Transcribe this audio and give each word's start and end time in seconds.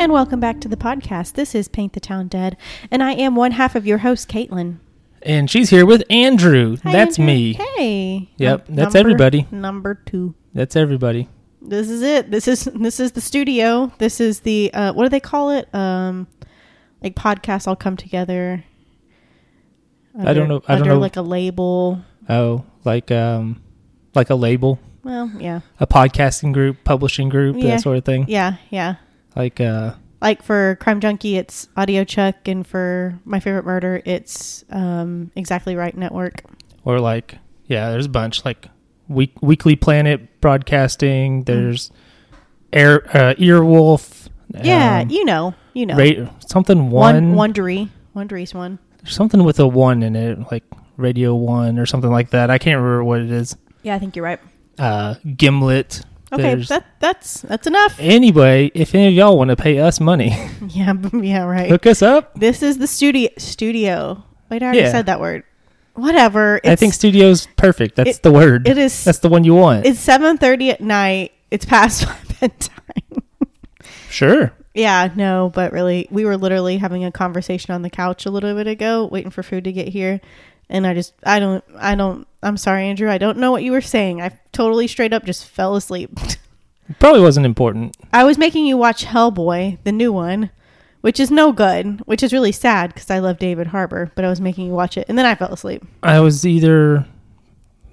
And 0.00 0.12
welcome 0.12 0.40
back 0.40 0.62
to 0.62 0.68
the 0.68 0.78
podcast. 0.78 1.34
This 1.34 1.54
is 1.54 1.68
Paint 1.68 1.92
the 1.92 2.00
Town 2.00 2.26
Dead, 2.28 2.56
and 2.90 3.02
I 3.02 3.12
am 3.12 3.36
one 3.36 3.52
half 3.52 3.74
of 3.74 3.86
your 3.86 3.98
host, 3.98 4.30
Caitlin. 4.30 4.78
And 5.20 5.50
she's 5.50 5.68
here 5.68 5.84
with 5.84 6.02
Andrew. 6.08 6.78
Hi, 6.84 6.90
That's 6.92 7.18
Andrew. 7.18 7.26
me. 7.34 7.52
Hey. 7.52 8.30
Yep, 8.38 8.68
Num- 8.70 8.76
that's 8.76 8.94
number- 8.94 8.98
everybody. 8.98 9.46
Number 9.50 9.94
two. 10.06 10.34
That's 10.54 10.74
everybody. 10.74 11.28
This 11.60 11.90
is 11.90 12.00
it. 12.00 12.30
This 12.30 12.48
is 12.48 12.64
this 12.74 12.98
is 12.98 13.12
the 13.12 13.20
studio. 13.20 13.92
This 13.98 14.20
is 14.22 14.40
the 14.40 14.72
uh, 14.72 14.94
what 14.94 15.02
do 15.04 15.10
they 15.10 15.20
call 15.20 15.50
it? 15.50 15.72
Um, 15.74 16.26
like 17.02 17.14
podcasts 17.14 17.68
all 17.68 17.76
come 17.76 17.98
together. 17.98 18.64
I 20.18 20.32
don't 20.32 20.48
know- 20.48 20.62
I 20.66 20.76
don't 20.76 20.82
under 20.82 20.94
know. 20.94 20.98
like 20.98 21.16
a 21.16 21.22
label. 21.22 22.00
Oh, 22.26 22.64
like 22.84 23.10
um, 23.10 23.60
like 24.14 24.30
a 24.30 24.34
label, 24.34 24.78
Well, 25.04 25.30
yeah, 25.38 25.60
a 25.78 25.86
podcasting 25.86 26.54
group, 26.54 26.78
publishing 26.84 27.28
group, 27.28 27.56
Yeah. 27.58 27.72
that 27.72 27.82
sort 27.82 27.98
of 27.98 28.04
thing. 28.06 28.24
yeah, 28.28 28.54
yeah. 28.70 28.94
Like 29.36 29.60
uh, 29.60 29.94
Like 30.20 30.42
for 30.42 30.76
Crime 30.80 31.00
Junkie, 31.00 31.36
it's 31.36 31.68
Audio 31.76 32.04
Chuck, 32.04 32.46
and 32.46 32.66
for 32.66 33.18
My 33.24 33.40
Favorite 33.40 33.64
Murder, 33.64 34.02
it's 34.04 34.64
um, 34.70 35.30
Exactly 35.36 35.76
Right 35.76 35.96
Network. 35.96 36.42
or 36.84 37.00
like 37.00 37.36
yeah, 37.66 37.90
there's 37.90 38.06
a 38.06 38.10
bunch 38.10 38.44
like 38.44 38.68
week 39.08 39.32
Weekly 39.40 39.76
Planet 39.76 40.40
Broadcasting. 40.40 41.44
There's 41.44 41.90
Air 42.72 43.04
uh, 43.16 43.34
Earwolf. 43.34 44.28
Yeah, 44.62 45.02
um, 45.02 45.10
you 45.10 45.24
know, 45.24 45.54
you 45.74 45.86
know. 45.86 45.96
ra- 45.96 46.30
something 46.46 46.90
one 46.90 47.34
one, 47.36 47.52
Wondery, 47.54 47.88
Wondery's 48.16 48.52
one. 48.52 48.78
There's 48.98 49.14
something 49.14 49.44
with 49.44 49.60
a 49.60 49.66
one 49.66 50.02
in 50.02 50.16
it, 50.16 50.38
like 50.50 50.64
Radio 50.96 51.34
One 51.34 51.78
or 51.78 51.86
something 51.86 52.10
like 52.10 52.30
that. 52.30 52.50
I 52.50 52.58
can't 52.58 52.76
remember 52.76 53.04
what 53.04 53.20
it 53.20 53.30
is. 53.30 53.56
Yeah, 53.82 53.94
I 53.94 53.98
think 53.98 54.16
you're 54.16 54.24
right. 54.24 54.40
Uh, 54.78 55.14
Gimlet. 55.36 56.02
Okay, 56.32 56.42
There's- 56.42 56.68
that 56.68 56.86
that's 57.00 57.40
that's 57.42 57.66
enough. 57.66 57.96
Anyway, 57.98 58.70
if 58.74 58.94
any 58.94 59.08
of 59.08 59.14
y'all 59.14 59.36
want 59.36 59.50
to 59.50 59.56
pay 59.56 59.78
us 59.80 59.98
money, 60.00 60.28
Yeah, 60.68 60.94
yeah, 61.12 61.42
right. 61.44 61.68
hook 61.68 61.86
us 61.86 62.02
up. 62.02 62.34
This 62.38 62.62
is 62.62 62.78
the 62.78 62.86
studio. 62.86 63.30
Studio. 63.38 64.22
Wait, 64.48 64.62
I 64.62 64.66
already 64.66 64.80
Yeah. 64.80 64.92
said 64.92 65.06
that 65.06 65.18
word. 65.20 65.42
Whatever. 65.94 66.60
I 66.64 66.76
think 66.76 66.94
studio's 66.94 67.46
perfect. 67.56 67.96
That's 67.96 68.18
it- 68.18 68.22
the 68.22 68.30
word. 68.32 68.68
it 68.68 68.78
is. 68.78 69.04
That's 69.04 69.18
the 69.18 69.28
one 69.28 69.42
you 69.44 69.54
want. 69.54 69.86
It's 69.86 69.98
seven 70.00 70.38
thirty 70.38 70.70
at 70.70 70.80
night. 70.80 71.32
It's 71.50 71.64
past 71.64 72.06
my 72.06 72.16
bedtime. 72.40 73.22
sure. 74.08 74.52
yeah, 74.74 75.10
no, 75.16 75.50
but 75.52 75.72
really, 75.72 76.06
we 76.10 76.24
were 76.24 76.36
literally 76.36 76.76
having 76.78 77.04
a 77.04 77.10
conversation 77.10 77.74
on 77.74 77.82
the 77.82 77.90
couch 77.90 78.24
a 78.26 78.30
little 78.30 78.54
bit 78.54 78.66
ago, 78.68 79.06
waiting 79.10 79.30
for 79.32 79.42
food 79.42 79.64
to 79.64 79.72
get 79.72 79.88
here, 79.88 80.20
and 80.70 80.86
I 80.86 80.94
just, 80.94 81.12
I 81.24 81.38
don't, 81.38 81.62
I 81.76 81.94
don't. 81.94 82.26
I'm 82.42 82.56
sorry, 82.56 82.84
Andrew. 82.84 83.10
I 83.10 83.18
don't 83.18 83.36
know 83.36 83.50
what 83.50 83.62
you 83.62 83.72
were 83.72 83.82
saying. 83.82 84.22
I 84.22 84.38
totally 84.52 84.86
straight 84.86 85.12
up 85.12 85.24
just 85.26 85.46
fell 85.46 85.76
asleep. 85.76 86.10
Probably 86.98 87.20
wasn't 87.20 87.44
important. 87.44 87.96
I 88.12 88.24
was 88.24 88.38
making 88.38 88.64
you 88.64 88.76
watch 88.78 89.04
Hellboy, 89.04 89.78
the 89.84 89.92
new 89.92 90.12
one, 90.12 90.50
which 91.02 91.20
is 91.20 91.30
no 91.30 91.52
good, 91.52 92.00
which 92.06 92.22
is 92.22 92.32
really 92.32 92.52
sad 92.52 92.94
because 92.94 93.10
I 93.10 93.18
love 93.18 93.38
David 93.38 93.68
Harbour, 93.68 94.10
but 94.14 94.24
I 94.24 94.28
was 94.28 94.40
making 94.40 94.66
you 94.66 94.72
watch 94.72 94.96
it, 94.96 95.06
and 95.08 95.18
then 95.18 95.26
I 95.26 95.34
fell 95.34 95.52
asleep. 95.52 95.84
I 96.02 96.20
was 96.20 96.46
either 96.46 97.06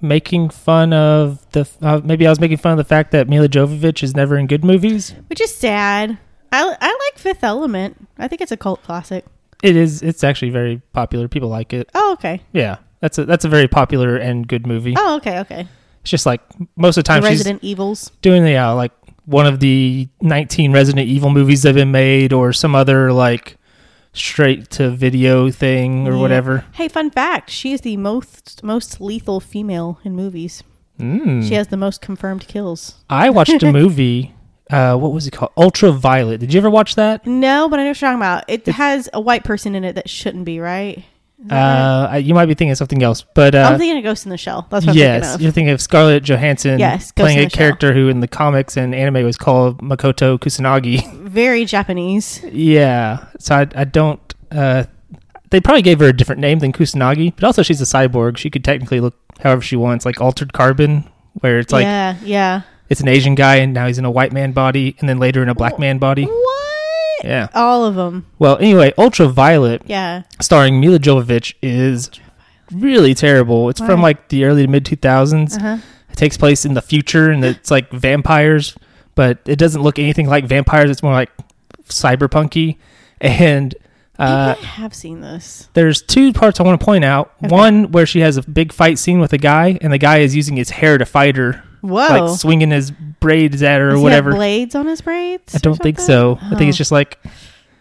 making 0.00 0.48
fun 0.50 0.92
of 0.92 1.44
the 1.50 1.68
uh, 1.82 2.00
maybe 2.02 2.26
I 2.26 2.30
was 2.30 2.40
making 2.40 2.58
fun 2.58 2.72
of 2.72 2.78
the 2.78 2.84
fact 2.84 3.10
that 3.10 3.28
Milla 3.28 3.48
Jovovich 3.48 4.02
is 4.02 4.14
never 4.14 4.38
in 4.38 4.46
good 4.46 4.64
movies. 4.64 5.14
which 5.28 5.40
is 5.40 5.54
sad. 5.54 6.18
I, 6.50 6.76
I 6.80 6.88
like 6.88 7.18
Fifth 7.18 7.44
Element. 7.44 8.08
I 8.16 8.28
think 8.28 8.40
it's 8.40 8.52
a 8.52 8.56
cult 8.56 8.82
classic. 8.82 9.24
It 9.62 9.76
is. 9.76 10.02
It's 10.02 10.22
actually 10.24 10.50
very 10.50 10.80
popular. 10.92 11.28
People 11.28 11.48
like 11.48 11.72
it. 11.72 11.90
Oh, 11.94 12.12
okay. 12.12 12.42
Yeah, 12.52 12.76
that's 13.00 13.18
a 13.18 13.24
that's 13.24 13.44
a 13.44 13.48
very 13.48 13.68
popular 13.68 14.16
and 14.16 14.46
good 14.46 14.66
movie. 14.66 14.94
Oh, 14.96 15.16
okay, 15.16 15.40
okay. 15.40 15.66
It's 16.02 16.10
just 16.10 16.26
like 16.26 16.40
most 16.76 16.96
of 16.96 17.04
the 17.04 17.08
The 17.08 17.14
time 17.14 17.22
she's 17.22 17.30
Resident 17.40 17.64
Evils. 17.64 18.12
doing 18.22 18.44
the 18.44 18.56
uh, 18.56 18.74
like 18.74 18.92
one 19.24 19.46
of 19.46 19.60
the 19.60 20.08
19 20.22 20.72
Resident 20.72 21.06
Evil 21.08 21.30
movies 21.30 21.62
that 21.62 21.70
have 21.70 21.74
been 21.76 21.90
made, 21.90 22.32
or 22.32 22.52
some 22.52 22.74
other 22.74 23.12
like 23.12 23.56
straight 24.12 24.70
to 24.70 24.90
video 24.90 25.50
thing 25.50 26.06
or 26.08 26.12
Yeah. 26.12 26.20
whatever. 26.20 26.64
Hey, 26.72 26.88
fun 26.88 27.10
fact: 27.10 27.50
she 27.50 27.72
is 27.72 27.80
the 27.82 27.96
most 27.96 28.62
most 28.62 29.00
lethal 29.00 29.40
female 29.40 29.98
in 30.04 30.14
movies. 30.14 30.62
Mm. 30.98 31.46
She 31.46 31.54
has 31.54 31.68
the 31.68 31.76
most 31.76 32.00
confirmed 32.00 32.46
kills. 32.48 33.04
I 33.10 33.30
watched 33.30 33.62
a 33.62 33.72
movie. 33.80 34.34
Uh, 34.70 34.96
what 34.96 35.12
was 35.12 35.26
it 35.26 35.32
called? 35.32 35.52
Ultraviolet. 35.56 36.40
Did 36.40 36.52
you 36.52 36.58
ever 36.58 36.68
watch 36.70 36.94
that? 36.96 37.26
No, 37.26 37.68
but 37.68 37.78
I 37.78 37.82
know 37.84 37.88
what 37.90 38.00
you're 38.00 38.08
talking 38.08 38.18
about. 38.18 38.44
It 38.48 38.66
has 38.66 39.08
a 39.14 39.20
white 39.20 39.44
person 39.44 39.74
in 39.74 39.84
it 39.84 39.94
that 39.94 40.08
shouldn't 40.10 40.44
be, 40.44 40.60
right? 40.60 41.04
Right? 41.44 41.56
Uh, 41.56 42.08
I- 42.10 42.16
you 42.18 42.34
might 42.34 42.46
be 42.46 42.54
thinking 42.54 42.72
of 42.72 42.78
something 42.78 43.02
else, 43.02 43.24
but 43.34 43.54
I'm 43.54 43.74
uh, 43.74 43.78
thinking 43.78 43.96
of 43.98 44.04
Ghost 44.04 44.26
in 44.26 44.30
the 44.30 44.36
Shell. 44.36 44.66
That's 44.70 44.84
what 44.84 44.90
I'm 44.90 44.94
thinking 44.96 45.16
of. 45.16 45.22
yes, 45.22 45.40
you're 45.40 45.52
thinking 45.52 45.70
of 45.72 45.80
Scarlett 45.80 46.24
Johansson 46.24 46.78
Yes, 46.80 47.12
Ghost 47.12 47.14
playing 47.14 47.38
a 47.38 47.42
Shell. 47.42 47.50
character 47.50 47.94
who 47.94 48.08
in 48.08 48.18
the 48.20 48.26
comics 48.28 48.76
and 48.76 48.94
anime 48.94 49.24
was 49.24 49.38
called 49.38 49.80
Makoto 49.80 50.36
Kusanagi. 50.38 51.10
Very 51.28 51.64
Japanese. 51.64 52.42
yeah, 52.52 53.26
so 53.38 53.54
I, 53.54 53.68
I 53.74 53.84
don't. 53.84 54.20
Uh, 54.50 54.84
they 55.50 55.60
probably 55.60 55.82
gave 55.82 56.00
her 56.00 56.06
a 56.08 56.12
different 56.12 56.40
name 56.40 56.58
than 56.58 56.72
Kusanagi, 56.72 57.34
but 57.36 57.44
also 57.44 57.62
she's 57.62 57.80
a 57.80 57.84
cyborg. 57.84 58.36
She 58.36 58.50
could 58.50 58.64
technically 58.64 59.00
look 59.00 59.14
however 59.40 59.62
she 59.62 59.76
wants, 59.76 60.04
like 60.04 60.20
altered 60.20 60.52
carbon, 60.52 61.08
where 61.34 61.58
it's 61.60 61.72
like 61.72 61.84
yeah, 61.84 62.16
yeah. 62.22 62.62
It's 62.88 63.00
an 63.00 63.08
Asian 63.08 63.34
guy 63.34 63.56
and 63.56 63.72
now 63.74 63.86
he's 63.86 63.98
in 63.98 64.04
a 64.04 64.10
white 64.10 64.32
man 64.32 64.52
body, 64.52 64.96
and 65.00 65.08
then 65.08 65.18
later 65.18 65.42
in 65.42 65.48
a 65.48 65.54
black 65.54 65.78
man 65.78 65.98
body. 65.98 66.24
What? 66.24 67.24
Yeah. 67.24 67.48
All 67.54 67.84
of 67.84 67.94
them. 67.96 68.26
Well, 68.38 68.56
anyway, 68.58 68.92
Ultraviolet 68.96 69.82
Yeah. 69.86 70.22
starring 70.40 70.80
Milla 70.80 70.98
Jovovich 70.98 71.54
is 71.62 72.10
really 72.72 73.14
terrible. 73.14 73.68
It's 73.68 73.80
from 73.80 74.00
Why? 74.00 74.08
like 74.10 74.28
the 74.28 74.44
early 74.44 74.62
to 74.66 74.70
mid 74.70 74.84
2000s. 74.84 75.56
Uh 75.56 75.60
huh. 75.60 75.78
It 76.10 76.16
takes 76.16 76.36
place 76.36 76.64
in 76.64 76.74
the 76.74 76.82
future 76.82 77.30
and 77.30 77.44
it's 77.44 77.70
like 77.70 77.90
vampires, 77.90 78.76
but 79.14 79.38
it 79.46 79.56
doesn't 79.56 79.82
look 79.82 79.98
anything 79.98 80.28
like 80.28 80.46
vampires. 80.46 80.90
It's 80.90 81.02
more 81.02 81.12
like 81.12 81.30
cyberpunky. 81.88 82.76
And 83.20 83.74
uh, 84.18 84.54
I 84.58 84.64
have 84.64 84.94
seen 84.94 85.20
this. 85.20 85.68
there's 85.74 86.02
two 86.02 86.32
parts 86.32 86.58
I 86.60 86.62
want 86.64 86.80
to 86.80 86.84
point 86.84 87.04
out. 87.04 87.32
One 87.40 87.90
where 87.92 88.06
she 88.06 88.20
has 88.20 88.36
a 88.36 88.42
big 88.42 88.72
fight 88.72 88.98
scene 88.98 89.20
with 89.20 89.32
a 89.32 89.38
guy, 89.38 89.78
and 89.80 89.92
the 89.92 89.98
guy 89.98 90.18
is 90.18 90.34
using 90.34 90.56
his 90.56 90.70
hair 90.70 90.98
to 90.98 91.04
fight 91.06 91.36
her, 91.36 91.62
Whoa. 91.80 92.26
like 92.26 92.38
swinging 92.38 92.70
his 92.70 92.90
braids 92.90 93.62
at 93.62 93.80
her 93.80 93.88
or 93.88 93.90
Does 93.92 94.00
he 94.00 94.04
have 94.04 94.24
whatever. 94.24 94.32
blades 94.32 94.74
on 94.74 94.86
his 94.86 95.00
braids? 95.00 95.54
I 95.54 95.58
don't 95.58 95.76
think 95.76 95.98
so. 96.00 96.38
I 96.40 96.50
think 96.56 96.68
it's 96.68 96.76
Oh. 96.76 96.78
just 96.78 96.92
like 96.92 97.18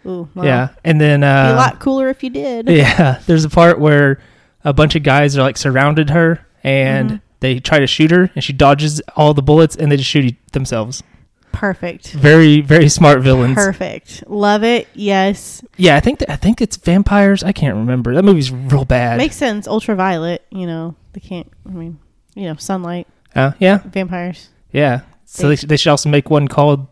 Ooh, 0.05 0.29
well, 0.35 0.45
yeah. 0.45 0.69
And 0.85 1.01
then 1.01 1.21
Be 1.21 1.25
uh, 1.25 1.53
a 1.53 1.55
lot 1.55 1.79
cooler 1.79 2.07
if 2.09 2.23
you 2.23 2.29
did. 2.29 2.67
Yeah, 2.69 3.19
there's 3.27 3.43
a 3.45 3.49
part 3.49 3.79
where 3.79 4.19
a 4.63 4.73
bunch 4.73 4.95
of 4.95 5.03
guys 5.03 5.37
are 5.37 5.41
like 5.41 5.57
surrounded 5.57 6.09
her 6.11 6.45
and 6.63 7.09
Mhm. 7.11 7.21
they 7.39 7.59
try 7.59 7.79
to 7.79 7.87
shoot 7.87 8.11
her 8.11 8.29
and 8.35 8.43
she 8.43 8.53
dodges 8.53 9.01
all 9.15 9.33
the 9.33 9.41
bullets 9.41 9.75
and 9.75 9.91
they 9.91 9.97
just 9.97 10.09
shoot 10.09 10.35
themselves. 10.53 11.03
Perfect. 11.51 12.11
Very 12.11 12.61
very 12.61 12.87
smart 12.87 13.21
villains. 13.21 13.55
Perfect. 13.55 14.23
Love 14.27 14.63
it. 14.63 14.87
Yes. 14.93 15.63
Yeah, 15.75 15.95
I 15.95 15.99
think 16.01 16.19
that, 16.19 16.29
I 16.31 16.35
think 16.35 16.61
it's 16.61 16.77
vampires. 16.77 17.43
I 17.43 17.51
can't 17.51 17.75
remember. 17.75 18.13
That 18.13 18.23
movie's 18.23 18.51
real 18.51 18.85
bad. 18.85 19.17
Makes 19.17 19.37
sense. 19.37 19.67
Ultraviolet, 19.67 20.45
you 20.51 20.67
know, 20.67 20.93
they 21.13 21.19
can't, 21.19 21.49
I 21.67 21.71
mean, 21.71 21.97
you 22.35 22.43
know, 22.43 22.55
sunlight, 22.57 23.07
uh, 23.37 23.51
yeah, 23.59 23.79
vampires. 23.85 24.49
yeah. 24.71 25.01
So 25.25 25.49
they, 25.49 25.55
sh- 25.55 25.65
they 25.67 25.77
should 25.77 25.89
also 25.91 26.09
make 26.09 26.29
one 26.29 26.47
called 26.47 26.87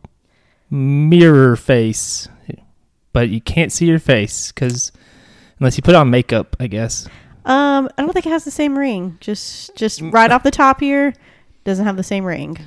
Mirror 0.70 1.56
Face, 1.56 2.28
but 3.14 3.30
you 3.30 3.40
can't 3.42 3.72
see 3.72 3.86
your 3.86 4.00
face 4.00 4.52
because 4.52 4.92
unless 5.60 5.78
you 5.78 5.84
put 5.84 5.96
on 5.96 6.10
makeup, 6.10 6.56
I 6.60 6.68
guess. 6.68 7.08
Um, 7.46 7.90
I 7.98 8.02
don't 8.02 8.12
think 8.12 8.26
it 8.26 8.32
has 8.32 8.44
the 8.44 8.52
same 8.52 8.78
ring. 8.78 9.18
Just, 9.22 9.76
just 9.76 10.02
right 10.02 10.32
off 10.32 10.44
the 10.44 10.52
top 10.52 10.80
here, 10.80 11.14
doesn't 11.64 11.86
have 11.86 11.96
the 11.96 12.04
same 12.04 12.26
ring. 12.26 12.58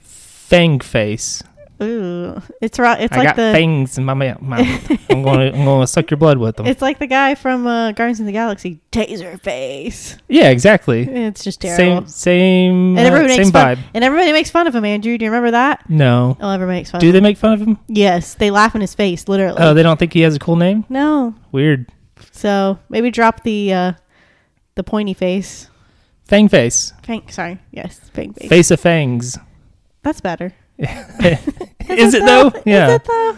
Fang 0.00 0.80
Face. 0.80 1.42
Ooh, 1.80 2.40
it's 2.60 2.78
right. 2.78 3.00
It's 3.00 3.12
I 3.12 3.16
like 3.18 3.26
got 3.28 3.36
the, 3.36 3.52
fangs 3.52 3.98
in 3.98 4.04
my 4.04 4.14
mouth. 4.14 4.38
I'm 5.10 5.22
going 5.22 5.52
to 5.52 5.58
I'm 5.58 5.80
to 5.80 5.86
suck 5.88 6.10
your 6.10 6.18
blood 6.18 6.38
with 6.38 6.56
them. 6.56 6.66
it's 6.66 6.82
like 6.82 6.98
the 6.98 7.06
guy 7.06 7.34
from 7.34 7.66
uh, 7.66 7.92
Guardians 7.92 8.20
of 8.20 8.26
the 8.26 8.32
Galaxy, 8.32 8.80
Taserface. 8.92 10.18
Yeah, 10.28 10.50
exactly. 10.50 11.02
It's 11.02 11.42
just 11.44 11.60
terrible. 11.60 12.06
Same, 12.06 12.94
same, 12.96 12.98
and 12.98 13.14
uh, 13.14 13.22
makes 13.22 13.34
same 13.44 13.52
fun. 13.52 13.76
vibe. 13.76 13.82
And 13.94 14.04
everybody 14.04 14.32
makes 14.32 14.50
fun 14.50 14.66
of 14.66 14.74
him. 14.74 14.84
Andrew, 14.84 15.16
do 15.18 15.24
you 15.24 15.30
remember 15.30 15.50
that? 15.52 15.88
No, 15.88 16.36
Oh, 16.40 16.50
everybody 16.50 16.78
makes 16.80 16.90
fun. 16.90 17.00
do 17.00 17.08
of 17.08 17.12
they 17.12 17.18
him. 17.18 17.22
make 17.24 17.36
fun 17.38 17.52
of 17.52 17.60
him? 17.62 17.78
Yes, 17.88 18.34
they 18.34 18.50
laugh 18.50 18.74
in 18.74 18.80
his 18.80 18.94
face, 18.94 19.28
literally. 19.28 19.58
Oh, 19.60 19.74
they 19.74 19.82
don't 19.82 19.98
think 19.98 20.12
he 20.12 20.20
has 20.22 20.36
a 20.36 20.38
cool 20.38 20.56
name. 20.56 20.84
no, 20.88 21.34
Weird. 21.52 21.90
so 22.30 22.78
maybe 22.88 23.10
drop 23.10 23.42
the 23.42 23.72
uh, 23.72 23.92
the 24.76 24.84
pointy 24.84 25.14
face. 25.14 25.68
Fang 26.24 26.48
face, 26.48 26.92
Fang, 27.02 27.28
sorry, 27.28 27.58
yes, 27.72 27.98
fang 28.14 28.32
face. 28.32 28.48
face 28.48 28.70
of 28.70 28.80
fangs. 28.80 29.36
That's 30.02 30.20
better. 30.20 30.54
Is 30.78 32.14
it 32.14 32.24
though? 32.24 32.52
Yeah. 32.64 32.94
It 32.94 33.04
though? 33.04 33.36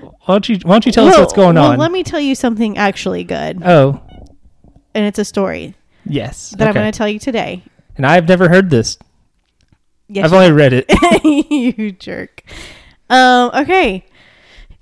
Why 0.00 0.34
don't 0.34 0.48
you 0.48 0.58
Why 0.62 0.74
don't 0.74 0.86
you 0.86 0.92
tell 0.92 1.06
us 1.06 1.18
what's 1.18 1.32
going 1.32 1.56
well, 1.56 1.72
on? 1.72 1.78
Let 1.78 1.92
me 1.92 2.02
tell 2.02 2.20
you 2.20 2.34
something 2.34 2.78
actually 2.78 3.24
good, 3.24 3.62
oh, 3.62 4.00
and 4.94 5.04
it's 5.04 5.18
a 5.18 5.24
story 5.24 5.74
yes. 6.06 6.50
that 6.50 6.66
I'm 6.68 6.74
going 6.74 6.90
to 6.90 6.96
tell 6.96 7.08
you 7.08 7.18
today. 7.18 7.62
And 7.96 8.06
I've 8.06 8.28
never 8.28 8.48
heard 8.48 8.70
this. 8.70 8.98
Yes, 10.08 10.24
I've 10.24 10.32
only 10.32 10.52
read 10.52 10.72
it. 10.72 10.86
you 11.50 11.92
jerk. 11.92 12.42
Um, 13.08 13.50
okay. 13.54 14.04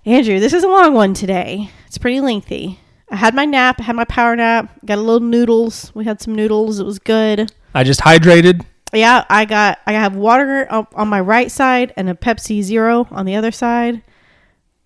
Andrew, 0.04 0.40
this 0.40 0.52
is 0.52 0.64
a 0.64 0.68
long 0.68 0.94
one 0.94 1.14
today. 1.14 1.70
It's 1.86 1.98
pretty 1.98 2.20
lengthy. 2.20 2.80
I 3.10 3.16
had 3.16 3.34
my 3.34 3.44
nap, 3.44 3.76
I 3.78 3.84
had 3.84 3.96
my 3.96 4.04
power 4.04 4.34
nap, 4.34 4.72
got 4.84 4.98
a 4.98 5.00
little 5.00 5.20
noodles. 5.20 5.92
We 5.94 6.04
had 6.04 6.20
some 6.20 6.34
noodles. 6.34 6.80
It 6.80 6.84
was 6.84 6.98
good. 6.98 7.52
I 7.74 7.84
just 7.84 8.00
hydrated. 8.00 8.64
Yeah, 8.92 9.24
I 9.30 9.44
got 9.46 9.78
I 9.86 9.92
have 9.92 10.14
water 10.14 10.66
on, 10.70 10.86
on 10.94 11.08
my 11.08 11.20
right 11.20 11.50
side 11.50 11.92
and 11.96 12.08
a 12.10 12.14
Pepsi 12.14 12.62
Zero 12.62 13.08
on 13.10 13.24
the 13.26 13.36
other 13.36 13.50
side. 13.50 14.02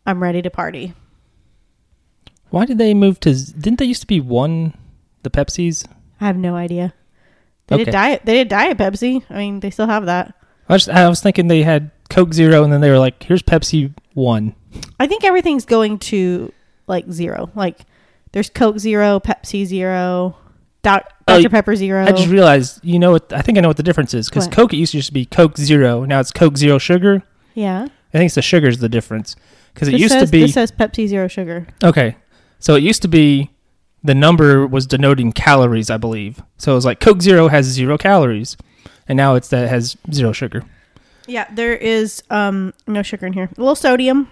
I'm 0.07 0.23
ready 0.23 0.43
to 0.43 0.51
party. 0.51 0.95
Why 2.51 2.65
did 2.67 2.79
they 2.79 2.95
move 2.95 3.19
to? 3.21 3.35
Didn't 3.35 3.79
they 3.79 3.85
used 3.87 4.03
to 4.03 4.07
be 4.07 4.21
one? 4.21 4.75
The 5.25 5.31
Pepsis. 5.31 5.85
I 6.21 6.27
have 6.27 6.37
no 6.37 6.55
idea. 6.55 6.95
They 7.67 7.79
did 7.79 7.89
Okay. 7.89 7.91
diet. 7.91 8.23
They 8.25 8.35
did 8.35 8.49
diet 8.49 8.79
Pepsi. 8.79 9.25
I 9.29 9.39
mean, 9.39 9.59
they 9.61 9.71
still 9.71 9.89
have 9.89 10.07
that. 10.07 10.35
I 10.69 10.73
was 10.75 10.89
I 10.89 11.09
was 11.09 11.21
thinking 11.21 11.49
they 11.49 11.65
had 11.65 11.91
Coke 12.09 12.33
Zero, 12.33 12.63
and 12.63 12.73
then 12.73 12.81
they 12.81 12.91
were 12.91 12.99
like, 12.99 13.21
"Here's 13.23 13.43
Pepsi 13.43 13.93
One." 14.15 14.55
I 15.01 15.07
think 15.09 15.25
everything's 15.25 15.65
going 15.65 15.99
to 15.99 16.53
like 16.87 17.11
zero. 17.11 17.51
Like 17.57 17.81
there's 18.33 18.51
Coke 18.51 18.79
Zero, 18.79 19.19
Pepsi 19.19 19.65
Zero, 19.65 20.37
Doc- 20.87 21.13
Oh, 21.29 21.39
Dr 21.43 21.51
Pepper 21.51 21.75
Zero. 21.75 22.05
I 22.05 22.13
just 22.13 22.29
realized, 22.29 22.85
you 22.85 22.99
know 23.01 23.11
what? 23.11 23.33
I 23.33 23.43
think 23.43 23.59
I 23.59 23.61
know 23.61 23.67
what 23.69 23.77
the 23.77 23.83
difference 23.83 24.15
is 24.15 24.29
because 24.29 24.47
What? 24.47 24.55
Coke 24.55 24.73
it 24.73 24.77
used 24.77 24.93
to 24.93 24.99
just 24.99 25.13
be 25.13 25.27
Coke 25.27 25.57
Zero. 25.59 26.05
Now 26.05 26.21
it's 26.21 26.31
Coke 26.33 26.57
Zero 26.57 26.79
Sugar. 26.79 27.23
yeah. 27.55 27.89
I 28.15 28.19
think 28.19 28.27
it's 28.29 28.37
the 28.37 28.43
sugar's 28.43 28.79
the 28.79 28.89
difference 28.89 29.35
because 29.75 29.89
it 29.89 29.93
This 29.93 30.01
used 30.03 30.13
says, 30.13 30.29
to 30.31 30.33
be 30.33 30.43
This 30.43 30.55
says 30.55 30.71
Pepsi 30.73 31.07
Zero 31.09 31.27
Sugar. 31.29 31.67
okay. 31.83 32.17
So 32.61 32.77
it 32.77 32.83
used 32.85 33.03
to 33.03 33.09
be 33.09 33.51
the 34.05 34.15
number 34.15 34.67
was 34.67 34.87
denoting 34.87 35.33
calories, 35.33 35.91
I 35.91 35.97
believe. 35.97 36.41
So 36.59 36.71
it 36.73 36.75
was 36.77 36.85
like 36.87 37.01
Coke 37.01 37.21
Zero 37.21 37.49
has 37.49 37.67
zero 37.67 37.99
calories, 37.99 38.57
and 39.09 39.17
now 39.17 39.35
it's 39.35 39.49
that 39.49 39.65
it 39.65 39.69
has 39.69 39.97
zero 40.13 40.31
sugar. 40.33 40.63
Yeah, 41.27 41.47
there 41.53 41.75
is 41.77 42.23
um 42.31 42.73
no 42.87 43.03
sugar 43.03 43.27
in 43.27 43.33
here. 43.33 43.51
A 43.57 43.61
little 43.61 43.75
sodium. 43.75 44.31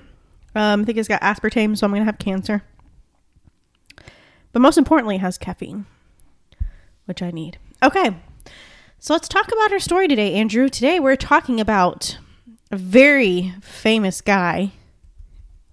Um, 0.54 0.82
I 0.82 0.84
think 0.84 0.96
it's 0.96 1.08
got 1.08 1.20
aspartame, 1.20 1.76
so 1.76 1.86
I'm 1.86 1.92
gonna 1.92 2.04
have 2.04 2.18
cancer. 2.18 2.62
But 4.52 4.60
most 4.62 4.78
importantly, 4.78 5.16
it 5.16 5.20
has 5.22 5.36
caffeine, 5.36 5.86
which 7.06 7.22
I 7.22 7.30
need. 7.30 7.58
Okay, 7.82 8.16
so 8.98 9.12
let's 9.12 9.28
talk 9.28 9.48
about 9.48 9.72
our 9.72 9.78
story 9.78 10.08
today, 10.08 10.34
Andrew. 10.34 10.68
Today 10.68 11.00
we're 11.00 11.16
talking 11.16 11.60
about 11.60 12.18
a 12.70 12.76
very 12.76 13.54
famous 13.60 14.20
guy, 14.20 14.72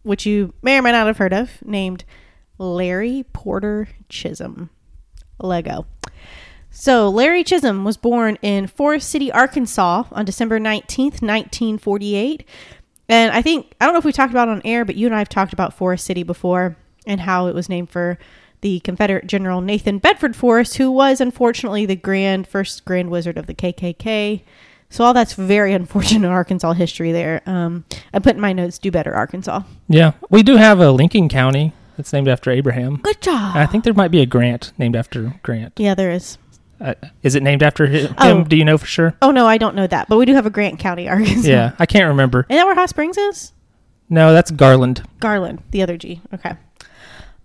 which 0.04 0.26
you 0.26 0.54
may 0.62 0.78
or 0.78 0.82
may 0.82 0.92
not 0.92 1.08
have 1.08 1.18
heard 1.18 1.34
of, 1.34 1.62
named 1.64 2.04
Larry 2.58 3.26
Porter 3.34 3.88
Chisholm. 4.10 4.70
Lego. 5.44 5.86
So, 6.70 7.10
Larry 7.10 7.44
Chisholm 7.44 7.84
was 7.84 7.98
born 7.98 8.38
in 8.42 8.68
Forrest 8.68 9.10
City, 9.10 9.32
Arkansas 9.32 10.04
on 10.12 10.24
December 10.24 10.60
19th, 10.60 11.22
1948. 11.22 12.48
And 13.10 13.34
I 13.34 13.42
think, 13.42 13.74
I 13.82 13.86
don't 13.86 13.94
know 13.94 14.00
if 14.00 14.06
we 14.06 14.14
talked 14.14 14.32
about 14.32 14.48
on 14.48 14.62
air, 14.64 14.86
but 14.86 14.96
you 14.96 15.06
and 15.06 15.14
I 15.14 15.20
have 15.20 15.28
talked 15.28 15.52
about 15.52 15.74
Forrest 15.74 16.06
City 16.06 16.24
before 16.24 16.78
and 17.06 17.20
how 17.20 17.48
it 17.48 17.56
was 17.56 17.68
named 17.68 17.90
for 17.90 18.18
the 18.62 18.80
Confederate 18.82 19.28
General 19.28 19.62
Nathan 19.62 19.98
Bedford 19.98 20.36
Forrest, 20.36 20.78
who 20.78 20.92
was 20.92 21.20
unfortunately 21.22 21.86
the 21.86 21.96
grand 21.96 22.48
first 22.48 22.86
Grand 22.86 23.10
Wizard 23.10 23.38
of 23.38 23.48
the 23.48 23.54
KKK. 23.54 24.42
So 24.90 25.04
all 25.04 25.14
that's 25.14 25.34
very 25.34 25.74
unfortunate 25.76 26.28
Arkansas 26.28 26.74
history 26.74 27.12
there. 27.12 27.42
Um, 27.46 27.86
I 28.14 28.20
put 28.20 28.36
in 28.36 28.42
my 28.42 28.54
notes, 28.54 28.78
do 28.78 28.92
better, 28.92 29.14
Arkansas. 29.14 29.62
Yeah, 29.88 30.14
we 30.30 30.44
do 30.44 30.58
have 30.58 30.80
a 30.80 30.92
Lincoln 30.92 31.30
County 31.30 31.74
that's 31.98 32.14
named 32.14 32.28
after 32.28 32.52
Abraham. 32.52 32.98
Good 32.98 33.22
job. 33.22 33.56
I 33.56 33.66
think 33.66 33.84
there 33.84 33.94
might 33.94 34.12
be 34.12 34.22
a 34.22 34.26
Grant 34.26 34.74
named 34.78 34.96
after 34.96 35.36
Grant. 35.44 35.74
yeah, 35.78 35.96
there 35.96 36.12
is. 36.12 36.38
Uh, 36.80 36.96
is 37.22 37.36
it 37.36 37.44
named 37.44 37.62
after 37.62 37.86
him? 37.86 38.14
Oh. 38.18 38.44
Do 38.44 38.56
you 38.58 38.66
know 38.66 38.78
for 38.78 38.88
sure? 38.88 39.14
Oh 39.22 39.30
no, 39.30 39.46
I 39.46 39.60
don't 39.60 39.76
know 39.76 39.86
that, 39.88 40.08
but 40.10 40.18
we 40.18 40.26
do 40.26 40.34
have 40.34 40.46
a 40.48 40.50
Grant 40.50 40.80
County, 40.80 41.08
Arkansas. 41.10 41.48
Yeah, 41.48 41.72
I 41.80 41.86
can't 41.86 42.08
remember. 42.08 42.46
Isn't 42.50 42.58
that 42.58 42.66
where 42.66 42.76
Hot 42.76 42.90
Springs 42.90 43.18
is? 43.18 43.54
No, 44.10 44.34
that's 44.34 44.52
Garland. 44.52 45.04
Garland, 45.20 45.64
the 45.72 45.82
other 45.84 45.96
G. 45.96 46.22
Okay. 46.34 46.56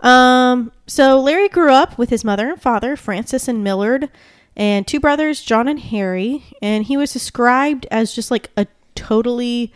Um, 0.07 0.71
so 0.87 1.21
Larry 1.21 1.49
grew 1.49 1.73
up 1.73 1.99
with 1.99 2.11
his 2.11 2.25
mother 2.25 2.51
and 2.51 2.63
father, 2.63 2.97
Francis 2.97 3.49
and 3.49 3.65
Millard, 3.65 4.09
and 4.57 4.87
two 4.87 5.01
brothers, 5.01 5.43
John 5.43 5.67
and 5.67 5.81
Harry, 5.81 6.45
and 6.63 6.85
he 6.85 6.97
was 6.97 7.13
described 7.13 7.89
as 7.91 8.15
just 8.15 8.31
like 8.31 8.51
a 8.57 8.69
totally 8.95 9.73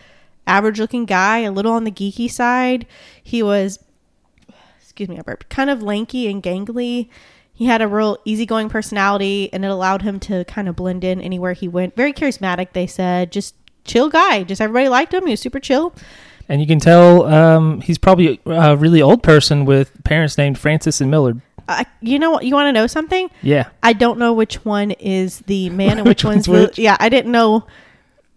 average 0.47 0.79
looking 0.79 1.05
guy, 1.05 1.39
a 1.39 1.51
little 1.51 1.73
on 1.73 1.83
the 1.83 1.91
geeky 1.91 2.31
side. 2.31 2.87
He 3.21 3.43
was 3.43 3.81
excuse 4.81 5.09
me, 5.09 5.19
I 5.19 5.23
burped, 5.23 5.49
kind 5.49 5.69
of 5.69 5.83
lanky 5.83 6.31
and 6.31 6.41
gangly. 6.41 7.09
He 7.53 7.67
had 7.67 7.83
a 7.83 7.89
real 7.89 8.19
easygoing 8.25 8.69
personality 8.69 9.51
and 9.53 9.65
it 9.65 9.71
allowed 9.71 10.03
him 10.03 10.21
to 10.21 10.45
kind 10.45 10.69
of 10.69 10.77
blend 10.77 11.03
in 11.03 11.21
anywhere 11.21 11.55
he 11.55 11.67
went. 11.67 11.97
Very 11.97 12.13
charismatic, 12.13 12.73
they 12.73 12.87
said. 12.87 13.33
Just 13.33 13.57
chill 13.85 14.09
guy. 14.09 14.45
Just 14.45 14.61
everybody 14.61 14.89
liked 14.89 15.13
him. 15.13 15.27
He 15.27 15.33
was 15.33 15.41
super 15.41 15.59
chill. 15.61 15.93
And 16.51 16.61
you 16.61 16.67
can 16.67 16.81
tell 16.81 17.25
um, 17.27 17.81
he's 17.81 17.97
probably 17.97 18.41
a 18.45 18.77
really 18.77 19.01
old 19.01 19.23
person 19.23 19.65
with 19.65 19.93
parents 20.05 20.37
named 20.37 20.59
Francis 20.59 21.01
and 21.01 21.11
Millard. 21.11 21.41
I, 21.69 21.87
you 22.01 22.19
know 22.19 22.33
what? 22.33 22.45
You 22.45 22.55
want 22.55 22.67
to 22.67 22.73
know 22.73 22.89
something? 22.89 23.31
Yeah. 23.41 23.69
I 23.85 23.93
don't 23.93 24.19
know 24.19 24.33
which 24.33 24.65
one 24.65 24.91
is 24.91 25.39
the 25.47 25.71
man 25.71 25.99
and 25.99 26.07
which, 26.09 26.19
Which 26.23 26.25
one's, 26.25 26.49
one's 26.49 26.59
the. 26.61 26.67
which? 26.67 26.79
Yeah, 26.79 26.97
I 26.99 27.09
didn't 27.09 27.31
know 27.31 27.67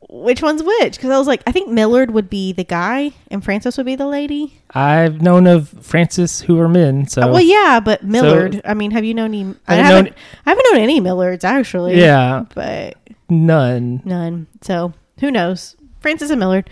which 0.10 0.44
one's 0.44 0.62
which 0.62 0.96
because 0.96 1.10
I 1.10 1.18
was 1.18 1.26
like, 1.26 1.42
I 1.48 1.52
think 1.52 1.70
Millard 1.70 2.12
would 2.12 2.30
be 2.30 2.54
the 2.54 2.64
guy 2.64 3.14
and 3.32 3.44
Francis 3.44 3.78
would 3.78 3.88
be 3.88 3.96
the 3.96 4.06
lady. 4.06 4.62
I've 4.76 5.24
known 5.24 5.48
of 5.48 5.70
Francis 5.82 6.42
who 6.42 6.60
are 6.60 6.70
men, 6.70 7.08
so 7.08 7.24
Uh, 7.24 7.28
well, 7.30 7.42
yeah, 7.42 7.80
but 7.80 8.04
Millard. 8.04 8.62
I 8.64 8.76
mean, 8.76 8.92
have 8.92 9.04
you 9.04 9.16
known 9.16 9.34
any? 9.34 9.56
I 9.68 9.80
I've 9.80 9.86
haven't. 9.86 10.06
known- 10.06 10.16
I 10.46 10.50
haven't 10.52 10.66
known 10.72 10.82
any 10.84 11.02
Millards 11.02 11.44
actually. 11.44 12.00
yeah, 12.00 12.46
but 12.54 12.96
none. 13.28 14.04
none. 14.06 14.46
So 14.62 14.94
who 15.20 15.32
knows? 15.32 15.76
Francis 16.00 16.30
and 16.30 16.40
Millard. 16.40 16.70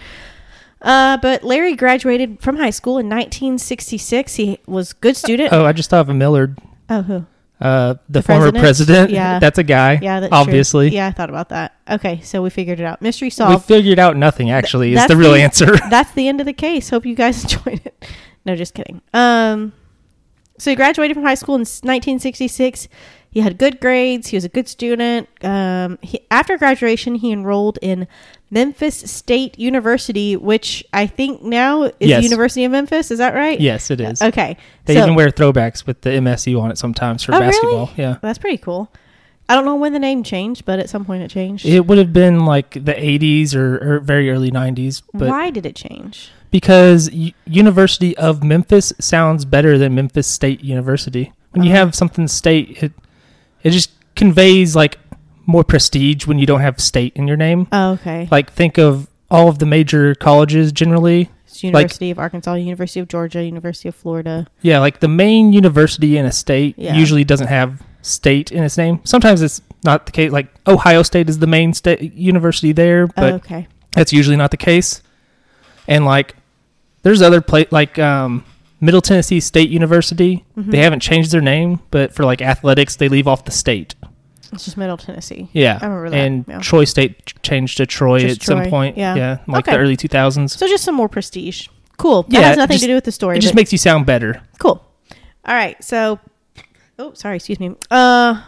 Uh, 0.81 1.17
but 1.17 1.43
Larry 1.43 1.75
graduated 1.75 2.39
from 2.41 2.57
high 2.57 2.69
school 2.71 2.97
in 2.97 3.07
1966. 3.07 4.35
He 4.35 4.59
was 4.65 4.93
good 4.93 5.15
student. 5.15 5.53
Oh, 5.53 5.65
I 5.65 5.73
just 5.73 5.89
thought 5.89 6.01
of 6.01 6.09
a 6.09 6.13
Millard, 6.13 6.57
oh 6.89 7.01
who? 7.03 7.25
uh, 7.61 7.93
the, 7.93 7.99
The 8.09 8.21
former 8.23 8.51
president? 8.51 8.61
president. 8.63 9.09
Yeah. 9.11 9.37
that's 9.39 9.59
a 9.59 9.63
guy. 9.63 9.99
Yeah, 10.01 10.19
that's 10.21 10.33
obviously. 10.33 10.89
True. 10.89 10.95
Yeah, 10.95 11.07
I 11.07 11.11
thought 11.11 11.29
about 11.29 11.49
that. 11.49 11.75
Okay, 11.89 12.19
so 12.21 12.41
we 12.41 12.49
figured 12.49 12.79
it 12.79 12.85
out. 12.85 13.01
Mystery 13.01 13.29
solved. 13.29 13.69
We 13.69 13.75
figured 13.75 13.99
out 13.99 14.17
nothing. 14.17 14.49
Actually, 14.49 14.93
is 14.93 15.05
the 15.07 15.15
real 15.15 15.33
the- 15.33 15.41
answer. 15.41 15.75
That's 15.89 16.11
the 16.13 16.27
end 16.27 16.39
of 16.39 16.45
the 16.47 16.53
case. 16.53 16.89
Hope 16.89 17.05
you 17.05 17.13
guys 17.15 17.43
enjoyed 17.53 17.81
it. 17.85 18.05
No, 18.45 18.55
just 18.55 18.73
kidding. 18.73 19.01
Um, 19.13 19.73
so 20.57 20.71
he 20.71 20.75
graduated 20.75 21.15
from 21.15 21.23
high 21.23 21.35
school 21.35 21.55
in 21.55 21.61
1966. 21.61 22.87
He 23.29 23.39
had 23.41 23.57
good 23.57 23.79
grades. 23.79 24.27
He 24.29 24.37
was 24.37 24.43
a 24.45 24.49
good 24.49 24.67
student. 24.67 25.29
Um, 25.43 25.99
he, 26.01 26.19
after 26.31 26.57
graduation, 26.57 27.15
he 27.15 27.31
enrolled 27.31 27.77
in 27.81 28.07
Memphis 28.51 28.97
State 29.09 29.57
University, 29.57 30.35
which 30.35 30.83
I 30.93 31.07
think 31.07 31.41
now 31.41 31.83
is 31.83 31.93
Yes. 32.01 32.19
the 32.19 32.23
University 32.25 32.65
of 32.65 32.71
Memphis. 32.71 33.09
Is 33.09 33.17
that 33.19 33.33
right? 33.33 33.59
yes, 33.59 33.89
it 33.89 34.01
is. 34.01 34.21
Okay. 34.21 34.57
They 34.85 34.95
so, 34.95 35.01
even 35.03 35.15
wear 35.15 35.29
throwbacks 35.29 35.87
with 35.87 36.01
the 36.01 36.09
MSU 36.11 36.61
on 36.61 36.69
it 36.69 36.77
sometimes 36.77 37.23
for 37.23 37.33
Oh, 37.33 37.39
really? 37.39 37.47
basketball. 37.51 37.89
Yeah. 37.97 38.17
that's 38.21 38.37
pretty 38.37 38.57
cool. 38.57 38.91
I 39.49 39.55
don't 39.55 39.65
know 39.65 39.75
when 39.75 39.91
the 39.93 39.99
name 39.99 40.23
changed, 40.23 40.63
but 40.65 40.79
at 40.79 40.89
some 40.89 41.03
point 41.03 41.23
it 41.23 41.29
changed. 41.29 41.65
It 41.65 41.85
would 41.87 41.97
have 41.97 42.13
been 42.13 42.45
like 42.45 42.71
the 42.73 42.93
80s 42.93 43.55
or, 43.55 43.95
or 43.95 43.99
very 43.99 44.29
early 44.29 44.51
90s, 44.51 45.01
but 45.13 45.27
Why 45.29 45.49
did 45.49 45.65
it 45.65 45.75
change? 45.75 46.29
because 46.51 47.09
U- 47.11 47.31
University 47.45 48.15
of 48.17 48.43
Memphis 48.43 48.93
sounds 48.99 49.43
better 49.45 49.77
than 49.77 49.95
Memphis 49.95 50.27
State 50.27 50.61
University. 50.63 51.33
When 51.51 51.63
you 51.63 51.71
Uh-huh. 51.71 51.79
have 51.85 51.95
something 51.95 52.27
state, 52.27 52.81
it 52.83 52.91
it 53.63 53.71
just 53.71 53.91
conveys 54.15 54.75
like 54.75 54.97
more 55.51 55.63
prestige 55.63 56.25
when 56.25 56.39
you 56.39 56.45
don't 56.45 56.61
have 56.61 56.79
state 56.79 57.13
in 57.15 57.27
your 57.27 57.37
name. 57.37 57.67
Oh, 57.71 57.91
okay. 57.91 58.27
Like 58.31 58.51
think 58.51 58.77
of 58.77 59.07
all 59.29 59.47
of 59.47 59.59
the 59.59 59.65
major 59.65 60.15
colleges 60.15 60.71
generally. 60.71 61.29
It's 61.45 61.63
University 61.63 62.11
of 62.11 62.19
Arkansas, 62.19 62.53
University 62.55 62.99
of 62.99 63.07
Georgia, 63.07 63.43
University 63.43 63.89
of 63.89 63.95
Florida. 63.95 64.47
Yeah, 64.61 64.79
like 64.79 64.99
the 65.01 65.07
main 65.07 65.53
university 65.53 66.17
in 66.17 66.25
a 66.25 66.31
state 66.31 66.75
Yeah. 66.77 66.95
usually 66.95 67.23
doesn't 67.23 67.47
have 67.47 67.81
state 68.01 68.51
in 68.51 68.63
its 68.63 68.77
name. 68.77 68.99
Sometimes 69.03 69.41
it's 69.41 69.61
not 69.83 70.05
the 70.05 70.11
case. 70.11 70.31
Like 70.31 70.47
Ohio 70.67 71.03
State 71.03 71.29
is 71.29 71.39
the 71.39 71.47
main 71.47 71.73
state 71.73 72.13
university 72.13 72.71
there, 72.71 73.07
but 73.07 73.33
oh, 73.33 73.35
okay. 73.35 73.67
That's 73.93 74.13
usually 74.13 74.37
not 74.37 74.51
the 74.51 74.57
case. 74.57 75.01
And 75.87 76.05
like, 76.05 76.35
there's 77.03 77.21
other 77.21 77.41
pla 77.41 77.63
like 77.71 77.99
um, 77.99 78.45
Middle 78.79 79.01
Tennessee 79.01 79.39
State 79.39 79.69
University. 79.69 80.45
Mhm. 80.57 80.71
They 80.71 80.77
haven't 80.79 81.01
changed 81.01 81.31
their 81.31 81.41
name, 81.41 81.79
but 81.91 82.13
for 82.13 82.23
like 82.25 82.41
athletics, 82.41 82.95
they 82.95 83.09
leave 83.09 83.27
off 83.27 83.45
the 83.45 83.51
state. 83.51 83.95
It's 84.53 84.65
just 84.65 84.75
Middle 84.77 84.97
Tennessee. 84.97 85.49
Yeah, 85.53 85.79
I 85.81 85.85
remember 85.85 86.09
that, 86.09 86.17
And 86.17 86.45
yeah. 86.47 86.59
Troy 86.59 86.83
State 86.85 87.41
changed 87.41 87.77
to 87.77 87.85
Troy 87.85 88.19
Just 88.19 88.41
at 88.41 88.45
some 88.45 88.65
point. 88.69 88.97
yeah. 88.97 89.15
yeah, 89.15 89.37
like 89.47 89.65
Okay. 89.67 89.75
the 89.77 89.81
early 89.81 89.95
2000s. 89.97 90.49
So 90.57 90.67
just 90.67 90.83
some 90.83 90.95
more 90.95 91.07
prestige. 91.09 91.67
Cool. 91.97 92.23
That 92.23 92.33
Yeah, 92.33 92.41
has 92.49 92.57
nothing 92.57 92.73
just- 92.75 92.83
to 92.83 92.87
do 92.89 92.95
with 92.95 93.03
the 93.05 93.11
story. 93.11 93.37
It 93.37 93.41
just 93.41 93.55
makes 93.55 93.71
you 93.71 93.77
sound 93.77 94.05
better. 94.05 94.41
cool. 94.59 94.85
All 95.45 95.55
right. 95.55 95.81
So, 95.83 96.19
oh, 96.99 97.13
sorry. 97.13 97.37
Excuse 97.37 97.59
me. 97.59 97.75
Uh, 97.89 98.41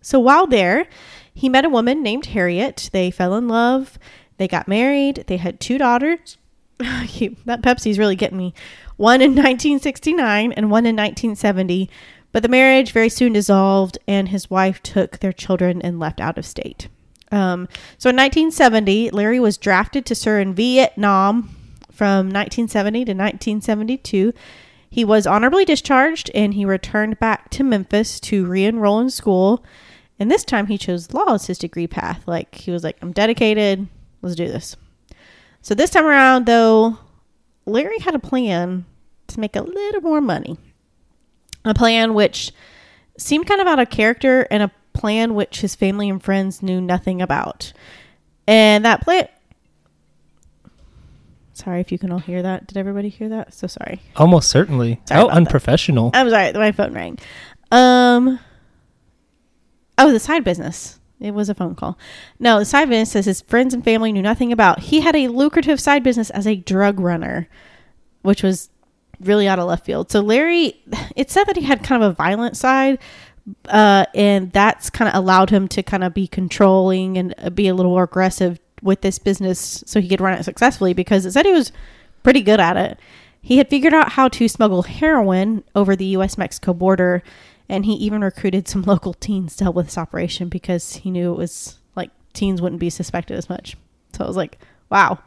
so 0.00 0.18
while 0.20 0.46
there, 0.46 0.86
he 1.34 1.48
met 1.48 1.64
a 1.64 1.68
woman 1.68 2.02
named 2.02 2.26
Harriet. 2.26 2.90
They 2.92 3.10
fell 3.10 3.34
in 3.34 3.48
love. 3.48 3.98
They 4.36 4.46
got 4.48 4.68
married. 4.68 5.24
They 5.26 5.38
had 5.38 5.58
two 5.60 5.78
daughters. 5.78 6.36
That 6.80 7.62
Pepsi's 7.62 7.98
really 7.98 8.16
getting 8.16 8.38
me. 8.38 8.54
One 8.96 9.20
in 9.20 9.30
1969 9.32 10.52
and 10.52 10.70
one 10.70 10.86
in 10.86 10.94
1970. 10.96 11.90
But 12.32 12.42
the 12.42 12.48
marriage 12.48 12.92
very 12.92 13.08
soon 13.08 13.32
dissolved, 13.32 13.98
and 14.06 14.28
his 14.28 14.50
wife 14.50 14.82
took 14.82 15.18
their 15.18 15.32
children 15.32 15.82
and 15.82 15.98
left 15.98 16.20
out 16.20 16.38
of 16.38 16.46
state. 16.46 16.88
Um, 17.32 17.68
so 17.98 18.10
in 18.10 18.16
1970, 18.16 19.10
Larry 19.10 19.40
was 19.40 19.56
drafted 19.56 20.04
to 20.06 20.14
serve 20.14 20.42
in 20.42 20.54
Vietnam 20.54 21.54
from 21.92 22.26
1970 22.26 23.04
to 23.04 23.12
1972. 23.12 24.32
He 24.90 25.04
was 25.04 25.26
honorably 25.26 25.64
discharged 25.64 26.30
and 26.34 26.54
he 26.54 26.64
returned 26.64 27.20
back 27.20 27.50
to 27.50 27.62
Memphis 27.62 28.18
to 28.20 28.46
re 28.46 28.64
enroll 28.64 28.98
in 28.98 29.10
school. 29.10 29.64
And 30.18 30.30
this 30.30 30.44
time 30.44 30.66
he 30.66 30.76
chose 30.76 31.14
law 31.14 31.34
as 31.34 31.46
his 31.46 31.58
degree 31.58 31.86
path. 31.86 32.24
Like 32.26 32.56
he 32.56 32.72
was 32.72 32.82
like, 32.82 32.96
I'm 33.00 33.12
dedicated, 33.12 33.86
let's 34.22 34.34
do 34.34 34.48
this. 34.48 34.76
So 35.62 35.74
this 35.74 35.90
time 35.90 36.06
around, 36.06 36.46
though, 36.46 36.98
Larry 37.66 37.98
had 38.00 38.14
a 38.14 38.18
plan 38.18 38.86
to 39.28 39.40
make 39.40 39.54
a 39.54 39.62
little 39.62 40.00
more 40.00 40.20
money. 40.20 40.58
A 41.64 41.74
plan 41.74 42.14
which 42.14 42.52
seemed 43.18 43.46
kind 43.46 43.60
of 43.60 43.66
out 43.66 43.78
of 43.78 43.90
character 43.90 44.46
and 44.50 44.62
a 44.62 44.70
plan 44.92 45.34
which 45.34 45.60
his 45.60 45.74
family 45.74 46.08
and 46.08 46.22
friends 46.22 46.62
knew 46.62 46.80
nothing 46.80 47.20
about. 47.22 47.72
And 48.46 48.84
that 48.84 49.02
plan. 49.02 49.28
Sorry 51.52 51.80
if 51.80 51.92
you 51.92 51.98
can 51.98 52.10
all 52.10 52.18
hear 52.18 52.42
that. 52.42 52.66
Did 52.66 52.78
everybody 52.78 53.10
hear 53.10 53.28
that? 53.28 53.52
So 53.52 53.66
sorry. 53.66 54.00
Almost 54.16 54.48
certainly. 54.48 55.00
Sorry 55.06 55.20
How 55.20 55.26
that. 55.28 55.36
unprofessional. 55.36 56.10
I'm 56.14 56.30
sorry, 56.30 56.52
my 56.54 56.72
phone 56.72 56.94
rang. 56.94 57.18
Um. 57.70 58.40
Oh, 59.98 60.10
the 60.12 60.18
side 60.20 60.42
business. 60.44 60.98
It 61.20 61.34
was 61.34 61.50
a 61.50 61.54
phone 61.54 61.74
call. 61.74 61.98
No, 62.38 62.58
the 62.60 62.64
side 62.64 62.88
business 62.88 63.12
says 63.12 63.26
his 63.26 63.42
friends 63.42 63.74
and 63.74 63.84
family 63.84 64.10
knew 64.10 64.22
nothing 64.22 64.52
about. 64.52 64.80
He 64.80 65.02
had 65.02 65.14
a 65.14 65.28
lucrative 65.28 65.78
side 65.78 66.02
business 66.02 66.30
as 66.30 66.46
a 66.46 66.56
drug 66.56 66.98
runner, 66.98 67.46
which 68.22 68.42
was 68.42 68.70
really 69.20 69.48
out 69.48 69.58
of 69.58 69.66
left 69.68 69.84
field. 69.84 70.10
So 70.10 70.20
Larry, 70.20 70.80
it 71.16 71.30
said 71.30 71.44
that 71.44 71.56
he 71.56 71.62
had 71.62 71.82
kind 71.82 72.02
of 72.02 72.10
a 72.10 72.14
violent 72.14 72.56
side, 72.56 72.98
uh, 73.68 74.06
and 74.14 74.52
that's 74.52 74.90
kind 74.90 75.08
of 75.08 75.14
allowed 75.14 75.50
him 75.50 75.68
to 75.68 75.82
kind 75.82 76.04
of 76.04 76.14
be 76.14 76.26
controlling 76.26 77.16
and 77.16 77.34
uh, 77.38 77.50
be 77.50 77.68
a 77.68 77.74
little 77.74 77.92
more 77.92 78.04
aggressive 78.04 78.58
with 78.82 79.02
this 79.02 79.18
business, 79.18 79.82
so 79.86 80.00
he 80.00 80.08
could 80.08 80.20
run 80.20 80.38
it 80.38 80.44
successfully. 80.44 80.94
Because 80.94 81.26
it 81.26 81.32
said 81.32 81.46
he 81.46 81.52
was 81.52 81.72
pretty 82.22 82.42
good 82.42 82.60
at 82.60 82.76
it. 82.76 82.98
He 83.42 83.58
had 83.58 83.70
figured 83.70 83.94
out 83.94 84.12
how 84.12 84.28
to 84.28 84.48
smuggle 84.48 84.82
heroin 84.82 85.64
over 85.74 85.96
the 85.96 86.06
U.S. 86.06 86.36
Mexico 86.36 86.74
border, 86.74 87.22
and 87.68 87.86
he 87.86 87.94
even 87.94 88.22
recruited 88.22 88.68
some 88.68 88.82
local 88.86 89.14
teens 89.14 89.56
to 89.56 89.64
help 89.64 89.76
with 89.76 89.86
this 89.86 89.98
operation 89.98 90.48
because 90.48 90.96
he 90.96 91.10
knew 91.10 91.32
it 91.32 91.38
was 91.38 91.78
like 91.96 92.10
teens 92.32 92.60
wouldn't 92.60 92.80
be 92.80 92.90
suspected 92.90 93.36
as 93.36 93.48
much. 93.48 93.76
So 94.12 94.24
I 94.24 94.26
was 94.26 94.36
like, 94.36 94.58
wow. 94.90 95.18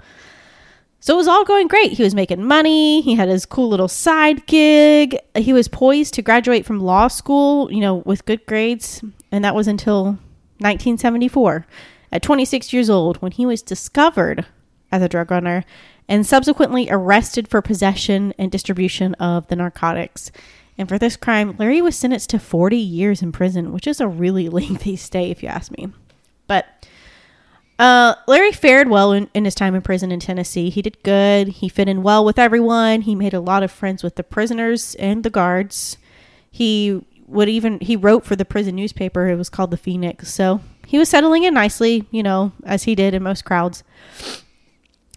So 1.04 1.16
it 1.16 1.18
was 1.18 1.28
all 1.28 1.44
going 1.44 1.68
great. 1.68 1.92
He 1.92 2.04
was 2.04 2.16
making 2.16 2.46
money. 2.46 3.02
He 3.02 3.16
had 3.16 3.28
his 3.28 3.46
cool 3.46 3.68
little 3.68 3.90
side 3.90 4.46
gig. 4.46 5.18
He 5.36 5.52
was 5.52 5.68
poised 5.68 6.14
to 6.14 6.22
graduate 6.22 6.66
from 6.66 6.80
law 6.80 7.10
school, 7.10 7.70
you 7.70 7.82
know, 7.82 7.96
with 8.06 8.24
good 8.24 8.46
grades. 8.46 9.04
And 9.30 9.44
that 9.44 9.54
was 9.54 9.68
until 9.68 10.06
1974, 10.60 11.68
at 12.14 12.24
26 12.24 12.72
years 12.72 12.90
old, 12.90 13.18
when 13.18 13.34
he 13.34 13.46
was 13.46 13.62
discovered 13.62 14.46
as 14.94 15.02
a 15.02 15.10
drug 15.10 15.30
runner 15.30 15.66
and 16.08 16.26
subsequently 16.26 16.88
arrested 16.90 17.50
for 17.50 17.62
possession 17.62 18.34
and 18.38 18.50
distribution 18.50 19.14
of 19.16 19.46
the 19.48 19.58
narcotics. 19.58 20.32
And 20.78 20.88
for 20.88 20.98
this 20.98 21.18
crime, 21.18 21.58
Larry 21.60 21.82
was 21.82 21.98
sentenced 21.98 22.30
to 22.30 22.40
40 22.40 22.78
years 22.78 23.22
in 23.22 23.34
prison, 23.34 23.74
which 23.74 23.88
is 23.88 24.00
a 24.00 24.08
really 24.08 24.48
lengthy 24.58 24.96
stay, 24.96 25.32
if 25.32 25.44
you 25.44 25.50
ask 25.50 25.70
me. 25.70 25.92
But 26.48 26.88
uh, 27.80 28.16
Larry 28.28 28.52
fared 28.52 28.90
well 28.90 29.12
in, 29.12 29.30
in 29.34 29.46
his 29.46 29.56
time 29.56 29.76
in 29.76 29.82
prison 29.82 30.12
in 30.12 30.20
Tennessee. 30.20 30.70
He 30.70 30.82
did 30.82 31.02
good. 31.04 31.48
He 31.48 31.70
fit 31.70 31.90
in 31.90 32.04
well 32.04 32.24
with 32.24 32.38
everyone. 32.38 33.02
He 33.02 33.16
made 33.16 33.34
a 33.34 33.40
lot 33.40 33.64
of 33.64 33.72
friends 33.72 34.04
with 34.04 34.16
the 34.16 34.24
prisoners 34.24 34.96
and 34.96 35.24
the 35.24 35.30
guards. 35.30 35.98
He 36.52 37.04
would 37.28 37.50
even 37.50 37.80
he 37.80 37.96
wrote 37.96 38.26
for 38.26 38.36
the 38.36 38.46
prison 38.46 38.76
newspaper. 38.76 39.28
It 39.28 39.38
was 39.38 39.50
called 39.50 39.72
the 39.72 39.78
Phoenix. 39.78 40.32
So 40.32 40.62
he 40.86 41.00
was 41.00 41.10
settling 41.10 41.44
in 41.44 41.54
nicely, 41.54 42.06
you 42.12 42.22
know, 42.22 42.52
as 42.64 42.84
he 42.84 42.96
did 42.96 43.14
in 43.14 43.24
most 43.24 43.44
crowds. 43.44 43.84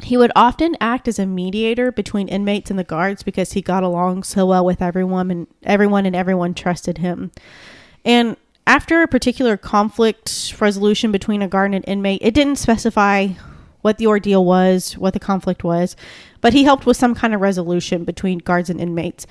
He 0.02 0.16
would 0.16 0.32
often 0.36 0.76
act 0.80 1.08
as 1.08 1.18
a 1.18 1.26
mediator 1.26 1.90
between 1.90 2.28
inmates 2.28 2.70
and 2.70 2.78
the 2.78 2.84
guards 2.84 3.22
because 3.22 3.52
he 3.52 3.62
got 3.62 3.82
along 3.82 4.24
so 4.24 4.46
well 4.46 4.64
with 4.64 4.82
everyone 4.82 5.30
and 5.30 5.46
everyone 5.62 6.04
and 6.04 6.14
everyone 6.14 6.54
trusted 6.54 6.98
him. 6.98 7.32
And 8.04 8.36
after 8.66 9.02
a 9.02 9.08
particular 9.08 9.56
conflict 9.56 10.54
resolution 10.60 11.12
between 11.12 11.42
a 11.42 11.48
guard 11.48 11.74
and 11.74 11.76
an 11.76 11.82
inmate, 11.84 12.20
it 12.22 12.34
didn't 12.34 12.56
specify 12.56 13.28
what 13.82 13.98
the 13.98 14.06
ordeal 14.06 14.44
was, 14.44 14.98
what 14.98 15.12
the 15.12 15.20
conflict 15.20 15.62
was, 15.62 15.94
but 16.40 16.52
he 16.52 16.64
helped 16.64 16.86
with 16.86 16.96
some 16.96 17.14
kind 17.14 17.32
of 17.32 17.40
resolution 17.40 18.04
between 18.04 18.38
guards 18.38 18.68
and 18.68 18.80
inmates. 18.80 19.26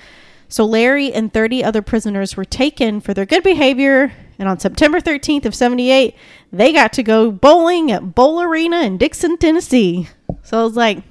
So 0.48 0.64
Larry 0.64 1.12
and 1.12 1.32
30 1.32 1.62
other 1.62 1.82
prisoners 1.82 2.36
were 2.36 2.44
taken 2.44 3.00
for 3.00 3.12
their 3.12 3.26
good 3.26 3.42
behavior, 3.42 4.12
and 4.38 4.48
on 4.48 4.58
September 4.58 5.00
13th 5.00 5.44
of 5.44 5.54
78, 5.54 6.14
they 6.52 6.72
got 6.72 6.92
to 6.94 7.02
go 7.02 7.30
bowling 7.30 7.90
at 7.90 8.14
Bowl 8.14 8.40
Arena 8.40 8.80
in 8.80 8.96
Dickson, 8.96 9.36
Tennessee. 9.36 10.08
So 10.42 10.60
I 10.60 10.64
was 10.64 10.76
like, 10.76 11.02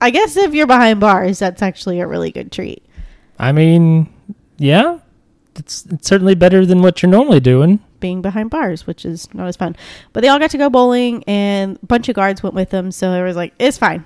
I 0.00 0.10
guess 0.10 0.36
if 0.36 0.54
you're 0.54 0.66
behind 0.66 0.98
bars, 0.98 1.38
that's 1.38 1.62
actually 1.62 2.00
a 2.00 2.06
really 2.06 2.32
good 2.32 2.50
treat. 2.50 2.84
I 3.38 3.52
mean, 3.52 4.12
yeah, 4.56 4.98
it's, 5.56 5.86
it's 5.86 6.08
certainly 6.08 6.34
better 6.34 6.64
than 6.64 6.82
what 6.82 7.02
you're 7.02 7.10
normally 7.10 7.40
doing. 7.40 7.80
being 8.00 8.22
behind 8.22 8.50
bars, 8.50 8.86
which 8.86 9.04
is 9.04 9.32
not 9.34 9.46
as 9.46 9.56
fun. 9.56 9.76
But 10.12 10.22
they 10.22 10.28
all 10.28 10.38
got 10.38 10.50
to 10.50 10.58
go 10.58 10.70
bowling, 10.70 11.24
and 11.26 11.78
a 11.82 11.86
bunch 11.86 12.08
of 12.08 12.16
guards 12.16 12.42
went 12.42 12.54
with 12.54 12.70
them. 12.70 12.90
So 12.90 13.12
it 13.12 13.22
was 13.22 13.36
like, 13.36 13.54
it's 13.58 13.78
fine. 13.78 14.04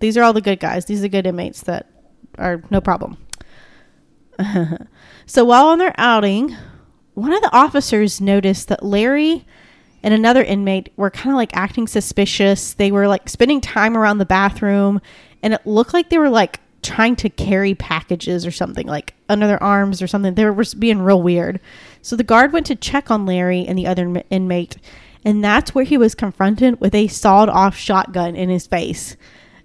These 0.00 0.16
are 0.16 0.22
all 0.22 0.32
the 0.32 0.40
good 0.40 0.60
guys. 0.60 0.84
These 0.84 1.02
are 1.04 1.08
good 1.08 1.26
inmates 1.26 1.62
that 1.62 1.90
are 2.38 2.62
no 2.70 2.80
problem. 2.80 3.16
so 5.26 5.44
while 5.44 5.66
on 5.66 5.78
their 5.78 5.94
outing, 5.96 6.54
one 7.14 7.32
of 7.32 7.42
the 7.42 7.54
officers 7.54 8.20
noticed 8.20 8.68
that 8.68 8.82
Larry 8.82 9.46
and 10.02 10.12
another 10.12 10.42
inmate 10.42 10.92
were 10.96 11.10
kind 11.10 11.30
of 11.30 11.36
like 11.36 11.56
acting 11.56 11.86
suspicious. 11.86 12.74
They 12.74 12.92
were 12.92 13.08
like 13.08 13.28
spending 13.28 13.60
time 13.60 13.96
around 13.96 14.18
the 14.18 14.26
bathroom, 14.26 15.00
and 15.42 15.54
it 15.54 15.66
looked 15.66 15.94
like 15.94 16.10
they 16.10 16.18
were 16.18 16.30
like 16.30 16.60
trying 16.86 17.16
to 17.16 17.28
carry 17.28 17.74
packages 17.74 18.46
or 18.46 18.50
something, 18.50 18.86
like 18.86 19.14
under 19.28 19.46
their 19.46 19.62
arms 19.62 20.00
or 20.00 20.06
something. 20.06 20.34
They 20.34 20.44
were 20.44 20.64
being 20.78 21.02
real 21.02 21.20
weird. 21.20 21.60
So 22.00 22.16
the 22.16 22.24
guard 22.24 22.52
went 22.52 22.66
to 22.66 22.76
check 22.76 23.10
on 23.10 23.26
Larry 23.26 23.66
and 23.66 23.76
the 23.76 23.86
other 23.86 24.22
inmate, 24.30 24.76
and 25.24 25.42
that's 25.42 25.74
where 25.74 25.84
he 25.84 25.98
was 25.98 26.14
confronted 26.14 26.80
with 26.80 26.94
a 26.94 27.08
sawed 27.08 27.48
off 27.48 27.76
shotgun 27.76 28.36
in 28.36 28.48
his 28.48 28.66
face. 28.66 29.16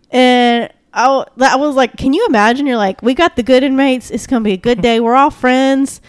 And 0.09 0.71
I, 0.93 1.23
I 1.39 1.55
was 1.55 1.75
like, 1.75 1.95
can 1.95 2.13
you 2.13 2.25
imagine? 2.27 2.65
You're 2.65 2.77
like, 2.77 3.01
we 3.01 3.13
got 3.13 3.35
the 3.35 3.43
good 3.43 3.63
inmates. 3.63 4.11
It's 4.11 4.27
going 4.27 4.43
to 4.43 4.47
be 4.47 4.53
a 4.53 4.57
good 4.57 4.81
day. 4.81 4.99
We're 4.99 5.15
all 5.15 5.31
friends. 5.31 6.01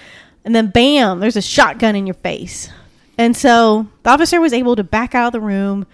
And 0.45 0.55
then 0.55 0.71
bam, 0.71 1.21
there's 1.21 1.37
a 1.37 1.43
shotgun 1.43 1.95
in 1.95 2.07
your 2.07 2.15
face. 2.15 2.69
And 3.17 3.37
so 3.37 3.87
the 4.03 4.11
officer 4.11 4.41
was 4.41 4.53
able 4.53 4.75
to 4.77 4.83
back 4.83 5.15
out 5.15 5.29
of 5.29 5.33
the 5.33 5.41
room, 5.41 5.87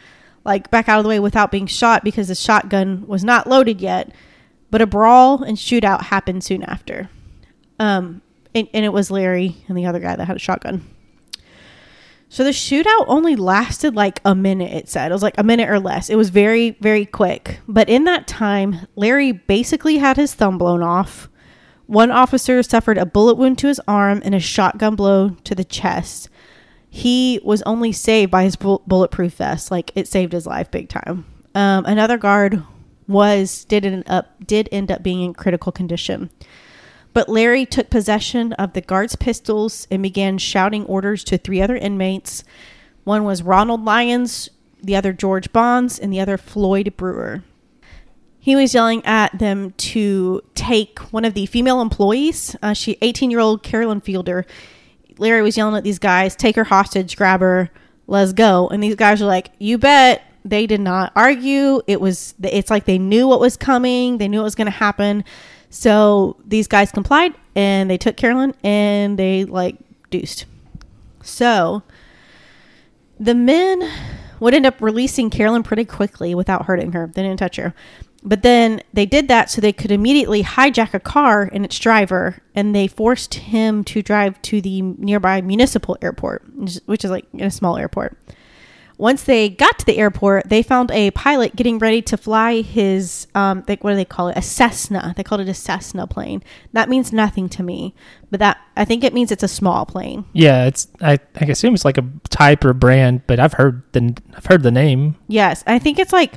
like 0.45 0.71
back 0.71 0.89
out 0.89 0.99
of 0.99 1.03
the 1.03 1.09
way 1.11 1.21
without 1.21 1.51
being 1.51 1.67
shot 1.67 2.05
because 2.05 2.29
the 2.29 2.35
shotgun 2.35 3.07
was 3.07 3.25
not 3.25 3.47
loaded 3.47 3.81
yet. 3.81 4.11
But 4.71 4.83
a 4.83 4.87
brawl 4.87 5.43
and 5.43 5.57
shootout 5.57 6.05
happened 6.05 6.45
soon 6.45 6.63
after. 6.63 7.09
Um, 7.79 8.23
and, 8.55 8.69
and 8.75 8.85
it 8.85 8.93
was 8.93 9.11
Larry 9.11 9.57
and 9.69 9.77
the 9.77 9.87
other 9.87 10.01
guy 10.01 10.17
that 10.17 10.27
had 10.27 10.37
a 10.37 10.41
shotgun. 10.41 10.85
So 12.31 12.45
the 12.45 12.51
shootout 12.51 13.07
only 13.07 13.37
lasted 13.37 13.95
like 13.95 14.21
a 14.25 14.35
minute, 14.35 14.73
it 14.73 14.89
said. 14.89 15.11
It 15.11 15.15
was 15.15 15.23
like 15.23 15.39
a 15.39 15.43
minute 15.43 15.71
or 15.71 15.81
less. 15.81 16.11
It 16.11 16.17
was 16.17 16.29
very, 16.29 16.73
very 16.81 17.07
quick. 17.07 17.61
But 17.67 17.89
in 17.89 18.05
that 18.05 18.27
time, 18.27 18.87
Larry 18.97 19.33
basically 19.33 19.97
had 19.97 20.19
his 20.19 20.35
thumb 20.35 20.59
blown 20.59 20.83
off. 20.83 21.31
One 21.87 22.11
officer 22.11 22.63
suffered 22.63 22.99
a 22.99 23.07
bullet 23.07 23.37
wound 23.37 23.57
to 23.59 23.69
his 23.69 23.81
arm 23.89 24.21
and 24.23 24.35
a 24.35 24.41
shotgun 24.41 24.95
blow 24.95 25.31
to 25.45 25.55
the 25.55 25.65
chest. 25.65 26.29
He 26.91 27.41
was 27.43 27.63
only 27.63 27.93
saved 27.93 28.31
by 28.31 28.45
his 28.45 28.57
bull- 28.57 28.83
bulletproof 28.87 29.35
vest. 29.35 29.71
Like 29.71 29.91
it 29.95 30.07
saved 30.07 30.33
his 30.33 30.47
life 30.47 30.71
big 30.71 30.91
time. 30.91 31.25
Um, 31.55 31.87
another 31.87 32.19
guard 32.19 32.63
was 33.09 33.65
did 33.65 33.85
end 33.85 34.05
up 34.07 34.47
did 34.47 34.69
end 34.71 34.93
up 34.93 35.03
being 35.03 35.23
in 35.23 35.35
critical 35.35 35.73
condition. 35.73 36.31
But 37.15 37.29
Larry 37.29 37.67
took 37.67 37.91
possession 37.91 38.53
of 38.53 38.75
the 38.75 38.81
guard's 38.81 39.17
pistols 39.17 39.89
and 39.91 40.03
began 40.03 40.39
shouting 40.39 40.85
orders 40.85 41.25
to 41.25 41.39
three 41.39 41.61
other 41.61 41.77
inmates. 41.77 42.45
One 43.05 43.25
was 43.25 43.43
Ronald 43.43 43.85
Lyons, 43.85 44.51
the 44.83 44.95
other 44.95 45.13
George 45.13 45.53
Bonds, 45.53 45.99
and 45.99 46.13
the 46.13 46.21
other 46.21 46.37
Floyd 46.37 46.95
Brewer. 46.97 47.43
He 48.39 48.55
was 48.55 48.75
yelling 48.75 49.05
at 49.05 49.39
them 49.39 49.73
to 49.73 50.43
take 50.55 50.99
one 51.13 51.25
of 51.25 51.35
the 51.35 51.47
female 51.47 51.81
employees. 51.81 52.55
Uh, 52.63 52.73
she, 52.73 52.97
18 53.03 53.31
year 53.31 53.41
old 53.41 53.63
Carolyn 53.63 54.01
Fielder. 54.01 54.47
Larry 55.19 55.43
was 55.43 55.57
yelling 55.57 55.77
at 55.77 55.85
these 55.85 55.99
guys, 55.99 56.37
take 56.37 56.55
her 56.55 56.65
hostage, 56.65 57.17
grab 57.17 57.41
her, 57.41 57.71
let's 58.07 58.33
go. 58.33 58.69
And 58.69 58.83
these 58.83 58.95
guys 58.95 59.21
are 59.21 59.27
like, 59.27 59.51
you 59.59 59.79
bet. 59.79 60.23
They 60.45 60.67
did 60.67 60.81
not 60.81 61.13
argue. 61.15 61.81
It 61.87 62.01
was, 62.01 62.35
it's 62.43 62.71
like 62.71 62.85
they 62.85 62.99
knew 62.99 63.29
what 63.29 63.41
was 63.41 63.57
coming. 63.57 64.19
They 64.19 64.29
knew 64.29 64.41
it 64.41 64.45
was 64.45 64.55
going 64.55 64.67
to 64.67 64.71
happen. 64.71 65.25
So 65.71 66.37
these 66.47 66.67
guys 66.67 66.91
complied 66.91 67.35
and 67.55 67.91
they 67.91 67.99
took 67.99 68.17
Carolyn 68.17 68.55
and 68.65 69.19
they 69.19 69.45
like 69.45 69.77
deuced. 70.11 70.45
So 71.23 71.83
the 73.21 73.35
men 73.35 73.83
would 74.41 74.55
end 74.55 74.67
up 74.67 74.81
releasing 74.81 75.31
Carolyn 75.31 75.63
pretty 75.63 75.85
quickly 75.85 76.35
without 76.35 76.67
hurting 76.67 76.93
her. 76.93 77.11
They 77.13 77.23
didn't 77.23 77.39
touch 77.39 77.57
her. 77.57 77.75
But 78.23 78.43
then 78.43 78.83
they 78.93 79.07
did 79.07 79.29
that 79.29 79.51
so 79.51 79.61
they 79.61 79.73
could 79.73 79.93
immediately 79.93 80.43
hijack 80.43 80.93
a 80.93 81.01
car 81.01 81.49
and 81.53 81.65
its 81.65 81.79
driver, 81.79 82.39
and 82.55 82.75
they 82.75 82.89
forced 82.89 83.35
him 83.35 83.85
to 83.85 84.03
drive 84.03 84.41
to 84.43 84.61
the 84.61 84.83
nearby 84.83 85.41
municipal 85.41 85.97
airport, 86.03 86.43
which 86.87 87.05
is- 87.05 87.11
like 87.11 87.27
a 87.39 87.51
small 87.51 87.77
airport. 87.77 88.19
Once 88.99 89.23
they 89.23 89.49
got 89.49 89.79
to 89.79 89.87
the 89.87 89.97
airport, 89.97 90.49
they 90.49 90.61
found 90.61 90.91
a 90.91 91.13
pilot 91.13 91.55
getting 91.55 91.79
ready 91.79 92.03
to 92.03 92.17
fly 92.17 92.61
his, 92.61 93.29
um, 93.37 93.65
like 93.69 93.83
what 93.85 93.91
do 93.91 93.97
they 93.97 94.05
call 94.05 94.27
it? 94.29 94.37
A 94.37 94.43
Cessna. 94.43 95.15
They 95.17 95.23
called 95.23 95.41
it 95.41 95.49
a 95.49 95.55
Cessna 95.55 96.09
plane. 96.09 96.43
That 96.73 96.89
means 96.89 97.13
nothing 97.13 97.49
to 97.51 97.63
me, 97.63 97.95
but 98.31 98.41
that 98.41 98.59
I 98.77 98.85
think 98.85 99.05
it 99.05 99.15
means 99.15 99.31
it's 99.31 99.45
a 99.45 99.49
small 99.49 99.87
plane. 99.87 100.25
Yeah, 100.33 100.67
it's 100.67 100.89
I, 101.01 101.21
I 101.41 101.45
assume 101.45 101.75
it's 101.75 101.85
like 101.85 101.97
a 101.97 102.05
type 102.29 102.65
or 102.65 102.75
brand, 102.75 103.23
but 103.29 103.39
I've 103.39 103.53
heard 103.53 103.85
the 103.93 104.17
I've 104.37 104.47
heard 104.47 104.65
the 104.65 104.73
name. 104.73 105.15
Yes, 105.29 105.63
I 105.67 105.79
think 105.79 106.01
it's 106.01 106.13
like 106.13 106.35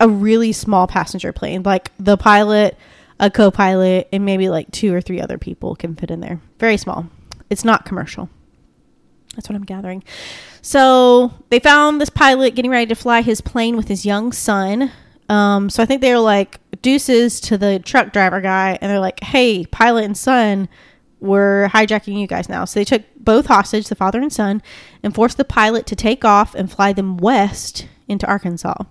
a 0.00 0.08
really 0.08 0.52
small 0.52 0.86
passenger 0.86 1.32
plane, 1.32 1.62
like 1.62 1.90
the 1.98 2.16
pilot, 2.16 2.78
a 3.20 3.30
co-pilot, 3.30 4.08
and 4.12 4.24
maybe 4.24 4.48
like 4.48 4.70
two 4.70 4.94
or 4.94 5.02
three 5.02 5.20
other 5.20 5.36
people 5.36 5.76
can 5.76 5.94
fit 5.94 6.10
in 6.10 6.20
there. 6.20 6.40
Very 6.58 6.78
small. 6.78 7.06
It's 7.50 7.64
not 7.64 7.84
commercial. 7.84 8.30
That's 9.34 9.48
what 9.48 9.56
I'm 9.56 9.64
gathering. 9.64 10.04
So 10.60 11.32
they 11.48 11.58
found 11.58 12.00
this 12.00 12.10
pilot 12.10 12.54
getting 12.54 12.70
ready 12.70 12.86
to 12.86 12.94
fly 12.94 13.22
his 13.22 13.40
plane 13.40 13.76
with 13.76 13.88
his 13.88 14.04
young 14.04 14.32
son. 14.32 14.92
Um, 15.28 15.70
so 15.70 15.82
I 15.82 15.86
think 15.86 16.00
they 16.00 16.12
were 16.12 16.20
like 16.20 16.60
deuces 16.82 17.40
to 17.42 17.56
the 17.56 17.78
truck 17.78 18.12
driver 18.12 18.40
guy, 18.40 18.78
and 18.80 18.90
they're 18.90 19.00
like, 19.00 19.22
"Hey, 19.22 19.64
pilot 19.66 20.04
and 20.04 20.16
son, 20.16 20.68
we're 21.20 21.68
hijacking 21.68 22.18
you 22.18 22.26
guys 22.26 22.48
now." 22.48 22.64
So 22.64 22.80
they 22.80 22.84
took 22.84 23.02
both 23.16 23.46
hostage, 23.46 23.88
the 23.88 23.94
father 23.94 24.20
and 24.20 24.32
son, 24.32 24.62
and 25.02 25.14
forced 25.14 25.36
the 25.38 25.44
pilot 25.44 25.86
to 25.86 25.96
take 25.96 26.24
off 26.24 26.54
and 26.54 26.70
fly 26.70 26.92
them 26.92 27.16
west 27.16 27.86
into 28.08 28.26
Arkansas. 28.26 28.84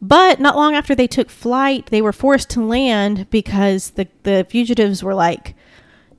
But 0.00 0.38
not 0.38 0.56
long 0.56 0.74
after 0.74 0.94
they 0.94 1.06
took 1.06 1.30
flight, 1.30 1.86
they 1.86 2.02
were 2.02 2.12
forced 2.12 2.50
to 2.50 2.64
land 2.64 3.28
because 3.30 3.90
the 3.90 4.06
the 4.22 4.46
fugitives 4.48 5.02
were 5.02 5.14
like 5.14 5.54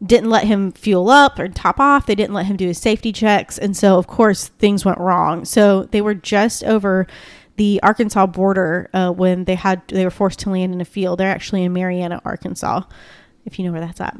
didn't 0.06 0.30
let 0.30 0.46
him 0.46 0.72
fuel 0.72 1.10
up 1.10 1.40
or 1.40 1.48
top 1.48 1.80
off. 1.80 2.06
They 2.06 2.16
didn't 2.16 2.34
let 2.34 2.46
him 2.46 2.58
do 2.58 2.68
his 2.68 2.78
safety 2.78 3.12
checks. 3.12 3.58
And 3.58 3.76
so, 3.76 3.98
of 3.98 4.08
course, 4.08 4.50
things 4.60 4.86
went 4.86 5.00
wrong. 5.00 5.46
So 5.46 5.84
they 5.84 6.02
were 6.02 6.14
just 6.14 6.64
over 6.64 7.08
the 7.56 7.80
Arkansas 7.82 8.28
border 8.28 8.90
uh, 8.94 9.12
when 9.12 9.46
they 9.46 9.56
had 9.56 9.82
they 9.88 10.04
were 10.04 10.12
forced 10.12 10.40
to 10.40 10.50
land 10.52 10.74
in 10.74 10.82
a 10.82 10.86
field. 10.86 11.20
They're 11.20 11.32
actually 11.32 11.64
in 11.64 11.74
Marianna, 11.74 12.22
Arkansas, 12.24 12.84
if 13.46 13.58
you 13.58 13.66
know 13.66 13.72
where 13.72 13.82
that's 13.82 14.00
at. 14.00 14.18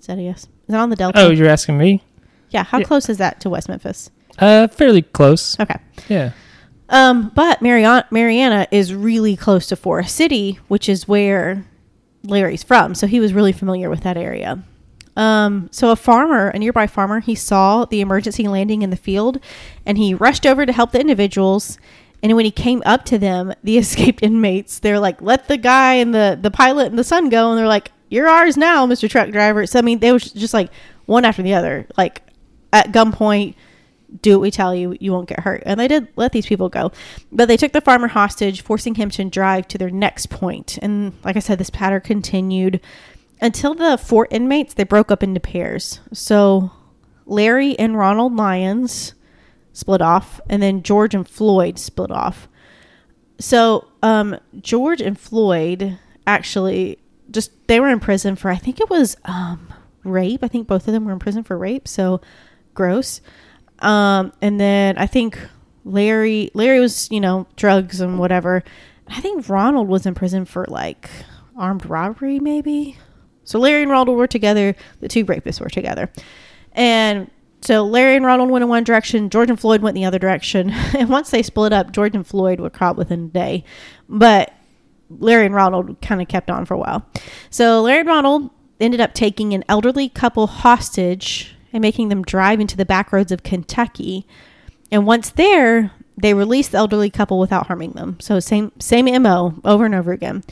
Is 0.00 0.06
that 0.06 0.18
a 0.18 0.22
yes? 0.22 0.44
Is 0.44 0.48
that 0.68 0.80
on 0.80 0.90
the 0.90 0.96
Delta? 0.96 1.20
Oh, 1.20 1.30
you're 1.30 1.48
asking 1.48 1.78
me? 1.78 2.02
yeah. 2.50 2.64
How 2.64 2.78
yeah. 2.78 2.84
close 2.84 3.08
is 3.08 3.18
that 3.18 3.40
to 3.40 3.50
West 3.50 3.68
Memphis? 3.68 4.10
Uh, 4.38 4.68
fairly 4.68 5.02
close. 5.02 5.58
Okay. 5.60 5.76
Yeah. 6.08 6.32
Um, 6.88 7.32
but 7.34 7.60
Marianna, 7.62 8.06
Marianna 8.10 8.66
is 8.70 8.94
really 8.94 9.36
close 9.36 9.66
to 9.66 9.76
Forrest 9.76 10.14
City, 10.14 10.58
which 10.68 10.88
is 10.88 11.08
where 11.08 11.64
Larry's 12.24 12.62
from. 12.62 12.94
So 12.94 13.06
he 13.06 13.20
was 13.20 13.32
really 13.32 13.52
familiar 13.52 13.90
with 13.90 14.02
that 14.02 14.16
area. 14.16 14.62
Um, 15.16 15.68
so 15.70 15.90
a 15.90 15.96
farmer, 15.96 16.48
a 16.48 16.58
nearby 16.58 16.86
farmer, 16.86 17.20
he 17.20 17.34
saw 17.34 17.84
the 17.84 18.00
emergency 18.00 18.48
landing 18.48 18.82
in 18.82 18.90
the 18.90 18.96
field 18.96 19.38
and 19.86 19.96
he 19.96 20.14
rushed 20.14 20.44
over 20.44 20.66
to 20.66 20.72
help 20.72 20.92
the 20.92 21.00
individuals. 21.00 21.78
And 22.22 22.34
when 22.34 22.44
he 22.44 22.50
came 22.50 22.82
up 22.84 23.04
to 23.06 23.18
them, 23.18 23.52
the 23.62 23.78
escaped 23.78 24.22
inmates, 24.22 24.78
they're 24.78 24.98
like, 24.98 25.22
let 25.22 25.48
the 25.48 25.56
guy 25.56 25.94
and 25.94 26.14
the, 26.14 26.38
the 26.40 26.50
pilot 26.50 26.86
and 26.86 26.98
the 26.98 27.04
son 27.04 27.28
go. 27.28 27.50
And 27.50 27.58
they're 27.58 27.68
like, 27.68 27.92
you're 28.08 28.28
ours 28.28 28.56
now, 28.56 28.86
Mr. 28.86 29.08
Truck 29.08 29.30
Driver. 29.30 29.66
So, 29.66 29.78
I 29.78 29.82
mean, 29.82 29.98
they 30.00 30.12
were 30.12 30.18
just 30.18 30.54
like 30.54 30.70
one 31.06 31.24
after 31.24 31.42
the 31.42 31.54
other, 31.54 31.86
like 31.96 32.22
at 32.72 32.92
gunpoint, 32.92 33.54
do 34.20 34.32
what 34.32 34.42
we 34.42 34.50
tell 34.50 34.74
you, 34.74 34.96
you 35.00 35.12
won't 35.12 35.28
get 35.28 35.40
hurt. 35.40 35.62
And 35.66 35.78
they 35.78 35.88
did 35.88 36.08
let 36.16 36.32
these 36.32 36.46
people 36.46 36.68
go. 36.68 36.92
But 37.32 37.48
they 37.48 37.56
took 37.56 37.72
the 37.72 37.80
farmer 37.80 38.08
hostage, 38.08 38.62
forcing 38.62 38.94
him 38.94 39.10
to 39.10 39.24
drive 39.24 39.68
to 39.68 39.78
their 39.78 39.90
next 39.90 40.30
point. 40.30 40.78
And 40.82 41.12
like 41.24 41.36
I 41.36 41.40
said, 41.40 41.58
this 41.58 41.70
pattern 41.70 42.00
continued 42.00 42.80
until 43.40 43.74
the 43.74 43.98
four 43.98 44.28
inmates 44.30 44.74
they 44.74 44.84
broke 44.84 45.10
up 45.10 45.22
into 45.22 45.40
pairs. 45.40 46.00
So 46.12 46.70
Larry 47.26 47.78
and 47.78 47.96
Ronald 47.96 48.36
Lyons 48.36 49.14
split 49.72 50.00
off, 50.00 50.40
and 50.48 50.62
then 50.62 50.82
George 50.82 51.14
and 51.14 51.28
Floyd 51.28 51.78
split 51.78 52.10
off. 52.10 52.48
So 53.38 53.88
um, 54.02 54.38
George 54.60 55.00
and 55.00 55.18
Floyd 55.18 55.98
actually 56.26 56.98
just 57.30 57.50
they 57.66 57.80
were 57.80 57.88
in 57.88 58.00
prison 58.00 58.36
for 58.36 58.50
I 58.50 58.56
think 58.56 58.80
it 58.80 58.88
was 58.88 59.16
um, 59.24 59.72
rape. 60.04 60.44
I 60.44 60.48
think 60.48 60.68
both 60.68 60.86
of 60.86 60.94
them 60.94 61.04
were 61.04 61.12
in 61.12 61.18
prison 61.18 61.42
for 61.42 61.58
rape. 61.58 61.88
So 61.88 62.20
gross. 62.74 63.20
Um, 63.80 64.32
and 64.40 64.60
then 64.60 64.96
I 64.98 65.06
think 65.06 65.38
Larry 65.84 66.50
Larry 66.54 66.80
was 66.80 67.10
you 67.10 67.20
know 67.20 67.46
drugs 67.56 68.00
and 68.00 68.18
whatever. 68.18 68.64
I 69.08 69.20
think 69.20 69.48
Ronald 69.48 69.88
was 69.88 70.06
in 70.06 70.14
prison 70.14 70.44
for 70.44 70.64
like 70.68 71.10
armed 71.56 71.86
robbery, 71.86 72.40
maybe. 72.40 72.96
So 73.44 73.58
Larry 73.58 73.82
and 73.82 73.90
Ronald 73.90 74.16
were 74.16 74.26
together. 74.26 74.74
The 75.00 75.08
two 75.08 75.24
rapists 75.26 75.60
were 75.60 75.68
together, 75.68 76.10
and 76.72 77.30
so 77.64 77.84
Larry 77.84 78.16
and 78.16 78.24
Ronald 78.24 78.50
went 78.50 78.62
in 78.62 78.68
one 78.68 78.84
direction. 78.84 79.30
George 79.30 79.48
and 79.48 79.58
Floyd 79.58 79.80
went 79.80 79.94
the 79.94 80.04
other 80.04 80.18
direction. 80.18 80.70
And 80.94 81.08
once 81.08 81.30
they 81.30 81.42
split 81.42 81.72
up, 81.72 81.92
George 81.92 82.14
and 82.14 82.26
Floyd 82.26 82.60
were 82.60 82.70
caught 82.70 82.96
within 82.96 83.24
a 83.24 83.28
day, 83.28 83.64
but 84.08 84.52
Larry 85.10 85.46
and 85.46 85.54
Ronald 85.54 86.00
kind 86.00 86.22
of 86.22 86.28
kept 86.28 86.50
on 86.50 86.64
for 86.64 86.74
a 86.74 86.78
while. 86.78 87.06
So 87.50 87.82
Larry 87.82 88.00
and 88.00 88.08
Ronald 88.08 88.50
ended 88.80 89.00
up 89.00 89.14
taking 89.14 89.54
an 89.54 89.64
elderly 89.68 90.08
couple 90.08 90.46
hostage 90.46 91.53
and 91.74 91.82
making 91.82 92.08
them 92.08 92.22
drive 92.22 92.60
into 92.60 92.76
the 92.76 92.86
back 92.86 93.12
roads 93.12 93.32
of 93.32 93.42
Kentucky. 93.42 94.26
And 94.90 95.04
once 95.04 95.30
there, 95.30 95.90
they 96.16 96.32
released 96.32 96.72
the 96.72 96.78
elderly 96.78 97.10
couple 97.10 97.38
without 97.38 97.66
harming 97.66 97.92
them. 97.92 98.16
So 98.20 98.38
same 98.40 98.72
same 98.78 99.06
MO 99.22 99.60
over 99.64 99.84
and 99.84 99.94
over 99.94 100.12
again. 100.12 100.44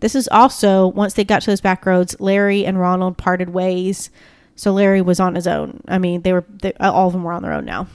This 0.00 0.14
is 0.14 0.26
also 0.28 0.86
once 0.88 1.12
they 1.12 1.24
got 1.24 1.42
to 1.42 1.50
those 1.50 1.60
back 1.60 1.84
roads, 1.84 2.18
Larry 2.18 2.64
and 2.64 2.80
Ronald 2.80 3.18
parted 3.18 3.50
ways. 3.50 4.10
So 4.56 4.72
Larry 4.72 5.02
was 5.02 5.20
on 5.20 5.34
his 5.34 5.46
own. 5.46 5.82
I 5.86 5.98
mean, 5.98 6.22
they 6.22 6.32
were 6.32 6.46
they, 6.62 6.72
all 6.80 7.08
of 7.08 7.12
them 7.12 7.22
were 7.22 7.32
on 7.32 7.42
their 7.42 7.52
own 7.52 7.66
now. 7.66 7.86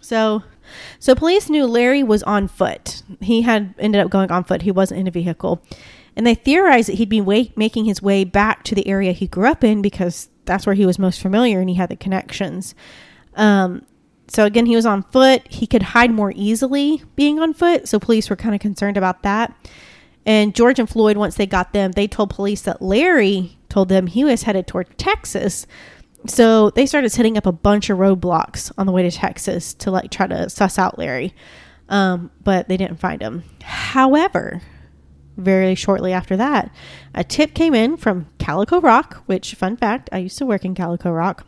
So 0.00 0.42
so 0.98 1.14
police 1.14 1.48
knew 1.48 1.66
Larry 1.66 2.02
was 2.02 2.24
on 2.24 2.48
foot. 2.48 3.02
He 3.20 3.42
had 3.42 3.74
ended 3.78 4.00
up 4.00 4.10
going 4.10 4.32
on 4.32 4.42
foot. 4.42 4.62
He 4.62 4.72
wasn't 4.72 5.00
in 5.00 5.06
a 5.06 5.12
vehicle. 5.12 5.62
And 6.16 6.26
they 6.26 6.34
theorized 6.34 6.88
that 6.88 6.96
he'd 6.96 7.08
be 7.08 7.20
way, 7.20 7.52
making 7.56 7.86
his 7.86 8.02
way 8.02 8.24
back 8.24 8.64
to 8.64 8.74
the 8.74 8.86
area 8.86 9.12
he 9.12 9.26
grew 9.26 9.46
up 9.46 9.64
in 9.64 9.80
because 9.80 10.28
that's 10.44 10.66
where 10.66 10.74
he 10.74 10.86
was 10.86 10.98
most 10.98 11.20
familiar 11.20 11.60
and 11.60 11.68
he 11.68 11.76
had 11.76 11.90
the 11.90 11.96
connections. 11.96 12.74
Um, 13.34 13.86
so 14.28 14.44
again, 14.44 14.66
he 14.66 14.76
was 14.76 14.86
on 14.86 15.02
foot. 15.02 15.46
He 15.48 15.66
could 15.66 15.82
hide 15.82 16.10
more 16.10 16.32
easily 16.34 17.02
being 17.16 17.38
on 17.38 17.52
foot. 17.52 17.88
So 17.88 17.98
police 17.98 18.30
were 18.30 18.36
kind 18.36 18.54
of 18.54 18.60
concerned 18.60 18.96
about 18.96 19.22
that. 19.22 19.54
And 20.24 20.54
George 20.54 20.78
and 20.78 20.88
Floyd, 20.88 21.16
once 21.16 21.34
they 21.34 21.46
got 21.46 21.72
them, 21.72 21.92
they 21.92 22.06
told 22.06 22.30
police 22.30 22.62
that 22.62 22.80
Larry 22.80 23.58
told 23.68 23.88
them 23.88 24.06
he 24.06 24.24
was 24.24 24.44
headed 24.44 24.66
toward 24.66 24.96
Texas. 24.96 25.66
So 26.26 26.70
they 26.70 26.86
started 26.86 27.10
setting 27.10 27.36
up 27.36 27.46
a 27.46 27.52
bunch 27.52 27.90
of 27.90 27.98
roadblocks 27.98 28.70
on 28.78 28.86
the 28.86 28.92
way 28.92 29.02
to 29.02 29.10
Texas 29.10 29.74
to 29.74 29.90
like 29.90 30.10
try 30.10 30.26
to 30.28 30.48
suss 30.48 30.78
out 30.78 30.98
Larry. 30.98 31.34
Um, 31.88 32.30
but 32.42 32.68
they 32.68 32.76
didn't 32.76 33.00
find 33.00 33.20
him. 33.20 33.42
However, 33.62 34.62
very 35.36 35.74
shortly 35.74 36.12
after 36.12 36.36
that, 36.36 36.70
a 37.14 37.24
tip 37.24 37.54
came 37.54 37.74
in 37.74 37.96
from 37.96 38.26
Calico 38.38 38.80
Rock, 38.80 39.22
which, 39.26 39.54
fun 39.54 39.76
fact, 39.76 40.08
I 40.12 40.18
used 40.18 40.38
to 40.38 40.46
work 40.46 40.64
in 40.64 40.74
Calico 40.74 41.10
Rock, 41.10 41.46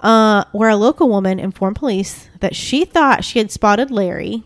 uh, 0.00 0.44
where 0.52 0.70
a 0.70 0.76
local 0.76 1.08
woman 1.08 1.38
informed 1.38 1.76
police 1.76 2.28
that 2.40 2.56
she 2.56 2.84
thought 2.84 3.24
she 3.24 3.38
had 3.38 3.50
spotted 3.50 3.90
Larry 3.90 4.44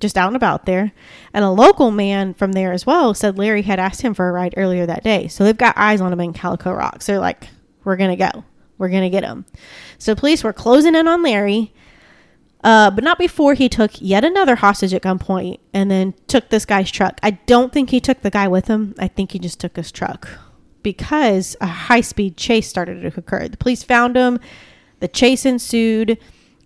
just 0.00 0.18
out 0.18 0.28
and 0.28 0.36
about 0.36 0.66
there. 0.66 0.92
And 1.32 1.44
a 1.44 1.50
local 1.50 1.90
man 1.90 2.34
from 2.34 2.52
there 2.52 2.72
as 2.72 2.86
well 2.86 3.14
said 3.14 3.38
Larry 3.38 3.62
had 3.62 3.80
asked 3.80 4.02
him 4.02 4.14
for 4.14 4.28
a 4.28 4.32
ride 4.32 4.54
earlier 4.56 4.86
that 4.86 5.04
day. 5.04 5.28
So 5.28 5.44
they've 5.44 5.56
got 5.56 5.76
eyes 5.76 6.00
on 6.00 6.12
him 6.12 6.20
in 6.20 6.32
Calico 6.32 6.72
Rock. 6.72 7.02
So 7.02 7.12
they're 7.12 7.20
like, 7.20 7.48
we're 7.84 7.96
going 7.96 8.16
to 8.16 8.30
go. 8.32 8.44
We're 8.78 8.90
going 8.90 9.04
to 9.04 9.10
get 9.10 9.24
him. 9.24 9.46
So 9.98 10.14
police 10.14 10.44
were 10.44 10.52
closing 10.52 10.94
in 10.94 11.08
on 11.08 11.22
Larry 11.22 11.72
uh, 12.66 12.90
but 12.90 13.04
not 13.04 13.16
before 13.16 13.54
he 13.54 13.68
took 13.68 13.92
yet 14.02 14.24
another 14.24 14.56
hostage 14.56 14.92
at 14.92 15.00
gunpoint 15.00 15.60
and 15.72 15.88
then 15.88 16.12
took 16.26 16.48
this 16.48 16.64
guy's 16.64 16.90
truck. 16.90 17.20
I 17.22 17.30
don't 17.30 17.72
think 17.72 17.90
he 17.90 18.00
took 18.00 18.22
the 18.22 18.30
guy 18.30 18.48
with 18.48 18.66
him. 18.66 18.92
I 18.98 19.06
think 19.06 19.30
he 19.30 19.38
just 19.38 19.60
took 19.60 19.76
his 19.76 19.92
truck 19.92 20.28
because 20.82 21.54
a 21.60 21.66
high 21.66 22.00
speed 22.00 22.36
chase 22.36 22.66
started 22.66 23.02
to 23.02 23.20
occur. 23.20 23.46
The 23.46 23.56
police 23.56 23.84
found 23.84 24.16
him, 24.16 24.40
the 24.98 25.06
chase 25.06 25.46
ensued. 25.46 26.18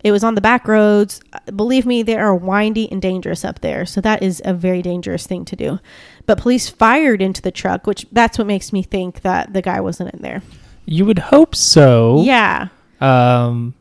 It 0.02 0.10
was 0.10 0.24
on 0.24 0.36
the 0.36 0.40
back 0.40 0.66
roads. 0.66 1.20
Believe 1.54 1.84
me, 1.84 2.02
they 2.02 2.16
are 2.16 2.34
windy 2.34 2.90
and 2.90 3.02
dangerous 3.02 3.44
up 3.44 3.60
there. 3.60 3.84
So 3.84 4.00
that 4.00 4.22
is 4.22 4.40
a 4.42 4.54
very 4.54 4.80
dangerous 4.80 5.26
thing 5.26 5.44
to 5.44 5.54
do. 5.54 5.80
But 6.24 6.38
police 6.38 6.70
fired 6.70 7.20
into 7.20 7.42
the 7.42 7.50
truck, 7.50 7.86
which 7.86 8.06
that's 8.10 8.38
what 8.38 8.46
makes 8.46 8.72
me 8.72 8.82
think 8.82 9.20
that 9.20 9.52
the 9.52 9.60
guy 9.60 9.82
wasn't 9.82 10.14
in 10.14 10.22
there. 10.22 10.40
You 10.86 11.04
would 11.04 11.18
hope 11.18 11.54
so. 11.54 12.22
Yeah. 12.22 12.68
Um, 13.02 13.74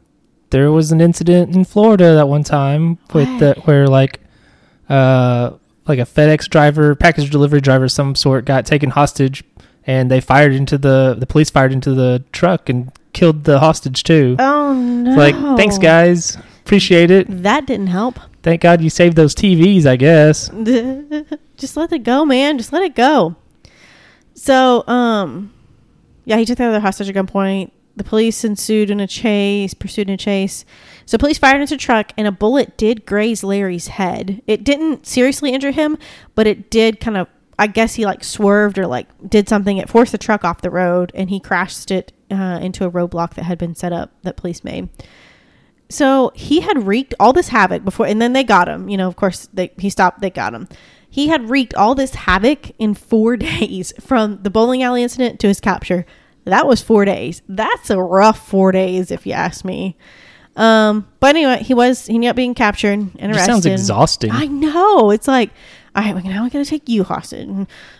there 0.51 0.71
was 0.71 0.91
an 0.91 1.01
incident 1.01 1.55
in 1.55 1.63
Florida 1.65 2.15
that 2.15 2.27
one 2.27 2.43
time 2.43 2.97
with 3.13 3.39
the 3.39 3.55
where 3.65 3.87
like 3.87 4.19
uh 4.89 5.51
like 5.87 5.99
a 5.99 6.03
FedEx 6.03 6.47
driver, 6.49 6.95
package 6.95 7.29
delivery 7.31 7.61
driver 7.61 7.85
of 7.85 7.91
some 7.91 8.13
sort 8.15 8.45
got 8.45 8.65
taken 8.65 8.91
hostage 8.91 9.43
and 9.85 10.09
they 10.11 10.21
fired 10.21 10.53
into 10.53 10.77
the 10.77 11.15
the 11.17 11.25
police 11.25 11.49
fired 11.49 11.71
into 11.71 11.93
the 11.93 12.23
truck 12.31 12.69
and 12.69 12.91
killed 13.13 13.43
the 13.43 13.59
hostage 13.59 14.03
too. 14.03 14.35
Oh 14.39 14.73
no. 14.73 15.15
Like, 15.15 15.35
thanks 15.57 15.77
guys. 15.77 16.37
Appreciate 16.61 17.09
it. 17.09 17.25
That 17.29 17.65
didn't 17.65 17.87
help. 17.87 18.19
Thank 18.43 18.61
God 18.61 18.81
you 18.81 18.89
saved 18.89 19.15
those 19.15 19.33
TVs, 19.33 19.85
I 19.85 19.95
guess. 19.95 20.49
Just 21.57 21.75
let 21.75 21.91
it 21.91 22.03
go, 22.03 22.23
man. 22.23 22.57
Just 22.57 22.71
let 22.71 22.83
it 22.83 22.95
go. 22.95 23.35
So, 24.35 24.87
um 24.87 25.53
yeah, 26.25 26.37
he 26.37 26.45
took 26.45 26.59
the 26.59 26.65
other 26.65 26.79
hostage 26.79 27.09
at 27.09 27.15
gunpoint. 27.15 27.71
The 27.99 28.05
police 28.05 28.45
ensued 28.45 28.89
in 28.89 29.01
a 29.01 29.07
chase, 29.07 29.73
pursued 29.73 30.07
in 30.07 30.13
a 30.13 30.17
chase. 30.17 30.63
So 31.05 31.17
police 31.17 31.37
fired 31.37 31.59
into 31.59 31.75
a 31.75 31.77
truck, 31.77 32.13
and 32.15 32.25
a 32.25 32.31
bullet 32.31 32.77
did 32.77 33.05
graze 33.05 33.43
Larry's 33.43 33.87
head. 33.87 34.41
It 34.47 34.63
didn't 34.63 35.05
seriously 35.05 35.51
injure 35.51 35.71
him, 35.71 35.97
but 36.33 36.47
it 36.47 36.71
did 36.71 37.01
kind 37.01 37.17
of. 37.17 37.27
I 37.57 37.67
guess 37.67 37.95
he 37.95 38.05
like 38.05 38.23
swerved 38.23 38.79
or 38.79 38.87
like 38.87 39.09
did 39.29 39.49
something. 39.49 39.75
It 39.75 39.89
forced 39.89 40.13
the 40.13 40.17
truck 40.17 40.45
off 40.45 40.61
the 40.61 40.69
road, 40.69 41.11
and 41.13 41.29
he 41.29 41.41
crashed 41.41 41.91
it 41.91 42.13
uh, 42.31 42.59
into 42.61 42.85
a 42.85 42.89
roadblock 42.89 43.33
that 43.33 43.43
had 43.43 43.57
been 43.57 43.75
set 43.75 43.91
up 43.91 44.13
that 44.21 44.37
police 44.37 44.63
made. 44.63 44.87
So 45.89 46.31
he 46.35 46.61
had 46.61 46.87
wreaked 46.87 47.13
all 47.19 47.33
this 47.33 47.49
havoc 47.49 47.83
before, 47.83 48.07
and 48.07 48.21
then 48.21 48.31
they 48.31 48.45
got 48.45 48.69
him. 48.69 48.87
You 48.87 48.95
know, 48.95 49.09
of 49.09 49.17
course, 49.17 49.49
they, 49.51 49.73
he 49.77 49.89
stopped. 49.89 50.21
They 50.21 50.29
got 50.29 50.53
him. 50.53 50.69
He 51.09 51.27
had 51.27 51.49
wreaked 51.49 51.73
all 51.73 51.95
this 51.95 52.15
havoc 52.15 52.71
in 52.79 52.93
four 52.93 53.35
days 53.59 53.91
from 53.99 54.41
the 54.43 54.49
bowling 54.49 54.83
alley 54.83 55.03
incident 55.03 55.41
to 55.41 55.47
his 55.49 55.59
capture. 55.59 56.05
That 56.49 56.67
was 56.67 56.81
four 56.81 57.05
days. 57.05 57.41
That's 57.47 57.89
a 57.89 58.01
rough 58.01 58.47
four 58.47 58.71
days, 58.71 59.11
if 59.11 59.25
you 59.25 59.33
ask 59.33 59.63
me. 59.65 59.97
Um, 60.55 61.07
but 61.19 61.35
anyway, 61.35 61.63
he 61.63 61.73
was 61.73 62.07
he 62.07 62.15
ended 62.15 62.31
up 62.31 62.35
being 62.35 62.53
captured 62.53 62.91
and 62.93 63.15
It 63.17 63.27
arrested. 63.27 63.45
sounds 63.45 63.65
exhausting. 63.65 64.31
I 64.31 64.45
know. 64.47 65.09
It's 65.11 65.27
like, 65.27 65.51
all 65.95 66.03
right, 66.03 66.23
now 66.25 66.43
we 66.43 66.49
got 66.49 66.59
to 66.59 66.65
take 66.65 66.89
you 66.89 67.03
hostage. 67.03 67.47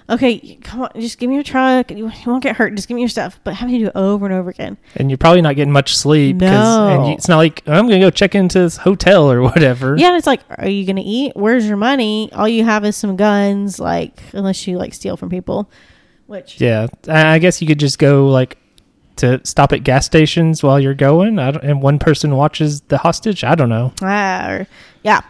Okay, 0.09 0.55
come 0.62 0.81
on, 0.81 0.89
just 0.99 1.19
give 1.19 1.29
me 1.29 1.35
your 1.35 1.43
truck. 1.43 1.89
You, 1.91 2.12
won't 2.25 2.43
get 2.43 2.55
hurt. 2.57 2.75
Just 2.75 2.88
give 2.88 2.95
me 2.95 3.01
your 3.01 3.09
stuff. 3.09 3.39
But 3.45 3.53
having 3.53 3.75
to 3.75 3.79
do 3.79 3.88
it 3.88 3.95
over 3.95 4.25
and 4.25 4.33
over 4.35 4.49
again. 4.49 4.77
and 4.95 5.09
you're 5.09 5.17
probably 5.17 5.41
not 5.41 5.55
getting 5.55 5.71
much 5.71 5.95
sleep. 5.95 6.38
No. 6.38 6.88
and 6.88 7.07
you, 7.07 7.13
it's 7.13 7.29
not 7.29 7.38
like 7.38 7.62
I'm 7.65 7.88
going 7.88 8.01
to 8.01 8.05
go 8.07 8.09
check 8.09 8.35
into 8.35 8.59
this 8.59 8.77
hotel 8.77 9.31
or 9.31 9.41
whatever. 9.49 9.95
Yeah, 9.97 10.07
and 10.07 10.17
it's 10.17 10.27
like, 10.27 10.41
are 10.49 10.67
you 10.67 10.85
gonna 10.85 11.03
eat? 11.05 11.33
Where's 11.35 11.65
your 11.67 11.77
money? 11.77 12.29
All 12.33 12.47
you 12.47 12.65
have 12.65 12.83
is 12.83 12.95
some 12.97 13.15
guns. 13.15 13.79
Like, 13.79 14.21
unless 14.33 14.67
you 14.67 14.77
like 14.77 14.93
steal 14.93 15.15
from 15.15 15.29
people, 15.29 15.69
which 16.29 16.61
Yeah, 16.61 16.87
I 17.07 17.35
I 17.35 17.39
guess 17.39 17.61
you 17.61 17.67
could 17.67 17.79
just 17.79 17.99
go 17.99 18.27
like 18.27 18.57
to 19.17 19.41
stop 19.45 19.73
at 19.73 19.83
gas 19.83 20.05
stations 20.05 20.63
while 20.63 20.79
you're 20.79 20.93
going, 20.93 21.39
I 21.39 21.51
don't, 21.51 21.63
and 21.63 21.81
one 21.81 21.99
person 21.99 22.35
watches 22.37 22.79
the 22.81 22.97
hostage. 22.99 23.43
I 23.43 23.55
don't 23.55 23.67
know. 23.69 23.91
Ah, 24.01 24.49
or, 24.49 24.67
yeah. 25.03 25.21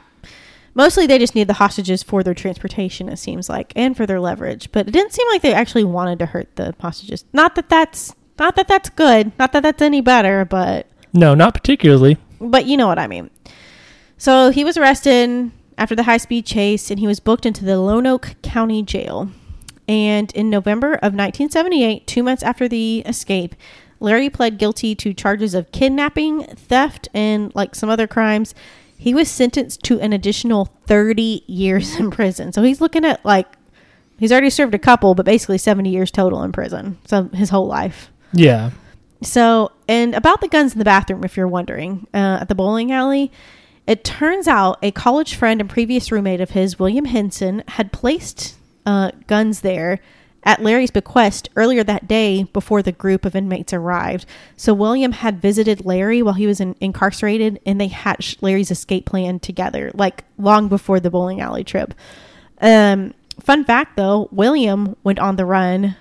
Mostly 0.75 1.07
they 1.07 1.17
just 1.17 1.33
need 1.33 1.47
the 1.47 1.53
hostages 1.53 2.03
for 2.03 2.21
their 2.21 2.35
transportation, 2.35 3.09
it 3.09 3.17
seems 3.17 3.49
like, 3.49 3.73
and 3.75 3.97
for 3.97 4.05
their 4.05 4.19
leverage. 4.19 4.71
But 4.71 4.87
it 4.87 4.91
didn't 4.91 5.13
seem 5.13 5.27
like 5.29 5.41
they 5.41 5.53
actually 5.53 5.83
wanted 5.83 6.19
to 6.19 6.27
hurt 6.27 6.55
the 6.55 6.75
hostages. 6.79 7.25
Not 7.33 7.55
that 7.55 7.67
that's 7.69 8.13
not 8.37 8.55
that 8.57 8.67
that's 8.67 8.89
good. 8.91 9.31
Not 9.39 9.51
that 9.53 9.63
that's 9.63 9.81
any 9.81 10.01
better, 10.01 10.45
but 10.45 10.85
No, 11.11 11.33
not 11.33 11.55
particularly. 11.55 12.17
but 12.39 12.65
you 12.67 12.77
know 12.77 12.87
what 12.87 12.99
I 12.99 13.07
mean. 13.07 13.31
So 14.19 14.51
he 14.51 14.63
was 14.63 14.77
arrested 14.77 15.49
after 15.79 15.95
the 15.95 16.03
high 16.03 16.17
speed 16.17 16.45
chase 16.45 16.91
and 16.91 16.99
he 16.99 17.07
was 17.07 17.19
booked 17.19 17.45
into 17.47 17.65
the 17.65 17.71
Lonoke 17.73 18.39
County 18.43 18.83
Jail. 18.83 19.31
And 19.89 20.31
in 20.33 20.51
November 20.51 20.93
of 20.93 21.15
1978, 21.15 22.05
two 22.05 22.21
months 22.21 22.43
after 22.43 22.67
the 22.67 22.99
escape, 23.07 23.55
Larry 23.99 24.29
pled 24.29 24.59
guilty 24.59 24.93
to 24.93 25.15
charges 25.15 25.55
of 25.55 25.71
kidnapping, 25.71 26.43
theft, 26.43 27.09
and 27.11 27.53
like 27.55 27.73
some 27.73 27.89
other 27.89 28.05
crimes. 28.05 28.53
He 28.99 29.15
was 29.15 29.31
sentenced 29.31 29.81
to 29.85 29.99
an 29.99 30.13
additional 30.13 30.65
30 30.85 31.43
years 31.47 31.95
in 31.99 32.11
prison. 32.11 32.53
So 32.53 32.61
he's 32.61 32.81
looking 32.81 33.03
at 33.03 33.25
like, 33.25 33.47
he's 34.19 34.31
already 34.31 34.51
served 34.51 34.75
a 34.75 34.79
couple, 34.79 35.15
but 35.15 35.25
basically 35.25 35.57
70 35.57 35.89
years 35.89 36.11
total 36.11 36.43
in 36.43 36.51
prison. 36.51 36.99
So 37.07 37.23
his 37.29 37.49
whole 37.49 37.65
life. 37.65 38.11
Yeah, 38.31 38.69
So, 39.23 39.71
and 39.87 40.13
about 40.13 40.39
the 40.39 40.47
guns 40.47 40.73
in 40.73 40.79
the 40.79 40.85
bathroom, 40.85 41.23
if 41.23 41.35
you're 41.35 41.47
wondering, 41.47 42.05
uh, 42.13 42.37
at 42.41 42.47
the 42.47 42.53
bowling 42.53 42.91
alley, 42.91 43.31
it 43.87 44.03
turns 44.03 44.47
out 44.47 44.77
a 44.83 44.91
college 44.91 45.33
friend 45.33 45.59
and 45.59 45.67
previous 45.67 46.11
roommate 46.11 46.41
of 46.41 46.51
his, 46.51 46.77
William 46.77 47.05
Henson, 47.05 47.63
had 47.69 47.91
placed 47.91 48.55
uh, 48.89 49.11
guns 49.27 49.61
there 49.61 49.99
at 50.43 50.63
Larry's 50.63 50.89
bequest 50.89 51.47
earlier 51.55 51.83
that 51.83 52.07
day 52.07 52.43
before 52.43 52.81
the 52.81 52.91
group 52.91 53.23
of 53.23 53.35
inmates 53.35 53.71
arrived. 53.71 54.25
So, 54.57 54.73
William 54.73 55.11
had 55.11 55.39
visited 55.39 55.85
Larry 55.85 56.23
while 56.23 56.33
he 56.33 56.47
was 56.47 56.59
in, 56.59 56.75
incarcerated 56.81 57.59
and 57.67 57.79
they 57.79 57.87
hatched 57.87 58.41
Larry's 58.41 58.71
escape 58.71 59.05
plan 59.05 59.39
together, 59.39 59.91
like 59.93 60.23
long 60.39 60.69
before 60.69 60.99
the 60.99 61.11
bowling 61.11 61.39
alley 61.39 61.63
trip. 61.63 61.93
Um, 62.61 63.13
fun 63.39 63.63
fact 63.63 63.95
though, 63.95 64.27
William 64.31 64.95
went 65.03 65.19
on 65.19 65.35
the 65.35 65.45
run 65.45 65.95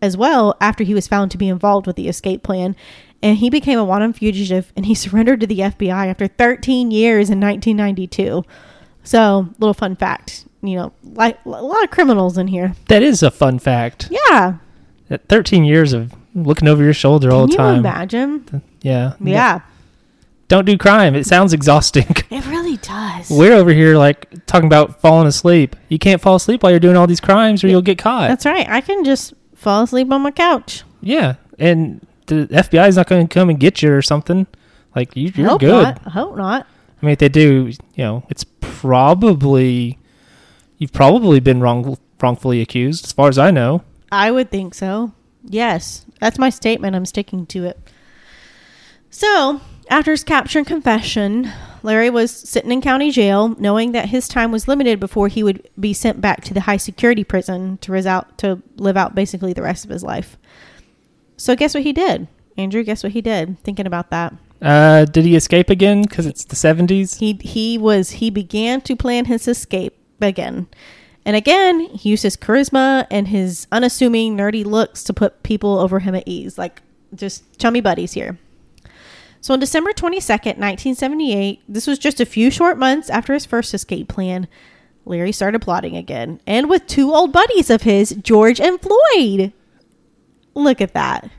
as 0.00 0.16
well 0.16 0.56
after 0.60 0.84
he 0.84 0.94
was 0.94 1.06
found 1.06 1.30
to 1.30 1.38
be 1.38 1.48
involved 1.48 1.86
with 1.86 1.96
the 1.96 2.08
escape 2.08 2.42
plan. 2.42 2.74
And 3.22 3.38
he 3.38 3.50
became 3.50 3.78
a 3.78 3.84
wanted 3.84 4.16
fugitive 4.16 4.72
and 4.74 4.86
he 4.86 4.94
surrendered 4.94 5.40
to 5.40 5.46
the 5.46 5.58
FBI 5.58 6.06
after 6.06 6.28
13 6.28 6.90
years 6.90 7.28
in 7.28 7.40
1992. 7.40 8.42
So, 9.04 9.48
little 9.58 9.74
fun 9.74 9.96
fact, 9.96 10.46
you 10.62 10.76
know, 10.76 10.92
like 11.02 11.38
a 11.44 11.48
lot 11.48 11.84
of 11.84 11.90
criminals 11.90 12.38
in 12.38 12.48
here. 12.48 12.74
that 12.88 13.02
is 13.02 13.22
a 13.22 13.30
fun 13.30 13.58
fact. 13.58 14.08
Yeah. 14.10 14.56
That 15.08 15.28
13 15.28 15.64
years 15.64 15.92
of 15.92 16.12
looking 16.34 16.66
over 16.68 16.82
your 16.82 16.94
shoulder 16.94 17.30
all 17.30 17.46
the 17.46 17.54
time. 17.54 17.82
Can 17.82 17.82
the 17.82 17.88
you 17.88 17.92
time. 17.92 17.94
imagine? 17.94 18.62
Yeah, 18.82 19.12
Yeah. 19.20 19.60
Don't 20.48 20.66
do 20.66 20.76
crime. 20.76 21.14
It 21.14 21.26
sounds 21.26 21.52
exhausting. 21.52 22.06
It 22.30 22.44
really 22.46 22.76
does. 22.78 23.30
We're 23.30 23.52
over 23.54 23.70
here 23.72 23.96
like 23.96 24.44
talking 24.46 24.66
about 24.66 25.00
falling 25.00 25.26
asleep. 25.28 25.76
You 25.88 25.98
can't 25.98 26.20
fall 26.20 26.34
asleep 26.36 26.62
while 26.62 26.70
you're 26.72 26.80
doing 26.80 26.96
all 26.96 27.06
these 27.06 27.20
crimes, 27.20 27.62
or 27.62 27.68
you'll 27.68 27.80
get 27.82 27.96
caught. 27.98 28.28
That's 28.28 28.44
right. 28.44 28.68
I 28.68 28.80
can 28.80 29.04
just 29.04 29.34
fall 29.54 29.84
asleep 29.84 30.10
on 30.12 30.20
my 30.22 30.30
couch. 30.32 30.82
yeah, 31.00 31.36
and 31.58 32.04
the 32.26 32.46
FBI 32.50 32.88
is 32.88 32.96
not 32.96 33.06
going 33.06 33.26
to 33.26 33.32
come 33.32 33.48
and 33.50 33.60
get 33.60 33.82
you 33.82 33.92
or 33.92 34.02
something. 34.02 34.46
Like 34.96 35.14
you, 35.16 35.30
you're 35.34 35.48
Hope 35.50 35.60
good. 35.60 35.82
Not. 35.84 36.00
I 36.06 36.10
hope 36.10 36.36
not. 36.36 36.66
I 37.04 37.06
mean, 37.06 37.12
if 37.12 37.18
they 37.18 37.28
do, 37.28 37.70
you 37.96 38.04
know, 38.04 38.24
it's 38.30 38.44
probably 38.62 39.98
you've 40.78 40.94
probably 40.94 41.38
been 41.38 41.60
wrong 41.60 41.98
wrongfully 42.18 42.62
accused, 42.62 43.04
as 43.04 43.12
far 43.12 43.28
as 43.28 43.36
I 43.36 43.50
know. 43.50 43.82
I 44.10 44.30
would 44.30 44.50
think 44.50 44.74
so. 44.74 45.12
Yes. 45.44 46.06
That's 46.18 46.38
my 46.38 46.48
statement. 46.48 46.96
I'm 46.96 47.04
sticking 47.04 47.44
to 47.48 47.66
it. 47.66 47.78
So, 49.10 49.60
after 49.90 50.12
his 50.12 50.24
capture 50.24 50.60
and 50.60 50.66
confession, 50.66 51.52
Larry 51.82 52.08
was 52.08 52.30
sitting 52.30 52.72
in 52.72 52.80
county 52.80 53.10
jail, 53.10 53.54
knowing 53.58 53.92
that 53.92 54.08
his 54.08 54.26
time 54.26 54.50
was 54.50 54.66
limited 54.66 54.98
before 54.98 55.28
he 55.28 55.42
would 55.42 55.68
be 55.78 55.92
sent 55.92 56.22
back 56.22 56.42
to 56.44 56.54
the 56.54 56.62
high 56.62 56.78
security 56.78 57.22
prison 57.22 57.76
to 57.82 57.92
res- 57.92 58.06
out 58.06 58.38
to 58.38 58.62
live 58.76 58.96
out 58.96 59.14
basically 59.14 59.52
the 59.52 59.60
rest 59.60 59.84
of 59.84 59.90
his 59.90 60.02
life. 60.02 60.38
So, 61.36 61.54
guess 61.54 61.74
what 61.74 61.82
he 61.82 61.92
did? 61.92 62.28
Andrew, 62.56 62.82
guess 62.82 63.02
what 63.02 63.12
he 63.12 63.20
did? 63.20 63.62
Thinking 63.62 63.86
about 63.86 64.08
that. 64.08 64.32
Uh, 64.62 65.04
did 65.04 65.24
he 65.24 65.36
escape 65.36 65.70
again? 65.70 66.02
Because 66.02 66.26
it's 66.26 66.44
the 66.44 66.56
seventies. 66.56 67.14
He 67.14 67.34
he 67.40 67.76
was 67.76 68.10
he 68.10 68.30
began 68.30 68.80
to 68.82 68.96
plan 68.96 69.26
his 69.26 69.46
escape 69.46 69.96
again. 70.20 70.68
And 71.24 71.36
again, 71.36 71.80
he 71.80 72.10
used 72.10 72.22
his 72.22 72.36
charisma 72.36 73.06
and 73.10 73.28
his 73.28 73.66
unassuming 73.72 74.36
nerdy 74.36 74.64
looks 74.64 75.02
to 75.04 75.12
put 75.12 75.42
people 75.42 75.78
over 75.78 76.00
him 76.00 76.14
at 76.14 76.24
ease, 76.26 76.58
like 76.58 76.82
just 77.14 77.58
chummy 77.58 77.80
buddies 77.80 78.12
here. 78.12 78.38
So 79.40 79.52
on 79.52 79.60
December 79.60 79.92
22nd, 79.92 80.56
1978, 80.56 81.62
this 81.68 81.86
was 81.86 81.98
just 81.98 82.20
a 82.20 82.26
few 82.26 82.50
short 82.50 82.78
months 82.78 83.10
after 83.10 83.34
his 83.34 83.44
first 83.44 83.74
escape 83.74 84.08
plan, 84.08 84.48
Larry 85.04 85.32
started 85.32 85.60
plotting 85.60 85.96
again, 85.96 86.40
and 86.46 86.70
with 86.70 86.86
two 86.86 87.12
old 87.12 87.32
buddies 87.32 87.68
of 87.68 87.82
his, 87.82 88.10
George 88.22 88.58
and 88.58 88.80
Floyd. 88.80 89.52
Look 90.54 90.80
at 90.80 90.94
that. 90.94 91.30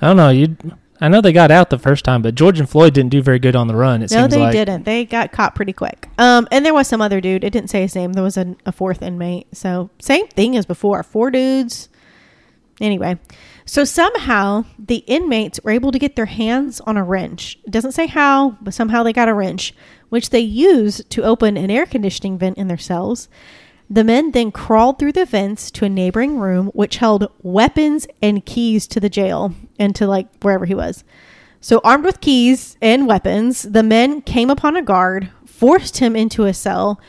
I 0.00 0.06
don't 0.06 0.16
know. 0.16 0.30
You, 0.30 0.56
I 1.02 1.08
know 1.08 1.20
they 1.20 1.32
got 1.32 1.50
out 1.50 1.68
the 1.68 1.80
first 1.80 2.04
time, 2.04 2.22
but 2.22 2.36
George 2.36 2.60
and 2.60 2.70
Floyd 2.70 2.94
didn't 2.94 3.10
do 3.10 3.22
very 3.22 3.40
good 3.40 3.56
on 3.56 3.66
the 3.66 3.74
run. 3.74 4.02
It 4.02 4.12
no, 4.12 4.18
seems 4.20 4.34
they 4.34 4.38
like. 4.38 4.52
didn't. 4.52 4.84
They 4.84 5.04
got 5.04 5.32
caught 5.32 5.56
pretty 5.56 5.72
quick. 5.72 6.08
Um, 6.16 6.46
and 6.52 6.64
there 6.64 6.72
was 6.72 6.86
some 6.86 7.02
other 7.02 7.20
dude. 7.20 7.42
It 7.42 7.50
didn't 7.50 7.70
say 7.70 7.82
his 7.82 7.96
name. 7.96 8.12
There 8.12 8.22
was 8.22 8.36
a, 8.36 8.54
a 8.64 8.70
fourth 8.70 9.02
inmate. 9.02 9.48
So 9.52 9.90
same 9.98 10.28
thing 10.28 10.56
as 10.56 10.64
before. 10.64 11.02
Four 11.02 11.32
dudes. 11.32 11.88
Anyway, 12.80 13.18
so 13.64 13.82
somehow 13.82 14.64
the 14.78 14.98
inmates 15.08 15.58
were 15.64 15.72
able 15.72 15.90
to 15.90 15.98
get 15.98 16.14
their 16.14 16.26
hands 16.26 16.80
on 16.82 16.96
a 16.96 17.02
wrench. 17.02 17.58
It 17.64 17.72
doesn't 17.72 17.92
say 17.92 18.06
how, 18.06 18.56
but 18.60 18.72
somehow 18.72 19.02
they 19.02 19.12
got 19.12 19.28
a 19.28 19.34
wrench, 19.34 19.74
which 20.08 20.30
they 20.30 20.40
used 20.40 21.10
to 21.10 21.24
open 21.24 21.56
an 21.56 21.70
air 21.70 21.84
conditioning 21.84 22.38
vent 22.38 22.58
in 22.58 22.68
their 22.68 22.78
cells. 22.78 23.28
The 23.92 24.04
men 24.04 24.30
then 24.30 24.52
crawled 24.52 24.98
through 24.98 25.12
the 25.12 25.26
vents 25.26 25.70
to 25.72 25.84
a 25.84 25.88
neighboring 25.90 26.38
room, 26.38 26.68
which 26.68 26.96
held 26.96 27.30
weapons 27.42 28.06
and 28.22 28.46
keys 28.46 28.86
to 28.86 29.00
the 29.00 29.10
jail 29.10 29.54
and 29.78 29.94
to 29.96 30.06
like 30.06 30.28
wherever 30.40 30.64
he 30.64 30.74
was. 30.74 31.04
So, 31.60 31.78
armed 31.84 32.06
with 32.06 32.22
keys 32.22 32.78
and 32.80 33.06
weapons, 33.06 33.60
the 33.60 33.82
men 33.82 34.22
came 34.22 34.48
upon 34.48 34.76
a 34.76 34.82
guard, 34.82 35.28
forced 35.44 35.98
him 35.98 36.16
into 36.16 36.46
a 36.46 36.54
cell, 36.54 37.02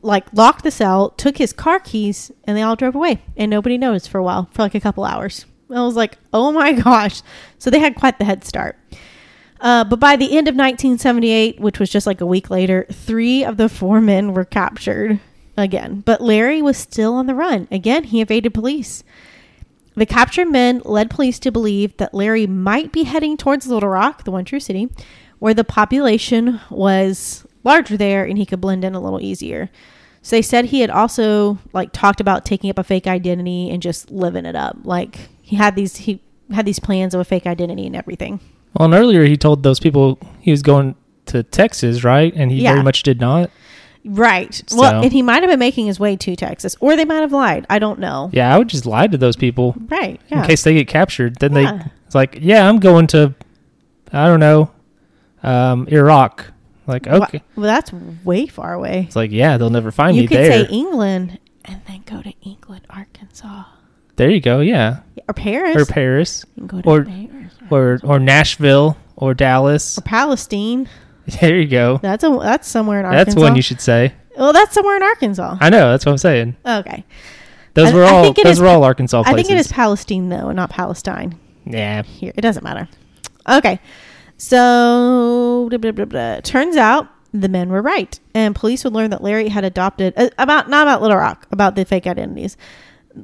like 0.00 0.32
locked 0.32 0.62
the 0.62 0.70
cell, 0.70 1.10
took 1.10 1.38
his 1.38 1.52
car 1.52 1.80
keys, 1.80 2.30
and 2.44 2.56
they 2.56 2.62
all 2.62 2.76
drove 2.76 2.94
away. 2.94 3.20
And 3.36 3.50
nobody 3.50 3.76
noticed 3.76 4.08
for 4.08 4.18
a 4.18 4.22
while, 4.22 4.48
for 4.52 4.62
like 4.62 4.76
a 4.76 4.80
couple 4.80 5.02
hours. 5.02 5.44
I 5.70 5.82
was 5.82 5.96
like, 5.96 6.18
oh 6.32 6.52
my 6.52 6.72
gosh. 6.84 7.22
So, 7.58 7.68
they 7.68 7.80
had 7.80 7.96
quite 7.96 8.20
the 8.20 8.24
head 8.24 8.44
start. 8.44 8.78
Uh, 9.60 9.82
but 9.82 9.98
by 9.98 10.14
the 10.14 10.36
end 10.38 10.46
of 10.46 10.54
1978, 10.54 11.58
which 11.58 11.80
was 11.80 11.90
just 11.90 12.06
like 12.06 12.20
a 12.20 12.26
week 12.26 12.48
later, 12.48 12.86
three 12.92 13.44
of 13.44 13.56
the 13.56 13.68
four 13.68 14.00
men 14.00 14.34
were 14.34 14.44
captured 14.44 15.18
again. 15.56 16.02
But 16.04 16.20
Larry 16.20 16.62
was 16.62 16.76
still 16.76 17.14
on 17.14 17.26
the 17.26 17.34
run. 17.34 17.68
Again, 17.70 18.04
he 18.04 18.20
evaded 18.20 18.54
police. 18.54 19.02
The 19.94 20.06
captured 20.06 20.46
men 20.50 20.80
led 20.84 21.10
police 21.10 21.38
to 21.40 21.52
believe 21.52 21.96
that 21.98 22.14
Larry 22.14 22.46
might 22.46 22.92
be 22.92 23.02
heading 23.04 23.36
towards 23.36 23.66
Little 23.66 23.90
Rock, 23.90 24.24
the 24.24 24.30
one 24.30 24.44
true 24.44 24.60
city, 24.60 24.88
where 25.38 25.52
the 25.54 25.64
population 25.64 26.60
was 26.70 27.46
larger 27.64 27.96
there 27.96 28.24
and 28.24 28.38
he 28.38 28.46
could 28.46 28.60
blend 28.60 28.84
in 28.84 28.94
a 28.94 29.00
little 29.00 29.20
easier. 29.20 29.70
So 30.22 30.36
they 30.36 30.42
said 30.42 30.66
he 30.66 30.80
had 30.80 30.90
also 30.90 31.58
like 31.72 31.92
talked 31.92 32.20
about 32.20 32.44
taking 32.46 32.70
up 32.70 32.78
a 32.78 32.84
fake 32.84 33.06
identity 33.06 33.68
and 33.70 33.82
just 33.82 34.10
living 34.10 34.46
it 34.46 34.56
up. 34.56 34.78
Like 34.84 35.28
he 35.42 35.56
had 35.56 35.76
these 35.76 35.96
he 35.96 36.22
had 36.52 36.64
these 36.64 36.78
plans 36.78 37.12
of 37.12 37.20
a 37.20 37.24
fake 37.24 37.46
identity 37.46 37.86
and 37.86 37.96
everything. 37.96 38.40
Well, 38.74 38.86
and 38.86 38.94
earlier 38.94 39.24
he 39.24 39.36
told 39.36 39.62
those 39.62 39.80
people 39.80 40.18
he 40.40 40.50
was 40.52 40.62
going 40.62 40.94
to 41.26 41.42
Texas, 41.42 42.02
right? 42.04 42.32
And 42.34 42.50
he 42.50 42.62
Yeah. 42.62 42.72
very 42.72 42.82
much 42.84 43.02
did 43.02 43.20
not. 43.20 43.50
Right. 44.04 44.62
Well, 44.74 45.02
and 45.04 45.12
he 45.12 45.22
might 45.22 45.42
have 45.42 45.50
been 45.50 45.58
making 45.60 45.86
his 45.86 46.00
way 46.00 46.16
to 46.16 46.34
Texas, 46.34 46.74
or 46.80 46.96
they 46.96 47.04
might 47.04 47.20
have 47.20 47.32
lied. 47.32 47.66
I 47.70 47.78
don't 47.78 48.00
know. 48.00 48.30
Yeah, 48.32 48.52
I 48.54 48.58
would 48.58 48.68
just 48.68 48.84
lie 48.86 49.06
to 49.06 49.16
those 49.16 49.36
people 49.36 49.76
Right. 49.88 50.20
Yeah. 50.28 50.40
in 50.42 50.46
case 50.48 50.64
they 50.64 50.74
get 50.74 50.88
captured. 50.88 51.36
Then 51.36 51.54
Yeah. 51.54 51.72
they 51.78 51.84
it's 52.06 52.14
like, 52.14 52.38
yeah, 52.40 52.68
I'm 52.68 52.78
going 52.80 53.06
to, 53.08 53.34
I 54.12 54.26
don't 54.26 54.40
know, 54.40 54.70
um, 55.42 55.86
Iraq. 55.88 56.46
Like, 56.86 57.06
okay. 57.06 57.42
Well, 57.54 57.66
that's 57.66 57.92
way 58.24 58.46
far 58.46 58.72
away. 58.74 59.04
It's 59.06 59.14
like, 59.16 59.30
yeah, 59.30 59.56
they'll 59.56 59.70
never 59.70 59.92
find 59.92 60.16
you 60.16 60.22
me 60.22 60.28
could 60.28 60.36
say 60.46 60.66
England 60.68 61.38
and 61.64 61.80
then 61.86 62.02
go 62.04 62.20
to 62.22 62.32
England, 62.42 62.82
Arkansas, 62.90 63.64
there 64.16 64.28
you 64.30 64.40
go, 64.40 64.58
yeah. 64.60 65.00
or 65.28 65.32
Paris. 65.34 65.76
Or 65.76 65.86
Paris, 65.86 66.44
You 66.56 66.66
can 66.66 66.66
go 66.66 66.82
to 66.82 66.88
or- 66.88 67.04
Paris. 67.04 67.52
or 67.70 68.00
or 68.02 68.18
Nashville, 68.18 68.96
or 69.16 69.32
Dallas. 69.32 69.96
or 69.96 70.02
Palestine. 70.02 70.88
There 71.40 71.56
you 71.56 71.68
go. 71.68 71.98
That's 72.02 72.24
a 72.24 72.38
that's 72.42 72.68
somewhere 72.68 72.98
in 73.00 73.06
Arkansas. 73.06 73.24
That's 73.24 73.36
one 73.36 73.56
you 73.56 73.62
should 73.62 73.80
say. 73.80 74.12
Well, 74.36 74.52
that's 74.52 74.74
somewhere 74.74 74.96
in 74.96 75.02
Arkansas. 75.02 75.56
I 75.60 75.70
know. 75.70 75.90
That's 75.90 76.04
what 76.04 76.12
I'm 76.12 76.18
saying. 76.18 76.56
Okay. 76.66 77.04
Those 77.74 77.90
I- 77.90 77.94
were 77.94 78.04
all. 78.04 78.32
Those 78.32 78.44
is 78.44 78.60
were 78.60 78.66
all 78.66 78.82
Arkansas 78.84 79.22
I 79.26 79.34
think 79.34 79.50
it 79.50 79.58
is 79.58 79.68
Palestine 79.68 80.28
though, 80.28 80.50
not 80.52 80.70
Palestine. 80.70 81.38
Yeah. 81.64 82.02
Here, 82.02 82.32
it 82.36 82.40
doesn't 82.40 82.64
matter. 82.64 82.88
Okay. 83.48 83.80
So, 84.36 85.68
blah, 85.70 85.92
blah, 85.92 86.04
blah. 86.04 86.40
turns 86.40 86.76
out 86.76 87.06
the 87.32 87.48
men 87.48 87.68
were 87.68 87.80
right, 87.80 88.18
and 88.34 88.54
police 88.56 88.82
would 88.82 88.92
learn 88.92 89.10
that 89.10 89.22
Larry 89.22 89.48
had 89.48 89.64
adopted 89.64 90.14
uh, 90.16 90.30
about 90.36 90.68
not 90.68 90.82
about 90.82 91.00
Little 91.00 91.16
Rock, 91.16 91.46
about 91.52 91.76
the 91.76 91.84
fake 91.84 92.06
identities. 92.06 92.56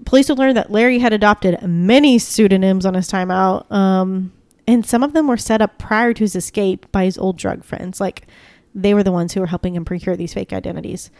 Police 0.04 0.28
would 0.28 0.38
learn 0.38 0.54
that 0.54 0.70
Larry 0.70 0.98
had 0.98 1.12
adopted 1.12 1.60
many 1.62 2.18
pseudonyms 2.18 2.86
on 2.86 2.94
his 2.94 3.08
time 3.08 3.30
out, 3.30 3.70
um, 3.72 4.32
and 4.68 4.84
some 4.84 5.02
of 5.02 5.14
them 5.14 5.26
were 5.26 5.38
set 5.38 5.62
up 5.62 5.78
prior 5.78 6.12
to 6.12 6.24
his 6.24 6.36
escape 6.36 6.92
by 6.92 7.06
his 7.06 7.16
old 7.16 7.38
drug 7.38 7.64
friends. 7.64 8.02
Like 8.02 8.26
they 8.74 8.92
were 8.92 9.02
the 9.02 9.10
ones 9.10 9.32
who 9.32 9.40
were 9.40 9.46
helping 9.46 9.74
him 9.74 9.86
procure 9.86 10.14
these 10.14 10.34
fake 10.34 10.52
identities. 10.52 11.10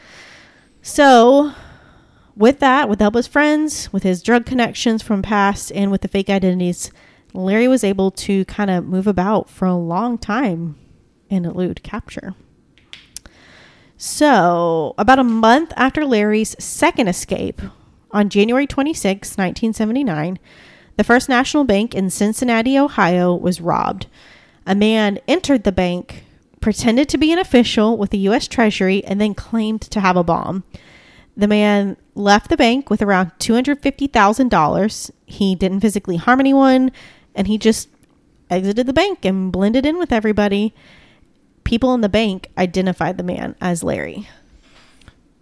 So, 0.83 1.53
with 2.37 2.61
that, 2.61 2.91
with 2.91 2.99
the 2.99 3.05
help 3.05 3.15
of 3.15 3.21
his 3.21 3.27
friends, 3.27 3.91
with 3.91 4.03
his 4.03 4.23
drug 4.23 4.45
connections 4.45 5.03
from 5.03 5.23
past, 5.23 5.73
and 5.73 5.91
with 5.91 6.03
the 6.03 6.09
fake 6.09 6.29
identities, 6.29 6.93
Larry 7.33 7.67
was 7.67 7.83
able 7.83 8.11
to 8.13 8.45
kind 8.45 8.71
of 8.71 8.85
move 8.85 9.07
about 9.07 9.49
for 9.49 9.67
a 9.67 9.75
long 9.75 10.19
time 10.19 10.77
and 11.31 11.47
elude 11.47 11.83
capture. 11.83 12.35
So, 13.97 14.95
about 14.99 15.19
a 15.19 15.25
month 15.25 15.73
after 15.75 16.05
Larry's 16.05 16.55
second 16.63 17.09
escape, 17.09 17.63
on 18.11 18.29
January 18.29 18.67
26, 18.67 19.37
1979, 19.37 20.39
the 20.99 21.05
First 21.05 21.29
National 21.29 21.63
Bank 21.63 21.95
in 21.95 22.11
Cincinnati, 22.11 22.77
Ohio 22.77 23.33
was 23.33 23.61
robbed. 23.61 24.09
A 24.67 24.75
man 24.75 25.21
entered 25.29 25.63
the 25.63 25.71
bank, 25.71 26.25
pretended 26.61 27.09
to 27.09 27.17
be 27.17 27.33
an 27.33 27.39
official 27.39 27.97
with 27.97 28.11
the 28.11 28.19
U.S. 28.19 28.49
Treasury, 28.49 29.05
and 29.05 29.21
then 29.21 29.33
claimed 29.33 29.81
to 29.83 30.01
have 30.01 30.17
a 30.17 30.25
bomb. 30.25 30.65
The 31.37 31.47
man 31.47 31.97
left 32.17 32.51
the 32.51 32.57
bank 32.57 32.91
with 32.91 33.01
around 33.01 33.31
$250,000. 33.39 35.11
He 35.25 35.55
didn't 35.55 35.81
physically 35.81 36.17
harm 36.17 36.41
anyone, 36.41 36.91
and 37.33 37.47
he 37.47 37.59
just 37.59 37.89
exited 38.51 38.89
the 38.89 38.93
bank 38.93 39.25
and 39.25 39.53
blended 39.53 39.87
in 39.87 39.99
with 39.99 40.11
everybody. 40.11 40.75
People 41.63 41.95
in 41.95 42.01
the 42.01 42.09
bank 42.09 42.49
identified 42.59 43.19
the 43.19 43.23
man 43.23 43.55
as 43.61 43.85
Larry. 43.85 44.29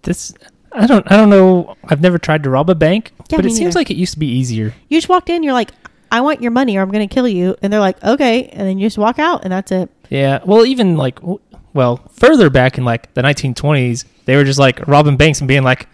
This. 0.02 0.34
I 0.76 0.86
don't. 0.86 1.10
I 1.10 1.16
don't 1.16 1.30
know. 1.30 1.76
I've 1.84 2.00
never 2.00 2.18
tried 2.18 2.42
to 2.44 2.50
rob 2.50 2.68
a 2.70 2.74
bank, 2.74 3.12
Yeah, 3.30 3.38
but 3.38 3.44
me 3.44 3.50
it 3.50 3.54
seems 3.54 3.68
neither. 3.74 3.80
like 3.80 3.90
it 3.90 3.96
used 3.96 4.12
to 4.14 4.18
be 4.18 4.26
easier. 4.28 4.74
You 4.88 4.96
just 4.98 5.08
walked 5.08 5.28
in, 5.30 5.42
you're 5.42 5.52
like, 5.52 5.70
I 6.12 6.20
want 6.20 6.40
your 6.42 6.50
money 6.52 6.76
or 6.76 6.82
I'm 6.82 6.90
going 6.90 7.06
to 7.08 7.12
kill 7.12 7.26
you. 7.26 7.56
And 7.62 7.72
they're 7.72 7.80
like, 7.80 8.02
okay. 8.04 8.44
And 8.48 8.60
then 8.68 8.78
you 8.78 8.86
just 8.86 8.98
walk 8.98 9.18
out, 9.18 9.42
and 9.44 9.52
that's 9.52 9.72
it. 9.72 9.90
Yeah. 10.10 10.40
Well, 10.44 10.64
even 10.66 10.96
like, 10.96 11.16
w- 11.20 11.40
well, 11.74 11.96
further 12.12 12.48
back 12.50 12.78
in 12.78 12.84
like 12.84 13.12
the 13.14 13.22
1920s, 13.22 14.04
they 14.26 14.36
were 14.36 14.44
just 14.44 14.58
like 14.58 14.86
robbing 14.86 15.16
banks 15.16 15.40
and 15.40 15.48
being 15.48 15.62
like, 15.64 15.88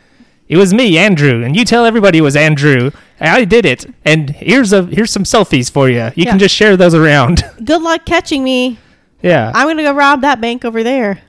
"It 0.49 0.57
was 0.57 0.73
me, 0.75 0.99
Andrew," 0.99 1.43
and 1.45 1.57
you 1.57 1.65
tell 1.65 1.85
everybody 1.87 2.19
it 2.19 2.23
was 2.23 2.37
Andrew. 2.37 2.91
I 3.21 3.45
did 3.45 3.65
it, 3.65 3.87
and 4.05 4.31
here's 4.31 4.73
a 4.73 4.85
here's 4.87 5.11
some 5.11 5.25
selfies 5.25 5.71
for 5.71 5.89
you. 5.89 6.05
You 6.15 6.25
Yeah. 6.25 6.31
can 6.31 6.39
just 6.39 6.55
share 6.55 6.77
those 6.77 6.95
around. 6.95 7.43
Good 7.65 7.83
luck 7.83 8.05
catching 8.05 8.43
me. 8.45 8.79
yeah. 9.23 9.51
I'm 9.55 9.67
going 9.67 9.77
to 9.79 9.83
go 9.85 9.93
rob 9.95 10.21
that 10.23 10.41
bank 10.41 10.65
over 10.65 10.83
there. 10.83 11.21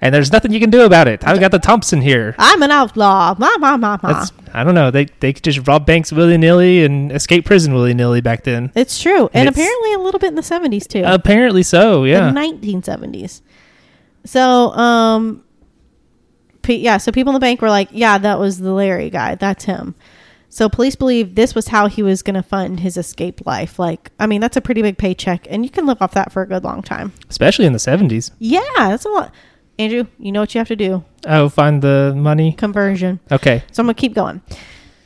And 0.00 0.14
there's 0.14 0.30
nothing 0.32 0.52
you 0.52 0.60
can 0.60 0.70
do 0.70 0.82
about 0.82 1.08
it. 1.08 1.26
I've 1.26 1.40
got 1.40 1.50
the 1.50 1.58
Thompson 1.58 2.00
here. 2.00 2.34
I'm 2.38 2.62
an 2.62 2.70
outlaw. 2.70 3.34
Ma, 3.38 3.50
ma, 3.58 3.76
ma, 3.76 3.98
ma. 4.02 4.12
That's 4.12 4.32
I 4.54 4.64
don't 4.64 4.74
know. 4.74 4.90
They 4.90 5.06
they 5.20 5.32
could 5.32 5.44
just 5.44 5.66
rob 5.66 5.84
banks 5.86 6.10
willy 6.12 6.36
nilly 6.38 6.84
and 6.84 7.10
escape 7.12 7.44
prison 7.44 7.74
willy 7.74 7.94
nilly 7.94 8.20
back 8.20 8.44
then. 8.44 8.70
It's 8.74 9.00
true. 9.00 9.28
And 9.34 9.48
It's- 9.48 9.54
apparently 9.54 9.92
a 9.94 9.98
little 9.98 10.18
bit 10.20 10.28
in 10.28 10.34
the 10.36 10.42
70s, 10.42 10.86
too. 10.86 11.02
Apparently 11.04 11.62
so. 11.62 12.04
Yeah. 12.04 12.30
the 12.30 12.40
1970s. 12.40 13.42
So, 14.24 14.70
um, 14.72 15.42
pe- 16.62 16.76
yeah, 16.76 16.96
so 16.98 17.12
people 17.12 17.30
in 17.30 17.34
the 17.34 17.40
bank 17.40 17.60
were 17.62 17.70
like, 17.70 17.88
yeah, 17.92 18.18
that 18.18 18.38
was 18.38 18.58
the 18.58 18.72
Larry 18.72 19.10
guy. 19.10 19.34
That's 19.34 19.64
him. 19.64 19.94
So 20.50 20.68
police 20.68 20.96
believe 20.96 21.34
this 21.34 21.54
was 21.54 21.68
how 21.68 21.88
he 21.88 22.02
was 22.02 22.22
going 22.22 22.34
to 22.34 22.42
fund 22.42 22.80
his 22.80 22.96
escape 22.96 23.44
life. 23.46 23.78
Like, 23.78 24.10
I 24.18 24.26
mean, 24.26 24.40
that's 24.40 24.56
a 24.56 24.60
pretty 24.62 24.80
big 24.80 24.96
paycheck, 24.96 25.46
and 25.50 25.62
you 25.62 25.70
can 25.70 25.84
live 25.86 25.98
off 26.00 26.12
that 26.14 26.32
for 26.32 26.40
a 26.42 26.46
good 26.46 26.64
long 26.64 26.82
time. 26.82 27.12
Especially 27.28 27.66
in 27.66 27.72
the 27.74 27.78
70s. 27.78 28.30
Yeah, 28.38 28.60
that's 28.76 29.04
a 29.04 29.10
lot. 29.10 29.34
Andrew, 29.78 30.04
you 30.18 30.32
know 30.32 30.40
what 30.40 30.54
you 30.54 30.58
have 30.58 30.68
to 30.68 30.76
do 30.76 31.04
Oh, 31.26 31.48
find 31.48 31.82
the 31.82 32.12
money. 32.16 32.52
conversion. 32.52 33.20
Okay. 33.30 33.62
So 33.72 33.80
I'm 33.82 33.86
going 33.86 33.94
to 33.94 34.00
keep 34.00 34.14
going. 34.14 34.42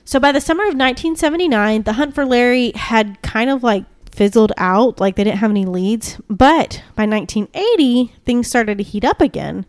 So 0.05 0.19
by 0.19 0.33
the 0.33 0.41
summer 0.41 0.65
of 0.65 0.75
1979, 0.75 1.83
the 1.83 1.95
hunt 1.95 2.15
for 2.15 2.25
Larry 2.25 2.73
had 2.75 3.21
kind 3.23 3.51
of 3.51 3.63
like 3.63 3.85
fizzled 4.11 4.53
out, 4.59 5.01
like 5.01 5.17
they 5.17 5.25
didn't 5.25 5.39
have 5.39 5.51
any 5.51 5.65
leads. 5.65 6.19
But 6.29 6.83
by 6.97 7.07
1980, 7.07 8.13
things 8.25 8.49
started 8.49 8.79
to 8.79 8.85
heat 8.85 9.05
up 9.05 9.21
again. 9.21 9.65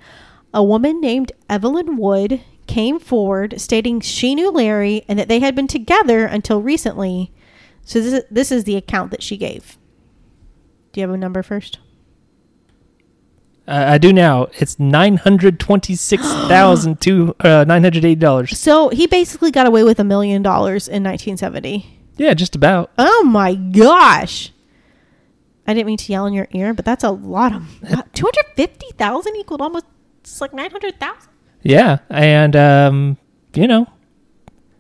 A 0.53 0.63
woman 0.63 0.99
named 1.01 1.31
Evelyn 1.49 1.97
Wood 1.97 2.41
came 2.67 2.99
forward 2.99 3.59
stating 3.59 3.99
she 3.99 4.35
knew 4.35 4.49
Larry 4.51 5.03
and 5.07 5.17
that 5.19 5.27
they 5.27 5.39
had 5.39 5.55
been 5.55 5.67
together 5.67 6.25
until 6.25 6.61
recently. 6.61 7.31
So 7.83 7.99
this 7.99 8.13
is, 8.13 8.23
this 8.31 8.51
is 8.51 8.63
the 8.63 8.75
account 8.77 9.11
that 9.11 9.23
she 9.23 9.35
gave. 9.37 9.77
Do 10.91 11.01
you 11.01 11.07
have 11.07 11.13
a 11.13 11.17
number 11.17 11.43
first? 11.43 11.79
Uh, 13.67 13.85
I 13.87 13.97
do 13.97 14.11
now. 14.11 14.47
It's 14.59 14.77
nine 14.79 15.17
hundred 15.17 15.59
twenty-six 15.59 16.21
thousand 16.23 16.99
two 16.99 17.33
uh, 17.39 17.63
nine 17.65 17.81
hundred 17.83 18.03
eight 18.03 18.19
dollars. 18.19 18.57
So 18.59 18.89
he 18.89 19.07
basically 19.07 19.51
got 19.51 19.67
away 19.67 19.83
with 19.83 19.99
a 19.99 20.03
million 20.03 20.41
dollars 20.41 20.87
in 20.87 21.03
1970. 21.03 21.99
Yeah, 22.17 22.33
just 22.33 22.55
about. 22.55 22.91
Oh 22.97 23.23
my 23.23 23.55
gosh. 23.55 24.51
I 25.65 25.73
didn't 25.73 25.87
mean 25.87 25.97
to 25.97 26.11
yell 26.11 26.25
in 26.25 26.33
your 26.33 26.47
ear, 26.51 26.73
but 26.73 26.83
that's 26.83 27.05
a 27.05 27.11
lot 27.11 27.53
of 27.53 27.63
two 28.13 28.25
hundred 28.25 28.45
fifty 28.55 28.87
thousand 28.97 29.35
equaled 29.37 29.61
almost 29.61 29.85
it's 30.19 30.41
like 30.41 30.53
nine 30.53 30.71
hundred 30.71 30.99
thousand. 30.99 31.29
Yeah, 31.61 31.99
and 32.09 32.55
um, 32.57 33.17
you 33.53 33.67
know, 33.67 33.87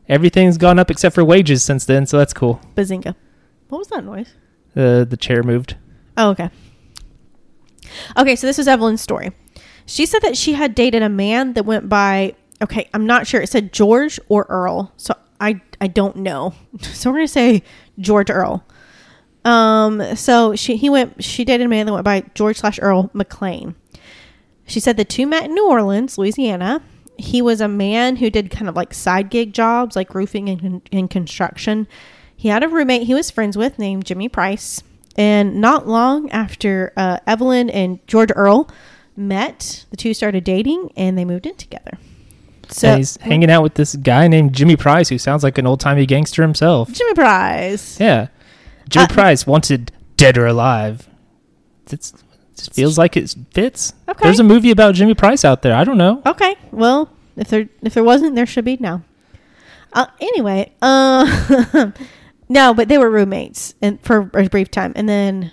everything's 0.09 0.57
gone 0.57 0.77
up 0.77 0.91
except 0.91 1.15
for 1.15 1.23
wages 1.23 1.63
since 1.63 1.85
then, 1.85 2.05
so 2.05 2.17
that's 2.17 2.33
cool. 2.33 2.59
Bazinga! 2.75 3.15
What 3.69 3.77
was 3.79 3.87
that 3.87 4.03
noise? 4.03 4.33
The 4.73 5.07
the 5.09 5.15
chair 5.15 5.41
moved. 5.41 5.77
Oh, 6.17 6.31
okay. 6.31 6.49
Okay, 8.17 8.35
so 8.35 8.47
this 8.47 8.59
is 8.59 8.67
Evelyn's 8.67 9.01
story. 9.01 9.31
She 9.85 10.05
said 10.05 10.21
that 10.21 10.37
she 10.37 10.53
had 10.53 10.75
dated 10.75 11.01
a 11.01 11.09
man 11.09 11.53
that 11.53 11.65
went 11.65 11.89
by. 11.89 12.35
Okay, 12.61 12.89
I'm 12.93 13.05
not 13.05 13.27
sure. 13.27 13.41
It 13.41 13.49
said 13.49 13.73
George 13.73 14.19
or 14.29 14.45
Earl, 14.49 14.91
so 14.97 15.13
I 15.39 15.61
I 15.81 15.87
don't 15.87 16.17
know. 16.17 16.53
So 16.81 17.09
we're 17.09 17.17
gonna 17.17 17.27
say 17.27 17.63
George 17.99 18.29
Earl. 18.29 18.65
Um, 19.45 20.15
so 20.15 20.55
she 20.55 20.77
he 20.77 20.89
went. 20.89 21.23
She 21.23 21.43
dated 21.43 21.65
a 21.65 21.69
man 21.69 21.85
that 21.85 21.93
went 21.93 22.05
by 22.05 22.23
George 22.33 22.57
slash 22.57 22.79
Earl 22.81 23.09
McLean. 23.13 23.75
She 24.65 24.79
said 24.79 24.95
the 24.95 25.05
two 25.05 25.27
met 25.27 25.45
in 25.45 25.53
New 25.53 25.67
Orleans, 25.67 26.17
Louisiana. 26.17 26.81
He 27.17 27.41
was 27.41 27.61
a 27.61 27.67
man 27.67 28.15
who 28.15 28.29
did 28.29 28.49
kind 28.49 28.69
of 28.69 28.75
like 28.75 28.93
side 28.93 29.29
gig 29.29 29.53
jobs, 29.53 29.95
like 29.95 30.15
roofing 30.15 30.49
and, 30.49 30.81
and 30.91 31.09
construction. 31.09 31.87
He 32.35 32.47
had 32.47 32.63
a 32.63 32.67
roommate 32.69 33.03
he 33.03 33.13
was 33.13 33.29
friends 33.29 33.57
with 33.57 33.77
named 33.77 34.05
Jimmy 34.05 34.29
Price. 34.29 34.81
And 35.15 35.61
not 35.61 35.87
long 35.87 36.29
after 36.31 36.91
uh, 36.97 37.17
Evelyn 37.27 37.69
and 37.69 37.99
George 38.07 38.31
Earl 38.35 38.69
met, 39.15 39.85
the 39.91 39.97
two 39.97 40.13
started 40.13 40.43
dating 40.43 40.91
and 40.97 41.17
they 41.17 41.25
moved 41.25 41.45
in 41.45 41.55
together. 41.55 41.97
So 42.69 42.87
and 42.89 42.97
he's 42.97 43.17
hanging 43.17 43.51
out 43.51 43.61
with 43.61 43.75
this 43.75 43.95
guy 43.95 44.27
named 44.27 44.53
Jimmy 44.53 44.75
Price, 44.75 45.09
who 45.09 45.19
sounds 45.19 45.43
like 45.43 45.57
an 45.59 45.67
old 45.67 45.79
timey 45.79 46.05
gangster 46.07 46.41
himself. 46.41 46.91
Jimmy 46.91 47.13
Price. 47.13 47.99
Yeah, 47.99 48.27
Jimmy 48.89 49.05
Uh, 49.05 49.07
Price 49.13 49.45
wanted 49.45 49.91
dead 50.17 50.37
or 50.37 50.47
alive. 50.47 51.07
It's, 51.91 52.11
it 52.13 52.19
just 52.57 52.73
feels 52.73 52.97
like 52.97 53.15
it 53.15 53.35
fits. 53.51 53.93
Okay. 54.09 54.23
There's 54.23 54.39
a 54.39 54.43
movie 54.43 54.71
about 54.71 54.95
Jimmy 54.95 55.13
Price 55.13 55.45
out 55.45 55.61
there. 55.61 55.75
I 55.75 55.83
don't 55.83 55.97
know. 55.97 56.23
Okay. 56.25 56.55
Well, 56.71 57.09
if 57.35 57.49
there 57.49 57.67
if 57.83 57.93
there 57.93 58.03
wasn't, 58.03 58.33
there 58.35 58.45
should 58.47 58.65
be 58.65 58.77
now. 58.79 59.03
Uh, 59.91 60.07
anyway, 60.19 60.71
uh, 60.81 61.91
no, 62.53 62.73
but 62.73 62.87
they 62.87 62.99
were 62.99 63.09
roommates 63.09 63.73
and 63.81 63.99
for 64.01 64.29
a 64.35 64.47
brief 64.47 64.69
time, 64.69 64.93
and 64.95 65.09
then 65.09 65.51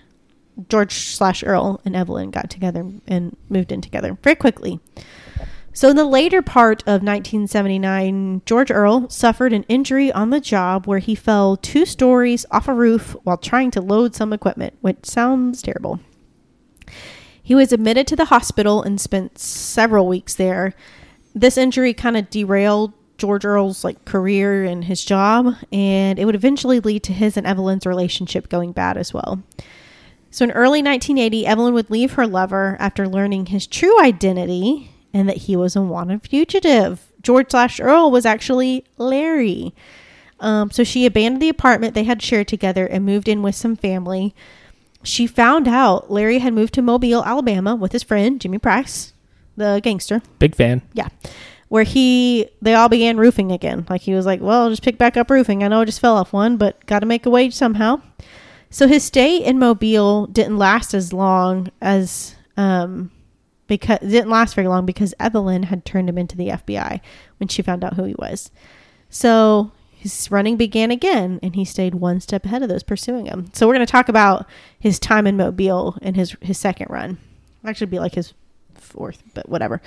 George 0.69 0.93
slash 0.93 1.43
Earl 1.43 1.81
and 1.85 1.97
Evelyn 1.97 2.31
got 2.31 2.51
together 2.51 2.87
and 3.07 3.37
moved 3.49 3.73
in 3.73 3.81
together 3.81 4.19
very 4.23 4.37
quickly. 4.37 4.79
So 5.73 5.89
in 5.89 5.97
the 5.97 6.05
later 6.05 6.43
part 6.43 6.83
of 6.83 7.03
1979, 7.03 8.43
George 8.45 8.71
Earl 8.71 9.09
suffered 9.09 9.55
an 9.55 9.63
injury 9.63 10.13
on 10.13 10.29
the 10.29 10.41
job 10.41 10.87
where 10.87 10.99
he 10.99 11.15
fell 11.15 11.57
two 11.57 11.87
stories 11.87 12.45
off 12.51 12.69
a 12.69 12.75
roof 12.75 13.17
while 13.23 13.39
trying 13.39 13.71
to 13.71 13.81
load 13.81 14.15
some 14.15 14.35
equipment, 14.35 14.77
which 14.83 15.07
sounds 15.07 15.63
terrible. 15.63 16.01
He 17.43 17.55
was 17.55 17.73
admitted 17.73 18.07
to 18.09 18.17
the 18.17 18.27
hospital 18.27 18.83
and 18.83 19.01
spent 19.01 19.39
several 19.39 20.07
weeks 20.07 20.35
there. 20.35 20.75
This 21.35 21.57
injury 21.57 21.95
kind 21.95 22.19
of 22.19 22.29
derailed 22.29 22.93
George 23.21 23.45
Earl's 23.45 23.85
like 23.85 24.05
career 24.07 24.65
and 24.65 24.85
his 24.85 25.05
job, 25.05 25.55
and 25.71 26.19
it 26.19 26.25
would 26.25 26.35
eventually 26.35 26.81
lead 26.81 27.03
to 27.05 27.13
his 27.13 27.37
and 27.37 27.47
Evelyn's 27.47 27.85
relationship 27.87 28.49
going 28.49 28.73
bad 28.73 28.97
as 28.97 29.13
well. 29.13 29.43
So 30.31 30.45
in 30.45 30.53
early 30.53 30.83
1980, 30.83 31.47
Evelyn 31.47 31.75
would 31.75 31.91
leave 31.91 32.13
her 32.13 32.27
lover 32.27 32.77
after 32.81 33.07
learning 33.07 33.47
his 33.47 33.67
true 33.67 34.01
identity 34.01 34.91
and 35.13 35.29
that 35.29 35.39
he 35.39 35.55
was 35.55 35.77
a 35.77 35.83
wanted 35.83 36.27
fugitive. 36.27 37.13
George 37.21 37.51
slash 37.51 37.79
Earl 37.79 38.11
was 38.11 38.25
actually 38.25 38.85
Larry. 38.97 39.75
Um, 40.39 40.71
so 40.71 40.83
she 40.83 41.05
abandoned 41.05 41.43
the 41.43 41.51
apartment 41.51 41.95
they 41.95 42.05
had 42.05 42.23
shared 42.23 42.49
together 42.49 42.87
and 42.87 43.05
moved 43.05 43.29
in 43.29 43.43
with 43.43 43.55
some 43.55 43.77
family. 43.77 44.35
She 45.03 45.27
found 45.27 45.69
out 45.69 46.11
Larry 46.11 46.39
had 46.39 46.55
moved 46.55 46.73
to 46.75 46.83
Mobile, 46.83 47.23
Alabama 47.23 47.75
with 47.75 47.93
his 47.93 48.03
friend 48.03 48.41
Jimmy 48.41 48.59
Price, 48.59 49.13
the 49.57 49.81
gangster. 49.83 50.23
Big 50.39 50.55
fan. 50.55 50.81
Yeah. 50.95 51.09
Where 51.71 51.85
he, 51.85 52.51
they 52.61 52.75
all 52.75 52.89
began 52.89 53.17
roofing 53.17 53.51
again. 53.51 53.87
Like 53.89 54.03
he 54.03 54.13
was 54.13 54.27
like, 54.27 54.41
well, 54.41 54.65
I'll 54.65 54.71
just 54.71 54.83
pick 54.83 54.99
back 54.99 55.17
up 55.17 55.31
roofing. 55.31 55.65
I 55.65 55.69
know 55.69 55.81
I 55.81 55.85
just 55.87 56.01
fell 56.01 56.17
off 56.17 56.33
one, 56.33 56.59
but 56.59 56.85
got 56.87 56.99
to 56.99 57.07
make 57.07 57.25
a 57.25 57.31
wage 57.31 57.55
somehow. 57.55 58.03
So 58.71 58.87
his 58.87 59.05
stay 59.05 59.39
in 59.39 59.59
Mobile 59.59 60.27
didn't 60.27 60.59
last 60.59 60.95
as 60.95 61.13
long 61.13 61.71
as, 61.81 62.35
um, 62.57 63.11
because 63.67 64.01
didn't 64.01 64.31
last 64.31 64.55
very 64.55 64.67
long 64.67 64.85
because 64.85 65.15
Evelyn 65.21 65.65
had 65.65 65.85
turned 65.85 66.09
him 66.09 66.19
into 66.19 66.37
the 66.37 66.49
FBI 66.49 67.01
when 67.39 67.49
she 67.49 67.63
found 67.63 67.85
out 67.85 67.95
who 67.95 68.05
he 68.05 68.15
was. 68.19 68.51
So 69.09 69.71
his 70.01 70.31
running 70.31 70.57
began 70.57 70.91
again 70.91 71.39
and 71.43 71.55
he 71.55 71.65
stayed 71.65 71.95
one 71.95 72.21
step 72.21 72.45
ahead 72.47 72.63
of 72.63 72.69
those 72.69 72.83
pursuing 72.83 73.27
him. 73.27 73.51
So 73.53 73.67
we're 73.67 73.75
going 73.75 73.87
to 73.87 73.91
talk 73.91 74.09
about 74.09 74.47
his 74.79 74.99
time 74.99 75.27
in 75.27 75.37
Mobile 75.37 75.99
and 76.03 76.17
his 76.17 76.37
his 76.41 76.59
second 76.59 76.89
run. 76.91 77.19
Actually 77.65 77.89
be 77.89 77.99
like 77.99 78.15
his 78.15 78.33
fourth, 78.75 79.23
but 79.35 79.49
whatever. 79.49 79.83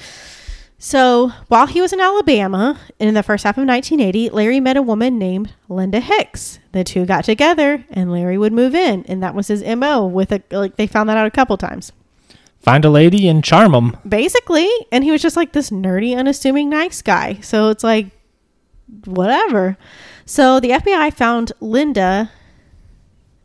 So 0.86 1.30
while 1.48 1.68
he 1.68 1.80
was 1.80 1.94
in 1.94 2.02
Alabama 2.02 2.78
in 3.00 3.14
the 3.14 3.24
first 3.24 3.46
half 3.46 3.58
of 3.58 3.66
1980, 3.66 4.32
Larry 4.32 4.60
met 4.60 4.76
a 4.76 4.82
woman 4.82 5.18
named 5.18 5.54
Linda 5.70 6.02
Hicks. 6.02 6.60
The 6.74 6.84
two 6.84 7.06
got 7.06 7.24
together, 7.24 7.86
and 7.90 8.12
Larry 8.12 8.38
would 8.38 8.52
move 8.52 8.76
in, 8.76 9.06
and 9.06 9.24
that 9.24 9.34
was 9.34 9.48
his 9.48 9.64
mo. 9.64 10.06
With 10.06 10.34
a 10.34 10.44
like, 10.52 10.76
they 10.76 10.86
found 10.86 11.08
that 11.08 11.16
out 11.16 11.26
a 11.26 11.32
couple 11.32 11.56
times, 11.56 11.94
Find 12.60 12.84
a 12.84 12.90
lady 12.90 13.30
and 13.30 13.42
charm 13.42 13.72
them. 13.72 13.96
basically. 14.06 14.70
And 14.92 15.06
he 15.06 15.12
was 15.12 15.22
just 15.22 15.38
like 15.38 15.54
this 15.54 15.70
nerdy, 15.70 16.18
unassuming, 16.18 16.70
nice 16.70 17.02
guy. 17.02 17.40
So 17.40 17.70
it's 17.70 17.86
like, 17.86 18.08
whatever. 19.06 19.78
So 20.26 20.60
the 20.60 20.72
FBI 20.72 21.14
found 21.14 21.54
Linda, 21.62 22.30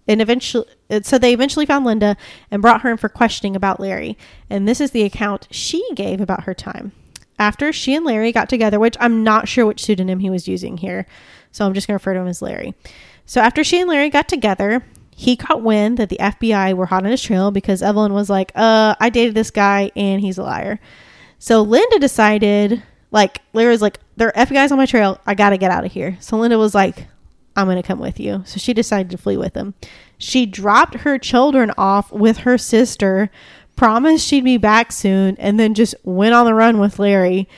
and 0.08 0.20
eventually, 0.20 0.66
uh, 0.90 1.02
so 1.04 1.18
they 1.18 1.32
eventually 1.32 1.66
found 1.66 1.84
Linda 1.84 2.16
and 2.50 2.60
brought 2.60 2.80
her 2.80 2.90
in 2.90 2.96
for 2.96 3.08
questioning 3.08 3.54
about 3.54 3.78
Larry. 3.78 4.18
And 4.50 4.66
this 4.66 4.80
is 4.80 4.90
the 4.90 5.04
account 5.04 5.46
she 5.52 5.88
gave 5.94 6.20
about 6.20 6.42
her 6.42 6.52
time. 6.54 6.90
After 7.38 7.72
she 7.72 7.94
and 7.94 8.04
Larry 8.04 8.32
got 8.32 8.48
together, 8.48 8.80
which 8.80 8.96
I'm 9.00 9.22
not 9.22 9.48
sure 9.48 9.66
which 9.66 9.82
pseudonym 9.82 10.20
he 10.20 10.30
was 10.30 10.48
using 10.48 10.76
here, 10.76 11.06
so 11.52 11.64
I'm 11.64 11.74
just 11.74 11.86
going 11.86 11.98
to 11.98 12.02
refer 12.02 12.14
to 12.14 12.20
him 12.20 12.26
as 12.26 12.42
Larry. 12.42 12.74
So 13.26 13.40
after 13.40 13.62
she 13.62 13.80
and 13.80 13.88
Larry 13.88 14.10
got 14.10 14.28
together, 14.28 14.82
he 15.10 15.36
caught 15.36 15.62
wind 15.62 15.98
that 15.98 16.08
the 16.08 16.18
FBI 16.18 16.74
were 16.74 16.86
hot 16.86 17.04
on 17.04 17.10
his 17.10 17.22
trail 17.22 17.50
because 17.50 17.82
Evelyn 17.82 18.12
was 18.12 18.30
like, 18.30 18.52
"Uh, 18.54 18.94
I 19.00 19.10
dated 19.10 19.34
this 19.34 19.50
guy 19.50 19.90
and 19.96 20.20
he's 20.20 20.38
a 20.38 20.42
liar." 20.42 20.78
So 21.38 21.62
Linda 21.62 21.98
decided, 21.98 22.82
like, 23.10 23.42
Larry 23.52 23.70
was 23.70 23.82
like, 23.82 23.98
"There 24.16 24.28
are 24.28 24.46
FBI's 24.46 24.72
on 24.72 24.78
my 24.78 24.86
trail. 24.86 25.20
I 25.26 25.34
got 25.34 25.50
to 25.50 25.58
get 25.58 25.70
out 25.70 25.84
of 25.84 25.92
here." 25.92 26.16
So 26.20 26.36
Linda 26.36 26.58
was 26.58 26.74
like, 26.74 27.06
"I'm 27.56 27.66
going 27.66 27.76
to 27.76 27.82
come 27.82 27.98
with 27.98 28.20
you." 28.20 28.42
So 28.44 28.58
she 28.58 28.72
decided 28.72 29.10
to 29.10 29.18
flee 29.18 29.36
with 29.36 29.54
him. 29.54 29.74
She 30.18 30.46
dropped 30.46 30.94
her 31.00 31.18
children 31.18 31.72
off 31.76 32.12
with 32.12 32.38
her 32.38 32.56
sister, 32.56 33.30
promised 33.78 34.26
she'd 34.26 34.44
be 34.44 34.58
back 34.58 34.92
soon, 34.92 35.36
and 35.38 35.58
then 35.58 35.72
just 35.72 35.94
went 36.04 36.34
on 36.34 36.44
the 36.44 36.52
run 36.52 36.78
with 36.78 36.98
Larry. 36.98 37.48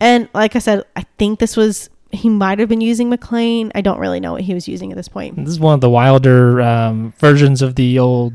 And 0.00 0.28
like 0.34 0.56
I 0.56 0.58
said, 0.58 0.84
I 0.96 1.04
think 1.18 1.38
this 1.38 1.56
was 1.56 1.90
he 2.10 2.28
might 2.28 2.58
have 2.58 2.68
been 2.68 2.80
using 2.80 3.08
McLean. 3.08 3.70
I 3.74 3.82
don't 3.82 4.00
really 4.00 4.18
know 4.18 4.32
what 4.32 4.40
he 4.42 4.54
was 4.54 4.66
using 4.66 4.90
at 4.90 4.96
this 4.96 5.06
point. 5.08 5.36
This 5.36 5.50
is 5.50 5.60
one 5.60 5.74
of 5.74 5.80
the 5.80 5.90
wilder 5.90 6.60
um, 6.60 7.12
versions 7.18 7.62
of 7.62 7.76
the 7.76 8.00
old 8.00 8.32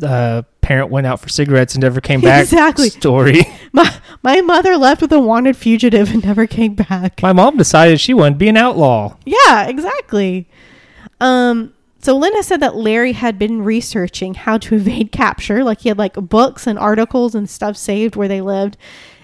uh, 0.00 0.42
parent 0.60 0.90
went 0.90 1.04
out 1.06 1.18
for 1.18 1.28
cigarettes 1.28 1.74
and 1.74 1.82
never 1.82 2.00
came 2.00 2.20
back 2.20 2.42
Exactly. 2.42 2.90
story. 2.90 3.42
My 3.72 3.92
my 4.22 4.40
mother 4.42 4.76
left 4.76 5.02
with 5.02 5.12
a 5.12 5.18
wanted 5.18 5.56
fugitive 5.56 6.12
and 6.12 6.24
never 6.24 6.46
came 6.46 6.74
back. 6.74 7.20
My 7.20 7.32
mom 7.32 7.56
decided 7.56 7.98
she 8.00 8.14
wanted 8.14 8.34
to 8.34 8.38
be 8.38 8.48
an 8.48 8.56
outlaw. 8.56 9.16
Yeah, 9.26 9.66
exactly. 9.66 10.46
Um, 11.20 11.74
so 12.04 12.14
Linda 12.14 12.42
said 12.42 12.60
that 12.60 12.76
Larry 12.76 13.12
had 13.12 13.38
been 13.38 13.62
researching 13.62 14.34
how 14.34 14.58
to 14.58 14.74
evade 14.74 15.10
capture. 15.10 15.64
Like 15.64 15.80
he 15.80 15.88
had 15.88 15.96
like 15.96 16.12
books 16.12 16.66
and 16.66 16.78
articles 16.78 17.34
and 17.34 17.48
stuff 17.48 17.78
saved 17.78 18.14
where 18.14 18.28
they 18.28 18.42
lived. 18.42 18.76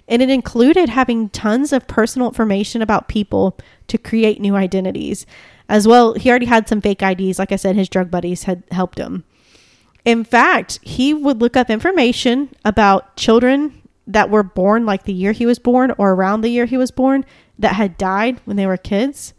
And 0.08 0.22
it 0.22 0.30
included 0.30 0.88
having 0.88 1.28
tons 1.28 1.74
of 1.74 1.86
personal 1.86 2.28
information 2.28 2.80
about 2.80 3.06
people 3.06 3.58
to 3.88 3.98
create 3.98 4.40
new 4.40 4.56
identities. 4.56 5.26
As 5.68 5.86
well, 5.86 6.14
he 6.14 6.30
already 6.30 6.46
had 6.46 6.68
some 6.68 6.80
fake 6.80 7.02
IDs. 7.02 7.38
Like 7.38 7.52
I 7.52 7.56
said, 7.56 7.76
his 7.76 7.90
drug 7.90 8.10
buddies 8.10 8.44
had 8.44 8.62
helped 8.70 8.98
him. 8.98 9.24
In 10.06 10.24
fact, 10.24 10.80
he 10.80 11.12
would 11.12 11.42
look 11.42 11.58
up 11.58 11.68
information 11.68 12.48
about 12.64 13.14
children 13.18 13.82
that 14.06 14.30
were 14.30 14.42
born 14.42 14.86
like 14.86 15.02
the 15.02 15.12
year 15.12 15.32
he 15.32 15.44
was 15.44 15.58
born 15.58 15.92
or 15.98 16.12
around 16.12 16.40
the 16.40 16.48
year 16.48 16.64
he 16.64 16.78
was 16.78 16.90
born 16.90 17.26
that 17.58 17.74
had 17.74 17.98
died 17.98 18.40
when 18.46 18.56
they 18.56 18.66
were 18.66 18.78
kids. 18.78 19.34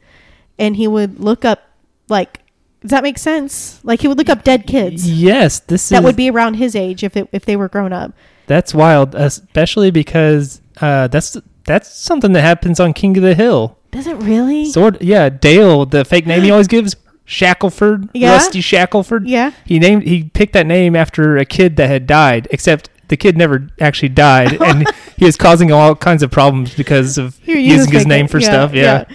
And 0.59 0.75
he 0.75 0.87
would 0.87 1.19
look 1.19 1.43
up, 1.43 1.63
like, 2.07 2.40
does 2.81 2.91
that 2.91 3.03
make 3.03 3.17
sense? 3.17 3.79
Like, 3.83 4.01
he 4.01 4.07
would 4.07 4.17
look 4.17 4.29
up 4.29 4.43
dead 4.43 4.65
kids 4.67 5.09
Yes, 5.09 5.59
this 5.59 5.89
that 5.89 5.99
is 5.99 6.03
would 6.03 6.15
be 6.15 6.29
around 6.29 6.55
his 6.55 6.75
age 6.75 7.03
if, 7.03 7.15
it, 7.15 7.27
if 7.31 7.45
they 7.45 7.55
were 7.55 7.69
grown 7.69 7.93
up. 7.93 8.11
that's 8.47 8.73
wild, 8.73 9.15
especially 9.15 9.91
because 9.91 10.61
uh, 10.81 11.07
that's 11.07 11.37
that's 11.65 11.95
something 11.95 12.33
that 12.33 12.41
happens 12.41 12.79
on 12.79 12.93
King 12.93 13.15
of 13.17 13.23
the 13.23 13.35
Hill. 13.35 13.77
Does 13.91 14.07
it 14.07 14.15
really? 14.17 14.65
Sort 14.65 15.01
yeah, 15.01 15.29
Dale, 15.29 15.85
the 15.85 16.03
fake 16.03 16.25
name 16.25 16.41
he 16.43 16.49
always 16.51 16.67
gives, 16.67 16.95
Shackleford, 17.27 18.09
Yeah. 18.13 18.31
Rusty 18.33 18.61
Shackleford. 18.61 19.23
yeah. 19.25 19.51
He 19.65 19.79
named 19.79 20.03
he 20.03 20.23
picked 20.25 20.53
that 20.53 20.65
name 20.67 20.95
after 20.95 21.37
a 21.37 21.45
kid 21.45 21.75
that 21.77 21.87
had 21.87 22.07
died, 22.07 22.47
except 22.51 22.89
the 23.09 23.17
kid 23.17 23.37
never 23.37 23.67
actually 23.79 24.09
died, 24.09 24.61
and 24.61 24.87
he 25.17 25.25
was 25.25 25.37
causing 25.37 25.71
all 25.71 25.95
kinds 25.95 26.23
of 26.23 26.31
problems 26.31 26.73
because 26.75 27.17
of 27.17 27.39
You're 27.45 27.57
using 27.57 27.91
his 27.91 28.05
name 28.07 28.25
it. 28.25 28.31
for 28.31 28.39
Yeah, 28.39 28.45
stuff. 28.47 28.73
Yeah. 28.73 29.05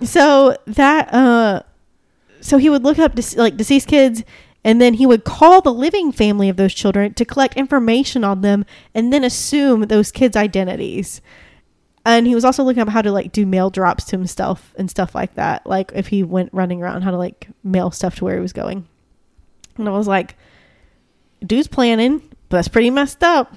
yeah. 0.00 0.06
So 0.06 0.56
that 0.66 1.12
uh 1.14 1.62
so 2.42 2.58
he 2.58 2.68
would 2.68 2.82
look 2.82 2.98
up 2.98 3.18
like 3.36 3.56
deceased 3.56 3.88
kids 3.88 4.22
and 4.64 4.80
then 4.80 4.94
he 4.94 5.06
would 5.06 5.24
call 5.24 5.60
the 5.60 5.72
living 5.72 6.12
family 6.12 6.48
of 6.48 6.56
those 6.56 6.74
children 6.74 7.14
to 7.14 7.24
collect 7.24 7.56
information 7.56 8.22
on 8.24 8.42
them 8.42 8.64
and 8.94 9.12
then 9.12 9.24
assume 9.24 9.82
those 9.82 10.12
kids' 10.12 10.36
identities. 10.36 11.20
And 12.04 12.26
he 12.26 12.34
was 12.34 12.44
also 12.44 12.62
looking 12.62 12.82
up 12.82 12.88
how 12.88 13.02
to 13.02 13.12
like 13.12 13.32
do 13.32 13.46
mail 13.46 13.70
drops 13.70 14.04
to 14.06 14.16
himself 14.16 14.74
and 14.76 14.90
stuff 14.90 15.14
like 15.14 15.34
that. 15.34 15.66
Like 15.66 15.92
if 15.94 16.08
he 16.08 16.22
went 16.22 16.52
running 16.52 16.82
around, 16.82 17.02
how 17.02 17.10
to 17.10 17.16
like 17.16 17.48
mail 17.64 17.90
stuff 17.90 18.16
to 18.16 18.24
where 18.24 18.34
he 18.34 18.40
was 18.40 18.52
going. 18.52 18.86
And 19.78 19.88
I 19.88 19.92
was 19.92 20.08
like, 20.08 20.36
dude's 21.44 21.68
planning, 21.68 22.18
but 22.48 22.58
that's 22.58 22.68
pretty 22.68 22.90
messed 22.90 23.22
up. 23.22 23.54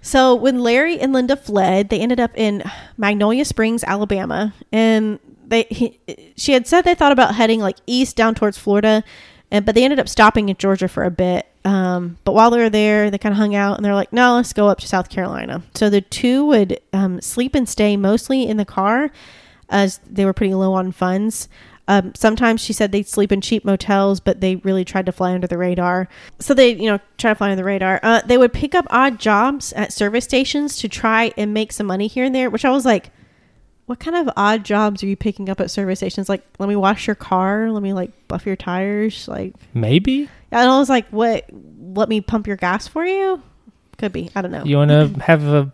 So 0.00 0.34
when 0.34 0.60
Larry 0.60 0.98
and 0.98 1.12
Linda 1.12 1.36
fled, 1.36 1.90
they 1.90 2.00
ended 2.00 2.20
up 2.20 2.30
in 2.34 2.62
Magnolia 2.96 3.44
Springs, 3.44 3.84
Alabama, 3.84 4.54
and 4.72 5.18
they 5.50 5.64
he, 5.64 6.00
she 6.36 6.52
had 6.52 6.66
said 6.66 6.82
they 6.82 6.94
thought 6.94 7.12
about 7.12 7.34
heading 7.34 7.60
like 7.60 7.76
east 7.86 8.16
down 8.16 8.34
towards 8.34 8.56
Florida, 8.56 9.04
and 9.50 9.66
but 9.66 9.74
they 9.74 9.84
ended 9.84 9.98
up 9.98 10.08
stopping 10.08 10.48
in 10.48 10.56
Georgia 10.56 10.88
for 10.88 11.04
a 11.04 11.10
bit. 11.10 11.46
Um, 11.64 12.16
but 12.24 12.32
while 12.32 12.50
they 12.50 12.58
were 12.58 12.70
there, 12.70 13.10
they 13.10 13.18
kind 13.18 13.32
of 13.32 13.36
hung 13.36 13.54
out, 13.54 13.76
and 13.76 13.84
they're 13.84 13.94
like, 13.94 14.12
"No, 14.12 14.36
let's 14.36 14.54
go 14.54 14.68
up 14.68 14.78
to 14.78 14.88
South 14.88 15.10
Carolina." 15.10 15.62
So 15.74 15.90
the 15.90 16.00
two 16.00 16.46
would 16.46 16.80
um, 16.92 17.20
sleep 17.20 17.54
and 17.54 17.68
stay 17.68 17.96
mostly 17.96 18.48
in 18.48 18.56
the 18.56 18.64
car, 18.64 19.10
as 19.68 20.00
they 20.08 20.24
were 20.24 20.32
pretty 20.32 20.54
low 20.54 20.72
on 20.72 20.92
funds. 20.92 21.48
Um, 21.88 22.14
sometimes 22.14 22.60
she 22.60 22.72
said 22.72 22.92
they'd 22.92 23.08
sleep 23.08 23.32
in 23.32 23.40
cheap 23.40 23.64
motels, 23.64 24.20
but 24.20 24.40
they 24.40 24.56
really 24.56 24.84
tried 24.84 25.06
to 25.06 25.12
fly 25.12 25.32
under 25.32 25.48
the 25.48 25.58
radar. 25.58 26.08
So 26.38 26.54
they, 26.54 26.76
you 26.76 26.88
know, 26.88 27.00
try 27.18 27.32
to 27.32 27.34
fly 27.34 27.50
under 27.50 27.56
the 27.56 27.64
radar. 27.64 27.98
Uh, 28.00 28.20
they 28.24 28.38
would 28.38 28.52
pick 28.52 28.76
up 28.76 28.86
odd 28.90 29.18
jobs 29.18 29.72
at 29.72 29.92
service 29.92 30.22
stations 30.22 30.76
to 30.76 30.88
try 30.88 31.32
and 31.36 31.52
make 31.52 31.72
some 31.72 31.88
money 31.88 32.06
here 32.06 32.24
and 32.24 32.32
there, 32.32 32.48
which 32.48 32.64
I 32.64 32.70
was 32.70 32.84
like, 32.84 33.10
what 33.90 33.98
kind 33.98 34.14
of 34.14 34.32
odd 34.36 34.64
jobs 34.64 35.02
are 35.02 35.08
you 35.08 35.16
picking 35.16 35.48
up 35.48 35.58
at 35.60 35.68
service 35.68 35.98
stations? 35.98 36.28
Like, 36.28 36.44
let 36.60 36.68
me 36.68 36.76
wash 36.76 37.08
your 37.08 37.16
car, 37.16 37.72
let 37.72 37.82
me 37.82 37.92
like 37.92 38.12
buff 38.28 38.46
your 38.46 38.54
tires, 38.54 39.26
like. 39.26 39.52
Maybe 39.74 40.28
And 40.52 40.70
I 40.70 40.78
was 40.78 40.88
like, 40.88 41.08
what? 41.08 41.46
Let 41.52 42.08
me 42.08 42.20
pump 42.20 42.46
your 42.46 42.54
gas 42.54 42.86
for 42.86 43.04
you? 43.04 43.42
Could 43.98 44.12
be. 44.12 44.30
I 44.36 44.42
don't 44.42 44.52
know. 44.52 44.62
you 44.62 44.76
want 44.76 44.92
to 44.92 45.08
have 45.24 45.42
a 45.42 45.72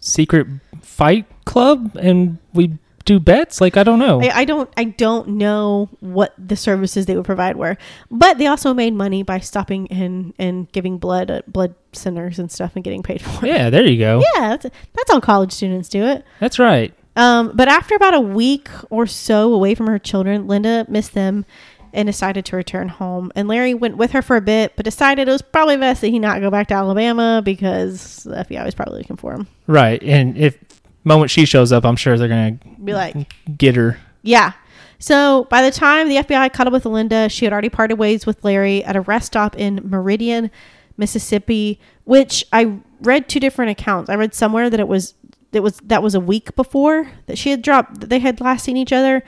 secret 0.00 0.46
fight 0.80 1.26
club 1.44 1.94
and 2.00 2.38
we 2.54 2.78
do 3.04 3.20
bets. 3.20 3.60
Like 3.60 3.76
I 3.76 3.82
don't 3.82 3.98
know. 3.98 4.22
I, 4.22 4.30
I 4.30 4.44
don't 4.46 4.70
I 4.78 4.84
don't 4.84 5.28
know 5.28 5.90
what 6.00 6.32
the 6.38 6.56
services 6.56 7.04
they 7.04 7.16
would 7.16 7.26
provide 7.26 7.56
were, 7.56 7.76
but 8.10 8.38
they 8.38 8.46
also 8.46 8.72
made 8.72 8.94
money 8.94 9.22
by 9.22 9.40
stopping 9.40 9.92
and 9.92 10.32
and 10.38 10.72
giving 10.72 10.96
blood 10.96 11.30
at 11.30 11.52
blood 11.52 11.74
centers 11.92 12.38
and 12.38 12.50
stuff 12.50 12.72
and 12.76 12.82
getting 12.82 13.02
paid 13.02 13.20
for 13.20 13.44
it. 13.44 13.48
yeah, 13.48 13.68
there 13.68 13.86
you 13.86 13.98
go. 13.98 14.22
Yeah, 14.34 14.56
that's, 14.56 14.62
that's 14.94 15.12
how 15.12 15.20
college 15.20 15.52
students 15.52 15.90
do 15.90 16.02
it. 16.02 16.24
That's 16.40 16.58
right. 16.58 16.94
Um, 17.16 17.52
but 17.54 17.68
after 17.68 17.94
about 17.94 18.14
a 18.14 18.20
week 18.20 18.68
or 18.90 19.06
so 19.06 19.52
away 19.52 19.74
from 19.74 19.86
her 19.86 19.98
children, 19.98 20.46
Linda 20.46 20.84
missed 20.88 21.14
them 21.14 21.46
and 21.92 22.06
decided 22.06 22.44
to 22.44 22.56
return 22.56 22.88
home. 22.88 23.32
And 23.34 23.48
Larry 23.48 23.72
went 23.72 23.96
with 23.96 24.12
her 24.12 24.20
for 24.20 24.36
a 24.36 24.40
bit, 24.42 24.74
but 24.76 24.84
decided 24.84 25.26
it 25.26 25.32
was 25.32 25.40
probably 25.40 25.78
best 25.78 26.02
that 26.02 26.08
he 26.08 26.18
not 26.18 26.42
go 26.42 26.50
back 26.50 26.68
to 26.68 26.74
Alabama 26.74 27.40
because 27.42 28.24
the 28.24 28.36
FBI 28.36 28.64
was 28.64 28.74
probably 28.74 28.98
looking 28.98 29.16
for 29.16 29.32
him. 29.32 29.48
Right. 29.66 30.02
And 30.02 30.36
if 30.36 30.58
moment 31.04 31.30
she 31.30 31.46
shows 31.46 31.72
up, 31.72 31.86
I'm 31.86 31.96
sure 31.96 32.18
they're 32.18 32.28
gonna 32.28 32.58
Be 32.84 32.92
like, 32.92 33.34
get 33.56 33.76
her. 33.76 33.98
Yeah. 34.22 34.52
So 34.98 35.44
by 35.44 35.62
the 35.62 35.70
time 35.70 36.08
the 36.08 36.16
FBI 36.16 36.52
caught 36.52 36.66
up 36.66 36.72
with 36.72 36.84
Linda, 36.84 37.28
she 37.30 37.46
had 37.46 37.52
already 37.52 37.68
parted 37.70 37.98
ways 37.98 38.26
with 38.26 38.44
Larry 38.44 38.84
at 38.84 38.96
a 38.96 39.00
rest 39.00 39.28
stop 39.28 39.56
in 39.56 39.80
Meridian, 39.84 40.50
Mississippi, 40.96 41.80
which 42.04 42.44
I 42.52 42.78
read 43.00 43.28
two 43.28 43.40
different 43.40 43.70
accounts. 43.70 44.10
I 44.10 44.14
read 44.16 44.34
somewhere 44.34 44.68
that 44.68 44.80
it 44.80 44.88
was 44.88 45.14
it 45.56 45.62
was 45.62 45.78
that 45.84 46.02
was 46.02 46.14
a 46.14 46.20
week 46.20 46.54
before 46.54 47.10
that 47.26 47.36
she 47.38 47.50
had 47.50 47.62
dropped 47.62 48.00
that 48.00 48.08
they 48.10 48.18
had 48.20 48.40
last 48.40 48.64
seen 48.64 48.76
each 48.76 48.92
other, 48.92 49.22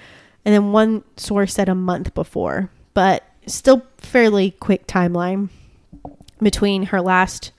and 0.45 0.55
then 0.55 0.73
one 0.73 1.03
source 1.17 1.55
said 1.55 1.69
a 1.69 1.75
month 1.75 2.15
before, 2.15 2.71
but 2.95 3.25
still 3.47 3.83
fairly 3.99 4.53
quick 4.53 4.87
timeline 4.87 5.49
between 6.41 6.85
her 6.85 7.01
last 7.01 7.51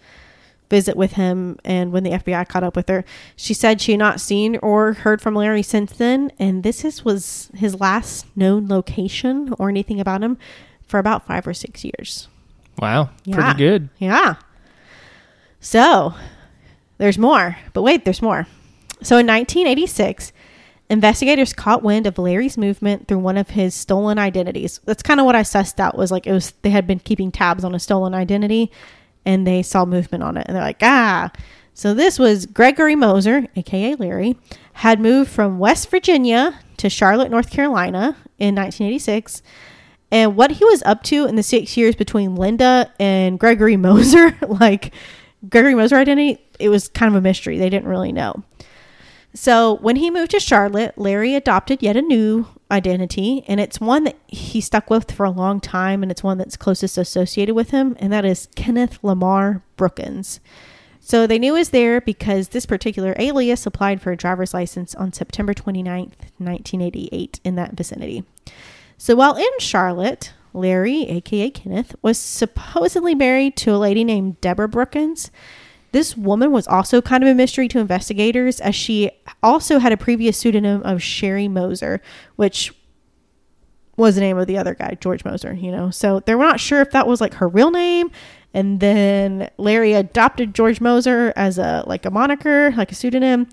visit 0.70 0.96
with 0.96 1.14
him 1.14 1.58
and 1.66 1.92
when 1.92 2.04
the 2.04 2.12
FBI 2.12 2.48
caught 2.48 2.64
up 2.64 2.76
with 2.76 2.88
her. 2.90 3.04
She 3.36 3.56
said 3.56 3.82
she 3.82 3.94
had 3.94 4.00
not 4.00 4.22
seen 4.22 4.56
or 4.58 4.94
heard 4.94 5.20
from 5.20 5.34
Larry 5.34 5.64
since 5.64 5.92
then, 5.94 6.32
and 6.38 6.62
this 6.62 6.86
is, 6.86 7.04
was 7.04 7.50
his 7.56 7.80
last 7.80 8.28
known 8.38 8.68
location 8.68 9.52
or 9.58 9.70
anything 9.70 10.00
about 10.00 10.22
him 10.24 10.38
for 10.86 11.00
about 11.00 11.26
five 11.26 11.48
or 11.48 11.56
six 11.56 11.84
years. 11.84 12.28
Wow, 12.78 13.10
Yeah. 13.26 13.36
pretty 13.36 13.58
good. 13.58 13.90
Yeah. 13.98 14.36
So 15.60 16.14
there's 17.00 17.18
more, 17.18 17.58
but 17.74 17.82
wait, 17.82 18.06
there's 18.06 18.22
more. 18.22 18.46
So 19.02 19.18
in 19.18 19.28
1986, 19.28 20.34
investigators 20.90 21.54
caught 21.54 21.84
wind 21.84 22.06
of 22.06 22.18
Larry's 22.18 22.58
movement 22.58 23.08
through 23.08 23.20
one 23.20 23.38
of 23.38 23.52
his 23.52 23.74
stolen 23.76 24.18
identities. 24.20 24.80
That's 24.86 25.04
kind 25.04 25.20
of 25.20 25.26
what 25.26 25.36
I 25.36 25.42
sussed 25.42 25.80
out 25.80 25.98
was 25.98 26.12
like 26.12 26.28
it 26.28 26.34
was 26.34 26.52
they 26.62 26.72
had 26.72 26.88
been 26.88 27.00
keeping 27.00 27.32
tabs 27.32 27.64
on 27.64 27.76
a 27.76 27.80
stolen 27.80 28.14
identity 28.14 28.72
and 29.26 29.46
they 29.46 29.62
saw 29.62 29.86
movement 29.86 30.24
on 30.24 30.38
it 30.38 30.46
and 30.48 30.56
they're 30.56 30.64
like, 30.64 30.80
"Ah." 30.82 31.32
So 31.74 31.94
this 31.94 32.20
was 32.20 32.46
Gregory 32.46 32.96
Moser, 32.96 33.48
aka 33.56 33.96
Larry, 33.96 34.36
had 34.74 35.00
moved 35.00 35.32
from 35.32 35.60
West 35.60 35.90
Virginia 35.90 36.60
to 36.76 36.90
Charlotte, 36.90 37.32
North 37.32 37.50
Carolina 37.50 38.18
in 38.38 38.56
1986. 38.56 39.42
And 40.12 40.36
what 40.36 40.52
he 40.52 40.66
was 40.66 40.82
up 40.84 41.04
to 41.04 41.26
in 41.26 41.36
the 41.36 41.44
six 41.44 41.78
years 41.78 41.96
between 41.96 42.36
Linda 42.36 42.92
and 43.00 43.40
Gregory 43.40 43.78
Moser, 43.78 44.36
like 44.48 44.94
Gregory 45.48 45.76
Moser 45.76 45.96
identity, 45.96 46.44
it 46.60 46.68
was 46.70 46.88
kind 46.90 47.14
of 47.14 47.16
a 47.16 47.22
mystery. 47.22 47.58
They 47.58 47.70
didn't 47.70 47.88
really 47.88 48.12
know. 48.12 48.44
So 49.34 49.76
when 49.78 49.98
he 49.98 50.10
moved 50.10 50.32
to 50.32 50.40
Charlotte, 50.40 50.98
Larry 50.98 51.36
adopted 51.36 51.84
yet 51.84 51.96
a 51.96 52.02
new 52.02 52.48
identity, 52.72 53.44
and 53.48 53.60
it's 53.60 53.80
one 53.80 54.04
that 54.04 54.18
he 54.28 54.60
stuck 54.60 54.90
with 54.90 55.12
for 55.12 55.26
a 55.26 55.32
long 55.32 55.60
time, 55.60 56.02
and 56.02 56.12
it's 56.12 56.24
one 56.24 56.38
that's 56.38 56.58
closest 56.58 56.98
associated 56.98 57.54
with 57.54 57.70
him, 57.70 57.96
and 58.00 58.12
that 58.12 58.26
is 58.26 58.50
Kenneth 58.56 59.00
Lamar 59.04 59.62
Brookins. 59.78 60.40
So 61.00 61.26
they 61.26 61.40
knew 61.40 61.54
he 61.54 61.60
was 61.60 61.70
there 61.70 62.02
because 62.02 62.50
this 62.50 62.66
particular 62.66 63.16
alias 63.18 63.66
applied 63.66 64.02
for 64.02 64.12
a 64.12 64.18
driver's 64.18 64.54
license 64.54 64.94
on 64.96 65.14
September 65.14 65.54
29th, 65.54 66.14
1988, 66.38 67.40
in 67.44 67.56
that 67.56 67.74
vicinity. 67.74 68.24
So 68.98 69.16
while 69.16 69.36
in 69.36 69.50
Charlotte, 69.60 70.34
Larry, 70.54 71.04
aka 71.04 71.50
Kenneth, 71.50 71.96
was 72.02 72.18
supposedly 72.18 73.16
married 73.16 73.56
to 73.58 73.74
a 73.74 73.78
lady 73.78 74.04
named 74.04 74.42
Deborah 74.42 74.68
Brookins. 74.68 75.32
This 75.92 76.16
woman 76.16 76.52
was 76.52 76.68
also 76.68 77.02
kind 77.02 77.24
of 77.24 77.30
a 77.30 77.36
mystery 77.36 77.68
to 77.70 77.80
investigators 77.80 78.60
as 78.60 78.76
she 78.76 79.12
also 79.42 79.80
had 79.80 79.92
a 79.92 79.98
previous 79.98 80.38
pseudonym 80.38 80.84
of 80.84 81.02
Sherry 81.02 81.48
Moser, 81.48 82.02
which 82.36 82.74
was 83.98 84.16
the 84.16 84.22
name 84.22 84.38
of 84.38 84.48
the 84.48 84.58
other 84.58 84.74
guy, 84.74 84.98
George 85.00 85.26
Moser, 85.26 85.54
you 85.54 85.72
know. 85.72 85.90
So 85.90 86.22
they 86.22 86.36
were 86.36 86.44
not 86.44 86.60
sure 86.60 86.82
if 86.82 86.92
that 86.92 87.08
was 87.08 87.22
like 87.22 87.36
her 87.36 87.48
real 87.48 87.72
name. 87.72 88.12
And 88.54 88.80
then 88.80 89.50
Larry 89.58 89.94
adopted 89.94 90.56
George 90.56 90.82
Moser 90.82 91.34
as 91.36 91.60
a 91.60 91.84
like 91.86 92.06
a 92.06 92.10
moniker, 92.12 92.72
like 92.72 92.92
a 92.92 92.96
pseudonym, 92.96 93.48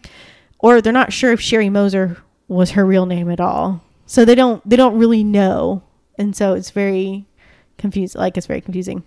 or 0.59 0.81
they're 0.81 0.93
not 0.93 1.13
sure 1.13 1.33
if 1.33 1.41
Sherry 1.41 1.69
Moser 1.69 2.23
was 2.49 2.71
her 2.73 2.87
real 2.87 3.07
name 3.07 3.31
at 3.31 3.41
all. 3.41 3.83
So 4.07 4.25
they 4.25 4.35
don't 4.35 4.67
they 4.69 4.77
don't 4.77 4.99
really 4.99 5.25
know. 5.25 5.83
And 6.19 6.35
so 6.35 6.55
it's 6.55 6.71
very 6.71 7.27
confused 7.77 8.15
like 8.15 8.37
it's 8.37 8.47
very 8.47 8.61
confusing. 8.61 9.03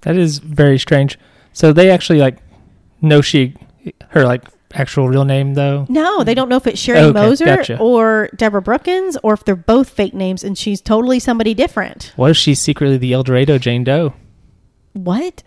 That 0.00 0.16
is 0.16 0.38
very 0.38 0.78
strange. 0.78 1.18
So 1.52 1.72
they 1.72 1.90
actually 1.90 2.18
like 2.18 2.38
know 3.02 3.20
she 3.20 3.54
her 4.10 4.24
like 4.24 4.44
actual 4.74 5.08
real 5.08 5.24
name 5.24 5.54
though. 5.54 5.86
No, 5.88 6.24
they 6.24 6.34
don't 6.34 6.48
know 6.48 6.56
if 6.56 6.66
it's 6.66 6.80
Sherry 6.80 7.00
Okay, 7.00 7.12
Moser 7.12 7.44
gotcha. 7.44 7.78
or 7.78 8.30
Deborah 8.36 8.62
Brookins 8.62 9.18
or 9.22 9.34
if 9.34 9.44
they're 9.44 9.56
both 9.56 9.90
fake 9.90 10.14
names 10.14 10.42
and 10.42 10.56
she's 10.56 10.80
totally 10.80 11.18
somebody 11.18 11.52
different. 11.54 12.12
What 12.16 12.30
if 12.30 12.36
she's 12.36 12.60
secretly 12.60 12.96
the 12.96 13.12
El 13.12 13.22
Dorado 13.22 13.58
Jane 13.58 13.84
Doe? 13.84 14.14
What? 14.94 15.42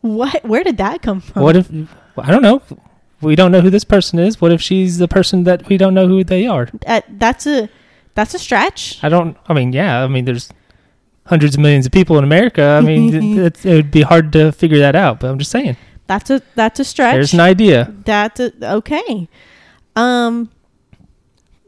What? 0.00 0.44
Where 0.44 0.64
did 0.64 0.76
that 0.78 1.02
come 1.02 1.20
from? 1.20 1.42
What 1.42 1.56
if 1.56 1.70
I 2.16 2.30
don't 2.30 2.42
know. 2.42 2.62
We 3.20 3.34
don't 3.34 3.50
know 3.50 3.60
who 3.62 3.70
this 3.70 3.84
person 3.84 4.18
is. 4.18 4.40
What 4.40 4.52
if 4.52 4.60
she's 4.60 4.98
the 4.98 5.08
person 5.08 5.44
that 5.44 5.68
we 5.68 5.76
don't 5.76 5.94
know 5.94 6.06
who 6.06 6.22
they 6.22 6.46
are? 6.46 6.68
Uh, 6.86 7.00
that's 7.08 7.46
a 7.46 7.68
that's 8.14 8.34
a 8.34 8.38
stretch. 8.38 8.98
I 9.02 9.08
don't. 9.08 9.36
I 9.46 9.54
mean, 9.54 9.72
yeah. 9.72 10.04
I 10.04 10.06
mean, 10.06 10.24
there's 10.26 10.50
hundreds 11.24 11.54
of 11.54 11.60
millions 11.60 11.86
of 11.86 11.92
people 11.92 12.18
in 12.18 12.24
America. 12.24 12.62
I 12.62 12.80
mean, 12.82 13.38
it, 13.38 13.64
it 13.64 13.74
would 13.74 13.90
be 13.90 14.02
hard 14.02 14.32
to 14.32 14.52
figure 14.52 14.78
that 14.78 14.94
out. 14.94 15.20
But 15.20 15.30
I'm 15.30 15.38
just 15.38 15.50
saying, 15.50 15.76
That's 16.06 16.30
a 16.30 16.40
that's 16.54 16.78
a 16.80 16.84
stretch. 16.84 17.14
there's 17.14 17.34
an 17.34 17.40
idea. 17.40 17.92
That's 18.04 18.40
a, 18.40 18.52
okay. 18.74 19.28
Um, 19.96 20.50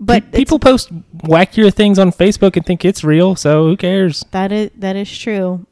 but 0.00 0.30
Pe- 0.30 0.38
people 0.38 0.58
post 0.58 0.90
wackier 1.18 1.72
things 1.74 1.98
on 1.98 2.12
Facebook 2.12 2.56
and 2.56 2.64
think 2.64 2.84
it's 2.84 3.02
real. 3.02 3.34
So 3.34 3.64
who 3.66 3.76
cares? 3.76 4.24
that 4.30 4.52
is 4.52 4.70
that 4.76 4.94
is 4.96 5.16
true. 5.18 5.66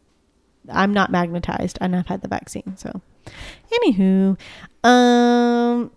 I'm 0.69 0.93
not 0.93 1.13
magnetized 1.13 1.79
and 1.81 1.95
I've 1.95 2.09
had 2.09 2.23
the 2.23 2.29
vaccine. 2.29 2.77
So, 2.77 3.01
anywho, 3.73 4.37
um, 4.83 5.93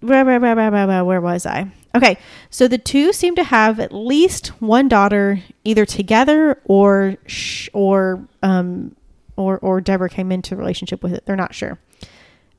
blah, 0.00 0.22
blah, 0.22 0.38
blah, 0.38 1.02
where 1.02 1.20
was 1.20 1.44
I? 1.46 1.66
Okay, 1.96 2.16
so 2.48 2.68
the 2.68 2.78
two 2.78 3.12
seem 3.12 3.34
to 3.34 3.42
have 3.42 3.80
at 3.80 3.92
least 3.92 4.48
one 4.60 4.86
daughter, 4.88 5.40
either 5.64 5.84
together 5.84 6.60
or 6.64 7.16
sh- 7.26 7.68
or 7.72 8.24
um 8.42 8.94
or 9.36 9.58
or 9.58 9.80
Deborah 9.80 10.08
came 10.10 10.30
into 10.30 10.54
a 10.54 10.58
relationship 10.58 11.02
with 11.02 11.12
it. 11.12 11.26
They're 11.26 11.34
not 11.34 11.54
sure. 11.56 11.78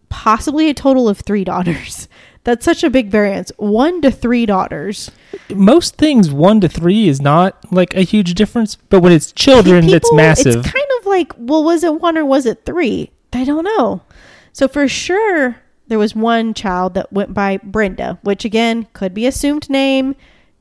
Possibly 0.10 0.70
a 0.70 0.74
total 0.74 1.08
of 1.08 1.20
three 1.20 1.44
daughters. 1.44 2.08
That's 2.44 2.66
such 2.66 2.84
a 2.84 2.90
big 2.90 3.10
variance. 3.10 3.52
One 3.58 4.02
to 4.02 4.12
three 4.12 4.46
daughters. 4.46 5.12
Most 5.54 5.98
things 5.98 6.32
one 6.32 6.62
to 6.62 6.70
three 6.70 7.08
is 7.08 7.22
not 7.22 7.72
like 7.72 7.94
a 7.96 8.02
huge 8.02 8.34
difference, 8.34 8.76
but 8.76 9.02
when 9.02 9.12
it's 9.12 9.32
children, 9.32 9.86
People- 9.86 10.16
massive. 10.16 10.56
It's 10.56 10.72
kind 10.72 10.86
of 11.00 11.06
like, 11.06 11.34
well, 11.38 11.64
was 11.64 11.84
it 11.84 12.00
one 12.02 12.18
or 12.18 12.26
was 12.26 12.46
it 12.46 12.66
three? 12.66 13.12
I 13.34 13.44
don't 13.44 13.66
know. 13.66 14.02
So 14.54 14.68
for 14.68 14.88
sure, 14.88 15.58
there 15.88 16.00
was 16.00 16.16
one 16.16 16.54
child 16.54 16.94
that 16.94 17.12
went 17.12 17.34
by 17.34 17.58
Brenda, 17.58 18.20
which 18.24 18.46
again 18.46 18.88
could 18.94 19.14
be 19.14 19.28
assumed 19.28 19.70
name, 19.70 20.16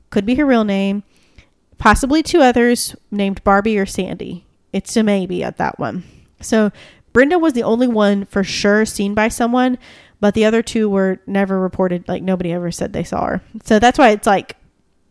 could 0.09 0.25
be 0.25 0.35
her 0.35 0.45
real 0.45 0.63
name. 0.65 1.03
Possibly 1.77 2.21
two 2.21 2.41
others 2.41 2.95
named 3.09 3.43
Barbie 3.43 3.79
or 3.79 3.85
Sandy. 3.85 4.45
It's 4.73 4.95
a 4.97 5.03
maybe 5.03 5.43
at 5.43 5.57
that 5.57 5.79
one. 5.79 6.03
So 6.41 6.71
Brenda 7.13 7.39
was 7.39 7.53
the 7.53 7.63
only 7.63 7.87
one 7.87 8.25
for 8.25 8.43
sure 8.43 8.85
seen 8.85 9.13
by 9.13 9.27
someone, 9.29 9.77
but 10.19 10.33
the 10.33 10.45
other 10.45 10.61
two 10.61 10.89
were 10.89 11.19
never 11.25 11.59
reported. 11.59 12.07
Like 12.07 12.21
nobody 12.23 12.51
ever 12.51 12.71
said 12.71 12.93
they 12.93 13.03
saw 13.03 13.25
her. 13.25 13.41
So 13.63 13.79
that's 13.79 13.97
why 13.97 14.09
it's 14.09 14.27
like, 14.27 14.55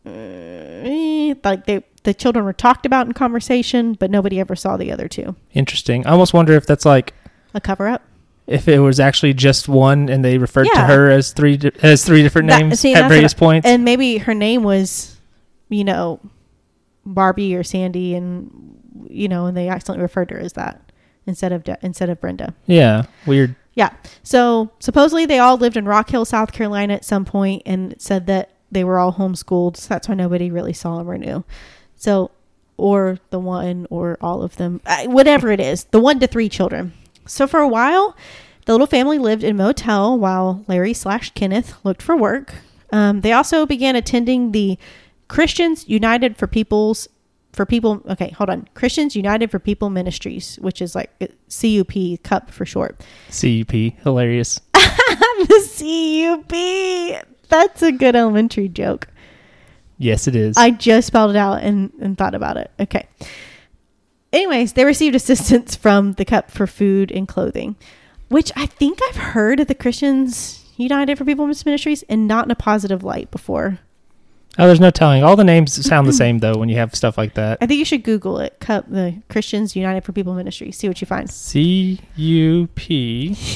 uh, 0.07 0.11
eh, 0.11 1.35
like 1.45 1.67
they 1.67 1.85
the 2.05 2.15
children 2.15 2.45
were 2.45 2.53
talked 2.53 2.87
about 2.87 3.07
in 3.07 3.13
conversation, 3.13 3.93
but 3.95 4.11
nobody 4.11 4.41
ever 4.41 4.57
saw 4.57 4.77
the 4.77 4.91
other 4.93 5.09
two. 5.09 5.35
Interesting. 5.53 6.07
I 6.07 6.11
almost 6.13 6.33
wonder 6.33 6.55
if 6.55 6.65
that's 6.67 6.85
like 6.87 7.13
A 7.55 7.61
cover 7.61 7.89
up. 7.89 8.03
if 8.47 8.69
it 8.69 8.79
was 8.79 8.99
actually 9.01 9.35
just 9.35 9.69
one 9.69 10.09
and 10.09 10.25
they 10.25 10.39
referred 10.39 10.69
to 10.73 10.81
her 10.81 11.11
as 11.11 11.33
three 11.33 11.57
di- 11.59 11.73
as 11.83 12.05
three 12.05 12.23
different 12.23 12.49
That- 12.49 12.61
names 12.61 12.81
see, 12.81 12.95
at 12.95 13.09
various 13.09 13.33
what 13.35 13.39
points. 13.39 13.67
And 13.67 13.85
maybe 13.85 14.19
her 14.19 14.33
name 14.35 14.63
was, 14.63 15.17
you 15.69 15.85
know, 15.85 16.21
Barbie 17.05 17.55
or 17.57 17.63
Sandy, 17.65 18.15
and 18.15 18.51
you 19.11 19.29
know, 19.29 19.47
and 19.47 19.57
they 19.57 19.69
accidentally 19.69 20.03
referred 20.03 20.29
to 20.31 20.35
her 20.37 20.41
as 20.41 20.53
that 20.55 20.81
instead 21.29 21.53
of 21.53 21.63
De- 21.65 21.79
instead 21.83 22.11
of 22.11 22.21
Brenda. 22.21 22.55
yeah, 22.67 23.05
weird. 23.27 23.55
Yeah. 23.75 23.91
So 24.25 24.73
supposedly 24.81 25.25
they 25.27 25.39
all 25.39 25.57
lived 25.57 25.77
in 25.77 25.85
Rock 25.85 26.11
Hill, 26.11 26.25
South 26.25 26.51
Carolina 26.53 26.95
at 26.95 27.05
some 27.05 27.25
point, 27.25 27.63
and 27.65 27.95
said 27.99 28.27
that 28.27 28.51
they 28.73 28.83
were 28.83 28.99
all 28.99 29.13
homeschooled. 29.13 29.77
So 29.77 29.89
that's 29.89 30.09
why 30.09 30.15
nobody 30.17 30.51
really 30.51 30.73
saw 30.73 30.99
them 30.99 31.09
or 31.09 31.17
knew. 31.17 31.45
So, 31.95 32.33
or 32.77 33.19
the 33.31 33.39
one 33.39 33.87
or 33.89 34.19
all 34.21 34.43
of 34.43 34.57
them, 34.57 34.81
whatever 35.05 35.53
it 35.53 35.61
is, 35.61 35.85
the 35.85 36.01
one 36.01 36.19
to 36.19 36.27
three 36.27 36.49
children. 36.49 36.93
So 37.27 37.47
for 37.47 37.61
a 37.61 37.69
while, 37.69 38.17
the 38.67 38.73
little 38.73 38.87
family 38.89 39.19
lived 39.19 39.45
in 39.45 39.57
motel 39.57 40.19
while 40.19 40.65
Larry 40.67 40.93
slash 40.93 41.31
Kenneth 41.35 41.75
looked 41.85 42.03
for 42.03 42.17
work. 42.17 42.55
Um, 42.93 43.21
they 43.21 43.33
also 43.33 43.65
began 43.65 43.95
attending 43.97 44.53
the 44.53 44.77
Christians 45.29 45.89
United 45.89 46.37
for 46.37 46.47
People's 46.47 47.09
for 47.59 47.67
people. 47.67 48.01
Okay, 48.09 48.31
hold 48.31 48.49
on. 48.51 48.69
Christians 48.75 49.17
United 49.17 49.51
for 49.51 49.59
People 49.59 49.91
Ministries, 49.91 50.61
which 50.61 50.81
is 50.81 50.95
like 50.95 51.11
CUP, 51.51 52.23
cup 52.23 52.53
for 52.53 52.65
short. 52.65 53.05
CUP, 53.33 53.73
hilarious. 54.05 54.61
the 54.73 56.39
CUP. 57.19 57.27
That's 57.49 57.83
a 57.83 57.91
good 57.91 58.15
elementary 58.15 58.69
joke. 58.69 59.09
Yes, 59.99 60.29
it 60.29 60.37
is. 60.37 60.57
I 60.57 60.71
just 60.71 61.09
spelled 61.09 61.33
it 61.33 61.37
out 61.37 61.65
and, 61.65 61.91
and 62.01 62.17
thought 62.17 62.37
about 62.37 62.59
it. 62.59 62.71
Okay. 62.79 63.09
Anyways, 64.33 64.75
they 64.75 64.85
received 64.85 65.17
assistance 65.17 65.75
from 65.75 66.13
the 66.13 66.25
cup 66.25 66.53
for 66.53 66.69
food 66.69 67.11
and 67.11 67.27
clothing, 67.27 67.75
which 68.29 68.53
I 68.55 68.67
think 68.67 69.01
I've 69.09 69.17
heard 69.17 69.59
of 69.59 69.67
the 69.67 69.75
Christians 69.75 70.65
United 70.77 71.19
for 71.19 71.25
People 71.25 71.49
Ministries 71.49 72.05
and 72.05 72.29
not 72.29 72.45
in 72.45 72.53
a 72.53 72.55
positive 72.55 73.03
light 73.03 73.33
before. 73.33 73.81
Oh, 74.59 74.67
there's 74.67 74.81
no 74.81 74.91
telling. 74.91 75.23
All 75.23 75.37
the 75.37 75.45
names 75.45 75.87
sound 75.87 76.09
the 76.09 76.13
same 76.13 76.39
though 76.39 76.57
when 76.59 76.69
you 76.69 76.77
have 76.77 76.95
stuff 76.95 77.17
like 77.17 77.35
that. 77.35 77.59
I 77.61 77.67
think 77.67 77.79
you 77.79 77.85
should 77.85 78.03
Google 78.03 78.41
it. 78.41 78.59
Cup 78.59 78.91
the 78.91 79.23
Christians 79.29 79.77
United 79.77 80.05
for 80.05 80.13
People 80.13 80.35
Ministry. 80.35 80.73
See 80.73 80.89
what 80.89 81.01
you 81.01 81.07
find. 81.07 81.31
C 81.31 82.01
U 82.17 82.69
P. 82.75 83.37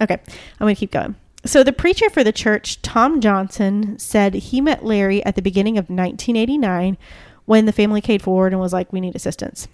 Okay, 0.00 0.14
I'm 0.14 0.64
going 0.64 0.74
to 0.74 0.78
keep 0.78 0.90
going. 0.90 1.14
So, 1.44 1.62
the 1.62 1.72
preacher 1.72 2.10
for 2.10 2.24
the 2.24 2.32
church, 2.32 2.82
Tom 2.82 3.20
Johnson, 3.20 3.98
said 3.98 4.34
he 4.34 4.60
met 4.60 4.84
Larry 4.84 5.24
at 5.24 5.36
the 5.36 5.42
beginning 5.42 5.78
of 5.78 5.84
1989 5.84 6.98
when 7.44 7.66
the 7.66 7.72
family 7.72 8.00
came 8.00 8.20
forward 8.20 8.52
and 8.52 8.60
was 8.60 8.72
like, 8.72 8.92
We 8.92 9.00
need 9.00 9.14
assistance. 9.14 9.68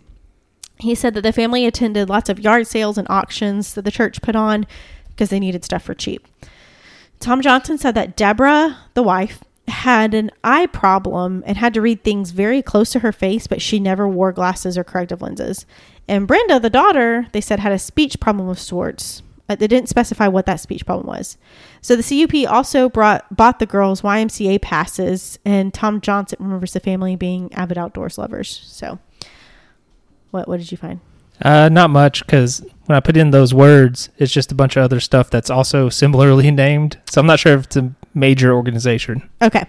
He 0.79 0.95
said 0.95 1.15
that 1.15 1.23
the 1.23 1.33
family 1.33 1.67
attended 1.67 2.09
lots 2.09 2.29
of 2.29 2.41
yard 2.41 2.67
sales 2.67 2.99
and 2.99 3.07
auctions 3.09 3.75
that 3.75 3.83
the 3.83 3.91
church 3.91 4.21
put 4.21 4.37
on 4.37 4.67
because 5.09 5.31
they 5.31 5.41
needed 5.41 5.65
stuff 5.65 5.83
for 5.83 5.95
cheap. 5.95 6.27
Tom 7.23 7.41
Johnson 7.41 7.79
said 7.79 7.95
that 7.95 8.17
Deborah, 8.17 8.79
the 8.95 9.03
wife, 9.03 9.45
had 9.69 10.13
an 10.13 10.31
eye 10.43 10.67
problem 10.67 11.45
and 11.47 11.57
had 11.57 11.73
to 11.75 11.81
read 11.81 12.03
things 12.03 12.33
very 12.33 12.61
close 12.63 12.91
to 12.91 12.99
her 12.99 13.13
face, 13.13 13.47
but 13.47 13.63
she 13.63 13.79
never 13.79 14.09
wore 14.09 14.33
glasses 14.33 14.77
or 14.77 14.83
corrective 14.83 15.23
lenses. 15.23 15.65
And 16.09 16.27
Brenda, 16.27 16.59
the 16.59 16.69
daughter, 16.69 17.29
they 17.31 17.41
said 17.41 17.61
had 17.61 17.71
a 17.71 17.79
speech 17.79 18.19
problem 18.19 18.49
of 18.49 18.59
sorts. 18.59 19.23
Uh, 19.49 19.55
They 19.55 19.69
didn't 19.69 19.89
specify 19.89 20.27
what 20.27 20.47
that 20.47 20.59
speech 20.59 20.85
problem 20.85 21.07
was. 21.07 21.39
So 21.81 21.95
the 21.95 22.03
CUP 22.03 22.51
also 22.53 22.89
brought 22.89 23.35
bought 23.35 23.61
the 23.61 23.67
girls 23.67 24.03
YMCA 24.03 24.61
passes, 24.61 25.39
and 25.45 25.73
Tom 25.73 26.01
Johnson 26.01 26.39
remembers 26.41 26.73
the 26.73 26.81
family 26.81 27.15
being 27.15 27.53
avid 27.55 27.79
outdoors 27.79 28.19
lovers. 28.19 28.63
So, 28.65 28.99
what 30.33 30.49
what 30.49 30.59
did 30.59 30.73
you 30.73 30.77
find? 30.77 31.01
Uh, 31.43 31.69
not 31.69 31.91
much 31.91 32.25
because 32.25 32.65
when 32.87 32.97
I 32.97 33.01
put 33.01 33.17
in 33.17 33.31
those 33.31 33.53
words, 33.53 34.09
it's 34.19 34.33
just 34.33 34.53
a 34.53 34.55
bunch 34.55 34.77
of 34.77 34.85
other 34.85 35.01
stuff 35.01 35.31
that's 35.31 35.51
also 35.51 35.89
similarly 35.89 36.51
named. 36.53 36.99
So 37.11 37.21
I'm 37.21 37.27
not 37.27 37.41
sure 37.41 37.55
if 37.55 37.65
it's 37.65 37.77
a 37.77 37.93
major 38.15 38.53
organization. 38.55 39.29
Okay. 39.41 39.65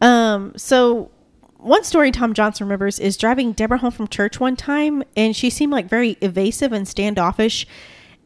Um, 0.00 0.52
so 0.56 1.10
one 1.56 1.84
story 1.84 2.10
Tom 2.10 2.32
Johnson 2.32 2.66
remembers 2.66 2.98
is 2.98 3.16
driving 3.16 3.52
Deborah 3.52 3.78
home 3.78 3.90
from 3.90 4.08
church 4.08 4.40
one 4.40 4.56
time, 4.56 5.02
and 5.16 5.34
she 5.34 5.50
seemed 5.50 5.72
like 5.72 5.88
very 5.88 6.16
evasive 6.20 6.72
and 6.72 6.86
standoffish. 6.86 7.66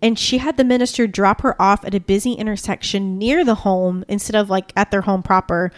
And 0.02 0.18
she 0.18 0.38
had 0.38 0.56
the 0.58 0.64
minister 0.64 1.06
drop 1.06 1.40
her 1.40 1.60
off 1.60 1.84
at 1.84 1.94
a 1.94 2.00
busy 2.00 2.34
intersection 2.34 3.16
near 3.16 3.44
the 3.44 3.54
home 3.54 4.04
instead 4.08 4.36
of 4.36 4.50
like 4.50 4.72
at 4.76 4.90
their 4.90 5.00
home 5.00 5.22
proper. 5.22 5.72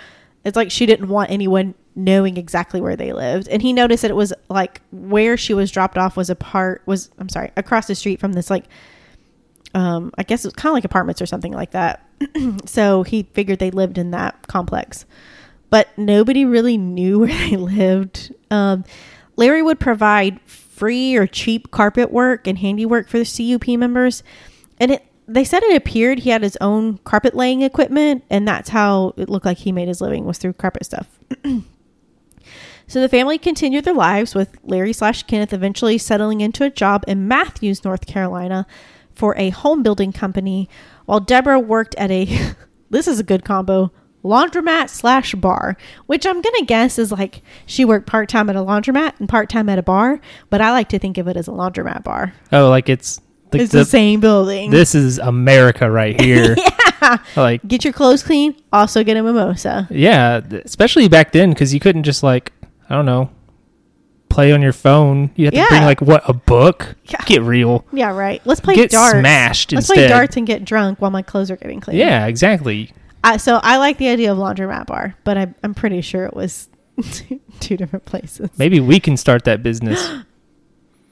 It's 0.45 0.57
like 0.57 0.71
she 0.71 0.85
didn't 0.85 1.09
want 1.09 1.31
anyone 1.31 1.75
knowing 1.97 2.37
exactly 2.37 2.81
where 2.81 2.95
they 2.95 3.13
lived. 3.13 3.49
And 3.49 3.63
he 3.63 3.73
noticed 3.73 4.03
that 4.03 4.11
it 4.11 4.17
was 4.17 4.33
like 4.51 4.83
where 4.93 5.37
she 5.37 5.55
was 5.55 5.71
dropped 5.71 5.97
off 5.97 6.17
was 6.17 6.31
a 6.31 6.37
part 6.37 6.83
was 6.87 7.11
I'm 7.19 7.31
sorry, 7.31 7.51
across 7.57 7.87
the 7.87 7.95
street 7.95 8.21
from 8.21 8.35
this 8.35 8.51
like 8.51 8.67
um 9.75 10.13
I 10.19 10.23
guess 10.23 10.45
it 10.45 10.49
was 10.49 10.55
kind 10.55 10.71
of 10.71 10.75
like 10.75 10.85
apartments 10.85 11.23
or 11.23 11.27
something 11.27 11.53
like 11.53 11.71
that. 11.73 12.07
so 12.67 13.03
he 13.03 13.25
figured 13.33 13.59
they 13.59 13.71
lived 13.71 13.97
in 13.99 14.11
that 14.11 14.47
complex. 14.47 15.07
But 15.71 15.89
nobody 15.97 16.45
really 16.45 16.77
knew 16.77 17.19
where 17.21 17.29
they 17.29 17.57
lived. 17.57 18.33
Um 18.51 18.85
Larry 19.37 19.63
would 19.63 19.81
provide 19.81 20.41
free 20.43 21.17
or 21.17 21.27
cheap 21.27 21.71
carpet 21.71 22.13
work 22.13 22.47
and 22.47 22.59
handiwork 22.59 23.09
for 23.09 23.19
the 23.19 23.25
CUP 23.59 23.79
members. 23.79 24.23
And 24.79 24.93
it 24.93 25.07
they 25.27 25.45
said 25.45 25.63
it 25.63 25.75
appeared 25.75 26.21
he 26.21 26.31
had 26.31 26.43
his 26.43 26.59
own 26.61 26.99
carpet 26.99 27.35
laying 27.35 27.63
equipment 27.63 28.23
and 28.29 28.47
that's 28.47 28.69
how 28.69 29.15
it 29.17 29.31
looked 29.31 29.47
like 29.47 29.59
he 29.59 29.73
made 29.73 29.89
his 29.89 30.03
living 30.03 30.27
was 30.27 30.37
through 30.37 30.53
carpet 30.53 30.85
stuff. 30.85 31.19
So 32.89 33.01
the 33.01 33.09
family 33.09 33.37
continued 33.39 33.85
their 33.85 33.95
lives 33.95 34.35
with 34.35 34.57
Larry 34.63 34.93
slash 34.93 35.25
Kenneth 35.25 35.53
eventually 35.53 35.99
settling 35.99 36.41
into 36.41 36.65
a 36.65 36.71
job 36.71 37.05
in 37.09 37.27
Matthews, 37.27 37.85
North 37.85 38.07
Carolina 38.07 38.67
for 39.15 39.37
a 39.37 39.51
home 39.51 39.83
building 39.83 40.13
company, 40.13 40.69
while 41.07 41.21
Deborah 41.21 41.59
worked 41.59 41.95
at 41.97 42.11
a, 42.11 42.27
this 42.91 43.09
is 43.09 43.19
a 43.19 43.25
good 43.25 43.45
combo, 43.45 43.91
laundromat 44.25 44.89
slash 44.89 45.35
bar, 45.35 45.77
which 46.07 46.27
I'm 46.27 46.41
going 46.43 46.55
to 46.61 46.65
guess 46.65 46.99
is 46.99 47.11
like 47.13 47.43
she 47.65 47.85
worked 47.85 48.07
part 48.07 48.29
time 48.29 48.49
at 48.51 48.57
a 48.57 48.61
laundromat 48.61 49.19
and 49.19 49.29
part 49.29 49.49
time 49.49 49.69
at 49.69 49.79
a 49.79 49.83
bar, 49.83 50.21
but 50.51 50.61
I 50.61 50.71
like 50.71 50.89
to 50.91 50.99
think 50.99 51.19
of 51.19 51.27
it 51.29 51.37
as 51.37 51.49
a 51.49 51.53
laundromat 51.53 52.05
bar. 52.05 52.35
Oh, 52.53 52.69
like 52.69 52.89
it's 52.89 53.21
the, 53.51 53.61
it's 53.63 53.73
the, 53.73 53.79
the- 53.79 53.85
same 53.85 54.21
building. 54.21 54.71
this 54.71 54.95
is 54.95 55.19
America 55.19 55.91
right 55.91 56.21
here. 56.21 56.55
yeah. 57.03 57.19
Like 57.37 57.67
Get 57.69 57.85
your 57.85 57.93
clothes 57.93 58.23
clean, 58.23 58.57
also 58.73 59.05
get 59.05 59.17
a 59.17 59.23
mimosa. 59.23 59.87
yeah, 59.91 60.41
especially 60.65 61.09
back 61.09 61.33
then 61.33 61.51
because 61.51 61.73
you 61.73 61.79
couldn't 61.81 62.03
just 62.03 62.23
like 62.23 62.53
I 62.89 62.95
don't 62.95 63.07
know 63.07 63.31
play 64.37 64.53
on 64.53 64.61
your 64.61 64.73
phone. 64.73 65.31
You 65.35 65.47
had 65.47 65.55
to 65.55 65.67
bring 65.71 65.85
like 65.85 66.03
what 66.03 66.29
a 66.29 66.35
book. 66.35 66.95
Yeah. 67.07 67.25
Get 67.25 67.41
real. 67.41 67.87
Yeah, 67.91 68.15
right. 68.15 68.43
Let's 68.45 68.61
play 68.61 68.75
Get 68.75 68.91
darts. 68.91 69.19
smashed 69.19 69.73
Let's 69.73 69.89
instead. 69.89 69.95
play 69.95 70.09
darts 70.09 70.37
and 70.37 70.47
get 70.47 70.63
drunk 70.63 71.01
while 71.01 71.11
my 71.11 71.23
clothes 71.23 71.51
are 71.51 71.57
getting 71.57 71.81
clean. 71.81 71.97
Yeah, 71.97 72.27
exactly. 72.27 72.93
I, 73.25 73.39
so 73.39 73.61
I 73.63 73.79
like 73.79 73.97
the 73.97 74.09
idea 74.09 74.31
of 74.31 74.37
laundromat 74.37 74.87
bar, 74.87 75.17
but 75.25 75.39
I, 75.39 75.55
I'm 75.63 75.73
pretty 75.75 76.03
sure 76.03 76.27
it 76.27 76.35
was 76.35 76.69
two, 77.13 77.41
two 77.61 77.79
different 77.79 78.05
places. 78.05 78.51
Maybe 78.59 78.79
we 78.79 79.01
can 79.01 79.17
start 79.17 79.45
that 79.45 79.63
business. 79.63 80.07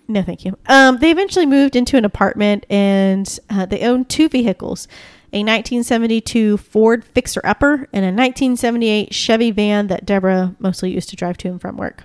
No, 0.07 0.23
thank 0.23 0.45
you. 0.45 0.57
Um, 0.67 0.99
they 0.99 1.11
eventually 1.11 1.47
moved 1.47 1.77
into 1.77 1.97
an 1.97 2.05
apartment 2.05 2.67
and 2.69 3.39
uh, 3.49 3.65
they 3.65 3.81
owned 3.81 4.11
two 4.11 4.29
vehicles 4.29 4.87
a 5.35 5.43
1972 5.43 6.59
Ford 6.59 7.05
Fixer 7.05 7.41
Upper 7.43 7.89
and 7.93 8.05
a 8.05 8.15
1978 8.15 9.13
Chevy 9.13 9.51
van 9.51 9.89
that 9.89 10.07
Deborah 10.07 10.55
mostly 10.61 10.93
used 10.93 11.09
to 11.09 11.17
drive 11.17 11.37
to 11.39 11.49
and 11.49 11.61
from 11.61 11.77
work. 11.77 12.05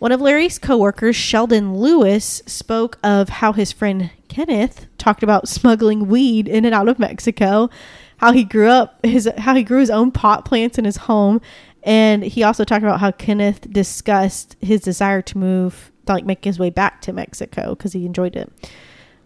One 0.00 0.10
of 0.10 0.20
Larry's 0.20 0.58
coworkers, 0.58 1.14
Sheldon 1.14 1.76
Lewis, 1.76 2.42
spoke 2.46 2.98
of 3.04 3.28
how 3.28 3.52
his 3.52 3.70
friend 3.70 4.10
Kenneth 4.26 4.86
talked 4.98 5.22
about 5.22 5.46
smuggling 5.48 6.08
weed 6.08 6.48
in 6.48 6.64
and 6.64 6.74
out 6.74 6.88
of 6.88 6.98
Mexico, 6.98 7.70
how 8.16 8.32
he 8.32 8.42
grew 8.42 8.68
up 8.68 8.98
his 9.06 9.30
how 9.38 9.54
he 9.54 9.62
grew 9.62 9.78
his 9.78 9.90
own 9.90 10.10
pot 10.10 10.44
plants 10.44 10.78
in 10.78 10.84
his 10.84 10.96
home, 10.96 11.40
and 11.84 12.24
he 12.24 12.42
also 12.42 12.64
talked 12.64 12.82
about 12.82 12.98
how 12.98 13.12
Kenneth 13.12 13.72
discussed 13.72 14.56
his 14.60 14.80
desire 14.80 15.22
to 15.22 15.38
move, 15.38 15.92
to 16.06 16.12
like 16.12 16.24
make 16.24 16.44
his 16.44 16.58
way 16.58 16.70
back 16.70 17.00
to 17.02 17.12
Mexico 17.12 17.76
because 17.76 17.92
he 17.92 18.04
enjoyed 18.04 18.34
it. 18.34 18.52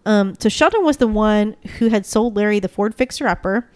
Um, 0.05 0.35
so 0.39 0.49
Sheldon 0.49 0.83
was 0.83 0.97
the 0.97 1.07
one 1.07 1.55
who 1.77 1.87
had 1.87 2.05
sold 2.05 2.35
Larry 2.35 2.59
the 2.59 2.67
Ford 2.67 2.95
Fixer 2.95 3.27
Upper, 3.27 3.69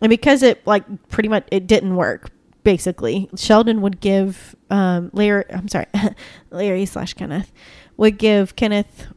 and 0.00 0.10
because 0.10 0.42
it 0.42 0.66
like 0.66 0.84
pretty 1.08 1.28
much 1.28 1.46
it 1.50 1.66
didn't 1.66 1.96
work. 1.96 2.30
Basically, 2.64 3.28
Sheldon 3.34 3.80
would 3.80 4.00
give 4.00 4.54
um, 4.70 5.10
Larry. 5.12 5.44
I'm 5.50 5.68
sorry, 5.68 5.86
Larry 6.50 6.86
slash 6.86 7.14
Kenneth 7.14 7.50
would 7.96 8.18
give 8.18 8.54
Kenneth 8.54 9.08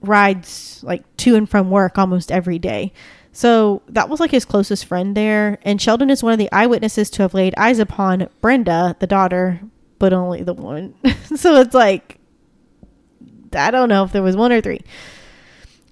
rides 0.00 0.80
like 0.82 1.04
to 1.18 1.34
and 1.36 1.48
from 1.48 1.70
work 1.70 1.98
almost 1.98 2.30
every 2.30 2.58
day. 2.58 2.92
So 3.32 3.82
that 3.88 4.08
was 4.08 4.18
like 4.18 4.30
his 4.30 4.46
closest 4.46 4.86
friend 4.86 5.14
there. 5.14 5.58
And 5.62 5.80
Sheldon 5.80 6.08
is 6.08 6.22
one 6.22 6.32
of 6.32 6.38
the 6.38 6.50
eyewitnesses 6.52 7.10
to 7.10 7.22
have 7.22 7.34
laid 7.34 7.54
eyes 7.58 7.78
upon 7.78 8.28
Brenda, 8.40 8.96
the 8.98 9.06
daughter, 9.06 9.60
but 9.98 10.14
only 10.14 10.42
the 10.42 10.54
one. 10.54 10.94
so 11.36 11.60
it's 11.60 11.74
like, 11.74 12.18
I 13.52 13.70
don't 13.70 13.90
know 13.90 14.04
if 14.04 14.12
there 14.12 14.22
was 14.22 14.36
one 14.36 14.52
or 14.52 14.62
three. 14.62 14.80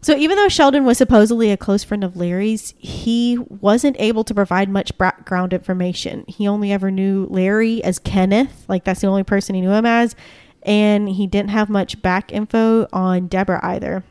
So 0.04 0.14
even 0.14 0.36
though 0.36 0.50
Sheldon 0.50 0.84
was 0.84 0.98
supposedly 0.98 1.50
a 1.50 1.56
close 1.56 1.82
friend 1.82 2.04
of 2.04 2.14
Larry's, 2.14 2.74
he 2.76 3.38
wasn't 3.38 3.96
able 3.98 4.22
to 4.24 4.34
provide 4.34 4.68
much 4.68 4.98
background 4.98 5.54
information. 5.54 6.26
He 6.28 6.46
only 6.46 6.72
ever 6.72 6.90
knew 6.90 7.26
Larry 7.30 7.82
as 7.82 7.98
Kenneth, 7.98 8.66
like 8.68 8.84
that's 8.84 9.00
the 9.00 9.06
only 9.06 9.22
person 9.22 9.54
he 9.54 9.62
knew 9.62 9.70
him 9.70 9.86
as, 9.86 10.14
and 10.62 11.08
he 11.08 11.26
didn't 11.26 11.48
have 11.48 11.70
much 11.70 12.02
back 12.02 12.30
info 12.32 12.86
on 12.92 13.28
Deborah 13.28 13.60
either. 13.62 14.04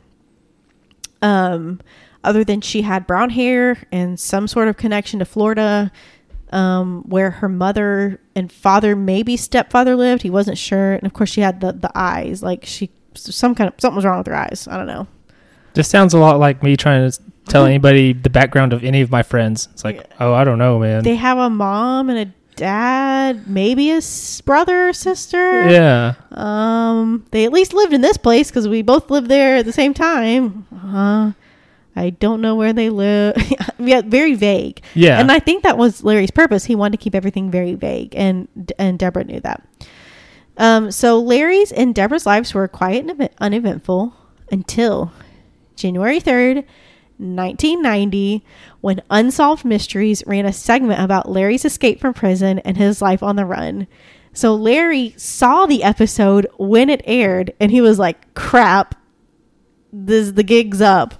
Um, 1.22 1.80
other 2.24 2.42
than 2.42 2.60
she 2.60 2.82
had 2.82 3.06
brown 3.06 3.30
hair 3.30 3.86
and 3.92 4.18
some 4.18 4.48
sort 4.48 4.66
of 4.66 4.76
connection 4.76 5.20
to 5.20 5.24
Florida, 5.24 5.92
um, 6.50 7.04
where 7.08 7.30
her 7.30 7.48
mother 7.48 8.20
and 8.34 8.50
father, 8.50 8.96
maybe 8.96 9.36
stepfather, 9.36 9.94
lived. 9.94 10.22
He 10.22 10.30
wasn't 10.30 10.58
sure, 10.58 10.94
and 10.94 11.04
of 11.04 11.12
course 11.12 11.30
she 11.30 11.40
had 11.40 11.60
the 11.60 11.72
the 11.72 11.92
eyes, 11.94 12.42
like 12.42 12.64
she 12.64 12.90
some 13.14 13.54
kind 13.54 13.68
of 13.68 13.80
something 13.80 13.94
was 13.94 14.04
wrong 14.04 14.18
with 14.18 14.26
her 14.26 14.34
eyes. 14.34 14.66
I 14.68 14.76
don't 14.76 14.88
know. 14.88 15.06
This 15.74 15.88
sounds 15.88 16.14
a 16.14 16.18
lot 16.18 16.38
like 16.38 16.62
me 16.62 16.76
trying 16.76 17.10
to 17.10 17.18
tell 17.48 17.66
anybody 17.72 18.12
the 18.12 18.30
background 18.30 18.72
of 18.72 18.82
any 18.84 19.00
of 19.00 19.10
my 19.10 19.22
friends. 19.22 19.68
It's 19.72 19.84
like, 19.84 20.04
oh, 20.20 20.32
I 20.32 20.44
don't 20.44 20.58
know, 20.58 20.78
man. 20.78 21.02
They 21.04 21.16
have 21.16 21.38
a 21.38 21.50
mom 21.50 22.08
and 22.10 22.18
a 22.18 22.32
dad, 22.56 23.48
maybe 23.48 23.90
a 23.90 23.96
s- 23.96 24.40
brother 24.40 24.88
or 24.88 24.92
sister. 24.92 25.68
yeah. 25.68 26.14
Um, 26.30 27.26
they 27.32 27.44
at 27.44 27.52
least 27.52 27.74
lived 27.74 27.92
in 27.92 28.00
this 28.00 28.16
place 28.16 28.48
because 28.50 28.68
we 28.68 28.82
both 28.82 29.10
lived 29.10 29.28
there 29.28 29.56
at 29.56 29.64
the 29.64 29.72
same 29.72 29.92
time. 29.94 30.66
Uh, 30.72 31.32
I 31.96 32.10
don't 32.10 32.40
know 32.40 32.54
where 32.54 32.72
they 32.72 32.90
live. 32.90 33.34
yeah, 33.78 34.02
very 34.04 34.34
vague. 34.34 34.82
Yeah. 34.94 35.18
And 35.20 35.30
I 35.32 35.38
think 35.40 35.62
that 35.64 35.76
was 35.78 36.02
Larry's 36.04 36.30
purpose. 36.30 36.64
He 36.64 36.74
wanted 36.76 36.98
to 36.98 37.02
keep 37.02 37.14
everything 37.14 37.50
very 37.50 37.74
vague, 37.74 38.14
and 38.16 38.48
and 38.78 38.98
Deborah 38.98 39.24
knew 39.24 39.40
that. 39.40 39.62
Um, 40.56 40.90
so 40.92 41.20
Larry's 41.20 41.72
and 41.72 41.94
Deborah's 41.94 42.26
lives 42.26 42.54
were 42.54 42.68
quiet 42.68 43.08
and 43.10 43.28
uneventful 43.38 44.14
until 44.52 45.12
January 45.76 46.20
third, 46.20 46.64
1990, 47.18 48.44
when 48.80 49.02
Unsolved 49.10 49.64
Mysteries 49.64 50.22
ran 50.26 50.46
a 50.46 50.52
segment 50.52 51.00
about 51.00 51.30
Larry's 51.30 51.64
escape 51.64 52.00
from 52.00 52.14
prison 52.14 52.58
and 52.60 52.76
his 52.76 53.00
life 53.00 53.22
on 53.22 53.36
the 53.36 53.44
run. 53.44 53.86
So 54.32 54.54
Larry 54.54 55.14
saw 55.16 55.66
the 55.66 55.84
episode 55.84 56.48
when 56.58 56.90
it 56.90 57.02
aired, 57.04 57.52
and 57.60 57.70
he 57.70 57.80
was 57.80 57.98
like, 57.98 58.34
"Crap, 58.34 58.96
this 59.92 60.32
the 60.32 60.42
gig's 60.42 60.80
up." 60.80 61.14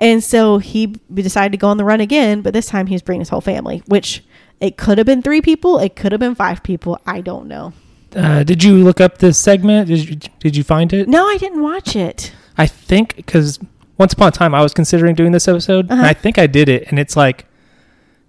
And 0.00 0.24
so 0.24 0.58
he 0.58 0.86
decided 1.12 1.52
to 1.52 1.58
go 1.58 1.68
on 1.68 1.76
the 1.76 1.84
run 1.84 2.00
again, 2.00 2.40
but 2.40 2.52
this 2.54 2.66
time 2.66 2.86
he 2.86 2.94
was 2.94 3.02
bringing 3.02 3.20
his 3.20 3.28
whole 3.28 3.42
family, 3.42 3.82
which 3.86 4.24
it 4.58 4.76
could 4.76 4.98
have 4.98 5.06
been 5.06 5.22
three 5.22 5.42
people, 5.42 5.78
it 5.78 5.94
could 5.94 6.12
have 6.12 6.20
been 6.20 6.34
five 6.34 6.62
people. 6.62 6.98
I 7.06 7.20
don't 7.20 7.46
know. 7.46 7.72
Uh, 8.16 8.42
did 8.42 8.64
you 8.64 8.82
look 8.82 9.00
up 9.00 9.18
this 9.18 9.38
segment? 9.38 9.88
Did 9.88 10.08
you, 10.08 10.16
did 10.40 10.56
you 10.56 10.64
find 10.64 10.92
it? 10.92 11.08
No, 11.08 11.26
I 11.26 11.36
didn't 11.36 11.62
watch 11.62 11.94
it. 11.94 12.32
I 12.56 12.66
think 12.66 13.14
because 13.14 13.58
once 14.00 14.12
upon 14.14 14.28
a 14.28 14.32
time 14.32 14.52
I 14.54 14.62
was 14.62 14.74
considering 14.74 15.14
doing 15.14 15.30
this 15.30 15.46
episode, 15.46 15.88
and 15.90 16.00
Uh-huh. 16.00 16.08
I 16.08 16.14
think 16.14 16.38
I 16.38 16.48
did 16.48 16.68
it, 16.68 16.88
and 16.88 16.98
it's 16.98 17.16
like 17.16 17.46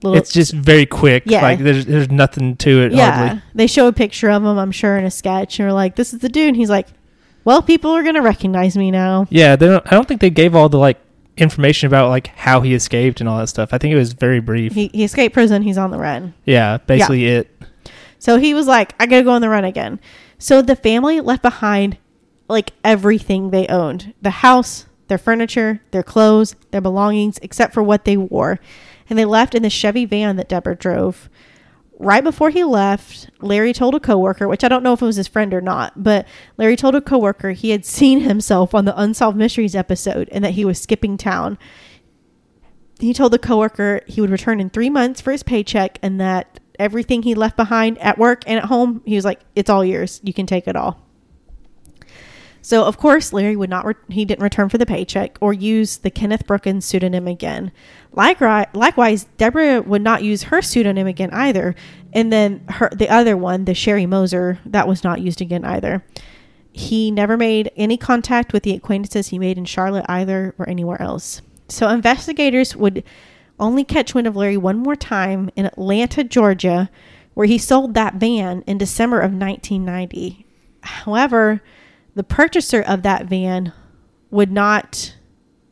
Little, 0.04 0.18
it's 0.18 0.32
just 0.34 0.54
very 0.54 0.86
quick. 0.86 1.24
Yeah. 1.26 1.42
Like 1.42 1.60
there's 1.60 1.86
there's 1.86 2.10
nothing 2.12 2.56
to 2.58 2.82
it. 2.84 2.92
yeah, 2.92 3.12
Hardly. 3.18 3.42
they 3.56 3.68
show 3.68 3.88
a 3.88 3.94
picture 3.94 4.30
of 4.30 4.44
him, 4.44 4.58
I'm 4.58 4.72
sure, 4.72 4.98
in 4.98 5.06
a 5.06 5.12
sketch, 5.12 5.60
and 5.60 5.68
we're 5.68 5.74
like, 5.74 5.96
"This 5.96 6.14
is 6.14 6.20
the 6.20 6.30
dude." 6.30 6.48
And 6.50 6.58
he's 6.58 6.70
like, 6.72 6.88
"Well, 7.46 7.62
people 7.62 7.92
are 7.92 8.04
gonna 8.04 8.22
recognize 8.22 8.76
me 8.76 8.90
now." 8.92 9.28
Yeah, 9.30 9.56
they 9.56 9.68
don't, 9.68 9.86
I 9.88 9.92
don't 9.92 10.08
think 10.08 10.20
they 10.22 10.30
gave 10.32 10.56
all 10.56 10.70
the 10.70 10.80
like 10.80 11.00
information 11.38 11.88
about 11.88 12.10
like 12.10 12.28
how 12.28 12.62
he 12.62 12.74
escaped 12.74 13.20
and 13.22 13.30
all 13.30 13.38
that 13.40 13.48
stuff. 13.48 13.70
I 13.74 13.78
think 13.78 13.94
it 13.94 13.98
was 13.98 14.14
very 14.14 14.40
brief. 14.40 14.74
He, 14.74 14.88
he 14.94 15.04
escaped 15.04 15.34
prison. 15.34 15.62
He's 15.62 15.78
on 15.78 15.92
the 15.92 15.98
run. 16.00 16.34
yeah, 16.46 16.78
basically 16.80 17.28
it. 17.28 17.50
So 18.20 18.38
he 18.38 18.54
was 18.54 18.66
like, 18.68 18.94
I 19.00 19.06
gotta 19.06 19.24
go 19.24 19.32
on 19.32 19.42
the 19.42 19.50
run 19.50 19.66
again. 19.66 20.00
So 20.40 20.62
the 20.64 20.76
family 20.76 21.22
left 21.22 21.42
behind 21.44 21.98
like 22.48 22.74
everything 22.84 23.52
they 23.52 23.68
owned 23.68 24.14
the 24.22 24.30
house, 24.32 24.86
their 25.12 25.18
furniture, 25.18 25.82
their 25.92 26.04
clothes, 26.04 26.56
their 26.72 26.80
belongings, 26.80 27.38
except 27.42 27.74
for 27.74 27.84
what 27.84 28.06
they 28.06 28.16
wore. 28.16 28.62
And 29.10 29.20
they 29.20 29.26
left 29.26 29.54
in 29.54 29.62
the 29.62 29.70
Chevy 29.70 30.06
van 30.06 30.38
that 30.38 30.48
Deborah 30.48 30.74
drove. 30.74 31.30
Right 32.00 32.24
before 32.24 32.50
he 32.50 32.64
left, 32.64 33.30
Larry 33.42 33.74
told 33.74 33.94
a 33.94 34.00
coworker, 34.00 34.48
which 34.48 34.64
I 34.64 34.70
don't 34.70 34.84
know 34.84 34.94
if 34.94 35.02
it 35.02 35.06
was 35.06 35.18
his 35.18 35.28
friend 35.28 35.54
or 35.54 35.60
not, 35.60 36.02
but 36.02 36.26
Larry 36.58 36.78
told 36.78 36.96
a 36.96 37.02
coworker 37.02 37.52
he 37.52 37.72
had 37.72 37.84
seen 37.86 38.22
himself 38.30 38.74
on 38.74 38.86
the 38.86 38.98
Unsolved 38.98 39.36
Mysteries 39.38 39.76
episode 39.76 40.30
and 40.32 40.46
that 40.46 40.52
he 40.52 40.64
was 40.64 40.80
skipping 40.80 41.18
town. 41.18 41.58
He 43.02 43.14
told 43.14 43.34
the 43.34 43.38
coworker 43.38 44.04
he 44.08 44.22
would 44.22 44.30
return 44.30 44.62
in 44.62 44.70
three 44.70 44.90
months 44.90 45.20
for 45.20 45.34
his 45.34 45.44
paycheck 45.44 46.00
and 46.02 46.22
that 46.22 46.62
everything 46.80 47.24
he 47.24 47.36
left 47.36 47.58
behind 47.58 47.98
at 47.98 48.18
work 48.18 48.44
and 48.48 48.60
at 48.60 48.66
home, 48.66 49.02
he 49.06 49.18
was 49.18 49.26
like, 49.26 49.42
"It's 49.58 49.70
all 49.70 49.84
yours. 49.84 50.22
You 50.24 50.32
can 50.32 50.46
take 50.46 50.70
it 50.70 50.78
all." 50.78 51.11
So 52.62 52.86
of 52.86 52.98
course, 52.98 53.34
Larry 53.34 53.56
would 53.56 53.70
not. 53.70 53.86
Re- 53.86 53.96
he 54.10 54.26
didn't 54.26 54.44
return 54.44 54.70
for 54.70 54.78
the 54.78 54.86
paycheck 54.86 55.38
or 55.42 55.54
use 55.54 55.98
the 55.98 56.12
Kenneth 56.12 56.46
Brookins 56.46 56.86
pseudonym 56.86 57.28
again. 57.28 57.72
Likewise, 58.14 58.68
likewise, 58.74 59.26
Deborah 59.38 59.82
would 59.82 60.02
not 60.02 60.24
use 60.24 60.44
her 60.44 60.62
pseudonym 60.62 61.08
again 61.08 61.32
either. 61.32 61.76
And 62.14 62.32
then 62.32 62.64
her 62.70 62.90
the 62.96 63.10
other 63.10 63.36
one, 63.36 63.66
the 63.66 63.74
Sherry 63.74 64.06
Moser, 64.06 64.60
that 64.66 64.88
was 64.88 65.04
not 65.04 65.22
used 65.22 65.42
again 65.42 65.66
either. 65.66 66.04
He 66.74 67.12
never 67.12 67.36
made 67.36 67.72
any 67.76 67.98
contact 67.98 68.54
with 68.54 68.64
the 68.64 68.74
acquaintances 68.74 69.28
he 69.28 69.40
made 69.40 69.58
in 69.58 69.66
Charlotte 69.66 70.06
either 70.08 70.56
or 70.58 70.70
anywhere 70.70 71.02
else. 71.02 71.42
So 71.68 71.90
investigators 71.90 72.76
would 72.76 73.04
only 73.60 73.84
catch 73.84 74.14
wind 74.14 74.28
of 74.28 74.36
Larry 74.36 74.58
one 74.58 74.78
more 74.78 74.96
time 74.96 75.50
in 75.56 75.66
Atlanta, 75.66 76.24
Georgia, 76.24 76.90
where 77.34 77.48
he 77.48 77.58
sold 77.58 77.94
that 77.94 78.16
van 78.16 78.64
in 78.68 78.78
December 78.78 79.18
of 79.20 79.32
1990. 79.32 80.46
However, 80.82 81.62
the 82.16 82.24
purchaser 82.24 82.82
of 82.82 83.04
that 83.04 83.26
van 83.26 83.74
would 84.30 84.52
not 84.52 85.16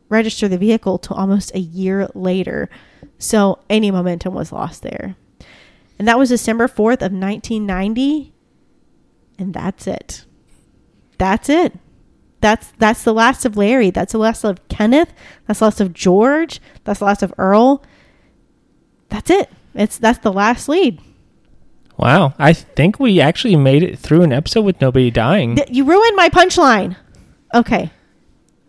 register 0.10 0.48
the 0.48 0.58
vehicle 0.58 0.98
till 0.98 1.16
almost 1.16 1.54
a 1.54 1.60
year 1.60 2.10
later. 2.14 2.70
So 3.18 3.60
any 3.70 3.92
momentum 3.92 4.34
was 4.34 4.52
lost 4.52 4.82
there. 4.82 5.16
And 5.98 6.08
that 6.08 6.18
was 6.18 6.30
December 6.30 6.68
4th 6.68 7.02
of 7.02 7.14
1990. 7.14 8.34
And 9.38 9.54
that's 9.54 9.88
it. 9.88 10.26
That's 11.18 11.50
it. 11.50 11.78
That's 12.42 12.72
that's 12.78 13.04
the 13.04 13.14
last 13.14 13.44
of 13.46 13.58
Larry. 13.58 13.90
That's 13.90 14.14
the 14.14 14.18
last 14.18 14.46
of 14.46 14.66
Kenneth. 14.70 15.14
That's 15.46 15.60
the 15.60 15.66
last 15.66 15.82
of 15.82 15.94
George. 15.94 16.62
That's 16.86 17.00
the 17.00 17.06
last 17.06 17.22
of 17.22 17.34
Earl. 17.38 17.84
That's 19.10 19.30
it. 19.30 19.50
It's 19.74 19.98
that's 19.98 20.20
the 20.20 20.32
last 20.32 20.70
lead. 20.70 21.02
Wow, 22.00 22.34
I 22.40 22.54
think 22.54 22.98
we 22.98 23.20
actually 23.20 23.58
made 23.58 23.84
it 23.84 24.00
through 24.00 24.22
an 24.22 24.32
episode 24.32 24.62
with 24.62 24.80
nobody 24.80 25.12
dying. 25.12 25.58
Th- 25.58 25.68
You 25.70 25.84
ruined 25.84 26.16
my 26.16 26.30
punchline. 26.30 26.96
Okay. 27.54 27.92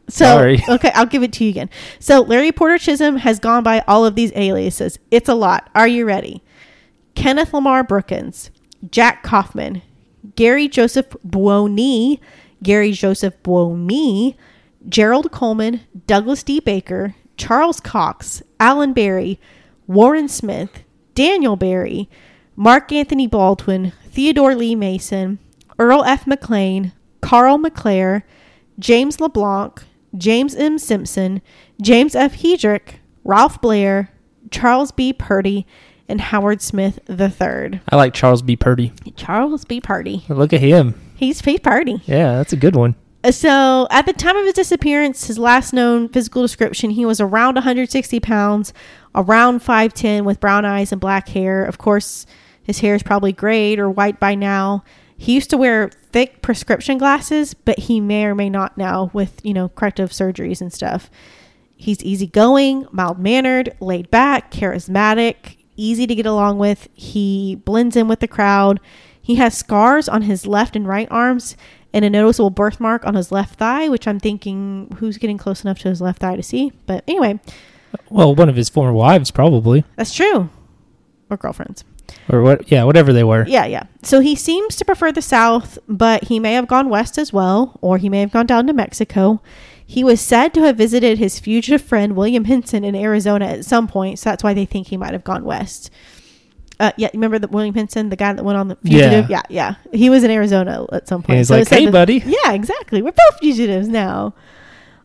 So 0.08 0.24
Sorry. 0.24 0.60
okay, 0.68 0.90
I'll 0.96 1.06
give 1.06 1.22
it 1.22 1.32
to 1.34 1.44
you 1.44 1.50
again. 1.50 1.70
So 2.00 2.22
Larry 2.22 2.50
Porter 2.50 2.76
Chisholm 2.76 3.18
has 3.18 3.38
gone 3.38 3.62
by 3.62 3.84
all 3.86 4.04
of 4.04 4.16
these 4.16 4.32
aliases. 4.34 4.98
It's 5.12 5.28
a 5.28 5.34
lot. 5.34 5.70
Are 5.76 5.86
you 5.86 6.04
ready? 6.04 6.42
Kenneth 7.14 7.54
Lamar 7.54 7.84
Brookins, 7.84 8.50
Jack 8.90 9.22
Kaufman, 9.22 9.82
Gary 10.34 10.66
Joseph 10.66 11.14
Buoni, 11.22 12.20
Gary 12.64 12.90
Joseph 12.90 13.40
Buoni, 13.44 14.36
Gerald 14.88 15.30
Coleman, 15.30 15.82
Douglas 16.08 16.42
D. 16.42 16.58
Baker, 16.58 17.14
Charles 17.36 17.78
Cox, 17.78 18.42
Alan 18.58 18.92
Barry, 18.92 19.38
Warren 19.86 20.26
Smith, 20.28 20.82
Daniel 21.14 21.54
Barry, 21.54 22.08
Mark 22.60 22.92
Anthony 22.92 23.26
Baldwin, 23.26 23.94
Theodore 24.10 24.54
Lee 24.54 24.74
Mason, 24.74 25.38
Earl 25.78 26.04
F. 26.04 26.26
McLean, 26.26 26.92
Carl 27.22 27.56
McClare, 27.56 28.22
James 28.78 29.18
LeBlanc, 29.18 29.82
James 30.14 30.54
M. 30.54 30.76
Simpson, 30.76 31.40
James 31.80 32.14
F. 32.14 32.34
Hedrick, 32.34 32.96
Ralph 33.24 33.62
Blair, 33.62 34.10
Charles 34.50 34.92
B. 34.92 35.14
Purdy, 35.14 35.66
and 36.06 36.20
Howard 36.20 36.60
Smith 36.60 36.98
III. 37.08 37.80
I 37.88 37.96
like 37.96 38.12
Charles 38.12 38.42
B. 38.42 38.56
Purdy. 38.56 38.92
Charles 39.16 39.64
B. 39.64 39.80
Purdy. 39.80 40.26
Look 40.28 40.52
at 40.52 40.60
him. 40.60 41.00
He's 41.16 41.40
Faith 41.40 41.62
Purdy. 41.62 42.02
Yeah, 42.04 42.36
that's 42.36 42.52
a 42.52 42.58
good 42.58 42.76
one. 42.76 42.94
Uh, 43.24 43.30
so, 43.30 43.88
at 43.90 44.04
the 44.04 44.12
time 44.12 44.36
of 44.36 44.44
his 44.44 44.52
disappearance, 44.52 45.28
his 45.28 45.38
last 45.38 45.72
known 45.72 46.10
physical 46.10 46.42
description, 46.42 46.90
he 46.90 47.06
was 47.06 47.22
around 47.22 47.54
160 47.54 48.20
pounds, 48.20 48.74
around 49.14 49.60
5'10, 49.60 50.24
with 50.24 50.40
brown 50.40 50.66
eyes 50.66 50.92
and 50.92 51.00
black 51.00 51.30
hair. 51.30 51.64
Of 51.64 51.78
course, 51.78 52.26
his 52.70 52.80
hair 52.80 52.94
is 52.94 53.02
probably 53.02 53.32
grayed 53.32 53.80
or 53.80 53.90
white 53.90 54.20
by 54.20 54.36
now. 54.36 54.84
He 55.16 55.34
used 55.34 55.50
to 55.50 55.58
wear 55.58 55.90
thick 56.12 56.40
prescription 56.40 56.98
glasses, 56.98 57.52
but 57.52 57.78
he 57.80 58.00
may 58.00 58.24
or 58.24 58.34
may 58.34 58.48
not 58.48 58.78
now 58.78 59.10
with, 59.12 59.44
you 59.44 59.52
know, 59.52 59.68
corrective 59.70 60.10
surgeries 60.10 60.60
and 60.60 60.72
stuff. 60.72 61.10
He's 61.76 62.02
easygoing, 62.04 62.86
mild 62.92 63.18
mannered, 63.18 63.76
laid 63.80 64.10
back, 64.10 64.50
charismatic, 64.52 65.56
easy 65.76 66.06
to 66.06 66.14
get 66.14 66.26
along 66.26 66.58
with. 66.58 66.88
He 66.94 67.56
blends 67.56 67.96
in 67.96 68.06
with 68.06 68.20
the 68.20 68.28
crowd. 68.28 68.78
He 69.20 69.34
has 69.36 69.56
scars 69.56 70.08
on 70.08 70.22
his 70.22 70.46
left 70.46 70.76
and 70.76 70.86
right 70.86 71.08
arms 71.10 71.56
and 71.92 72.04
a 72.04 72.10
noticeable 72.10 72.50
birthmark 72.50 73.04
on 73.04 73.14
his 73.14 73.32
left 73.32 73.58
thigh, 73.58 73.88
which 73.88 74.06
I'm 74.06 74.20
thinking 74.20 74.94
who's 74.98 75.18
getting 75.18 75.38
close 75.38 75.64
enough 75.64 75.80
to 75.80 75.88
his 75.88 76.00
left 76.00 76.20
thigh 76.20 76.36
to 76.36 76.42
see. 76.42 76.72
But 76.86 77.02
anyway, 77.08 77.40
Well, 78.08 78.34
one 78.34 78.48
of 78.48 78.56
his 78.56 78.68
former 78.68 78.92
wives, 78.92 79.30
probably, 79.30 79.84
that's 79.96 80.14
true. 80.14 80.48
Or 81.28 81.36
girlfriends. 81.36 81.84
Or 82.28 82.42
what? 82.42 82.70
Yeah, 82.70 82.84
whatever 82.84 83.12
they 83.12 83.24
were. 83.24 83.44
Yeah, 83.46 83.66
yeah. 83.66 83.84
So 84.02 84.20
he 84.20 84.34
seems 84.36 84.76
to 84.76 84.84
prefer 84.84 85.12
the 85.12 85.22
South, 85.22 85.78
but 85.88 86.24
he 86.24 86.38
may 86.38 86.54
have 86.54 86.68
gone 86.68 86.88
west 86.88 87.18
as 87.18 87.32
well, 87.32 87.78
or 87.80 87.98
he 87.98 88.08
may 88.08 88.20
have 88.20 88.32
gone 88.32 88.46
down 88.46 88.66
to 88.66 88.72
Mexico. 88.72 89.42
He 89.86 90.04
was 90.04 90.20
said 90.20 90.54
to 90.54 90.62
have 90.62 90.76
visited 90.76 91.18
his 91.18 91.40
fugitive 91.40 91.82
friend 91.82 92.14
William 92.14 92.44
Henson 92.44 92.84
in 92.84 92.94
Arizona 92.94 93.46
at 93.46 93.64
some 93.64 93.88
point, 93.88 94.18
so 94.18 94.30
that's 94.30 94.44
why 94.44 94.54
they 94.54 94.64
think 94.64 94.86
he 94.86 94.96
might 94.96 95.12
have 95.12 95.24
gone 95.24 95.44
west. 95.44 95.90
Uh, 96.78 96.92
yeah, 96.96 97.08
remember 97.12 97.38
the 97.38 97.48
William 97.48 97.74
Henson, 97.74 98.08
the 98.08 98.16
guy 98.16 98.32
that 98.32 98.42
went 98.44 98.56
on 98.56 98.68
the 98.68 98.76
fugitive? 98.76 99.28
Yeah, 99.28 99.42
yeah. 99.50 99.74
He 99.92 100.08
was 100.08 100.24
in 100.24 100.30
Arizona 100.30 100.86
at 100.92 101.08
some 101.08 101.22
point. 101.22 101.30
And 101.30 101.38
he's 101.38 101.48
So 101.48 101.58
like, 101.58 101.68
"Hey, 101.68 101.90
buddy." 101.90 102.22
Yeah, 102.24 102.52
exactly. 102.52 103.02
We're 103.02 103.10
both 103.10 103.40
fugitives 103.40 103.88
now. 103.88 104.34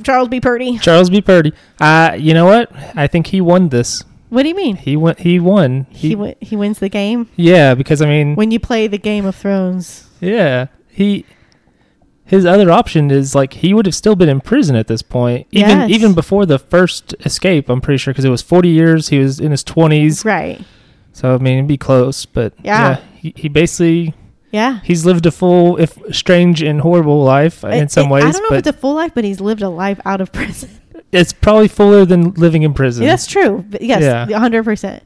Charles 0.03 0.29
B. 0.29 0.39
Purdy. 0.39 0.77
Charles 0.81 1.09
B. 1.09 1.21
Purdy. 1.21 1.51
Uh, 1.79 2.15
you 2.17 2.33
know 2.33 2.45
what? 2.45 2.71
I 2.95 3.07
think 3.07 3.27
he 3.27 3.41
won 3.41 3.69
this. 3.69 4.03
What 4.29 4.43
do 4.43 4.49
you 4.49 4.55
mean? 4.55 4.75
He 4.75 4.97
went. 4.97 5.19
He 5.19 5.39
won. 5.39 5.85
He 5.91 6.09
He, 6.09 6.13
wi- 6.15 6.35
he 6.41 6.55
wins 6.55 6.79
the 6.79 6.89
game 6.89 7.29
yeah, 7.35 7.73
because 7.75 8.01
I 8.01 8.05
mean, 8.07 8.35
when 8.35 8.51
you 8.51 8.59
play 8.59 8.87
the 8.87 8.97
Game 8.97 9.25
of 9.25 9.35
Thrones. 9.35 10.09
yeah, 10.19 10.67
he. 10.89 11.25
His 12.27 12.43
other 12.45 12.71
option 12.71 13.11
is 13.11 13.35
like 13.35 13.53
he 13.53 13.73
would 13.73 13.85
have 13.85 13.93
still 13.95 14.15
been 14.15 14.29
in 14.29 14.41
prison 14.41 14.75
at 14.75 14.87
this 14.87 15.01
point, 15.03 15.45
even 15.51 15.69
Yes. 15.81 15.89
even 15.91 16.13
before 16.13 16.45
the 16.47 16.57
first 16.57 17.13
escape. 17.23 17.69
I'm 17.69 17.81
pretty 17.81 17.99
sure 17.99 18.13
because 18.13 18.25
it 18.25 18.29
was 18.29 18.41
40 18.41 18.69
years. 18.69 19.09
He 19.09 19.19
was 19.19 19.39
in 19.39 19.51
his 19.51 19.63
20s, 19.63 20.25
Right. 20.25 20.59
so 21.13 21.35
I 21.35 21.37
mean 21.37 21.57
it'd 21.59 21.67
be 21.67 21.77
close. 21.77 22.25
But 22.25 22.53
Yeah. 22.63 22.97
he, 23.15 23.31
he 23.35 23.47
basically 23.47 24.15
Yeah. 24.51 24.79
he's 24.83 25.05
lived 25.05 25.25
a 25.27 25.31
full, 25.31 25.77
if 25.77 25.97
strange 26.11 26.63
and 26.63 26.81
horrible 26.81 27.23
life 27.23 27.63
in 27.63 27.89
some 27.89 28.07
it- 28.07 28.11
ways, 28.11 28.23
I 28.23 28.31
don't 28.31 28.49
know 28.49 28.55
if 28.55 28.59
it's 28.65 28.75
a 28.75 28.79
full 28.81 28.95
life, 28.95 29.11
but 29.13 29.23
he's 29.23 29.39
lived 29.39 29.61
a 29.61 29.69
life 29.69 29.99
out 30.03 30.19
of 30.19 30.31
prison. 30.39 30.69
it's 31.11 31.31
probably 31.31 31.67
fuller 31.67 32.05
than 32.05 32.31
living 32.31 32.63
in 32.63 32.73
prison. 32.73 33.03
Yeah, 33.03 33.11
that's 33.11 33.27
true. 33.27 33.63
But 33.69 33.81
yes, 33.83 34.01
Yeah. 34.01 34.25
100%. 34.39 35.01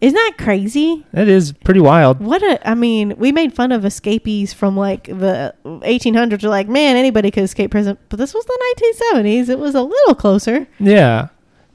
Isn't 0.00 0.14
that 0.14 0.34
crazy? 0.38 1.06
That 1.12 1.26
is 1.28 1.52
pretty 1.52 1.80
wild. 1.80 2.20
What 2.20 2.42
a, 2.42 2.68
I 2.68 2.74
mean, 2.74 3.14
we 3.16 3.32
made 3.32 3.54
fun 3.54 3.72
of 3.72 3.84
escapees 3.84 4.52
from 4.52 4.76
like 4.76 5.04
the 5.04 5.54
1800s. 5.64 6.42
We're 6.42 6.50
like, 6.50 6.68
man, 6.68 6.96
anybody 6.96 7.30
could 7.30 7.44
escape 7.44 7.70
prison. 7.70 7.96
But 8.10 8.18
this 8.18 8.34
was 8.34 8.44
the 8.44 8.74
1970s. 9.14 9.48
It 9.48 9.58
was 9.58 9.74
a 9.74 9.82
little 9.82 10.14
closer. 10.14 10.66
Yeah. 10.78 11.28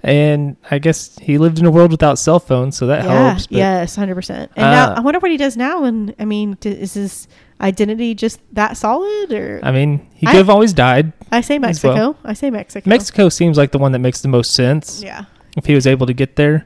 And 0.04 0.56
I 0.72 0.80
guess 0.80 1.18
he 1.20 1.38
lived 1.38 1.60
in 1.60 1.66
a 1.66 1.72
world 1.72 1.92
without 1.92 2.18
cell 2.18 2.40
phones, 2.40 2.76
so 2.76 2.88
that 2.88 3.06
yeah, 3.06 3.30
helps. 3.30 3.48
Yes, 3.52 3.98
100%. 3.98 4.30
And 4.30 4.50
now 4.56 4.92
Uh, 4.92 4.96
I 4.98 5.00
wonder 5.02 5.20
what 5.20 5.30
he 5.30 5.38
does 5.38 5.56
now. 5.58 5.84
And 5.84 6.16
I 6.18 6.26
mean, 6.26 6.58
d- 6.60 6.70
is 6.70 6.96
his 6.96 7.28
identity 7.60 8.16
just 8.16 8.40
that 8.54 8.78
solid? 8.78 9.32
Or 9.32 9.60
I 9.62 9.72
mean, 9.72 10.08
he 10.14 10.26
I- 10.26 10.32
could 10.32 10.38
have 10.40 10.50
always 10.50 10.74
died. 10.74 11.14
I 11.32 11.42
say 11.42 11.60
Mexico. 11.60 11.94
well. 11.94 12.18
I 12.24 12.34
say 12.34 12.50
Mexico. 12.50 12.90
Mexico 12.90 13.30
seems 13.30 13.58
like 13.58 13.72
the 13.72 13.78
one 13.78 13.92
that 13.92 14.00
makes 14.00 14.22
the 14.22 14.28
most 14.28 14.54
sense 14.56 15.04
Yeah. 15.04 15.26
if 15.56 15.66
he 15.68 15.76
was 15.76 15.86
able 15.86 16.08
to 16.08 16.14
get 16.14 16.36
there. 16.36 16.66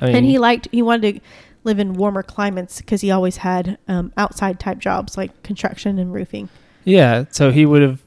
I 0.00 0.06
mean, 0.06 0.16
and 0.16 0.26
he 0.26 0.38
liked, 0.38 0.66
he 0.72 0.82
wanted 0.82 1.16
to 1.16 1.20
live 1.64 1.78
in 1.78 1.92
warmer 1.94 2.22
climates 2.22 2.80
because 2.80 3.00
he 3.02 3.10
always 3.10 3.36
had 3.38 3.78
um, 3.86 4.12
outside 4.16 4.58
type 4.58 4.78
jobs 4.78 5.16
like 5.16 5.42
construction 5.42 5.98
and 5.98 6.12
roofing. 6.12 6.48
yeah, 6.84 7.24
so 7.30 7.50
he 7.52 7.66
would 7.66 7.82
have, 7.82 8.02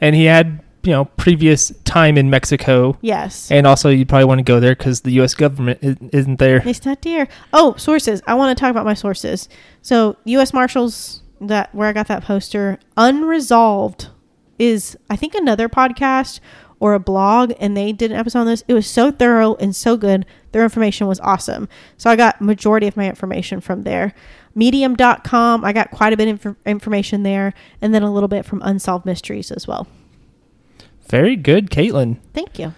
and 0.00 0.16
he 0.16 0.24
had 0.24 0.60
you 0.82 0.92
know 0.92 1.04
previous 1.04 1.70
time 1.84 2.16
in 2.18 2.28
Mexico, 2.30 2.96
Yes. 3.02 3.50
and 3.50 3.66
also 3.66 3.88
you 3.90 4.04
probably 4.06 4.24
want 4.26 4.38
to 4.38 4.42
go 4.42 4.58
there 4.60 4.74
because 4.74 5.02
the 5.02 5.12
U.S. 5.12 5.34
government 5.34 5.78
is, 5.82 5.96
isn't 6.12 6.38
there. 6.38 6.62
It's 6.66 6.84
not 6.86 7.00
dear. 7.00 7.28
Oh, 7.52 7.74
sources. 7.76 8.22
I 8.26 8.34
want 8.34 8.56
to 8.56 8.60
talk 8.60 8.70
about 8.70 8.84
my 8.84 8.94
sources. 8.94 9.48
So, 9.82 10.16
U.S. 10.24 10.52
Marshals, 10.52 11.22
that 11.40 11.74
where 11.74 11.88
I 11.88 11.92
got 11.92 12.08
that 12.08 12.22
poster, 12.24 12.78
unresolved 12.96 14.08
is 14.58 14.96
I 15.10 15.16
think 15.16 15.34
another 15.34 15.68
podcast 15.68 16.40
or 16.80 16.94
a 16.94 17.00
blog, 17.00 17.52
and 17.58 17.76
they 17.76 17.92
did 17.92 18.10
an 18.10 18.16
episode 18.16 18.40
on 18.40 18.46
this. 18.46 18.62
It 18.68 18.74
was 18.74 18.86
so 18.86 19.10
thorough 19.10 19.54
and 19.56 19.74
so 19.74 19.96
good. 19.96 20.26
Their 20.52 20.64
information 20.64 21.06
was 21.06 21.20
awesome. 21.20 21.68
So 21.96 22.10
I 22.10 22.16
got 22.16 22.40
majority 22.40 22.86
of 22.86 22.96
my 22.96 23.08
information 23.08 23.60
from 23.60 23.82
there. 23.82 24.14
Medium.com. 24.54 25.64
I 25.64 25.72
got 25.72 25.90
quite 25.90 26.12
a 26.12 26.16
bit 26.16 26.28
of 26.28 26.46
inf- 26.46 26.56
information 26.66 27.22
there, 27.22 27.54
and 27.80 27.94
then 27.94 28.02
a 28.02 28.12
little 28.12 28.28
bit 28.28 28.44
from 28.44 28.62
Unsolved 28.62 29.04
Mysteries 29.06 29.50
as 29.50 29.66
well. 29.66 29.86
Very 31.08 31.36
good, 31.36 31.70
Caitlin. 31.70 32.18
Thank 32.32 32.58
you. 32.58 32.74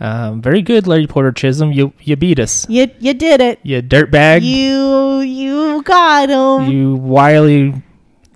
Um, 0.00 0.40
very 0.40 0.62
good, 0.62 0.86
Larry 0.86 1.06
Porter 1.06 1.32
Chisholm. 1.32 1.72
You 1.72 1.92
you 2.00 2.16
beat 2.16 2.38
us. 2.38 2.68
You 2.68 2.88
you 3.00 3.14
did 3.14 3.40
it. 3.40 3.58
You 3.64 3.82
dirtbag. 3.82 4.42
You 4.42 5.20
you 5.20 5.82
got 5.82 6.28
him. 6.28 6.70
You 6.70 6.94
wily 6.94 7.82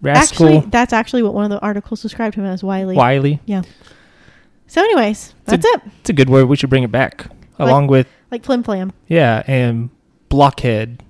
rascal. 0.01 0.49
Actually, 0.49 0.71
that's 0.71 0.93
actually 0.93 1.23
what 1.23 1.35
one 1.35 1.45
of 1.45 1.51
the 1.51 1.61
articles 1.61 2.03
described 2.03 2.35
him 2.35 2.45
as, 2.45 2.65
wily. 2.65 2.97
wily. 2.97 3.41
Yeah. 3.47 3.63
So, 4.73 4.81
anyways, 4.81 5.35
that's 5.45 5.67
it. 5.67 5.83
It's 6.01 6.09
a 6.09 6.15
good 6.15 6.31
word. 6.31 6.47
We 6.49 6.57
should 6.57 6.71
bring 6.71 6.83
it 6.83 6.91
back 6.91 7.27
along 7.59 7.89
with 7.89 8.07
Like 8.31 8.43
flim 8.43 8.63
flam 8.63 8.93
yeah 9.07 9.43
and 9.47 9.91
blockhead. 10.31 11.03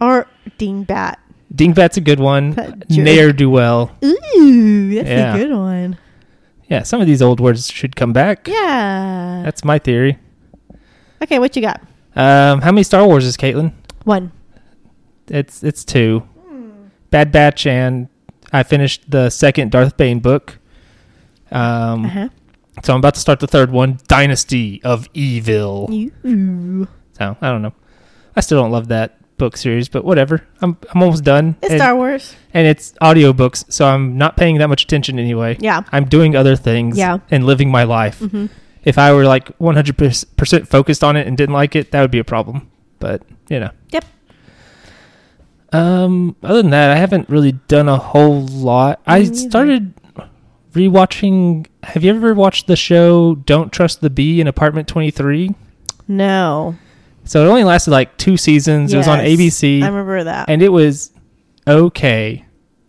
or 0.00 0.26
dingbat. 0.58 1.16
Dingbat's 1.54 1.98
a 1.98 2.00
good 2.00 2.18
one. 2.18 2.56
Ne'er 2.88 3.32
do 3.34 3.50
well. 3.50 3.90
Ooh, 4.02 4.94
that's 4.94 5.06
Yeah. 5.08 5.34
a 5.34 5.38
good 5.38 5.52
one. 5.52 5.98
Yeah, 6.70 6.82
some 6.82 7.02
of 7.02 7.06
these 7.06 7.20
old 7.20 7.40
words 7.40 7.70
should 7.70 7.94
come 7.94 8.14
back. 8.14 8.48
Yeah. 8.48 9.42
That's 9.44 9.62
my 9.64 9.78
theory. 9.78 10.18
okay, 11.22 11.38
what 11.38 11.54
you 11.56 11.60
got? 11.60 11.82
Um, 12.16 12.62
how 12.62 12.72
many 12.72 12.84
Star 12.84 13.06
Wars 13.06 13.26
is 13.26 13.36
Caitlin? 13.36 13.72
One. 14.04 14.32
It's 15.28 15.62
it's 15.62 15.84
two. 15.84 16.22
Bad 17.10 17.30
Batch 17.32 17.66
and 17.66 18.08
I 18.50 18.62
finished 18.62 19.10
the 19.10 19.28
second 19.28 19.72
Darth 19.72 19.98
Bane 19.98 20.20
book. 20.20 20.58
Um, 21.52 22.06
Uh 22.06 22.08
huh. 22.08 22.28
So 22.82 22.92
I'm 22.92 22.98
about 22.98 23.14
to 23.14 23.20
start 23.20 23.40
the 23.40 23.46
third 23.46 23.70
one, 23.70 23.98
Dynasty 24.08 24.80
of 24.84 25.08
Evil. 25.14 25.86
So 26.22 27.36
I 27.40 27.48
don't 27.50 27.62
know. 27.62 27.72
I 28.36 28.40
still 28.40 28.60
don't 28.60 28.72
love 28.72 28.88
that 28.88 29.18
book 29.38 29.56
series, 29.56 29.88
but 29.88 30.04
whatever. 30.04 30.42
I'm 30.60 30.76
I'm 30.92 31.02
almost 31.02 31.24
done. 31.24 31.56
It's 31.62 31.72
and, 31.72 31.80
Star 31.80 31.94
Wars. 31.96 32.34
and 32.52 32.66
it's 32.66 32.92
audiobooks, 33.02 33.70
so 33.72 33.86
I'm 33.86 34.16
not 34.18 34.36
paying 34.36 34.58
that 34.58 34.68
much 34.68 34.82
attention 34.84 35.18
anyway. 35.18 35.56
Yeah. 35.60 35.82
I'm 35.92 36.04
doing 36.06 36.34
other 36.36 36.56
things 36.56 36.96
Yeah. 36.98 37.18
and 37.30 37.44
living 37.44 37.70
my 37.70 37.84
life. 37.84 38.18
hmm 38.18 38.46
If 38.84 38.98
I 38.98 39.12
were 39.14 39.24
like 39.24 39.56
100% 39.58 40.68
focused 40.68 41.02
on 41.04 41.16
it 41.16 41.26
and 41.26 41.36
didn't 41.36 41.54
like 41.54 41.74
it, 41.76 41.90
that 41.92 42.00
would 42.02 42.10
be 42.10 42.18
a 42.18 42.24
problem. 42.24 42.70
But, 42.98 43.22
you 43.48 43.58
know. 43.60 43.70
Yep. 43.90 44.04
Um 45.72 46.36
other 46.42 46.62
than 46.62 46.70
that, 46.70 46.90
I 46.90 46.96
haven't 46.96 47.28
really 47.28 47.52
done 47.68 47.88
a 47.88 47.96
whole 47.96 48.42
lot. 48.46 49.00
I 49.06 49.20
Me 49.20 49.24
neither. 49.30 49.36
started 49.50 49.93
rewatching 50.74 51.66
Have 51.82 52.04
you 52.04 52.14
ever 52.14 52.34
watched 52.34 52.66
the 52.66 52.76
show 52.76 53.34
Don't 53.36 53.72
Trust 53.72 54.00
the 54.00 54.10
Bee 54.10 54.40
in 54.40 54.46
Apartment 54.46 54.86
23? 54.88 55.54
No. 56.08 56.76
So 57.24 57.44
it 57.44 57.48
only 57.48 57.64
lasted 57.64 57.90
like 57.92 58.16
2 58.18 58.36
seasons. 58.36 58.92
It 58.92 58.96
was 58.98 59.08
on 59.08 59.18
ABC 59.20 59.82
I 59.82 59.86
remember 59.86 60.24
that. 60.24 60.48
and 60.50 60.60
it 60.62 60.68
was 60.68 61.10
okay. 61.66 62.44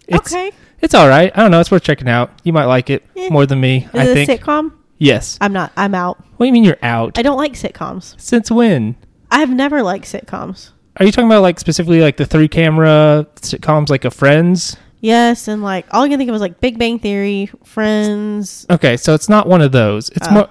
It's 0.07 0.33
okay. 0.33 0.51
it's 0.81 0.93
all 0.93 1.07
right. 1.07 1.31
I 1.35 1.41
don't 1.41 1.51
know, 1.51 1.59
it's 1.59 1.71
worth 1.71 1.83
checking 1.83 2.09
out. 2.09 2.31
You 2.43 2.53
might 2.53 2.65
like 2.65 2.89
it 2.89 3.05
Eh. 3.15 3.29
more 3.29 3.45
than 3.45 3.59
me, 3.61 3.87
Is 3.93 3.99
I 3.99 4.03
it 4.05 4.13
think. 4.13 4.29
a 4.29 4.37
sitcom? 4.43 4.71
Yes. 4.97 5.37
I'm 5.41 5.51
not. 5.53 5.71
I'm 5.75 5.93
out. 5.95 6.17
What 6.37 6.45
do 6.45 6.47
you 6.47 6.53
mean 6.53 6.63
you're 6.63 6.77
out? 6.81 7.17
I 7.17 7.21
don't 7.21 7.37
like 7.37 7.53
sitcoms. 7.53 8.19
Since 8.19 8.49
when? 8.51 8.95
I've 9.31 9.49
never 9.49 9.83
liked 9.83 10.05
sitcoms. 10.05 10.71
Are 10.97 11.05
you 11.05 11.11
talking 11.11 11.27
about 11.27 11.41
like 11.41 11.59
specifically 11.59 11.99
like 11.99 12.15
the 12.17 12.25
three 12.25 12.47
camera 12.47 13.27
sitcoms 13.41 13.89
like 13.89 14.05
a 14.05 14.11
Friends? 14.11 14.77
Yes, 15.05 15.47
and 15.47 15.61
like 15.61 15.85
all 15.91 16.03
I 16.03 16.09
can 16.09 16.17
think 16.17 16.29
of 16.29 16.33
was 16.33 16.41
like 16.41 16.59
Big 16.59 16.79
Bang 16.79 16.97
Theory, 16.99 17.49
Friends. 17.63 18.65
Okay, 18.69 18.97
so 18.97 19.13
it's 19.13 19.29
not 19.29 19.47
one 19.47 19.61
of 19.61 19.71
those. 19.71 20.09
It's 20.09 20.27
Oh. 20.27 20.31
more 20.33 20.47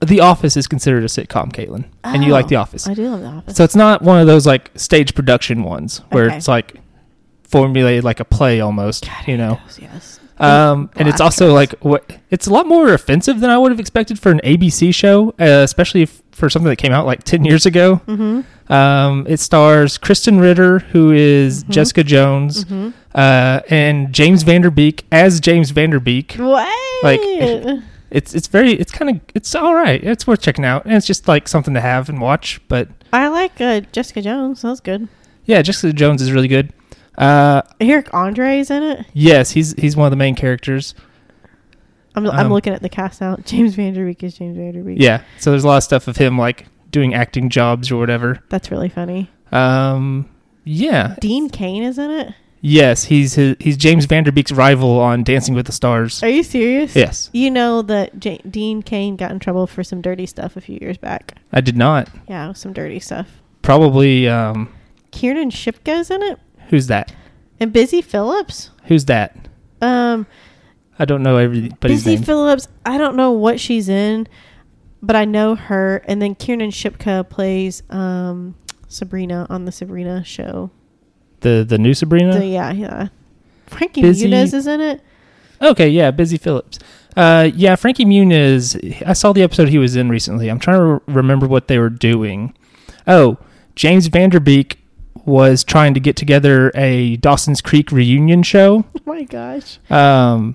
The 0.00 0.18
Office 0.20 0.56
is 0.56 0.66
considered 0.66 1.04
a 1.04 1.06
sitcom, 1.06 1.52
Caitlin. 1.52 1.84
And 2.02 2.24
you 2.24 2.32
like 2.32 2.46
Oh, 2.46 2.48
The 2.48 2.56
Office. 2.56 2.88
I 2.88 2.94
do 2.94 3.08
love 3.08 3.20
The 3.20 3.26
Office. 3.28 3.56
So 3.56 3.62
it's 3.62 3.76
not 3.76 4.02
one 4.02 4.20
of 4.20 4.26
those 4.26 4.46
like 4.46 4.70
stage 4.74 5.14
production 5.14 5.62
ones 5.62 6.00
where 6.10 6.26
Okay. 6.26 6.36
it's 6.38 6.48
like 6.48 6.80
formulated 7.44 8.02
like 8.02 8.18
a 8.18 8.24
play 8.24 8.60
almost, 8.60 9.08
you 9.26 9.36
know. 9.36 9.60
Yes, 9.66 9.78
yes. 9.80 10.18
Um, 10.40 10.90
and 10.96 11.06
it's 11.08 11.20
also 11.20 11.52
like 11.54 11.72
what 11.82 12.10
it's 12.30 12.48
a 12.48 12.52
lot 12.52 12.66
more 12.66 12.92
offensive 12.92 13.38
than 13.38 13.48
I 13.50 13.56
would 13.58 13.70
have 13.70 13.78
expected 13.78 14.18
for 14.18 14.32
an 14.32 14.40
ABC 14.42 14.92
show, 14.92 15.28
uh, 15.38 15.62
especially 15.62 16.02
if, 16.02 16.20
for 16.32 16.50
something 16.50 16.68
that 16.68 16.76
came 16.78 16.90
out 16.90 17.06
like 17.06 17.22
10 17.22 17.44
years 17.44 17.64
ago. 17.64 18.00
Mm-hmm. 18.08 18.72
Um, 18.72 19.24
it 19.28 19.38
stars 19.38 19.98
Krysten 19.98 20.40
Ritter, 20.40 20.80
who 20.80 21.12
is 21.12 21.62
Mhm. 21.62 21.68
Jessica 21.68 22.02
Jones, 22.02 22.64
Mm-hmm. 22.64 22.90
Uh, 23.14 23.60
and 23.68 24.12
James 24.12 24.42
Van 24.42 24.62
Der 24.62 24.70
Beek 24.70 25.04
as 25.12 25.40
James 25.40 25.70
Van 25.70 25.90
Der 25.90 25.98
Beek. 26.00 26.34
What? 26.34 26.68
Like, 27.02 27.20
It's 28.10 28.34
it's 28.34 28.46
very 28.46 28.72
it's 28.72 28.92
kind 28.92 29.10
of 29.10 29.20
it's 29.34 29.54
all 29.54 29.74
right. 29.74 30.02
It's 30.04 30.26
worth 30.26 30.42
checking 30.42 30.64
out, 30.64 30.84
and 30.84 30.94
it's 30.94 31.06
just 31.06 31.26
like 31.28 31.48
something 31.48 31.72
to 31.74 31.80
have 31.80 32.08
and 32.08 32.20
watch. 32.20 32.60
But 32.68 32.88
I 33.12 33.28
like 33.28 33.60
uh, 33.60 33.80
Jessica 33.92 34.20
Jones. 34.22 34.62
That 34.62 34.68
was 34.68 34.80
good. 34.80 35.08
yeah, 35.46 35.62
Jessica 35.62 35.92
Jones 35.94 36.20
is 36.22 36.30
really 36.32 36.48
good. 36.48 36.72
Uh, 37.18 37.62
Eric 37.80 38.12
Andre's 38.14 38.70
in 38.70 38.82
it. 38.82 39.06
yes, 39.14 39.50
he's 39.52 39.72
he's 39.74 39.96
one 39.96 40.06
of 40.06 40.10
the 40.10 40.16
main 40.16 40.34
characters. 40.34 40.94
I'm, 42.14 42.26
I'm 42.28 42.46
Um, 42.46 42.52
looking 42.52 42.74
at 42.74 42.82
the 42.82 42.88
cast 42.90 43.20
now. 43.22 43.36
James 43.44 43.74
Van 43.74 43.94
Der 43.94 44.04
Beek 44.04 44.22
is 44.22 44.34
James 44.36 44.56
Van 44.56 44.72
Der 44.72 44.82
Beek. 44.82 44.98
Yeah, 45.00 45.22
so 45.38 45.50
there's 45.50 45.64
a 45.64 45.66
lot 45.66 45.78
of 45.78 45.82
stuff 45.84 46.06
of 46.08 46.16
him 46.18 46.36
like 46.38 46.66
doing 46.90 47.14
acting 47.14 47.48
jobs 47.48 47.90
or 47.90 47.96
whatever. 47.98 48.40
That's 48.50 48.70
really 48.70 48.90
funny. 48.90 49.30
Um, 49.50 50.28
Yeah. 50.64 51.16
Dean 51.20 51.48
Cain 51.48 51.82
is 51.82 51.98
in 51.98 52.10
it. 52.10 52.34
Yes, 52.64 53.04
he's 53.04 53.34
his, 53.34 53.56
he's 53.58 53.76
James 53.76 54.04
Van 54.04 54.22
Der 54.22 54.30
Beek's 54.30 54.52
rival 54.52 55.00
on 55.00 55.24
Dancing 55.24 55.52
with 55.54 55.66
the 55.66 55.72
Stars. 55.72 56.22
Are 56.22 56.28
you 56.28 56.44
serious? 56.44 56.94
Yes, 56.94 57.28
You 57.32 57.50
know 57.50 57.82
that 57.82 58.20
J- 58.20 58.40
Dean 58.48 58.82
Cain 58.82 59.16
got 59.16 59.32
in 59.32 59.40
trouble 59.40 59.66
for 59.66 59.82
some 59.82 60.00
dirty 60.00 60.26
stuff 60.26 60.56
a 60.56 60.60
few 60.60 60.78
years 60.80 60.96
back. 60.96 61.34
I 61.52 61.60
did 61.60 61.76
not. 61.76 62.08
Yeah, 62.28 62.52
some 62.52 62.72
dirty 62.72 63.00
stuff. 63.00 63.26
Probably. 63.62 64.28
Um, 64.28 64.72
Kiernan 65.10 65.50
Shipka's 65.50 66.08
in 66.10 66.22
it, 66.22 66.38
who's 66.68 66.86
that? 66.86 67.12
and 67.58 67.72
Busy 67.72 68.00
Phillips. 68.00 68.70
Who's 68.84 69.04
that? 69.06 69.36
Um, 69.80 70.26
I 70.98 71.04
don't 71.04 71.22
know 71.24 71.36
everybody's 71.38 72.04
Busy 72.04 72.14
name. 72.16 72.24
Phillips. 72.24 72.68
I 72.86 72.96
don't 72.96 73.16
know 73.16 73.32
what 73.32 73.58
she's 73.58 73.88
in, 73.88 74.28
but 75.02 75.16
I 75.16 75.24
know 75.24 75.56
her. 75.56 76.02
And 76.06 76.22
then 76.22 76.36
Kiernan 76.36 76.70
Shipka 76.70 77.28
plays 77.28 77.82
um 77.90 78.54
Sabrina 78.88 79.46
on 79.50 79.64
the 79.64 79.72
Sabrina 79.72 80.22
show. 80.24 80.70
The 81.42 81.64
the 81.68 81.78
new 81.78 81.94
Sabrina. 81.94 82.32
So 82.34 82.40
yeah, 82.42 82.72
yeah. 82.72 83.08
Frankie 83.66 84.02
Busy- 84.02 84.28
Muniz 84.28 84.52
is 84.54 84.66
in 84.66 84.80
it. 84.80 85.00
Okay, 85.60 85.88
yeah, 85.88 86.10
Busy 86.10 86.36
Phillips. 86.38 86.78
Uh, 87.16 87.50
yeah, 87.54 87.76
Frankie 87.76 88.04
Muniz. 88.04 89.02
I 89.06 89.12
saw 89.12 89.32
the 89.32 89.42
episode 89.42 89.68
he 89.68 89.78
was 89.78 89.96
in 89.96 90.08
recently. 90.08 90.48
I'm 90.48 90.58
trying 90.58 90.78
to 90.78 90.84
re- 90.84 91.00
remember 91.14 91.46
what 91.46 91.68
they 91.68 91.78
were 91.78 91.90
doing. 91.90 92.54
Oh, 93.06 93.38
James 93.76 94.06
Van 94.08 94.30
Der 94.30 94.40
Beek 94.40 94.78
was 95.24 95.62
trying 95.62 95.94
to 95.94 96.00
get 96.00 96.16
together 96.16 96.72
a 96.74 97.16
Dawson's 97.18 97.60
Creek 97.60 97.92
reunion 97.92 98.42
show. 98.42 98.84
Oh 99.06 99.14
my 99.14 99.24
gosh. 99.24 99.78
Um, 99.90 100.54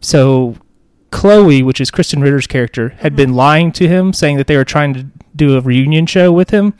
so 0.00 0.56
Chloe, 1.10 1.62
which 1.62 1.80
is 1.80 1.90
Krysten 1.90 2.22
Ritter's 2.22 2.46
character, 2.46 2.90
had 2.98 3.16
been 3.16 3.34
lying 3.34 3.72
to 3.72 3.88
him, 3.88 4.12
saying 4.12 4.36
that 4.36 4.46
they 4.46 4.56
were 4.56 4.64
trying 4.64 4.92
to 4.94 5.06
do 5.34 5.56
a 5.56 5.60
reunion 5.60 6.06
show 6.06 6.30
with 6.32 6.50
him, 6.50 6.74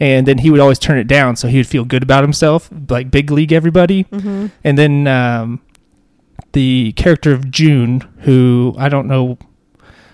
and 0.00 0.26
then 0.26 0.38
he 0.38 0.50
would 0.50 0.60
always 0.60 0.78
turn 0.78 0.98
it 0.98 1.06
down, 1.06 1.36
so 1.36 1.48
he 1.48 1.56
would 1.56 1.66
feel 1.66 1.84
good 1.84 2.02
about 2.02 2.22
himself, 2.22 2.70
like 2.88 3.10
big 3.10 3.30
league 3.30 3.52
everybody. 3.52 4.04
Mm-hmm. 4.04 4.46
And 4.64 4.78
then 4.78 5.06
um, 5.06 5.60
the 6.52 6.92
character 6.92 7.32
of 7.32 7.50
June, 7.50 8.00
who 8.20 8.74
I 8.78 8.88
don't 8.88 9.08
know, 9.08 9.38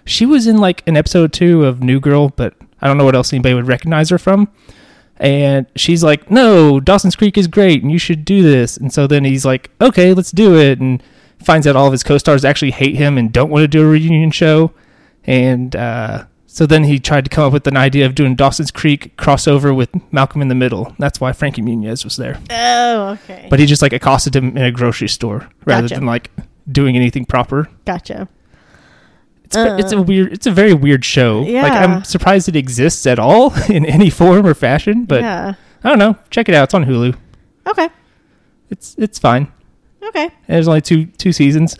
she 0.04 0.26
was 0.26 0.46
in 0.46 0.58
like 0.58 0.86
an 0.86 0.96
episode 0.96 1.32
two 1.32 1.64
of 1.64 1.82
New 1.82 2.00
Girl, 2.00 2.30
but 2.30 2.54
I 2.80 2.86
don't 2.86 2.98
know 2.98 3.04
what 3.04 3.14
else 3.14 3.32
anybody 3.32 3.54
would 3.54 3.68
recognize 3.68 4.10
her 4.10 4.18
from. 4.18 4.48
And 5.16 5.66
she's 5.76 6.02
like, 6.02 6.30
"No, 6.30 6.80
Dawson's 6.80 7.14
Creek 7.14 7.38
is 7.38 7.46
great, 7.46 7.82
and 7.82 7.92
you 7.92 7.98
should 7.98 8.24
do 8.24 8.42
this." 8.42 8.76
And 8.76 8.92
so 8.92 9.06
then 9.06 9.24
he's 9.24 9.44
like, 9.44 9.70
"Okay, 9.80 10.12
let's 10.12 10.32
do 10.32 10.58
it." 10.58 10.80
And 10.80 11.02
finds 11.38 11.66
out 11.66 11.76
all 11.76 11.86
of 11.86 11.92
his 11.92 12.02
co-stars 12.02 12.44
actually 12.44 12.70
hate 12.70 12.96
him 12.96 13.18
and 13.18 13.32
don't 13.32 13.50
want 13.50 13.62
to 13.62 13.68
do 13.68 13.82
a 13.82 13.86
reunion 13.86 14.30
show. 14.30 14.72
And 15.24 15.76
uh, 15.76 16.24
so 16.54 16.66
then 16.66 16.84
he 16.84 17.00
tried 17.00 17.24
to 17.24 17.30
come 17.30 17.44
up 17.48 17.52
with 17.52 17.66
an 17.66 17.76
idea 17.76 18.06
of 18.06 18.14
doing 18.14 18.36
Dawson's 18.36 18.70
Creek 18.70 19.16
crossover 19.16 19.74
with 19.74 19.90
Malcolm 20.12 20.40
in 20.40 20.46
the 20.48 20.54
Middle. 20.54 20.94
That's 21.00 21.20
why 21.20 21.32
Frankie 21.32 21.62
Muniz 21.62 22.04
was 22.04 22.16
there. 22.16 22.40
Oh, 22.50 23.08
okay. 23.24 23.48
But 23.50 23.58
he 23.58 23.66
just 23.66 23.82
like 23.82 23.92
accosted 23.92 24.36
him 24.36 24.56
in 24.56 24.62
a 24.62 24.70
grocery 24.70 25.08
store 25.08 25.48
rather 25.64 25.82
Gotcha. 25.88 25.94
than 25.96 26.06
like 26.06 26.30
doing 26.70 26.96
anything 26.96 27.24
proper. 27.24 27.68
gotcha. 27.84 28.28
It's 29.44 29.56
ve- 29.56 29.78
it's 29.80 29.92
a 29.92 29.98
Uh. 29.98 30.02
weird, 30.02 30.32
it's 30.32 30.46
a 30.46 30.50
very 30.52 30.72
weird 30.74 31.04
show. 31.04 31.42
Yeah. 31.42 31.62
Like 31.64 31.72
I'm 31.72 32.04
surprised 32.04 32.48
it 32.48 32.56
exists 32.56 33.06
at 33.06 33.18
all 33.18 33.52
in 33.68 33.84
any 33.84 34.08
form 34.10 34.46
or 34.46 34.54
fashion. 34.54 35.04
But 35.06 35.22
yeah. 35.22 35.54
I 35.82 35.88
don't 35.88 35.98
know. 35.98 36.16
Check 36.30 36.48
it 36.48 36.54
out. 36.54 36.64
It's 36.64 36.74
on 36.74 36.84
Hulu. 36.86 37.16
Okay. 37.66 37.88
It's 38.70 38.94
it's 38.98 39.18
fine. 39.18 39.52
Okay. 40.02 40.24
And 40.24 40.32
there's 40.46 40.68
only 40.68 40.80
two 40.80 41.06
two 41.06 41.32
seasons. 41.32 41.76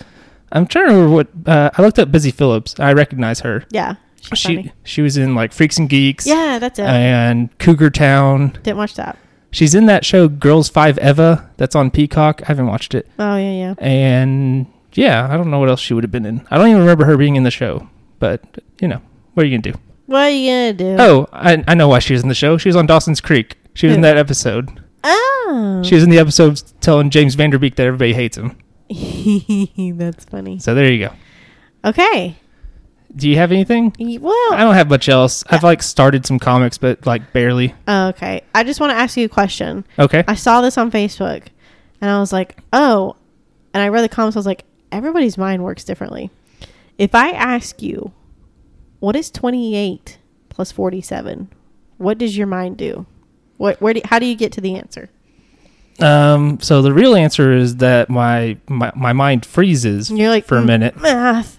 I'm 0.53 0.67
trying 0.67 0.87
to 0.89 0.93
remember 0.95 1.15
what 1.15 1.29
uh, 1.47 1.71
I 1.77 1.83
looked 1.83 1.99
up. 1.99 2.13
Busy 2.13 2.31
Phillips. 2.31 2.79
I 2.79 2.93
recognize 2.93 3.41
her. 3.41 3.65
Yeah. 3.71 3.95
She's 4.25 4.39
she 4.39 4.57
funny. 4.57 4.73
she 4.85 5.03
was 5.03 5.17
in 5.17 5.35
like 5.35 5.53
Freaks 5.53 5.79
and 5.79 5.89
Geeks. 5.89 6.27
Yeah, 6.27 6.59
that's 6.59 6.79
it. 6.79 6.87
And 6.87 7.57
Cougar 7.59 7.91
Town. 7.91 8.59
Didn't 8.63 8.79
watch 8.79 8.95
that. 8.95 9.19
She's 9.51 9.75
in 9.75 9.87
that 9.87 10.05
show 10.05 10.29
Girls5eva 10.29 11.49
that's 11.57 11.77
on 11.77 11.91
Peacock. 11.91 12.43
I 12.43 12.47
haven't 12.47 12.67
watched 12.67 12.95
it. 12.95 13.09
Oh 13.19 13.37
yeah, 13.37 13.53
yeah. 13.53 13.75
And 13.79 14.67
yeah, 14.95 15.29
I 15.31 15.37
don't 15.37 15.51
know 15.51 15.59
what 15.59 15.69
else 15.69 15.81
she 15.81 15.95
would 15.95 16.05
have 16.05 16.11
been 16.11 16.27
in. 16.27 16.47
I 16.51 16.59
don't 16.59 16.69
even 16.69 16.81
remember 16.81 17.05
her 17.05 17.17
being 17.17 17.37
in 17.37 17.45
the 17.45 17.51
show. 17.51 17.89
But 18.19 18.43
you 18.81 18.89
know, 18.89 19.01
what 19.35 19.45
are 19.45 19.47
you 19.47 19.57
gonna 19.59 19.73
do? 19.73 19.79
What 20.07 20.23
are 20.23 20.31
you 20.31 20.51
gonna 20.51 20.73
do? 20.73 20.97
Oh, 20.99 21.29
I 21.33 21.63
I 21.69 21.75
know 21.75 21.89
why 21.89 21.99
she 21.99 22.15
was 22.15 22.23
in 22.23 22.29
the 22.29 22.35
show. 22.35 22.59
She 22.59 22.69
was 22.69 22.77
on 22.77 22.87
Dawson's 22.87 23.21
Creek. 23.21 23.57
She 23.75 23.87
was 23.87 23.97
in 23.97 24.03
that 24.03 24.17
episode. 24.17 24.83
Oh. 25.03 25.83
She 25.85 25.95
was 25.95 26.05
in 26.05 26.11
the 26.11 26.19
episode 26.19 26.63
telling 26.81 27.11
James 27.11 27.35
Van 27.35 27.51
Der 27.51 27.59
Beek 27.59 27.75
that 27.77 27.87
everybody 27.87 28.15
hates 28.15 28.37
him. 28.37 28.57
that's 29.99 30.25
funny. 30.25 30.59
So 30.59 30.75
there 30.75 30.91
you 30.91 31.09
go. 31.09 31.15
Okay. 31.85 32.37
Do 33.17 33.29
you 33.29 33.37
have 33.37 33.53
anything? 33.53 33.95
Well, 34.21 34.35
I 34.55 34.59
don't 34.65 34.75
have 34.75 34.89
much 34.89 35.09
else. 35.09 35.45
I've 35.49 35.63
like 35.63 35.83
started 35.83 36.27
some 36.27 36.39
comics, 36.39 36.79
but 36.79 37.07
like 37.07 37.33
barely. 37.33 37.75
okay. 37.89 38.43
I 38.55 38.65
just 38.65 38.81
want 38.81 38.91
to 38.91 38.97
ask 38.97 39.17
you 39.17 39.25
a 39.27 39.29
question. 39.29 39.85
Okay. 39.99 40.25
I 40.27 40.35
saw 40.35 40.61
this 40.61 40.77
on 40.77 40.91
Facebook, 40.91 41.45
and 42.01 42.11
I 42.11 42.19
was 42.19 42.33
like, 42.33 42.59
"Oh," 42.73 43.15
and 43.73 43.83
I 43.83 43.89
read 43.89 44.03
the 44.03 44.09
comments. 44.09 44.37
I 44.37 44.41
was 44.41 44.47
like, 44.47 44.65
"Everybody's 44.91 45.39
mind 45.39 45.63
works 45.63 45.85
differently." 45.85 46.31
If 46.99 47.15
I 47.15 47.31
ask 47.31 47.81
you, 47.83 48.11
"What 48.99 49.15
is 49.15 49.31
twenty-eight 49.31 50.19
plus 50.49 50.73
forty-seven?" 50.73 51.49
What 51.99 52.19
does 52.19 52.37
your 52.37 52.49
mind 52.49 52.77
do? 52.79 53.07
What? 53.59 53.81
Where? 53.81 53.95
Do, 53.95 54.01
how 54.05 54.19
do 54.19 54.27
you 54.27 54.35
get 54.35 54.51
to 54.53 54.61
the 54.61 54.75
answer? 54.75 55.09
Um. 56.01 56.59
So 56.61 56.83
the 56.83 56.93
real 56.93 57.15
answer 57.15 57.53
is 57.53 57.77
that 57.77 58.11
my 58.11 58.57
my, 58.69 58.91
my 58.97 59.13
mind 59.13 59.47
freezes 59.47 60.11
you're 60.11 60.31
like 60.31 60.45
for 60.45 60.59
a 60.59 60.63
"Mm, 60.63 60.67
minute. 60.67 61.01
Math. 61.01 61.54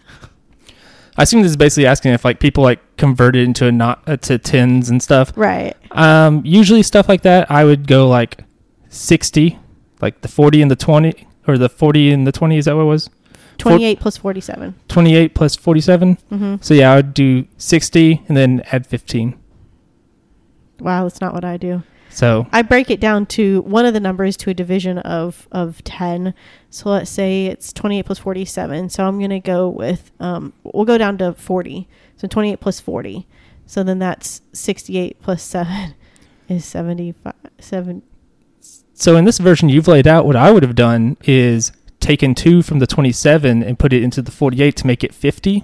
I 1.17 1.23
assume 1.23 1.41
this 1.41 1.51
is 1.51 1.57
basically 1.57 1.85
asking 1.85 2.13
if 2.13 2.25
like 2.25 2.39
people 2.39 2.63
like 2.63 2.79
converted 2.97 3.45
into 3.45 3.67
a 3.67 3.71
not 3.71 4.03
uh, 4.07 4.17
to 4.17 4.37
tens 4.37 4.89
and 4.89 5.01
stuff. 5.01 5.31
Right. 5.35 5.75
Um. 5.91 6.41
Usually 6.45 6.83
stuff 6.83 7.07
like 7.07 7.21
that, 7.21 7.49
I 7.49 7.63
would 7.63 7.87
go 7.87 8.07
like 8.07 8.43
sixty, 8.89 9.57
like 10.01 10.21
the 10.21 10.27
forty 10.27 10.61
and 10.61 10.69
the 10.69 10.75
twenty, 10.75 11.27
or 11.47 11.57
the 11.57 11.69
forty 11.69 12.11
and 12.11 12.27
the 12.27 12.31
twenty. 12.31 12.57
Is 12.57 12.65
that 12.65 12.75
what 12.75 12.83
it 12.83 12.85
was? 12.85 13.09
Twenty-eight 13.57 14.01
plus 14.01 14.17
forty-seven. 14.17 14.75
Twenty-eight 14.89 15.33
plus 15.33 15.55
forty-seven. 15.55 16.17
Mm-hmm. 16.29 16.55
So 16.59 16.73
yeah, 16.73 16.91
I 16.91 16.95
would 16.97 17.13
do 17.13 17.47
sixty 17.57 18.21
and 18.27 18.35
then 18.35 18.61
add 18.73 18.85
fifteen. 18.85 19.39
Wow, 20.79 21.03
that's 21.03 21.21
not 21.21 21.33
what 21.33 21.45
I 21.45 21.55
do. 21.55 21.83
So 22.15 22.47
I 22.53 22.61
break 22.61 22.89
it 22.89 23.01
down 23.01 23.25
to 23.27 23.61
one 23.63 23.85
of 23.85 23.93
the 23.93 23.99
numbers 23.99 24.37
to 24.37 24.49
a 24.49 24.53
division 24.53 24.99
of 24.99 25.49
of 25.51 25.83
ten. 25.83 26.33
So 26.69 26.89
let's 26.89 27.11
say 27.11 27.47
it's 27.47 27.73
twenty 27.73 27.99
eight 27.99 28.05
plus 28.05 28.19
forty 28.19 28.45
seven. 28.45 28.87
So 28.89 29.05
I'm 29.05 29.19
gonna 29.19 29.41
go 29.41 29.67
with 29.67 30.11
um 30.21 30.53
we'll 30.63 30.85
go 30.85 30.97
down 30.97 31.17
to 31.17 31.33
forty. 31.33 31.89
So 32.15 32.27
twenty 32.29 32.53
eight 32.53 32.61
plus 32.61 32.79
forty. 32.79 33.27
So 33.65 33.83
then 33.83 33.99
that's 33.99 34.41
sixty 34.53 34.97
eight 34.97 35.21
plus 35.21 35.43
seven 35.43 35.93
is 36.47 36.63
seventy 36.63 37.11
five 37.11 37.35
seven 37.59 38.01
So 38.93 39.17
in 39.17 39.25
this 39.25 39.37
version 39.37 39.67
you've 39.67 39.89
laid 39.89 40.07
out, 40.07 40.25
what 40.25 40.37
I 40.37 40.51
would 40.51 40.63
have 40.63 40.75
done 40.75 41.17
is 41.25 41.73
taken 41.99 42.33
two 42.33 42.61
from 42.61 42.79
the 42.79 42.85
27 42.87 43.63
and 43.63 43.79
put 43.79 43.91
it 43.91 44.03
into 44.03 44.21
the 44.21 44.29
48 44.29 44.75
to 44.75 44.87
make 44.87 45.03
it 45.03 45.13
50. 45.13 45.63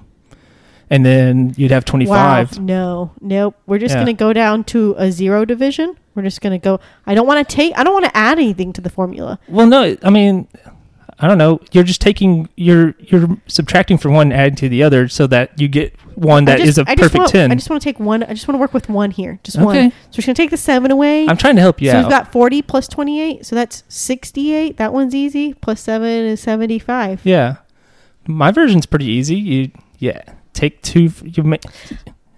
And 0.92 1.04
then 1.06 1.54
you'd 1.58 1.72
have 1.72 1.86
25. 1.86 2.58
Wow. 2.58 2.64
No, 2.64 3.12
nope. 3.22 3.56
We're 3.66 3.80
just 3.80 3.96
Yeah. 3.96 4.02
gonna 4.02 4.14
go 4.14 4.34
down 4.34 4.66
to 4.66 4.94
a 4.98 5.10
zero 5.12 5.46
division. 5.46 5.96
We're 6.14 6.24
just 6.24 6.42
gonna 6.42 6.60
go 6.60 6.80
I 7.08 7.16
don't 7.16 7.26
wanna 7.26 7.46
take 7.46 7.74
I 7.78 7.84
don't 7.84 7.94
wanna 7.94 8.12
add 8.14 8.38
anything 8.38 8.74
to 8.74 8.82
the 8.82 8.90
formula. 8.90 9.40
Well, 9.48 9.66
no, 9.68 9.96
I 10.04 10.10
mean, 10.10 10.48
I 11.18 11.28
don't 11.28 11.38
know. 11.38 11.62
You're 11.72 11.84
just 11.86 12.02
taking, 12.02 12.50
you're 12.58 12.94
you're 13.00 13.38
subtracting 13.48 14.00
from 14.00 14.14
one, 14.14 14.32
adding 14.34 14.56
to 14.56 14.68
the 14.68 14.84
other, 14.84 15.08
so 15.08 15.28
that 15.28 15.52
you 15.62 15.68
get 15.70 15.96
one 16.16 16.46
that 16.46 16.60
I 16.60 16.64
is 16.64 16.76
just, 16.76 16.80
a 16.80 16.92
I 16.92 16.96
just 16.96 17.14
perfect 17.14 17.20
want, 17.20 17.32
10. 17.32 17.52
I 17.52 17.56
just 17.56 17.70
want 17.70 17.82
to 17.82 17.86
take 17.86 18.00
one. 18.00 18.24
I 18.24 18.34
just 18.34 18.48
want 18.48 18.56
to 18.56 18.60
work 18.60 18.74
with 18.74 18.90
one 18.90 19.12
here. 19.12 19.40
Just 19.44 19.56
Okay. 19.58 19.66
one. 19.66 19.76
So 19.76 19.96
we're 20.08 20.12
just 20.16 20.26
gonna 20.26 20.34
take 20.36 20.50
the 20.50 20.58
seven 20.58 20.92
away. 20.92 21.28
I'm 21.28 21.38
trying 21.38 21.56
to 21.56 21.62
help 21.62 21.80
you 21.80 21.90
so 21.92 21.98
out. 21.98 22.04
we've 22.04 22.10
got 22.12 22.32
40 22.34 22.62
plus 22.64 22.88
28. 22.90 23.46
So 23.46 23.56
that's 23.56 23.84
68. 23.88 24.76
That 24.78 24.92
one's 24.94 25.14
easy. 25.16 25.54
Plus 25.54 25.80
7 25.80 26.10
is 26.26 26.42
75. 26.42 27.22
yeah, 27.24 27.58
my 28.28 28.52
version's 28.52 28.86
pretty 28.88 29.06
easy. 29.06 29.36
You 29.38 29.72
yeah, 30.00 30.22
take 30.54 30.82
two. 30.82 31.12
You 31.24 31.44
make. 31.44 31.64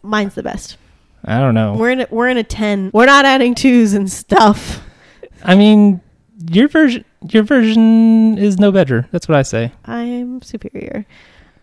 Mine's 0.01 0.36
the 0.36 0.43
best. 0.43 0.78
I 1.26 1.39
don't 1.39 1.53
know. 1.53 1.74
We're 1.76 1.91
in 1.91 2.01
a, 2.01 2.07
we're 2.11 2.28
in 2.28 2.38
a 2.38 2.43
10. 2.43 2.91
We're 2.93 3.05
not 3.05 3.24
adding 3.26 3.55
twos 3.55 3.93
and 3.93 4.11
stuff. 4.11 4.82
I 5.43 5.55
mean, 5.55 6.01
your 6.51 6.68
version 6.68 7.05
your 7.30 7.43
version 7.43 8.38
is 8.38 8.59
no 8.59 8.72
better. 8.72 9.07
That's 9.11 9.28
what 9.30 9.38
I 9.38 9.43
say. 9.43 9.72
I'm 9.86 10.41
superior. 10.41 11.05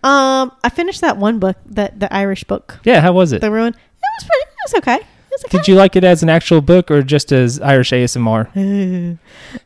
Um, 0.03 0.53
I 0.65 0.71
finished 0.71 1.03
that 1.03 1.19
one 1.19 1.39
book, 1.39 1.59
that 1.67 2.01
the 2.01 2.11
Irish 2.13 2.45
book, 2.45 2.81
Yeah, 2.85 3.03
how 3.03 3.13
was 3.13 3.33
it? 3.33 3.43
The 3.43 3.51
Ruin. 3.51 3.75
It 3.75 3.77
was 3.77 4.25
pretty. 4.29 4.45
It 4.45 4.57
was 4.65 4.75
okay. 4.77 4.95
It 4.97 5.07
was 5.33 5.45
okay. 5.45 5.59
Did 5.59 5.69
you 5.69 5.75
like 5.75 5.95
it 5.97 6.05
as 6.05 6.23
an 6.23 6.31
actual 6.31 6.63
book 6.63 6.91
or 6.91 7.03
just 7.03 7.31
as 7.33 7.61
Irish 7.61 7.91
ASMR? 7.91 8.51
Hey, 8.55 9.19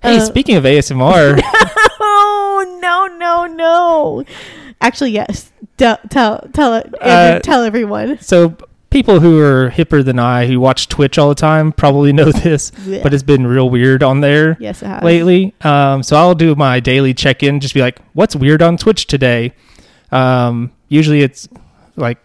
Uh, 0.02 0.20
speaking 0.24 0.56
of 0.56 0.64
ASMR, 0.64 1.40
oh 2.00 2.78
no 2.82 3.06
no 3.16 3.46
no! 3.46 4.24
Actually, 4.80 5.12
yes. 5.12 5.52
Tell 5.76 5.98
tell 6.10 6.48
tell 6.52 6.74
it. 6.74 6.94
Uh, 7.00 7.40
tell 7.40 7.64
everyone. 7.64 8.18
so 8.20 8.56
people 8.90 9.18
who 9.18 9.40
are 9.40 9.70
hipper 9.70 10.04
than 10.04 10.20
I, 10.20 10.46
who 10.46 10.60
watch 10.60 10.88
Twitch 10.88 11.18
all 11.18 11.28
the 11.28 11.34
time, 11.34 11.72
probably 11.72 12.12
know 12.12 12.30
this, 12.32 12.70
but 13.02 13.12
it's 13.12 13.24
been 13.24 13.44
real 13.44 13.68
weird 13.68 14.04
on 14.04 14.20
there 14.20 14.56
yes, 14.60 14.82
it 14.82 14.86
has. 14.86 15.02
lately. 15.02 15.52
Um, 15.62 16.04
so 16.04 16.16
I'll 16.16 16.36
do 16.36 16.54
my 16.54 16.78
daily 16.78 17.12
check 17.12 17.42
in, 17.42 17.58
just 17.58 17.74
be 17.74 17.80
like, 17.80 17.98
what's 18.12 18.36
weird 18.36 18.62
on 18.62 18.76
Twitch 18.76 19.08
today? 19.08 19.52
Um, 20.12 20.70
usually 20.88 21.22
it's 21.22 21.48
like, 21.96 22.18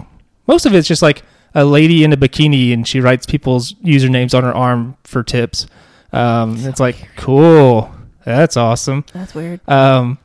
most 0.45 0.67
of 0.67 0.75
it's 0.75 0.87
just 0.87 1.01
like 1.01 1.23
a 1.55 1.65
lady 1.65 2.03
in 2.03 2.13
a 2.13 2.17
bikini 2.17 2.71
and 2.71 2.87
she 2.87 2.99
writes 3.01 3.25
people's 3.25 3.73
usernames 3.75 4.37
on 4.37 4.43
her 4.43 4.53
arm 4.53 4.95
for 5.03 5.23
tips. 5.23 5.65
Um, 6.13 6.55
it's 6.59 6.79
like 6.79 7.09
cool. 7.15 7.91
That's 8.25 8.57
awesome. 8.57 9.05
That's 9.11 9.33
weird. 9.33 9.59
Um, 9.67 10.19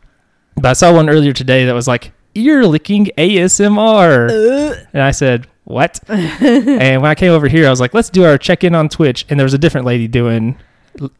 but 0.57 0.67
I 0.67 0.73
saw 0.73 0.93
one 0.95 1.09
earlier 1.09 1.33
today 1.33 1.65
that 1.67 1.75
was 1.75 1.89
like 1.89 2.13
ear 2.35 2.65
licking 2.65 3.11
ASMR, 3.19 4.31
uh. 4.31 4.85
and 4.93 5.03
I 5.03 5.11
said 5.11 5.47
what? 5.65 6.01
and 6.09 7.03
when 7.03 7.11
I 7.11 7.15
came 7.15 7.33
over 7.33 7.49
here, 7.49 7.67
I 7.67 7.71
was 7.71 7.81
like, 7.81 7.95
let's 7.95 8.11
do 8.11 8.25
our 8.25 8.39
check 8.39 8.65
in 8.65 8.75
on 8.75 8.89
Twitch, 8.89 9.25
and 9.29 9.39
there 9.39 9.45
was 9.45 9.55
a 9.55 9.59
different 9.59 9.87
lady 9.87 10.09
doing 10.09 10.59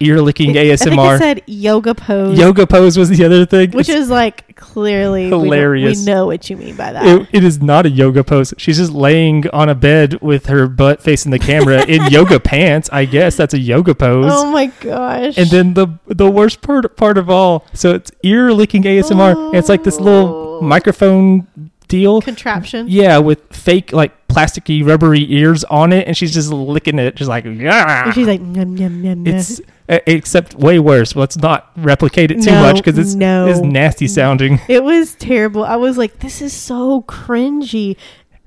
ear 0.01 0.21
licking 0.21 0.55
ASMR. 0.55 0.99
I 1.15 1.19
said 1.19 1.43
yoga 1.47 1.95
pose, 1.95 2.39
Yoga 2.39 2.67
pose 2.67 2.97
was 2.97 3.09
the 3.09 3.25
other 3.25 3.45
thing. 3.47 3.73
which 3.73 3.89
is 3.89 4.09
like 4.11 4.55
clearly 4.57 5.29
Hilarious. 5.29 6.01
We, 6.01 6.05
know 6.07 6.27
what 6.27 6.49
you 6.49 6.57
mean 6.57 6.77
by 6.77 6.93
that. 6.93 7.05
It, 7.05 7.29
it 7.33 7.45
is 7.45 7.61
not 7.61 7.87
a 7.87 7.91
yoga 7.91 8.23
pose. 8.25 8.55
She's 8.57 8.77
just 8.79 8.93
laying 8.93 9.49
on 9.51 9.69
a 9.69 9.75
bed 9.75 10.21
with 10.21 10.47
her 10.47 10.67
butt 10.69 11.03
facing 11.03 11.31
the 11.33 11.39
camera 11.39 11.85
in 11.85 12.05
yoga 12.11 12.39
pants. 12.41 12.89
I 12.93 13.05
guess 13.05 13.37
that's 13.37 13.55
a 13.55 13.59
yoga 13.59 13.95
pose. 13.95 14.31
oh 14.33 14.51
my 14.51 14.67
gosh! 14.81 15.37
and 15.39 15.49
then 15.51 15.75
the 15.75 15.89
the 16.07 16.31
worst 16.31 16.61
part 16.63 16.97
part 16.97 17.19
of 17.19 17.29
all, 17.29 17.67
so 17.73 17.95
it's 17.95 18.11
ear 18.23 18.53
licking 18.53 18.83
ASMR. 18.85 19.47
and 19.49 19.57
it's 19.57 19.69
like 19.69 19.85
this 19.85 19.99
little 20.01 20.43
Oh. 20.55 20.61
microphone 20.63 21.47
deal. 21.89 22.21
contraption. 22.23 22.87
Yeah, 22.89 23.19
with 23.19 23.41
fake 23.53 23.93
like 23.93 24.13
plasticky 24.35 24.87
rubbery 24.87 25.27
ears 25.33 25.65
on 25.65 25.93
it, 25.93 26.07
and 26.07 26.17
she's 26.17 26.33
just 26.35 26.51
licking 26.51 26.99
it, 26.99 27.15
just 27.17 27.29
like 27.29 27.45
yeah. 27.45 28.05
And 28.07 28.15
she's 28.15 28.27
like, 28.27 28.41
yum, 28.41 28.77
yum, 28.77 29.05
yum. 29.05 29.27
It's 29.27 29.61
uh, 29.89 29.99
except 30.07 30.55
way 30.55 30.79
worse. 30.79 31.15
Let's 31.17 31.37
not 31.37 31.71
replicate 31.77 32.31
it 32.31 32.43
too 32.43 32.51
No, 32.51 32.63
much 32.63 32.77
because 32.77 32.99
it's 32.99 33.15
no. 33.15 33.47
it's 33.47 33.61
nasty 33.61 34.09
sounding. 34.09 34.61
It 34.69 34.83
was 34.83 35.15
terrible. 35.15 35.65
I 35.65 35.77
was 35.77 35.97
like, 35.99 36.19
this 36.21 36.41
is 36.43 36.53
so 36.53 37.03
cringy. 37.03 37.97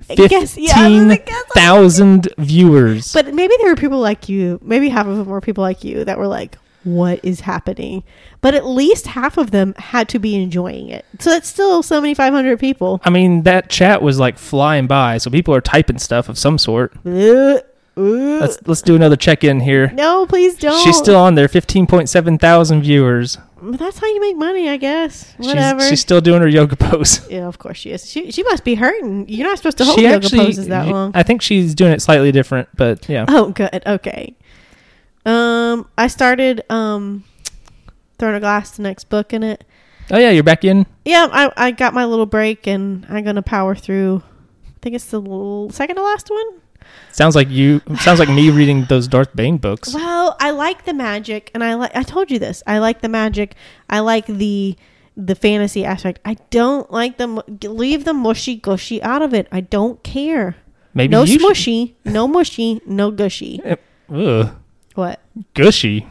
I 0.09 0.15
guess- 0.15 0.57
yeah, 0.57 0.73
Fifteen 0.73 1.17
thousand 1.53 2.29
viewers. 2.37 3.11
But 3.13 3.33
maybe 3.33 3.53
there 3.59 3.69
were 3.69 3.75
people 3.75 3.99
like 3.99 4.29
you. 4.29 4.59
Maybe 4.63 4.89
half 4.89 5.05
of 5.07 5.17
them 5.17 5.27
were 5.27 5.41
people 5.41 5.63
like 5.63 5.83
you 5.83 6.05
that 6.05 6.17
were 6.17 6.27
like, 6.27 6.57
what 6.95 7.19
is 7.23 7.41
happening? 7.41 8.03
But 8.41 8.55
at 8.55 8.65
least 8.65 9.07
half 9.07 9.37
of 9.37 9.51
them 9.51 9.73
had 9.77 10.07
to 10.09 10.19
be 10.19 10.35
enjoying 10.35 10.89
it. 10.89 11.05
So 11.19 11.29
that's 11.29 11.47
still 11.47 11.83
7,500 11.83 12.59
people. 12.59 13.01
I 13.03 13.09
mean, 13.09 13.43
that 13.43 13.69
chat 13.69 14.01
was 14.01 14.19
like 14.19 14.37
flying 14.37 14.87
by, 14.87 15.17
so 15.17 15.29
people 15.29 15.53
are 15.53 15.61
typing 15.61 15.99
stuff 15.99 16.29
of 16.29 16.37
some 16.37 16.57
sort. 16.57 16.93
Uh, 17.05 17.59
uh. 17.97 18.01
Let's 18.01 18.59
let's 18.67 18.81
do 18.83 18.95
another 18.95 19.15
check 19.15 19.43
in 19.43 19.59
here. 19.59 19.91
no, 19.91 20.25
please 20.27 20.55
don't. 20.55 20.83
She's 20.83 20.97
still 20.97 21.15
on 21.19 21.35
there, 21.35 21.47
fifteen 21.47 21.87
point 21.87 22.09
seven 22.09 22.37
thousand 22.37 22.83
viewers. 22.83 23.37
But 23.59 23.79
that's 23.79 23.97
how 23.97 24.05
you 24.05 24.21
make 24.21 24.37
money, 24.37 24.69
I 24.69 24.77
guess. 24.77 25.33
She's- 25.37 25.47
Whatever. 25.47 25.81
She's, 25.81 25.99
still 25.99 26.21
doing 26.21 26.41
her 26.41 26.47
yoga 26.47 26.75
pose. 26.75 27.27
yeah, 27.29 27.47
of 27.47 27.57
course 27.57 27.77
she 27.77 27.89
is. 27.89 28.07
She, 28.09 28.31
she 28.31 28.43
must 28.43 28.63
be 28.63 28.75
hurting. 28.75 29.27
You're 29.27 29.47
not 29.47 29.57
supposed 29.57 29.79
to 29.79 29.85
hold 29.85 29.97
she 29.97 30.03
yoga 30.03 30.17
actually, 30.17 30.45
poses 30.45 30.67
that 30.67 30.87
long. 30.87 31.11
I 31.15 31.23
think 31.23 31.41
she's 31.41 31.73
doing 31.73 31.91
it 31.91 32.01
slightly 32.01 32.31
different, 32.31 32.69
but 32.75 33.09
yeah. 33.09 33.25
Oh, 33.27 33.49
good. 33.49 33.81
Okay. 33.85 34.35
Um, 35.27 35.89
I 35.97 36.07
started 36.07 36.63
um 36.71 37.23
throwing 38.17 38.35
a 38.35 38.39
glass 38.39 38.71
the 38.71 38.83
next 38.83 39.05
book 39.09 39.33
in 39.33 39.43
it. 39.43 39.63
Oh 40.09 40.17
yeah, 40.17 40.31
you're 40.31 40.43
back 40.43 40.63
in. 40.63 40.85
Yeah, 41.05 41.27
I 41.31 41.51
I 41.57 41.71
got 41.71 41.93
my 41.93 42.05
little 42.05 42.25
break 42.25 42.65
and 42.65 43.05
I'm 43.09 43.23
gonna 43.23 43.41
power 43.41 43.75
through. 43.75 44.23
I 44.65 44.79
think 44.81 44.95
it's 44.95 45.05
the 45.05 45.19
little, 45.19 45.69
second 45.71 45.95
to 45.97 46.03
last 46.03 46.29
one. 46.29 46.61
Sounds 47.11 47.35
like 47.35 47.49
you. 47.49 47.81
Sounds 47.99 48.19
like 48.19 48.29
me 48.29 48.49
reading 48.59 48.85
those 48.85 49.07
Darth 49.07 49.35
Bane 49.35 49.57
books. 49.57 49.93
Well, 49.93 50.37
I 50.39 50.51
like 50.51 50.85
the 50.85 50.93
magic, 50.93 51.51
and 51.53 51.63
I 51.63 51.73
like. 51.73 51.93
I 51.95 52.03
told 52.03 52.31
you 52.31 52.39
this. 52.39 52.63
I 52.65 52.77
like 52.79 53.01
the 53.01 53.09
magic. 53.09 53.55
I 53.89 53.99
like 53.99 54.27
the 54.27 54.77
the 55.17 55.35
fantasy 55.35 55.83
aspect. 55.83 56.19
I 56.23 56.35
don't 56.51 56.89
like 56.91 57.17
the 57.17 57.27
leave 57.67 58.05
the 58.05 58.13
mushy 58.13 58.55
gushy 58.55 59.01
out 59.03 59.21
of 59.21 59.33
it. 59.33 59.47
I 59.51 59.61
don't 59.61 60.01
care. 60.03 60.55
Maybe 60.93 61.11
no 61.11 61.23
you 61.23 61.39
should- 61.39 61.41
smushy, 61.41 61.95
no 62.05 62.27
mushy, 62.27 62.81
no 62.85 63.11
gushy. 63.11 63.61
Ugh, 64.09 64.55
What? 64.97 65.19
gushy. 65.53 66.07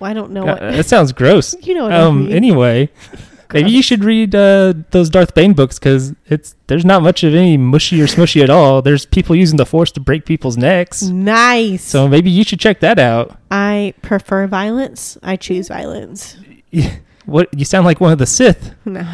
I 0.00 0.12
don't 0.14 0.30
know 0.32 0.42
Uh, 0.42 0.46
what. 0.46 0.60
that 0.60 0.86
sounds 0.86 1.12
gross. 1.12 1.54
you 1.62 1.74
know 1.74 1.84
what 1.84 1.92
I 1.92 2.00
Um. 2.00 2.24
mean. 2.24 2.32
Anyway, 2.32 2.88
maybe 3.52 3.70
you 3.70 3.82
should 3.82 4.02
read 4.04 4.34
uh, 4.34 4.72
those 4.92 5.10
Darth 5.10 5.34
Bane 5.34 5.52
books 5.52 5.78
because 5.78 6.14
it's 6.26 6.54
there's 6.66 6.84
not 6.84 7.02
much 7.02 7.22
of 7.24 7.34
any 7.34 7.56
mushy 7.56 8.00
or 8.00 8.06
smushy 8.06 8.42
at 8.42 8.48
all. 8.50 8.80
There's 8.82 9.04
people 9.06 9.36
using 9.36 9.56
the 9.58 9.66
Force 9.66 9.90
to 9.92 10.00
break 10.00 10.24
people's 10.24 10.56
necks. 10.56 11.02
Nice. 11.02 11.82
So 11.84 12.08
maybe 12.08 12.30
you 12.30 12.44
should 12.44 12.60
check 12.60 12.80
that 12.80 12.98
out. 12.98 13.36
I 13.50 13.92
prefer 14.02 14.46
violence. 14.46 15.18
I 15.22 15.36
choose 15.36 15.68
violence. 15.68 16.36
What 17.26 17.48
you 17.56 17.64
sound 17.64 17.84
like 17.84 18.00
one 18.00 18.12
of 18.12 18.18
the 18.18 18.26
Sith. 18.26 18.74
No, 18.84 19.06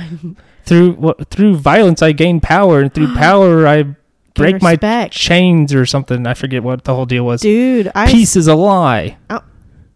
Through 0.65 0.93
what 0.93 1.29
through 1.29 1.57
violence 1.57 2.01
I 2.03 2.13
gain 2.13 2.41
power, 2.41 2.81
and 2.81 2.95
through 2.95 3.15
power 3.27 3.67
I 3.67 3.95
break 4.37 4.63
my 4.63 5.09
chains 5.09 5.75
or 5.75 5.87
something. 5.87 6.27
I 6.27 6.35
forget 6.35 6.63
what 6.63 6.85
the 6.85 6.95
whole 6.95 7.07
deal 7.07 7.25
was. 7.25 7.41
dude. 7.41 7.91
I 7.95 8.11
Peace 8.11 8.37
is 8.37 8.47
a 8.47 8.55
lie. 8.55 9.17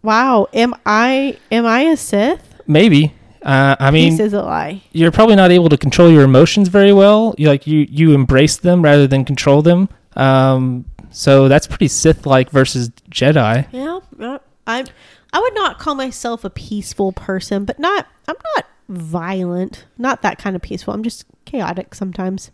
wow. 0.03 0.49
Am 0.53 0.74
I 0.86 1.38
am 1.51 1.66
I 1.66 1.80
a 1.82 1.97
Sith? 1.97 2.62
Maybe. 2.66 3.14
Uh, 3.43 3.74
I 3.80 3.91
mean, 3.91 4.12
Peace 4.12 4.20
is 4.20 4.32
a 4.34 4.43
lie. 4.43 4.82
you're 4.93 5.11
probably 5.11 5.34
not 5.36 5.51
able 5.51 5.70
to 5.70 5.78
control 5.78 6.11
your 6.11 6.24
emotions 6.24 6.68
very 6.68 6.93
well. 6.93 7.34
You 7.38 7.49
like 7.49 7.66
you 7.66 7.86
you 7.91 8.12
embrace 8.12 8.57
them 8.59 8.82
rather 8.82 9.07
than 9.07 9.24
control 9.24 9.62
them. 9.62 9.88
Um, 10.16 10.84
so 11.11 11.49
that's 11.49 11.66
pretty 11.66 11.88
Sith-like 11.88 12.51
versus 12.51 12.91
Jedi. 13.11 13.66
Yeah, 13.72 14.01
yeah. 14.18 14.38
I 14.66 14.84
I 15.32 15.41
would 15.41 15.55
not 15.55 15.78
call 15.78 15.95
myself 15.95 16.45
a 16.45 16.51
peaceful 16.51 17.12
person, 17.12 17.64
but 17.64 17.78
not 17.78 18.07
I'm 18.28 18.36
not 18.57 18.66
violent. 18.88 19.86
Not 19.97 20.20
that 20.22 20.38
kind 20.38 20.55
of 20.55 20.61
peaceful. 20.62 20.93
I'm 20.93 21.03
just 21.03 21.24
chaotic 21.47 21.95
sometimes. 21.95 22.51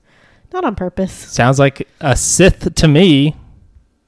Not 0.52 0.64
on 0.64 0.74
purpose. 0.74 1.12
Sounds 1.12 1.58
like 1.58 1.88
a 2.00 2.16
Sith 2.16 2.74
to 2.74 2.88
me. 2.88 3.36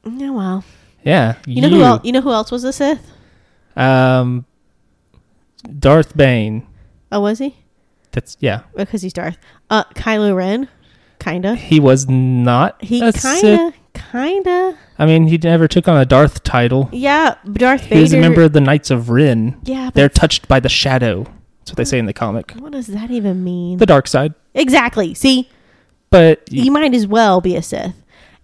Yeah, 0.05 0.31
well. 0.31 0.65
Yeah, 1.03 1.37
You 1.47 1.63
know 1.63 1.69
who 1.69 1.83
else 1.83 2.05
you 2.05 2.13
know 2.13 2.21
who 2.21 2.31
else 2.33 2.51
was 2.51 2.65
a 2.65 2.73
Sith? 2.73 3.11
Um, 3.77 4.45
Darth 5.79 6.17
Bane. 6.17 6.67
Oh, 7.11 7.21
was 7.21 7.39
he? 7.39 7.57
That's 8.13 8.37
yeah. 8.41 8.63
Because 8.77 9.03
he's 9.03 9.13
Darth. 9.13 9.39
Uh 9.71 9.85
Kylo 9.95 10.35
Ren. 10.35 10.69
Kinda. 11.19 11.55
He 11.57 11.81
was 11.81 12.09
not. 12.09 12.83
He 12.83 12.99
a 12.99 13.13
kinda 13.13 13.19
Sith. 13.19 13.75
kinda 13.95 14.79
I 14.99 15.07
mean, 15.07 15.27
he 15.29 15.39
never 15.39 15.69
took 15.69 15.89
on 15.89 15.97
a 15.97 16.05
Darth 16.07 16.43
title. 16.43 16.89
Yeah, 16.93 17.35
Darth 17.53 17.83
Vader. 17.83 17.95
He 17.97 18.01
was 18.03 18.13
a 18.13 18.21
member 18.21 18.43
of 18.43 18.53
the 18.53 18.61
Knights 18.61 18.91
of 18.91 19.11
Ren. 19.11 19.59
Yeah, 19.65 19.87
but 19.87 19.95
They're 19.95 20.09
touched 20.09 20.49
by 20.49 20.61
the 20.61 20.69
shadow. 20.69 21.25
That's 21.61 21.71
what 21.73 21.77
they 21.77 21.85
say 21.85 21.99
in 21.99 22.07
the 22.07 22.13
comic. 22.13 22.53
what 22.59 22.73
does 22.73 22.87
that 22.89 23.11
even 23.11 23.45
mean? 23.45 23.79
The 23.79 23.87
dark 23.87 24.07
side. 24.09 24.35
exactly. 24.55 25.15
See, 25.15 25.49
But 26.11 26.49
he 26.51 26.71
might 26.71 26.95
as 26.95 27.07
well 27.07 27.41
be 27.41 27.55
a 27.57 27.63
Sith. 27.63 27.95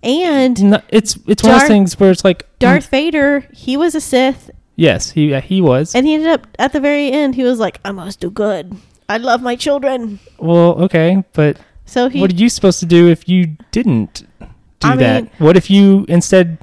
And 0.02 0.62
No, 0.70 0.82
it's 0.90 1.18
it's 1.26 1.42
one 1.42 1.54
of 1.54 1.60
those 1.60 1.68
things 1.68 1.98
where 1.98 2.10
it's 2.10 2.24
like 2.24 2.46
Darth 2.58 2.88
Vader, 2.88 3.46
he 3.52 3.76
was 3.76 3.94
a 3.94 4.00
Sith, 4.00 4.50
Yes, 4.76 5.12
he 5.12 5.32
uh, 5.32 5.40
he 5.40 5.60
was. 5.62 5.94
and 5.94 6.06
he 6.06 6.14
ended 6.14 6.28
up 6.28 6.46
at 6.58 6.72
the 6.72 6.80
very 6.80 7.10
end. 7.10 7.36
He 7.36 7.42
was 7.44 7.58
like, 7.58 7.80
"I 7.84 7.90
must 7.92 8.20
do 8.20 8.28
good. 8.30 8.76
I 9.08 9.16
love 9.18 9.40
my 9.40 9.56
children." 9.56 10.18
well, 10.38 10.74
okay, 10.84 11.24
but 11.32 11.56
So 11.86 12.08
he, 12.10 12.20
what 12.20 12.32
are 12.32 12.36
you 12.36 12.48
supposed 12.50 12.80
to 12.80 12.86
do 12.86 13.08
if 13.08 13.28
you 13.28 13.56
didn't 13.70 14.24
do 14.40 14.88
I 14.88 14.96
that? 14.96 15.22
mean- 15.24 15.30
what 15.38 15.56
if 15.56 15.70
you 15.70 16.04
instead 16.08 16.58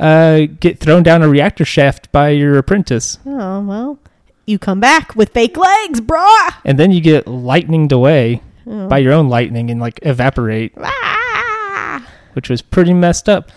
uh, 0.00 0.40
get 0.60 0.78
thrown 0.80 1.02
down 1.04 1.22
a 1.22 1.28
reactor 1.28 1.64
shaft 1.64 2.10
by 2.12 2.30
your 2.30 2.58
apprentice, 2.58 3.18
oh 3.24 3.60
well, 3.62 3.98
you 4.46 4.58
come 4.58 4.80
back 4.80 5.14
with 5.16 5.30
fake 5.30 5.56
legs, 5.56 6.00
brah. 6.02 6.54
and 6.66 6.78
then 6.78 6.90
you 6.92 7.00
get 7.00 7.24
lightninged 7.26 7.92
away 7.92 8.42
Oh. 8.66 8.88
by 8.88 8.98
your 8.98 9.12
own 9.12 9.28
lightning 9.28 9.70
and 9.70 9.80
like 9.80 9.98
evaporate, 10.02 10.72
Ah! 10.78 12.06
which 12.32 12.48
was 12.48 12.62
pretty 12.62 12.92
messed 12.94 13.28
up? 13.28 13.50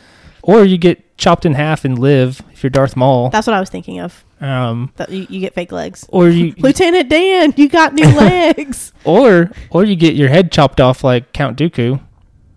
Or 0.44 0.64
you 0.64 0.78
get 0.78 1.18
chopped 1.18 1.46
in 1.46 1.54
half 1.54 1.84
and 1.86 1.98
live 2.00 2.42
if 2.54 2.64
you're 2.64 2.70
Darth 2.70 2.96
Maul. 2.96 3.30
That's 3.30 3.48
what 3.48 3.56
I 3.56 3.60
was 3.60 3.70
thinking 3.70 4.00
of. 4.00 4.24
Um, 4.40 4.92
That 4.98 5.10
you, 5.10 5.26
you 5.30 5.40
get 5.40 5.54
fake 5.56 5.72
legs. 5.72 6.06
or 6.10 6.30
you 6.30 6.54
Lieutenant 6.58 7.10
Dan, 7.10 7.54
you 7.58 7.68
got 7.70 7.94
new 7.94 8.06
legs. 8.18 8.94
or 9.04 9.52
or 9.72 9.84
you 9.84 9.96
get 9.96 10.16
your 10.16 10.30
head 10.30 10.52
chopped 10.52 10.80
off 10.80 11.04
like 11.04 11.34
Count 11.34 11.58
Dooku, 11.58 12.00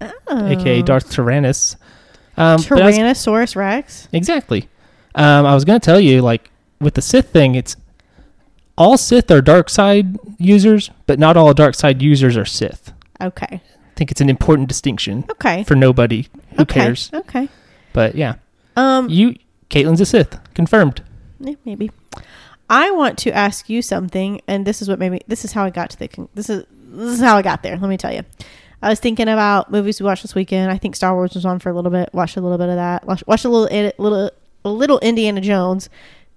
Oh. 0.01 0.47
aka 0.47 0.83
Darth 0.83 1.11
Tyrannus. 1.11 1.77
Um, 2.37 2.47
I 2.47 2.55
was- 2.55 2.67
Tyrannosaurus 2.67 3.57
Rex. 3.57 4.09
Exactly. 4.13 4.69
Um, 5.15 5.45
I 5.47 5.55
was 5.55 5.65
going 5.65 5.81
to 5.81 5.85
tell 5.85 5.99
you, 6.01 6.23
like, 6.23 6.51
with 6.81 6.95
the 6.95 7.03
Sith 7.03 7.31
thing, 7.31 7.55
it's 7.57 7.77
all 8.81 8.97
Sith 8.99 9.31
are 9.31 9.41
dark 9.43 9.69
side 9.71 10.19
users, 10.39 10.91
but 11.07 11.19
not 11.19 11.37
all 11.37 11.53
dark 11.55 11.75
side 11.75 12.01
users 12.03 12.37
are 12.37 12.45
Sith. 12.47 12.93
Okay. 13.21 13.61
I 13.61 13.95
think 13.95 14.11
it's 14.11 14.21
an 14.23 14.31
important 14.31 14.69
distinction 14.69 15.25
Okay. 15.33 15.63
for 15.65 15.75
nobody 15.77 16.27
who 16.57 16.63
okay. 16.63 16.81
cares. 16.81 17.11
Okay. 17.13 17.49
But 17.93 18.15
yeah, 18.15 18.37
Um. 18.77 19.09
you, 19.11 19.37
Caitlin's 19.69 20.01
a 20.01 20.07
Sith, 20.07 20.39
confirmed. 20.55 21.03
Yeah, 21.39 21.55
maybe. 21.65 21.91
I 22.71 22.91
want 22.93 23.19
to 23.19 23.31
ask 23.33 23.69
you 23.69 23.83
something, 23.83 24.41
and 24.49 24.67
this 24.67 24.81
is 24.81 24.89
what 24.89 24.99
made 24.99 25.11
me. 25.11 25.21
This 25.29 25.45
is 25.45 25.53
how 25.53 25.65
I 25.65 25.71
got 25.71 25.91
to 25.91 25.99
the. 25.99 26.09
con- 26.09 26.29
This 26.35 26.49
is 26.49 26.65
this 26.89 27.13
is 27.15 27.21
how 27.21 27.37
I 27.37 27.43
got 27.43 27.63
there. 27.63 27.77
Let 27.77 27.89
me 27.91 27.97
tell 27.97 28.13
you. 28.13 28.23
I 28.83 28.89
was 28.89 28.99
thinking 29.01 29.29
about 29.29 29.71
movies 29.71 30.01
we 30.01 30.07
watched 30.07 30.23
this 30.23 30.35
weekend. 30.35 30.71
I 30.73 30.79
think 30.79 30.97
Star 30.97 31.15
Wars 31.15 31.35
was 31.35 31.45
on 31.45 31.59
for 31.59 31.69
a 31.69 31.75
little 31.75 31.91
bit. 31.91 32.09
Watched 32.15 32.37
a 32.39 32.41
little 32.41 32.57
bit 32.59 32.69
of 32.71 32.77
that. 32.77 33.07
Watched, 33.07 33.27
watched 33.27 33.45
a 33.45 33.49
little 33.51 33.69
little 33.99 34.31
a 34.65 34.71
little 34.71 34.99
Indiana 35.01 35.41
Jones. 35.41 35.91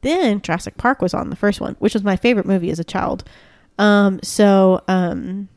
Then 0.04 0.42
Jurassic 0.42 0.78
Park 0.78 1.02
was 1.02 1.14
on 1.14 1.30
the 1.30 1.36
first 1.36 1.60
one, 1.60 1.76
which 1.80 1.94
was 1.94 2.04
my 2.04 2.16
favorite 2.16 2.46
movie 2.46 2.70
as 2.70 2.80
a 2.80 2.84
child. 2.84 3.24
Um, 3.80 4.20
so 4.22 4.82
um, 4.88 5.48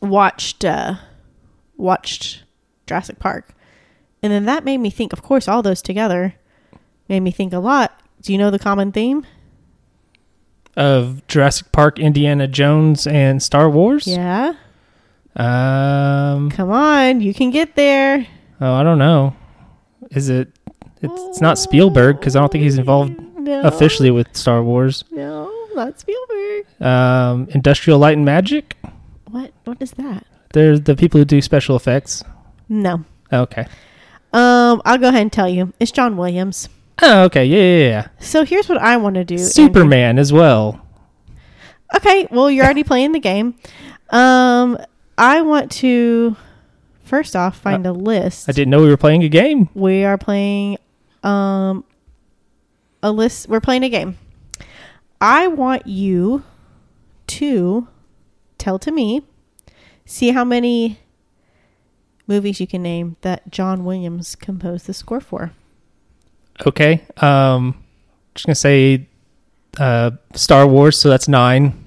watched 0.00 0.64
uh, 0.64 0.96
watched 1.76 2.44
Jurassic 2.86 3.18
Park, 3.18 3.54
and 4.22 4.32
then 4.32 4.44
that 4.44 4.64
made 4.64 4.78
me 4.78 4.90
think. 4.90 5.12
Of 5.12 5.22
course, 5.22 5.48
all 5.48 5.62
those 5.62 5.82
together 5.82 6.34
made 7.08 7.20
me 7.20 7.30
think 7.30 7.52
a 7.52 7.58
lot. 7.58 7.98
Do 8.22 8.32
you 8.32 8.38
know 8.38 8.50
the 8.50 8.58
common 8.58 8.92
theme? 8.92 9.26
Of 10.76 11.26
Jurassic 11.26 11.72
Park, 11.72 11.98
Indiana 11.98 12.46
Jones, 12.46 13.06
and 13.06 13.42
Star 13.42 13.70
Wars. 13.70 14.06
Yeah. 14.06 14.54
Um. 15.36 16.50
Come 16.50 16.70
on, 16.70 17.20
you 17.20 17.32
can 17.34 17.50
get 17.50 17.74
there. 17.74 18.26
Oh, 18.60 18.74
I 18.74 18.82
don't 18.82 18.98
know. 18.98 19.34
Is 20.10 20.28
it? 20.28 20.52
It's, 21.04 21.22
it's 21.28 21.40
not 21.40 21.58
Spielberg 21.58 22.18
because 22.18 22.34
I 22.36 22.40
don't 22.40 22.50
think 22.50 22.64
he's 22.64 22.78
involved 22.78 23.14
No. 23.38 23.62
officially 23.62 24.10
with 24.10 24.34
Star 24.36 24.62
Wars. 24.62 25.04
No, 25.10 25.52
not 25.74 26.00
Spielberg. 26.00 26.66
Um, 26.80 27.48
Industrial 27.50 27.98
Light 27.98 28.16
and 28.16 28.24
Magic. 28.24 28.76
What? 29.30 29.52
What 29.64 29.78
is 29.80 29.92
that? 29.92 30.26
They're 30.52 30.78
the 30.78 30.94
people 30.96 31.18
who 31.18 31.24
do 31.24 31.40
special 31.42 31.74
effects. 31.76 32.22
No. 32.68 33.04
Okay. 33.32 33.66
Um, 34.32 34.82
I'll 34.84 34.98
go 34.98 35.08
ahead 35.08 35.22
and 35.22 35.32
tell 35.32 35.48
you. 35.48 35.72
It's 35.80 35.90
John 35.92 36.16
Williams. 36.16 36.68
Oh, 37.02 37.24
okay. 37.24 37.44
Yeah, 37.44 37.58
yeah, 37.58 37.88
yeah. 37.88 38.06
So 38.20 38.44
here's 38.44 38.68
what 38.68 38.78
I 38.78 38.96
want 38.96 39.14
to 39.16 39.24
do. 39.24 39.34
Andrew. 39.34 39.46
Superman 39.48 40.18
as 40.18 40.32
well. 40.32 40.80
Okay, 41.96 42.26
well 42.30 42.50
you're 42.50 42.64
already 42.64 42.84
playing 42.84 43.12
the 43.12 43.20
game. 43.20 43.54
Um, 44.10 44.78
I 45.18 45.42
want 45.42 45.70
to 45.72 46.36
first 47.04 47.36
off 47.36 47.56
find 47.58 47.86
a 47.86 47.92
list. 47.92 48.48
I 48.48 48.52
didn't 48.52 48.70
know 48.70 48.80
we 48.82 48.88
were 48.88 48.96
playing 48.96 49.22
a 49.22 49.28
game. 49.28 49.68
We 49.74 50.04
are 50.04 50.18
playing 50.18 50.78
um 51.24 51.84
a 53.02 53.10
list. 53.10 53.48
We're 53.48 53.60
playing 53.60 53.84
a 53.84 53.88
game. 53.88 54.16
I 55.20 55.46
want 55.46 55.86
you 55.86 56.42
to 57.28 57.88
tell 58.58 58.78
to 58.78 58.92
me, 58.92 59.22
see 60.04 60.30
how 60.30 60.44
many 60.44 60.98
movies 62.26 62.60
you 62.60 62.66
can 62.66 62.82
name 62.82 63.16
that 63.20 63.50
John 63.50 63.84
Williams 63.84 64.34
composed 64.34 64.86
the 64.86 64.94
score 64.94 65.20
for. 65.20 65.52
Okay. 66.66 67.06
Um, 67.18 67.82
just 68.34 68.46
gonna 68.46 68.54
say, 68.54 69.08
uh, 69.78 70.12
Star 70.34 70.66
Wars. 70.66 70.98
So 70.98 71.08
that's 71.08 71.28
nine, 71.28 71.84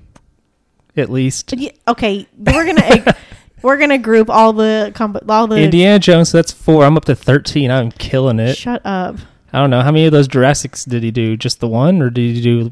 at 0.96 1.10
least. 1.10 1.54
Yeah, 1.58 1.72
okay, 1.88 2.28
we're 2.38 2.66
gonna 2.66 3.16
we're 3.68 3.78
gonna 3.78 3.98
group 3.98 4.30
all 4.30 4.54
the 4.54 4.92
comp- 4.96 5.30
all 5.30 5.46
the. 5.46 5.58
Indiana 5.58 6.00
Jones. 6.00 6.30
So 6.30 6.38
that's 6.38 6.52
four. 6.54 6.86
I'm 6.86 6.96
up 6.98 7.06
to 7.06 7.16
thirteen. 7.16 7.70
I'm 7.70 7.92
killing 7.92 8.40
it. 8.40 8.56
Shut 8.56 8.82
up. 8.86 9.18
I 9.52 9.60
don't 9.60 9.70
know 9.70 9.82
how 9.82 9.92
many 9.92 10.06
of 10.06 10.12
those 10.14 10.28
Jurassics 10.28 10.86
did 10.86 11.04
he 11.04 11.12
do? 11.12 11.36
Just 11.38 11.60
the 11.60 11.68
one, 11.68 12.02
or 12.02 12.10
did 12.10 12.36
he 12.36 12.42
do 12.42 12.72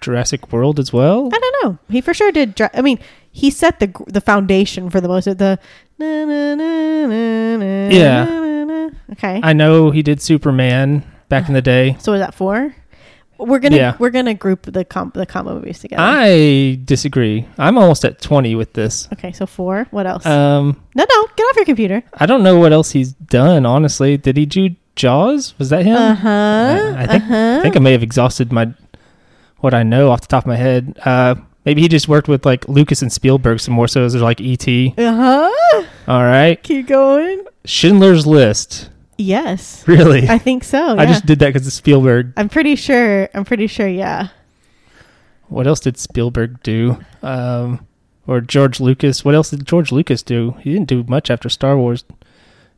Jurassic 0.00 0.50
World 0.52 0.78
as 0.78 0.92
well? 0.92 1.28
I 1.32 1.38
don't 1.38 1.56
know. 1.62 1.78
He 1.90 2.00
for 2.00 2.14
sure 2.14 2.32
did. 2.32 2.60
I 2.74 2.80
mean, 2.80 2.98
he 3.30 3.50
set 3.50 3.80
the 3.80 3.92
the 4.06 4.20
foundation 4.20 4.88
for 4.90 5.00
the 5.00 5.08
most 5.08 5.26
of 5.26 5.38
the. 5.38 5.58
na, 5.98 6.24
na, 6.24 6.54
na, 6.54 7.06
na, 7.06 7.56
na, 7.56 7.88
Yeah. 7.90 8.90
Okay. 9.12 9.40
I 9.42 9.52
know 9.52 9.90
he 9.90 10.02
did 10.02 10.22
Superman 10.22 11.04
back 11.28 11.48
in 11.48 11.54
the 11.54 11.62
day. 11.62 11.96
so 12.00 12.14
is 12.14 12.20
that 12.20 12.34
four? 12.34 12.74
We're 13.46 13.58
gonna 13.58 13.76
Yeah. 13.76 13.96
we're 13.98 14.10
gonna 14.10 14.34
group 14.34 14.62
the 14.70 14.84
comp 14.84 15.14
the 15.14 15.26
combo 15.26 15.54
movies 15.54 15.78
together. 15.80 16.02
I 16.04 16.78
disagree. 16.84 17.46
I'm 17.58 17.78
almost 17.78 18.04
at 18.04 18.20
20 18.20 18.54
with 18.54 18.72
this. 18.74 19.08
okay, 19.14 19.32
so 19.32 19.46
four. 19.46 19.86
What 19.90 20.06
else? 20.06 20.24
Um, 20.26 20.80
no, 20.94 21.04
no, 21.08 21.26
get 21.36 21.44
off 21.44 21.56
your 21.56 21.64
computer. 21.64 22.02
I 22.14 22.26
don't 22.26 22.42
know 22.42 22.58
what 22.58 22.72
else 22.72 22.90
he's 22.92 23.12
done. 23.12 23.64
Honestly, 23.66 24.16
did 24.16 24.36
he 24.36 24.46
do 24.46 24.70
Jaws? 24.96 25.54
Was 25.58 25.70
that 25.70 25.84
him? 25.84 25.96
Uh 25.96 26.14
huh. 26.14 26.94
I 26.98 27.06
think 27.06 27.22
uh-huh. 27.24 27.56
I 27.58 27.62
think 27.62 27.76
I 27.76 27.78
may 27.80 27.92
have 27.92 28.02
exhausted 28.02 28.52
my 28.52 28.72
what 29.58 29.74
I 29.74 29.82
know 29.82 30.10
off 30.10 30.20
the 30.22 30.26
top 30.26 30.44
of 30.44 30.48
my 30.48 30.56
head. 30.56 30.98
Uh, 31.04 31.34
maybe 31.64 31.82
he 31.82 31.88
just 31.88 32.08
worked 32.08 32.28
with 32.28 32.44
like 32.46 32.68
Lucas 32.68 33.02
and 33.02 33.12
Spielberg 33.12 33.60
some 33.60 33.74
more. 33.74 33.88
So 33.88 34.00
there's 34.00 34.14
like 34.16 34.40
E.T. 34.40 34.94
Uh 34.98 35.14
huh. 35.14 35.84
All 36.08 36.22
right, 36.24 36.60
Keep 36.62 36.88
going. 36.88 37.44
Schindler's 37.64 38.26
List. 38.26 38.90
Yes, 39.20 39.86
Really, 39.86 40.28
I 40.28 40.38
think 40.38 40.64
so. 40.64 40.98
I 40.98 41.06
just 41.06 41.26
did 41.26 41.38
that 41.40 41.52
because 41.52 41.66
of 41.66 41.72
Spielberg. 41.72 42.32
I'm 42.36 42.48
pretty 42.48 42.74
sure. 42.76 43.28
I'm 43.34 43.44
pretty 43.44 43.66
sure. 43.66 43.86
Yeah. 43.88 44.28
What 45.48 45.66
else 45.66 45.80
did 45.80 45.98
Spielberg 45.98 46.62
do? 46.62 46.98
Um, 47.22 47.86
or 48.26 48.40
George 48.40 48.80
Lucas? 48.80 49.24
What 49.24 49.34
else 49.34 49.50
did 49.50 49.66
George 49.66 49.90
Lucas 49.92 50.22
do? 50.22 50.52
He 50.60 50.72
didn't 50.72 50.88
do 50.88 51.04
much 51.08 51.30
after 51.30 51.48
Star 51.48 51.76
Wars. 51.76 52.04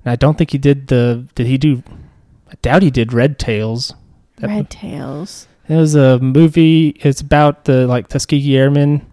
And 0.05 0.12
I 0.12 0.16
don't 0.16 0.36
think 0.38 0.51
he 0.51 0.59
did 0.59 0.88
the. 0.88 1.26
Did 1.34 1.47
he 1.47 1.59
do? 1.59 1.82
I 2.51 2.55
doubt 2.62 2.82
he 2.82 2.90
did 2.90 3.12
Red 3.12 3.38
Tails. 3.38 3.95
That 4.36 4.49
Red 4.49 4.70
Tails. 4.70 5.47
It 5.68 5.76
was 5.76 5.95
a 5.95 6.18
movie. 6.18 6.88
It's 7.01 7.20
about 7.20 7.66
the 7.66 7.86
like 7.86 8.09
Tuskegee 8.09 8.57
Airmen. 8.57 9.07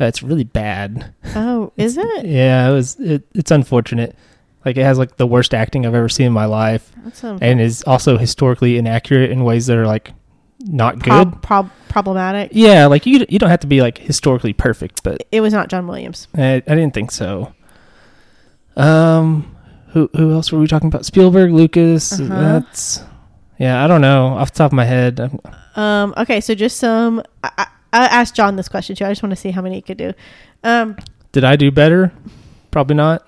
Uh, 0.00 0.04
it's 0.04 0.22
really 0.22 0.44
bad. 0.44 1.12
Oh, 1.34 1.72
is 1.76 1.96
it? 1.96 2.26
Yeah, 2.26 2.68
it 2.68 2.72
was. 2.72 2.96
It, 3.00 3.26
it's 3.34 3.50
unfortunate. 3.50 4.16
Like 4.68 4.76
it 4.76 4.84
has 4.84 4.98
like 4.98 5.16
the 5.16 5.26
worst 5.26 5.54
acting 5.54 5.86
I've 5.86 5.94
ever 5.94 6.08
seen 6.10 6.26
in 6.26 6.32
my 6.32 6.44
life, 6.44 6.92
and 7.22 7.58
is 7.60 7.82
also 7.84 8.18
historically 8.18 8.76
inaccurate 8.76 9.30
in 9.30 9.42
ways 9.44 9.66
that 9.66 9.78
are 9.78 9.86
like 9.86 10.12
not 10.60 10.98
good. 10.98 11.04
prob- 11.10 11.42
prob- 11.42 11.70
problematic. 11.88 12.50
yeah, 12.52 12.84
like 12.86 13.06
you 13.06 13.24
you 13.30 13.38
don't 13.38 13.48
have 13.48 13.60
to 13.60 13.66
be 13.66 13.80
like 13.80 13.96
historically 13.96 14.52
perfect, 14.52 15.02
but 15.02 15.22
It 15.32 15.40
was 15.40 15.52
not 15.54 15.68
John 15.70 15.86
Williams. 15.86 16.28
I, 16.36 16.56
I 16.56 16.60
didn't 16.60 16.92
think 16.92 17.10
so. 17.12 17.54
Um, 18.76 19.56
who 19.88 20.08
who 20.14 20.32
else 20.32 20.52
were 20.52 20.58
we 20.58 20.66
talking 20.66 20.88
about? 20.88 21.04
Spielberg, 21.04 21.50
Lucas. 21.52 22.20
Uh-huh. 22.20 22.28
That's 22.40 23.02
yeah. 23.58 23.82
I 23.82 23.88
don't 23.88 24.00
know 24.00 24.26
off 24.28 24.52
the 24.52 24.58
top 24.58 24.72
of 24.72 24.76
my 24.76 24.84
head. 24.84 25.18
I'm- 25.20 25.40
Um, 25.74 26.12
okay, 26.16 26.40
so 26.40 26.54
just 26.54 26.76
some. 26.76 27.22
I, 27.42 27.50
I, 27.58 27.66
I 27.92 28.04
asked 28.06 28.34
John 28.34 28.56
this 28.56 28.68
question 28.68 28.96
too. 28.96 29.04
I 29.06 29.10
just 29.10 29.22
want 29.22 29.30
to 29.30 29.36
see 29.36 29.50
how 29.50 29.62
many 29.62 29.76
he 29.76 29.82
could 29.82 29.96
do. 29.96 30.12
Um, 30.62 30.96
Did 31.32 31.44
I 31.44 31.56
do 31.56 31.70
better? 31.70 32.12
Probably 32.70 32.96
not. 32.96 33.26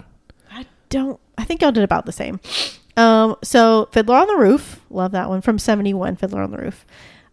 I 0.52 0.66
don't. 0.88 1.18
I 1.40 1.44
think 1.44 1.62
y'all 1.62 1.72
did 1.72 1.84
about 1.84 2.06
the 2.06 2.12
same. 2.12 2.40
Um, 2.96 3.36
so 3.42 3.88
Fiddler 3.92 4.16
on 4.16 4.26
the 4.28 4.36
Roof, 4.36 4.80
love 4.90 5.12
that 5.12 5.28
one 5.28 5.40
from 5.40 5.58
'71. 5.58 6.16
Fiddler 6.16 6.42
on 6.42 6.50
the 6.50 6.58
Roof. 6.58 6.84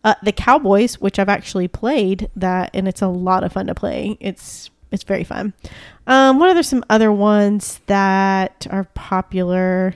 Uh, 0.03 0.15
the 0.23 0.31
Cowboys, 0.31 1.01
which 1.01 1.19
I've 1.19 1.29
actually 1.29 1.67
played 1.67 2.29
that, 2.35 2.69
and 2.73 2.87
it's 2.87 3.01
a 3.01 3.07
lot 3.07 3.43
of 3.43 3.53
fun 3.53 3.67
to 3.67 3.75
play. 3.75 4.17
It's 4.19 4.69
it's 4.91 5.03
very 5.03 5.23
fun. 5.23 5.53
Um, 6.05 6.39
what 6.39 6.49
are 6.49 6.53
there 6.53 6.63
some 6.63 6.85
other 6.89 7.11
ones 7.11 7.81
that 7.87 8.65
are 8.69 8.85
popular? 8.93 9.95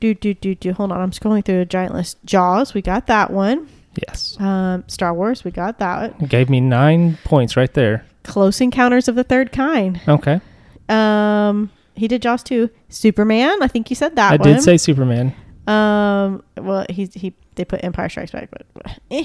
Do 0.00 0.14
do 0.14 0.34
do 0.34 0.54
do. 0.54 0.72
Hold 0.72 0.90
on, 0.90 1.00
I'm 1.00 1.12
scrolling 1.12 1.44
through 1.44 1.60
a 1.60 1.64
giant 1.64 1.94
list. 1.94 2.18
Jaws, 2.24 2.74
we 2.74 2.82
got 2.82 3.06
that 3.06 3.30
one. 3.30 3.68
Yes. 4.08 4.36
Um, 4.40 4.84
Star 4.88 5.12
Wars, 5.14 5.44
we 5.44 5.50
got 5.50 5.78
that. 5.78 6.20
It 6.20 6.28
gave 6.28 6.48
me 6.50 6.60
nine 6.60 7.18
points 7.24 7.56
right 7.56 7.72
there. 7.72 8.04
Close 8.24 8.60
Encounters 8.60 9.08
of 9.08 9.14
the 9.14 9.24
Third 9.24 9.52
Kind. 9.52 10.00
Okay. 10.08 10.40
Um, 10.88 11.70
he 11.94 12.08
did 12.08 12.22
Jaws 12.22 12.42
too. 12.42 12.70
Superman, 12.88 13.62
I 13.62 13.68
think 13.68 13.90
you 13.90 13.96
said 13.96 14.16
that 14.16 14.32
I 14.32 14.36
one. 14.36 14.48
did 14.48 14.62
say 14.62 14.76
Superman. 14.76 15.34
Um, 15.66 16.42
well, 16.56 16.84
he 16.90 17.06
he 17.14 17.34
they 17.54 17.64
put 17.64 17.84
Empire 17.84 18.08
Strikes 18.08 18.30
Back, 18.32 18.48
but 18.50 18.66
eh. 19.10 19.24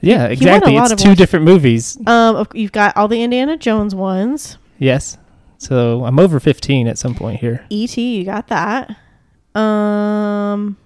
Yeah, 0.00 0.28
He 0.28 0.44
won 0.44 0.54
a 0.54 0.56
exactly. 0.56 0.76
It's 0.76 1.02
two 1.02 1.14
different 1.14 1.46
movies. 1.46 1.96
um, 2.06 2.46
you've 2.52 2.72
got 2.72 2.94
all 2.96 3.08
the 3.08 3.22
Indiana 3.22 3.56
Jones 3.56 3.94
ones. 3.94 4.58
Yes. 4.78 5.16
So 5.56 6.04
I'm 6.04 6.18
over 6.18 6.38
15 6.40 6.88
at 6.88 6.98
some 6.98 7.14
point 7.14 7.40
here. 7.40 7.64
E.T. 7.70 8.16
You 8.18 8.24
got 8.24 8.48
that. 8.48 8.90
Um, 9.58 10.76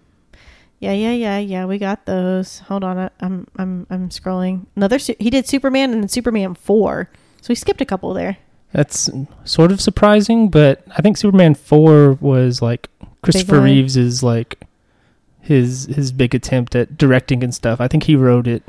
yeah, 0.79 0.93
yeah, 0.93 1.13
yeah, 1.13 1.39
yeah. 1.39 1.65
We 1.65 1.79
got 1.79 2.07
those. 2.07 2.61
Hold 2.61 2.85
on, 2.85 2.97
I, 2.99 3.11
I'm 3.19 3.47
I'm 3.57 3.87
I'm 3.91 4.09
scrolling. 4.11 4.67
Another 4.77 4.99
su- 5.01 5.17
he 5.19 5.31
did 5.31 5.49
Superman 5.49 5.93
and 5.93 6.03
then 6.03 6.09
Superman 6.09 6.55
four. 6.55 7.11
So 7.41 7.49
he 7.49 7.55
skipped 7.57 7.81
a 7.81 7.85
couple 7.87 8.13
there. 8.15 8.37
That's 8.73 9.09
sort 9.45 9.73
of 9.73 9.81
surprising, 9.81 10.51
but 10.51 10.83
I 10.97 11.01
think 11.03 11.17
Superman 11.17 11.55
4 11.55 12.15
was 12.15 12.61
like 12.61 12.89
Christopher. 13.23 13.61
Reeves 13.63 13.97
is 13.97 14.23
like 14.23 14.61
his 15.41 15.87
his 15.87 16.13
big 16.13 16.35
attempt 16.35 16.75
at 16.77 16.99
directing 16.99 17.43
and 17.43 17.55
stuff. 17.55 17.81
I 17.81 17.89
think 17.89 18.03
he 18.05 18.15
wrote 18.17 18.47
it. 18.47 18.63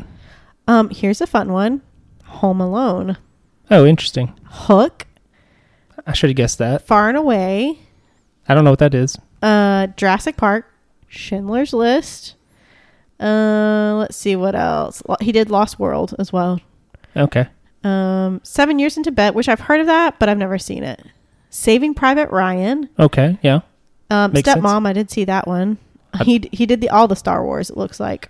Um, 0.67 0.89
here's 0.89 1.19
a 1.19 1.27
fun 1.27 1.51
one. 1.51 1.81
Home 2.26 2.61
Alone, 2.61 3.17
Oh, 3.71 3.85
interesting. 3.85 4.34
Hook, 4.45 5.05
I 6.07 6.13
should 6.13 6.30
have 6.30 6.38
guessed 6.38 6.59
that. 6.59 6.85
Far 6.88 7.09
and 7.09 7.17
Away, 7.17 7.80
I 8.47 8.53
don't 8.55 8.63
know 8.63 8.69
what 8.71 8.80
that 8.80 8.93
is. 8.93 9.17
uh, 9.41 9.88
Jurassic 9.97 10.38
Park, 10.38 10.65
Schindler's 11.07 11.73
List. 11.73 12.35
Uh, 13.19 13.95
let's 13.97 14.15
see 14.15 14.35
what 14.38 14.55
else. 14.55 15.03
He 15.19 15.31
did 15.34 15.49
Lost 15.49 15.77
World 15.80 16.15
as 16.19 16.31
well. 16.31 16.61
Okay. 17.17 17.47
Um, 17.84 18.41
Seven 18.43 18.77
Years 18.80 18.97
in 18.97 19.03
Tibet, 19.03 19.34
which 19.35 19.47
I've 19.47 19.61
heard 19.61 19.80
of 19.80 19.88
that, 19.88 20.19
but 20.19 20.27
I've 20.30 20.38
never 20.38 20.57
seen 20.57 20.84
it. 20.84 21.01
Saving 21.49 21.93
Private 21.93 22.30
Ryan. 22.30 22.89
Okay. 22.99 23.38
Yeah. 23.41 23.61
Um, 24.11 24.34
Makes 24.34 24.51
sense. 24.51 24.64
Stepmom, 24.65 24.85
I 24.88 24.93
did 24.93 25.10
see 25.11 25.23
that 25.26 25.47
one. 25.47 25.77
I- 26.14 26.23
He 26.23 26.49
he 26.51 26.65
did 26.65 26.81
the 26.81 26.89
all 26.89 27.07
the 27.07 27.15
Star 27.15 27.43
Wars. 27.43 27.69
It 27.69 27.77
looks 27.77 27.99
like. 27.99 28.30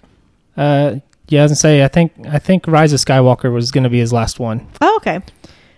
Uh 0.57 0.95
yeah, 1.29 1.41
I 1.41 1.43
was 1.43 1.51
gonna 1.51 1.55
say 1.57 1.83
I 1.83 1.87
think 1.87 2.11
I 2.27 2.39
think 2.39 2.67
Rise 2.67 2.91
of 2.93 2.99
Skywalker 2.99 3.51
was 3.53 3.71
gonna 3.71 3.89
be 3.89 3.99
his 3.99 4.11
last 4.13 4.39
one. 4.39 4.67
Oh, 4.81 4.95
okay, 4.97 5.19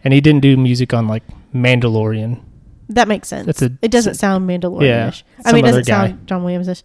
And 0.03 0.13
he 0.13 0.19
didn't 0.21 0.41
do 0.41 0.57
music 0.57 0.93
on 0.93 1.07
like 1.07 1.23
Mandalorian. 1.53 2.41
that 2.89 3.07
makes 3.07 3.27
sense. 3.27 3.61
A- 3.61 3.71
it 3.81 3.91
doesn't 3.91 4.15
sound 4.15 4.49
Mandalorianish. 4.49 5.23
Yeah, 5.37 5.41
I 5.45 5.51
mean, 5.53 5.63
it 5.65 5.67
doesn't 5.67 5.89
other 5.91 6.07
sound 6.09 6.27
John 6.27 6.43
Williams-ish. 6.43 6.81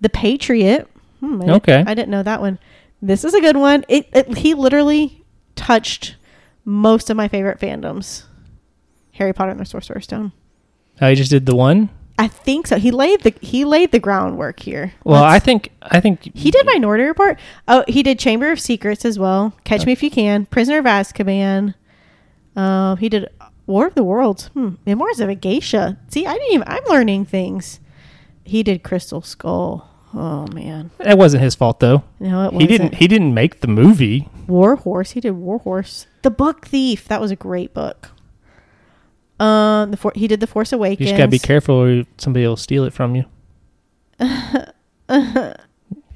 The 0.00 0.08
Patriot. 0.08 0.88
Hmm, 1.20 1.34
I 1.36 1.38
didn't- 1.44 1.50
Okay. 1.56 1.84
I 1.86 1.94
didn't 1.94 2.08
know 2.08 2.22
that 2.22 2.40
one. 2.40 2.58
This 3.02 3.24
is 3.24 3.34
a 3.34 3.40
good 3.40 3.56
one. 3.56 3.84
It, 3.88 4.08
it 4.12 4.38
he 4.38 4.54
literally 4.54 5.22
touched 5.56 6.16
most 6.64 7.10
of 7.10 7.16
my 7.16 7.28
favorite 7.28 7.58
fandoms. 7.60 8.24
Harry 9.12 9.32
Potter 9.32 9.52
and 9.52 9.60
the 9.60 9.64
Sorcerer's 9.64 10.04
Stone. 10.04 10.32
Oh, 11.00 11.08
he 11.08 11.14
just 11.14 11.30
did 11.30 11.46
the 11.46 11.54
one? 11.56 11.90
I 12.18 12.28
think 12.28 12.66
so. 12.68 12.76
He 12.78 12.90
laid 12.92 13.22
the 13.22 13.34
he 13.40 13.64
laid 13.64 13.90
the 13.90 13.98
groundwork 13.98 14.60
here. 14.60 14.92
Well, 15.04 15.22
I 15.24 15.32
Let's- 15.34 15.44
think 15.44 15.70
I 15.82 16.00
think 16.00 16.22
he 16.36 16.50
did 16.50 16.64
Minority 16.66 17.04
Report. 17.04 17.38
Oh, 17.66 17.84
he 17.88 18.02
did 18.04 18.18
Chamber 18.20 18.52
of 18.52 18.60
Secrets 18.60 19.04
as 19.04 19.18
well. 19.18 19.52
Catch 19.64 19.84
Me 19.86 19.92
If 19.92 20.02
You 20.02 20.10
Can, 20.10 20.46
Prisoner 20.46 20.78
of 20.78 20.84
Azkaban. 20.84 21.74
Um, 22.54 22.98
he 22.98 23.08
did 23.08 23.28
War 23.66 23.86
of 23.88 23.94
the 23.96 24.04
Worlds. 24.04 24.46
Hmm. 24.48 24.74
Memoirs 24.86 25.18
of 25.18 25.28
a 25.28 25.34
Geisha. 25.34 25.98
See, 26.08 26.24
I 26.24 26.34
didn't 26.34 26.52
even. 26.52 26.68
I'm 26.68 26.84
learning 26.88 27.24
things. 27.24 27.80
He 28.44 28.62
did 28.62 28.82
Crystal 28.84 29.22
Skull. 29.22 29.88
Oh 30.16 30.46
man, 30.54 30.92
That 30.98 31.18
wasn't 31.18 31.42
his 31.42 31.56
fault 31.56 31.80
though. 31.80 32.04
no, 32.20 32.44
it 32.46 32.52
wasn't. 32.52 32.60
He 32.60 32.66
didn't. 32.78 32.94
He 32.94 33.08
didn't 33.08 33.34
make 33.34 33.60
the 33.60 33.66
movie. 33.66 34.28
War 34.46 34.76
Horse. 34.76 35.12
He 35.12 35.20
did 35.20 35.32
War 35.32 35.58
Horse. 35.58 36.06
The 36.22 36.30
Book 36.30 36.66
Thief. 36.66 37.06
That 37.08 37.20
was 37.20 37.30
a 37.30 37.36
great 37.36 37.72
book. 37.74 38.10
Um, 39.40 39.90
the 39.90 39.96
For- 39.96 40.12
he 40.14 40.28
did 40.28 40.40
The 40.40 40.46
Force 40.46 40.72
You 40.72 40.78
Awakens. 40.78 41.08
just 41.08 41.18
gotta 41.18 41.30
be 41.30 41.38
careful, 41.40 41.74
or 41.74 42.04
somebody 42.18 42.46
will 42.46 42.56
steal 42.56 42.84
it 42.84 42.92
from 42.92 43.14
you. 43.16 43.24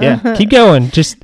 yeah, 0.01 0.35
keep 0.37 0.51
going. 0.51 0.91
Just 0.91 1.17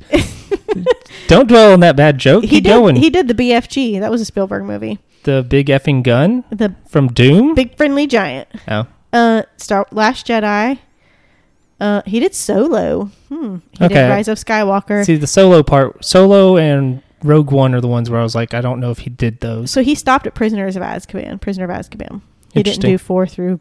don't 1.27 1.47
dwell 1.47 1.73
on 1.73 1.79
that 1.81 1.95
bad 1.95 2.17
joke. 2.17 2.43
He 2.43 2.49
keep 2.49 2.63
did. 2.65 2.69
going. 2.69 2.95
He 2.97 3.09
did 3.09 3.27
the 3.27 3.33
BFG. 3.33 3.99
That 3.99 4.11
was 4.11 4.21
a 4.21 4.25
Spielberg 4.25 4.63
movie. 4.63 4.99
the 5.23 5.45
big 5.47 5.67
effing 5.67 6.03
gun 6.03 6.43
The 6.51 6.75
from 6.87 7.07
Doom. 7.13 7.55
Big 7.55 7.75
Friendly 7.77 8.07
Giant. 8.07 8.47
oh, 8.67 8.87
Uh, 9.13 9.43
Star 9.57 9.87
Last 9.91 10.27
Jedi. 10.27 10.79
Uh, 11.79 12.01
he 12.05 12.19
did 12.19 12.33
Solo. 12.33 13.05
Hmm. 13.29 13.57
He 13.77 13.85
Okay. 13.85 13.93
did 13.95 14.09
Rise 14.09 14.27
of 14.27 14.37
Skywalker. 14.37 15.05
see 15.05 15.17
the 15.17 15.27
solo 15.27 15.61
part. 15.63 16.03
Solo 16.05 16.57
and 16.57 17.01
Rogue 17.23 17.51
One 17.51 17.73
are 17.75 17.81
the 17.81 17.87
ones 17.87 18.09
where 18.09 18.19
I 18.19 18.23
was 18.23 18.35
like, 18.35 18.53
I 18.53 18.61
don't 18.61 18.79
know 18.79 18.91
if 18.91 18.99
he 18.99 19.09
did 19.09 19.39
those. 19.41 19.71
so 19.71 19.81
he 19.83 19.95
stopped 19.95 20.25
at 20.27 20.33
Prisoners 20.35 20.75
of 20.75 20.83
Azkaban. 20.83 21.41
Prisoner 21.41 21.65
of 21.65 21.71
Azkaban. 21.71 22.21
He 22.53 22.63
didn't 22.63 22.81
do 22.81 22.97
four 22.97 23.27
through 23.27 23.59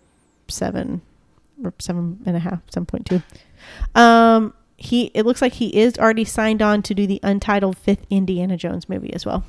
seven 0.48 1.00
or 1.64 1.72
seven 1.80 2.20
and 2.26 2.36
a 2.36 2.38
half, 2.40 2.60
seven 2.70 2.86
point 2.86 3.06
two. 3.06 3.22
Um, 3.94 4.54
he 4.76 5.10
it 5.14 5.24
looks 5.26 5.40
like 5.42 5.54
he 5.54 5.76
is 5.76 5.98
already 5.98 6.24
signed 6.24 6.60
on 6.62 6.82
to 6.82 6.94
do 6.94 7.06
the 7.06 7.18
untitled 7.22 7.76
fifth 7.78 8.04
Indiana 8.10 8.56
Jones 8.56 8.88
movie 8.88 9.12
as 9.12 9.24
well. 9.26 9.44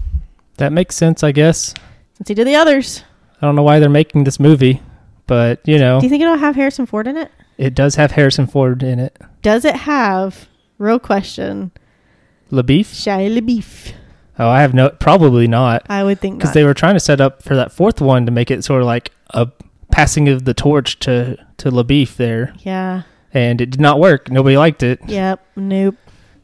That 0.58 0.72
makes 0.72 0.96
sense, 0.96 1.24
I 1.24 1.32
guess. 1.32 1.74
Since 2.14 2.30
he 2.30 2.34
did 2.34 2.48
the 2.48 2.56
others, 2.56 3.04
I 3.42 3.46
don't 3.46 3.56
know 3.56 3.64
why 3.64 3.80
they're 3.80 3.90
making 3.90 4.24
this 4.24 4.40
movie, 4.40 4.82
but 5.28 5.60
you 5.66 5.78
know, 5.78 6.00
do 6.00 6.06
you 6.06 6.10
think 6.10 6.24
it'll 6.24 6.38
have 6.38 6.56
Harrison 6.56 6.86
Ford 6.86 7.08
in 7.08 7.18
it? 7.18 7.30
It 7.58 7.74
does 7.76 7.96
have 7.96 8.12
Harrison 8.12 8.48
Ford 8.48 8.84
in 8.84 9.00
it. 9.00 9.18
Does 9.42 9.66
it 9.66 9.76
have? 9.76 10.48
Real 10.78 11.00
question. 11.00 11.72
LaBeef? 12.52 12.86
Shia 12.88 13.36
LaBeouf. 13.40 13.94
Oh, 14.38 14.50
I 14.50 14.62
have 14.62 14.74
no, 14.74 14.90
probably 14.90 15.48
not, 15.48 15.86
I 15.90 16.04
would 16.04 16.20
think 16.20 16.38
because 16.38 16.54
they 16.54 16.66
were 16.66 16.74
trying 16.74 16.96
to 16.96 17.00
set 17.00 17.22
up 17.22 17.42
for 17.42 17.56
that 17.56 17.72
fourth 17.72 18.02
one 18.02 18.26
to 18.26 18.32
make 18.32 18.52
it 18.52 18.64
sort 18.66 18.82
of 18.82 18.86
like 18.86 19.12
a 19.30 19.48
passing 19.92 20.28
of 20.28 20.44
the 20.44 20.54
torch 20.54 21.00
to 21.00 21.38
to 21.58 21.72
LaBeef 21.72 22.18
there, 22.18 22.54
yeah. 22.60 23.04
and 23.34 23.62
it 23.62 23.68
did 23.70 23.80
not 23.80 23.98
work. 24.00 24.30
Nobody 24.30 24.58
liked 24.58 24.84
it, 24.84 25.00
Yep. 25.08 25.46
Nope. 25.56 25.96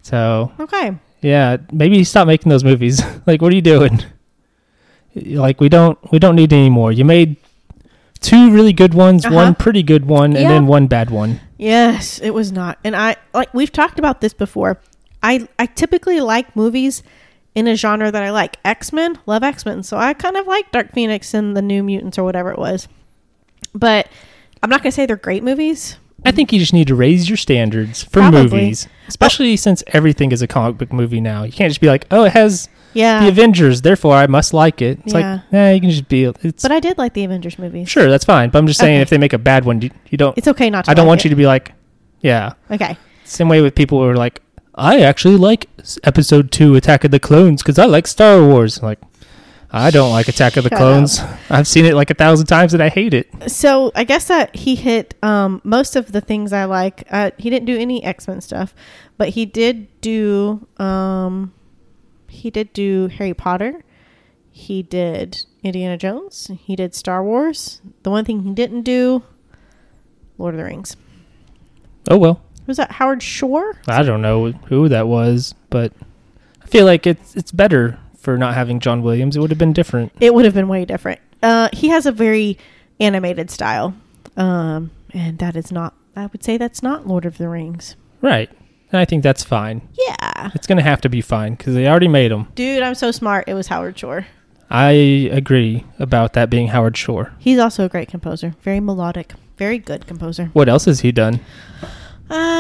so 0.02 0.54
Okay. 0.58 0.98
yeah, 1.22 1.58
maybe 1.74 2.02
stop 2.06 2.28
making 2.28 2.50
those 2.50 2.64
movies. 2.64 3.02
like, 3.28 3.42
what 3.42 3.52
are 3.52 3.56
you 3.56 3.62
doing? 3.62 4.02
Like, 5.14 5.60
we 5.60 5.68
don't 5.68 6.00
we 6.14 6.20
don't 6.20 6.38
need 6.38 6.54
any 6.54 6.70
more. 6.70 6.94
You 6.94 7.04
made 7.04 7.36
two 8.22 8.52
really 8.52 8.74
good 8.74 8.94
ones, 8.94 9.26
Uh-huh. 9.26 9.36
one 9.36 9.56
pretty 9.56 9.84
good 9.84 10.06
one, 10.06 10.32
and 10.36 10.44
Yeah. 10.44 10.50
then 10.50 10.68
one 10.68 10.88
bad 10.88 11.10
one. 11.10 11.40
Yes, 11.58 12.20
it 12.20 12.32
was 12.34 12.52
not. 12.52 12.78
And 12.84 12.96
I 12.96 13.18
like 13.34 13.54
we've 13.54 13.72
talked 13.72 14.00
about 14.00 14.22
this 14.22 14.34
before. 14.34 14.80
I 15.22 15.48
I 15.60 15.66
typically 15.66 16.20
like 16.22 16.56
movies 16.56 17.04
in 17.54 17.68
a 17.68 17.76
genre 17.76 18.10
that 18.12 18.24
I 18.24 18.32
like. 18.32 18.58
X-Men, 18.64 19.20
love 19.26 19.44
X-Men. 19.44 19.84
So 19.84 19.98
I 19.98 20.14
kind 20.14 20.38
of 20.38 20.48
like 20.48 20.72
Dark 20.72 20.94
Phoenix 20.94 21.34
and 21.34 21.56
the 21.58 21.62
New 21.62 21.84
Mutants 21.84 22.18
or 22.18 22.24
whatever 22.24 22.50
it 22.52 22.58
was. 22.58 22.88
But 23.74 24.08
I'm 24.64 24.70
not 24.70 24.82
going 24.82 24.92
to 24.92 24.96
say 24.96 25.06
they're 25.06 25.16
great 25.18 25.44
movies. 25.44 25.98
I 26.26 26.32
think 26.32 26.54
you 26.54 26.60
just 26.60 26.74
need 26.74 26.88
to 26.88 26.96
raise 26.96 27.28
your 27.30 27.38
standards 27.38 28.04
for 28.04 28.20
Probably. 28.22 28.44
movies, 28.44 28.88
especially 29.08 29.58
since 29.58 29.84
everything 29.88 30.32
is 30.32 30.42
a 30.42 30.48
comic 30.48 30.78
book 30.78 30.94
movie 30.94 31.20
now. 31.20 31.44
You 31.44 31.52
can't 31.52 31.70
just 31.72 31.82
be 31.82 31.88
like, 31.88 32.06
"Oh, 32.12 32.24
it 32.26 32.32
has 32.34 32.70
Yeah. 32.94 33.22
the 33.24 33.30
Avengers, 33.30 33.82
therefore 33.82 34.16
I 34.16 34.28
must 34.28 34.54
like 34.54 34.82
it." 34.82 35.00
It's 35.06 35.14
Yeah. 35.14 35.34
like, 35.34 35.52
nah, 35.54 35.70
you 35.70 35.80
can 35.82 35.90
just 35.90 36.08
be. 36.08 36.26
It's 36.42 36.64
but 36.64 36.72
I 36.72 36.80
did 36.80 36.98
like 36.98 37.14
the 37.14 37.24
Avengers 37.24 37.58
movies. 37.60 37.90
sure 37.90 38.10
that's 38.10 38.26
fine, 38.26 38.50
but 38.50 38.60
I'm 38.60 38.68
just 38.68 38.80
saying 38.80 38.96
Okay. 38.98 39.02
if 39.02 39.10
they 39.10 39.18
make 39.18 39.34
a 39.34 39.38
bad 39.40 39.66
one, 39.66 39.82
you, 39.82 39.90
you 40.10 40.18
don't. 40.18 40.38
It's 40.38 40.48
okay 40.48 40.70
not 40.70 40.86
to 40.86 40.92
I 40.92 40.94
don't 40.94 41.08
want 41.08 41.24
you 41.24 41.30
to 41.30 41.36
be 41.36 41.46
like, 41.46 41.74
yeah. 42.22 42.54
Okay. 42.70 42.98
Same 43.24 43.50
way 43.50 43.62
with 43.62 43.76
people 43.76 44.00
who 44.02 44.08
are 44.10 44.16
like, 44.16 44.42
I 44.76 45.02
actually 45.02 45.38
like 45.38 45.68
s- 45.80 45.98
Episode 46.04 46.52
Two, 46.52 46.76
Attack 46.76 47.04
of 47.04 47.12
the 47.12 47.20
Clones, 47.20 47.62
because 47.62 47.78
I 47.80 47.86
like 47.86 48.08
Star 48.08 48.44
Wars. 48.46 48.82
Like, 48.84 49.00
I 49.74 49.90
don't 49.90 50.12
like 50.12 50.28
Attack 50.28 50.58
of 50.58 50.64
the 50.66 50.70
Shut 50.70 50.78
Clones. 50.80 51.22
I've 51.50 51.68
seen 51.68 51.86
it 51.86 51.94
like 51.96 52.10
a 52.10 52.14
thousand 52.14 52.48
times 52.48 52.74
and 52.74 52.84
I 52.84 52.90
hate 52.90 53.14
it. 53.14 53.28
So 53.50 53.92
I 53.96 54.04
guess 54.04 54.26
that 54.28 54.54
he 54.56 54.76
hit 54.76 55.14
um, 55.24 55.62
most 55.64 55.96
of 55.96 56.12
the 56.12 56.20
things 56.20 56.52
I 56.52 56.66
like. 56.66 57.06
Uh, 57.10 57.32
he 57.38 57.50
didn't 57.50 57.66
do 57.68 57.78
any 57.78 58.04
X 58.04 58.28
Men 58.28 58.42
stuff, 58.42 58.74
but 59.18 59.30
he 59.30 59.46
did 59.46 59.88
do 60.02 60.68
um, 60.78 61.54
he 62.32 62.50
did 62.50 62.74
do 62.74 63.08
Harry 63.08 63.34
Potter. 63.34 63.84
He 64.50 64.82
did 64.84 65.46
Indiana 65.64 65.98
Jones. 65.98 66.50
He 66.60 66.76
did 66.76 66.96
Star 66.96 67.24
Wars. 67.24 67.82
The 68.04 68.10
one 68.10 68.26
thing 68.26 68.44
he 68.44 68.54
didn't 68.54 68.82
do, 68.82 69.24
Lord 70.38 70.54
of 70.56 70.58
the 70.58 70.66
Rings. 70.66 70.96
Oh 72.10 72.18
well. 72.18 72.42
Was 72.68 72.78
that 72.78 72.94
Howard 72.94 73.22
Shore? 73.22 73.78
I 73.88 74.04
don't 74.04 74.22
know 74.22 74.52
who 74.52 74.88
that 74.90 75.08
was, 75.08 75.56
but 75.70 75.94
I 76.62 76.68
feel 76.68 76.86
like 76.86 77.06
it's 77.06 77.36
it's 77.36 77.52
better 77.52 78.00
for 78.18 78.38
not 78.38 78.54
having 78.54 78.80
John 78.80 79.02
Williams. 79.02 79.36
It 79.36 79.40
would 79.40 79.50
have 79.52 79.60
been 79.60 79.74
different. 79.74 80.12
It 80.20 80.34
would 80.34 80.46
have 80.46 80.54
been 80.54 80.68
way 80.68 80.86
different. 80.86 81.20
Uh, 81.44 81.70
he 81.74 81.90
has 81.90 82.06
a 82.06 82.12
very 82.12 82.58
animated 83.00 83.50
style, 83.50 83.96
um, 84.38 84.92
and 85.14 85.40
that 85.40 85.56
is 85.56 85.72
not. 85.72 85.96
I 86.16 86.28
would 86.28 86.44
say 86.44 86.58
that's 86.58 86.84
not 86.84 87.08
Lord 87.08 87.26
of 87.26 87.38
the 87.38 87.50
Rings. 87.50 87.96
Right. 88.22 88.50
And 88.92 89.00
I 89.00 89.06
think 89.06 89.24
that's 89.24 89.44
fine. 89.44 89.88
Yeah, 89.98 90.52
It's 90.54 90.68
going 90.68 90.78
to 90.78 90.84
have 90.84 91.02
to 91.02 91.10
be 91.10 91.22
fine 91.22 91.54
because 91.56 91.74
they 91.76 91.88
already 91.88 92.08
made 92.10 92.32
them. 92.32 92.48
dude, 92.56 92.84
I'm 92.84 92.96
so 92.96 93.12
smart. 93.12 93.46
It 93.48 93.54
was 93.54 93.68
Howard 93.68 93.98
Shore. 93.98 94.26
I 94.70 94.92
agree 95.32 95.86
about 96.00 96.34
that 96.34 96.50
being 96.50 96.68
Howard 96.70 96.96
Shore. 96.98 97.34
He's 97.40 97.60
also 97.60 97.86
a 97.86 97.90
great 97.90 98.08
composer. 98.10 98.56
Very 98.62 98.80
melodic. 98.80 99.34
Very 99.58 99.78
good 99.78 100.08
composer. 100.08 100.46
What 100.54 100.68
else 100.70 100.86
has 100.86 101.02
he 101.02 101.12
done? 101.12 101.40
Uh, 101.84 101.88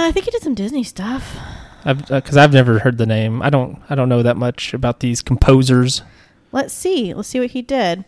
I 0.07 0.11
think 0.13 0.25
he 0.25 0.31
did 0.31 0.41
some 0.43 0.53
Disney 0.55 0.83
stuff. 0.83 1.37
Because 1.83 2.37
I've 2.37 2.53
never 2.53 2.79
heard 2.79 2.97
the 2.97 3.05
name. 3.07 3.41
I 3.41 3.49
don't. 3.49 3.81
I 3.89 3.95
don't 3.95 4.07
know 4.09 4.21
that 4.21 4.37
much 4.37 4.73
about 4.73 4.99
these 4.99 5.21
composers. 5.21 6.03
Let's 6.51 6.73
see. 6.73 7.13
Let's 7.13 7.29
see 7.29 7.39
what 7.39 7.51
he 7.51 7.61
did. 7.63 8.05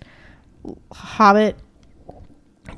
Hobbit. 0.91 1.57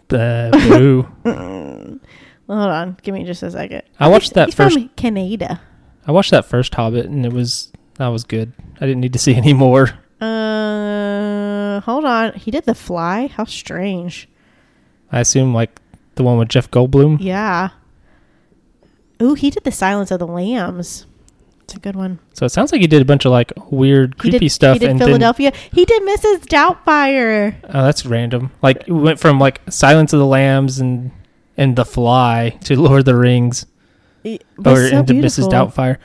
Uh, 0.09 0.51
boo. 0.51 1.07
Hold 2.47 2.59
on. 2.69 2.97
Give 3.01 3.13
me 3.13 3.23
just 3.23 3.41
a 3.43 3.51
second. 3.51 3.81
I 3.99 4.07
watched 4.07 4.33
that 4.35 4.47
He's 4.49 4.55
first. 4.55 4.75
from 4.77 4.89
Canada. 4.89 5.61
I 6.07 6.11
watched 6.11 6.31
that 6.31 6.45
first 6.45 6.75
Hobbit, 6.75 7.05
and 7.07 7.25
it 7.25 7.33
was 7.33 7.71
that 7.95 8.07
was 8.09 8.23
good. 8.23 8.53
I 8.79 8.85
didn't 8.85 9.01
need 9.01 9.13
to 9.13 9.19
see 9.19 9.35
any 9.35 9.53
more. 9.53 9.89
Uh, 10.21 11.81
hold 11.81 12.05
on. 12.05 12.33
He 12.33 12.51
did 12.51 12.65
The 12.65 12.75
Fly. 12.75 13.27
How 13.27 13.45
strange. 13.45 14.27
I 15.11 15.19
assume 15.21 15.53
like 15.53 15.79
the 16.15 16.23
one 16.23 16.37
with 16.37 16.49
Jeff 16.49 16.69
Goldblum. 16.71 17.17
Yeah. 17.19 17.69
Ooh, 19.21 19.33
he 19.33 19.49
did 19.49 19.63
The 19.63 19.71
Silence 19.71 20.11
of 20.11 20.19
the 20.19 20.27
Lambs. 20.27 21.05
It's 21.63 21.73
a 21.73 21.79
good 21.79 21.95
one. 21.95 22.19
So 22.33 22.45
it 22.45 22.49
sounds 22.49 22.71
like 22.71 22.81
he 22.81 22.87
did 22.87 23.01
a 23.01 23.05
bunch 23.05 23.25
of 23.25 23.31
like 23.31 23.51
weird, 23.71 24.13
He 24.15 24.19
creepy 24.29 24.39
did, 24.39 24.49
stuff, 24.51 24.73
He 24.73 24.79
did 24.79 24.89
and 24.91 24.99
Philadelphia. 24.99 25.51
He 25.71 25.83
did 25.85 26.03
Mrs. 26.03 26.45
Doubtfire. 26.45 27.55
oh, 27.63 27.83
that's 27.83 28.05
random. 28.05 28.51
Like 28.61 28.83
it 28.87 28.91
went 28.91 29.19
from 29.19 29.39
like 29.39 29.61
Silence 29.69 30.13
of 30.13 30.19
the 30.19 30.25
Lambs 30.27 30.79
and 30.79 31.11
and 31.57 31.75
The 31.75 31.85
Fly 31.85 32.57
to 32.65 32.75
Lord 32.81 32.99
of 32.99 33.05
the 33.05 33.15
Rings, 33.15 33.65
It 34.23 34.43
or 34.57 34.89
so 34.89 34.97
into 34.99 35.13
beautiful. 35.13 35.47
Mrs. 35.47 35.51
Doubtfire. 35.51 35.97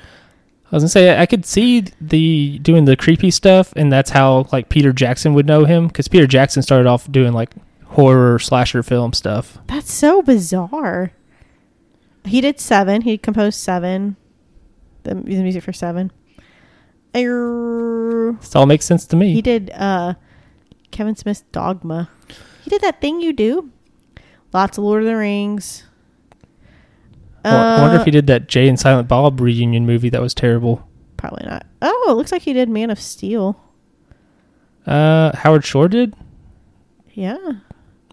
I 0.72 0.76
was 0.76 0.82
gonna 0.84 0.88
say 0.90 1.18
I 1.20 1.26
could 1.26 1.44
see 1.44 1.80
the 2.00 2.60
doing 2.60 2.84
the 2.84 2.96
creepy 2.96 3.30
stuff, 3.32 3.72
and 3.74 3.92
that's 3.92 4.10
how 4.10 4.46
like 4.52 4.68
Peter 4.68 4.92
Jackson 4.92 5.34
would 5.34 5.46
know 5.46 5.64
him 5.64 5.88
because 5.88 6.06
Peter 6.06 6.28
Jackson 6.28 6.62
started 6.62 6.86
off 6.88 7.10
doing 7.10 7.32
like 7.32 7.50
horror 7.86 8.38
slasher 8.38 8.84
film 8.84 9.12
stuff. 9.12 9.58
That's 9.66 9.92
so 9.92 10.22
bizarre. 10.22 11.10
He 12.24 12.40
did 12.40 12.60
seven. 12.60 13.02
He 13.02 13.18
composed 13.18 13.58
seven. 13.58 14.14
The, 15.02 15.14
the 15.16 15.42
music 15.42 15.64
for 15.64 15.72
seven. 15.72 16.12
Er, 17.16 18.36
This 18.40 18.54
all 18.54 18.66
makes 18.66 18.84
sense 18.84 19.04
to 19.06 19.16
me. 19.16 19.32
He 19.32 19.42
did 19.42 19.70
uh, 19.74 20.14
Kevin 20.92 21.16
Smith's 21.16 21.42
Dogma. 21.52 22.08
He 22.62 22.70
did 22.70 22.82
that 22.82 23.00
thing 23.00 23.20
you 23.20 23.32
do. 23.32 23.70
Lots 24.52 24.78
of 24.78 24.84
Lord 24.84 25.02
of 25.02 25.08
the 25.08 25.16
Rings. 25.16 25.84
Well, 27.44 27.56
I 27.56 27.80
wonder 27.82 27.96
Uh, 27.96 28.00
if 28.00 28.04
he 28.04 28.10
did 28.10 28.26
that 28.26 28.48
Jay 28.48 28.68
and 28.68 28.78
Silent 28.78 29.08
Bob 29.08 29.40
reunion 29.40 29.86
movie 29.86 30.10
that 30.10 30.20
was 30.20 30.34
terrible. 30.34 30.86
Probably 31.16 31.46
not. 31.46 31.64
Oh, 31.80 32.06
it 32.10 32.14
looks 32.14 32.32
like 32.32 32.42
he 32.42 32.52
did 32.52 32.68
Man 32.68 32.90
of 32.90 33.00
Steel. 33.00 33.58
Uh, 34.86 35.34
Howard 35.36 35.64
Shore 35.64 35.88
did. 35.88 36.14
Yeah. 37.12 37.36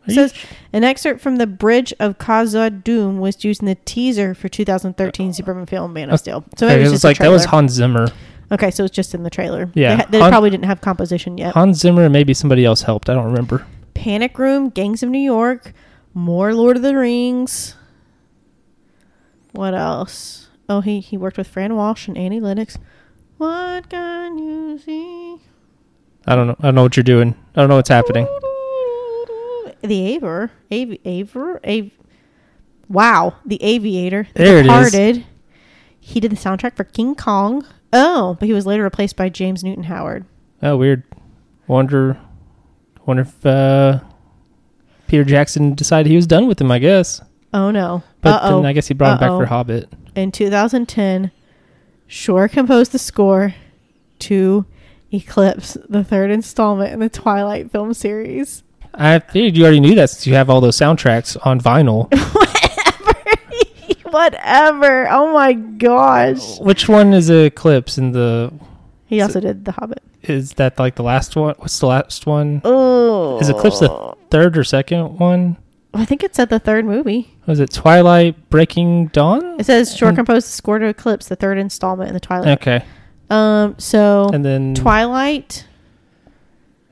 It 0.05 0.13
says 0.13 0.33
an 0.71 0.85
excerpt 0.85 1.19
from 1.19 1.35
the 1.35 1.47
Bridge 1.47 1.93
of 1.99 2.17
Khazad-dûm 2.17 3.17
was 3.17 3.43
used 3.43 3.61
in 3.61 3.65
the 3.65 3.75
teaser 3.75 4.33
for 4.33 4.47
2013 4.47 5.33
Superman 5.33 5.65
film 5.65 5.91
Man 5.91 6.09
of 6.09 6.13
Oh, 6.13 6.17
Steel. 6.17 6.45
So 6.57 6.65
Okay, 6.65 6.77
it 6.79 6.83
was 6.83 6.91
just 6.93 7.03
a 7.03 7.07
like 7.07 7.17
that 7.17 7.27
was. 7.29 7.43
Hans 7.45 7.73
Zimmer. 7.73 8.07
Okay, 8.49 8.71
so 8.71 8.85
it's 8.85 8.95
just 8.95 9.13
in 9.13 9.23
the 9.23 9.29
trailer. 9.29 9.69
Yeah. 9.73 9.97
They, 10.05 10.11
they 10.11 10.19
Han- 10.21 10.31
probably 10.31 10.49
didn't 10.49 10.63
have 10.65 10.79
composition 10.79 11.37
yet. 11.37 11.53
Hans 11.55 11.79
Zimmer 11.79 12.03
and 12.03 12.13
maybe 12.13 12.33
somebody 12.33 12.63
else 12.63 12.81
helped. 12.83 13.09
I 13.09 13.13
don't 13.15 13.25
remember. 13.25 13.65
Panic 13.93 14.39
Room, 14.39 14.69
Gangs 14.69 15.03
of 15.03 15.09
New 15.09 15.19
York, 15.19 15.73
more 16.17 16.53
Lord 16.53 16.77
of 16.77 16.83
the 16.83 16.95
Rings. 16.97 17.75
What 19.51 19.73
else? 19.73 20.49
Oh, 20.67 20.81
he 20.81 20.99
he 20.99 21.15
worked 21.17 21.37
with 21.37 21.47
Fran 21.47 21.75
Walsh 21.75 22.07
and 22.07 22.17
Annie 22.17 22.39
Lennox. 22.39 22.77
What 23.37 23.89
can 23.89 24.37
you 24.37 24.77
see? 24.79 25.37
I 26.25 26.35
don't 26.35 26.47
know. 26.47 26.55
I 26.59 26.63
don't 26.63 26.75
know 26.75 26.83
what 26.83 26.97
you're 26.97 27.03
doing. 27.03 27.35
I 27.55 27.61
don't 27.61 27.69
know 27.69 27.75
what's 27.75 27.89
happening. 27.89 28.25
The 29.83 30.15
Aver, 30.15 30.51
Av- 30.73 30.97
Aver, 31.05 31.61
Av- 31.65 31.91
Wow, 32.89 33.35
the 33.45 33.61
Aviator. 33.63 34.27
The 34.33 34.43
There 34.43 34.57
it 34.57 34.65
is. 34.65 34.91
Departed. 34.91 35.25
He 35.99 36.19
did 36.19 36.31
the 36.31 36.35
soundtrack 36.35 36.75
for 36.75 36.83
King 36.83 37.13
Kong. 37.15 37.65
Oh, 37.93 38.35
but 38.39 38.47
he 38.47 38.53
was 38.53 38.65
later 38.65 38.83
replaced 38.83 39.15
by 39.15 39.29
James 39.29 39.63
Newton 39.63 39.83
Howard. 39.83 40.25
Oh, 40.63 40.75
weird. 40.77 41.03
Wonder, 41.67 42.17
wonder 43.05 43.21
if 43.21 43.45
uh, 43.45 43.99
Peter 45.07 45.23
Jackson 45.23 45.73
decided 45.73 46.09
he 46.09 46.15
was 46.15 46.27
done 46.27 46.47
with 46.47 46.59
him. 46.61 46.71
I 46.71 46.79
guess, 46.79 47.21
Oh 47.53 47.71
no. 47.71 48.03
but 48.21 48.41
Uh-oh. 48.43 48.57
then 48.57 48.65
I 48.65 48.73
guess 48.73 48.87
he 48.87 48.93
brought 48.93 49.13
him 49.13 49.19
back 49.19 49.29
for 49.39 49.45
Hobbit. 49.45 49.89
in 50.15 50.31
2010, 50.31 51.31
Shore 52.07 52.47
composed 52.47 52.91
the 52.91 52.99
score 52.99 53.55
to 54.19 54.65
Eclipse, 55.11 55.77
the 55.87 56.03
third 56.03 56.31
installment 56.31 56.91
in 56.93 56.99
the 56.99 57.09
Twilight 57.09 57.71
film 57.71 57.93
series. 57.93 58.63
I 58.93 59.19
figured 59.19 59.55
you 59.55 59.63
already 59.63 59.79
knew 59.79 59.95
that 59.95 60.09
since 60.09 60.27
you 60.27 60.33
have 60.33 60.49
all 60.49 60.59
those 60.59 60.75
soundtracks 60.77 61.37
on 61.45 61.61
vinyl. 61.61 62.11
Whatever. 62.33 64.09
Whatever. 64.11 65.07
Oh 65.09 65.33
my 65.33 65.53
gosh. 65.53 66.59
Which 66.59 66.89
one 66.89 67.13
is 67.13 67.29
Eclipse? 67.29 67.97
in 67.97 68.11
the 68.11 68.51
He 69.05 69.21
also 69.21 69.39
did 69.39 69.65
The 69.65 69.73
Hobbit. 69.73 70.01
is 70.23 70.53
that 70.53 70.79
like 70.79 70.95
the 70.95 71.03
last 71.03 71.35
one? 71.35 71.55
What's 71.59 71.79
the 71.79 71.87
last 71.87 72.25
one? 72.25 72.61
Oh. 72.65 73.39
Is 73.39 73.49
Eclipse 73.49 73.79
the 73.79 74.15
third 74.29 74.57
or 74.57 74.63
second 74.63 75.19
one? 75.19 75.57
I 75.93 76.05
think 76.05 76.23
it 76.23 76.35
said 76.35 76.49
the 76.49 76.59
third 76.59 76.85
movie. 76.85 77.35
Was 77.47 77.59
it 77.59 77.71
Twilight 77.71 78.49
Breaking 78.49 79.07
Dawn? 79.07 79.59
It 79.59 79.65
says 79.65 79.95
Shore 79.95 80.11
Mm. 80.11 80.15
composed 80.17 80.47
the 80.47 80.51
score 80.51 80.77
to 80.79 80.85
Eclipse, 80.87 81.27
the 81.27 81.35
third 81.35 81.57
installment 81.57 82.09
in 82.09 82.13
the 82.13 82.19
Twilight. 82.19 82.59
Okay, 82.61 82.83
Um. 83.29 83.75
So 83.77 84.29
and 84.33 84.43
then 84.45 84.75
Twilight. 84.75 85.65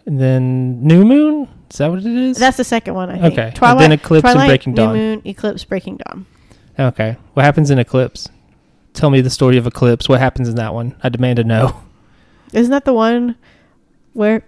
and 0.06 0.20
then 0.20 0.82
New 0.84 1.04
Moon. 1.06 1.48
Is 1.72 1.78
that 1.80 1.90
what 1.90 2.00
it 2.00 2.06
is? 2.06 2.38
That's 2.38 2.58
the 2.58 2.64
second 2.64 2.94
one. 2.94 3.10
I 3.10 3.20
think. 3.20 3.34
Okay, 3.34 3.48
and 3.48 3.56
Twilight. 3.56 3.80
then 3.80 3.92
Eclipse 3.92 4.26
and 4.26 4.34
Twilight, 4.36 4.48
Breaking 4.50 4.74
New 4.74 4.78
Dawn. 4.78 4.94
Moon, 4.96 5.22
Eclipse, 5.26 5.64
Breaking 5.66 5.98
Dawn. 5.98 6.26
Okay. 6.80 7.18
What 7.34 7.44
happens 7.44 7.70
in 7.72 7.80
Eclipse? 7.80 8.30
Tell 8.94 9.10
me 9.10 9.22
the 9.22 9.30
story 9.30 9.58
of 9.58 9.68
Eclipse. 9.68 10.08
What 10.08 10.20
happens 10.20 10.48
in 10.48 10.56
that 10.56 10.74
one? 10.74 10.96
I 11.04 11.10
demand 11.10 11.38
to 11.38 11.44
know. 11.44 11.76
Isn't 12.54 12.72
that 12.72 12.86
the 12.86 12.94
one 12.94 13.36
where 14.14 14.44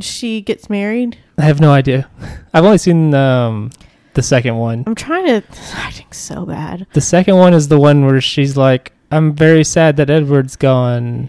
she 0.00 0.40
gets 0.40 0.68
married? 0.70 1.18
I 1.38 1.42
have 1.42 1.60
no 1.60 1.72
idea. 1.72 2.08
I've 2.54 2.64
only 2.64 2.78
seen 2.78 3.14
um, 3.14 3.70
the 4.14 4.22
second 4.22 4.56
one. 4.56 4.84
I'm 4.86 4.94
trying 4.94 5.26
to. 5.26 5.42
I 5.76 5.90
think 5.90 6.14
so 6.14 6.44
bad. 6.46 6.86
The 6.92 7.00
second 7.00 7.36
one 7.36 7.54
is 7.54 7.68
the 7.68 7.78
one 7.78 8.06
where 8.06 8.20
she's 8.20 8.56
like, 8.56 8.92
"I'm 9.10 9.34
very 9.34 9.64
sad 9.64 9.96
that 9.96 10.10
Edward's 10.10 10.56
gone," 10.56 11.28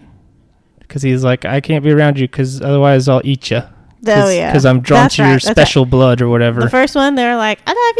because 0.80 1.02
he's 1.02 1.24
like, 1.24 1.44
"I 1.44 1.60
can't 1.60 1.84
be 1.84 1.90
around 1.92 2.18
you 2.18 2.26
because 2.28 2.60
otherwise 2.62 3.08
I'll 3.08 3.22
eat 3.24 3.50
you." 3.50 3.62
Oh 4.08 4.28
yeah, 4.28 4.50
Because 4.52 4.64
I'm 4.66 4.80
drawn 4.82 5.04
That's 5.04 5.16
to 5.16 5.22
right, 5.22 5.28
your 5.30 5.34
that's 5.36 5.46
right. 5.46 5.56
special 5.56 5.84
blood 5.84 6.22
or 6.22 6.28
whatever. 6.28 6.60
The 6.60 6.70
first 6.70 6.94
one, 6.94 7.14
they're 7.16 7.36
like, 7.36 7.58
"I 7.66 7.72
love 7.72 7.96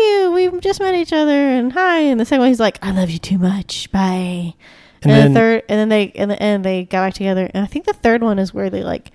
you. 0.46 0.52
We 0.52 0.60
just 0.60 0.78
met 0.78 0.94
each 0.94 1.12
other, 1.12 1.32
and 1.32 1.72
hi." 1.72 1.98
And 2.00 2.20
the 2.20 2.24
second 2.24 2.40
one, 2.40 2.48
he's 2.48 2.60
like, 2.60 2.78
"I 2.82 2.92
love 2.92 3.10
you 3.10 3.18
too 3.18 3.38
much. 3.38 3.90
Bye." 3.90 4.54
and 5.02 5.10
And, 5.10 5.10
then 5.12 5.34
the 5.34 5.40
third, 5.40 5.62
and 5.68 5.78
then 5.80 5.88
they, 5.88 6.04
in 6.04 6.28
the 6.28 6.40
end, 6.40 6.64
they 6.64 6.84
got 6.84 7.06
back 7.06 7.14
together. 7.14 7.50
And 7.52 7.64
I 7.64 7.66
think 7.66 7.86
the 7.86 7.92
third 7.92 8.22
one 8.22 8.38
is 8.38 8.54
where 8.54 8.70
they 8.70 8.82
like. 8.84 9.10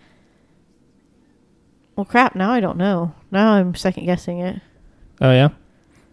Well, 1.96 2.06
crap. 2.06 2.36
Now 2.36 2.52
I 2.52 2.60
don't 2.60 2.78
know. 2.78 3.14
Now 3.32 3.54
I'm 3.54 3.76
second 3.76 4.06
guessing 4.06 4.40
it. 4.40 4.62
Oh 5.20 5.32
yeah. 5.32 5.50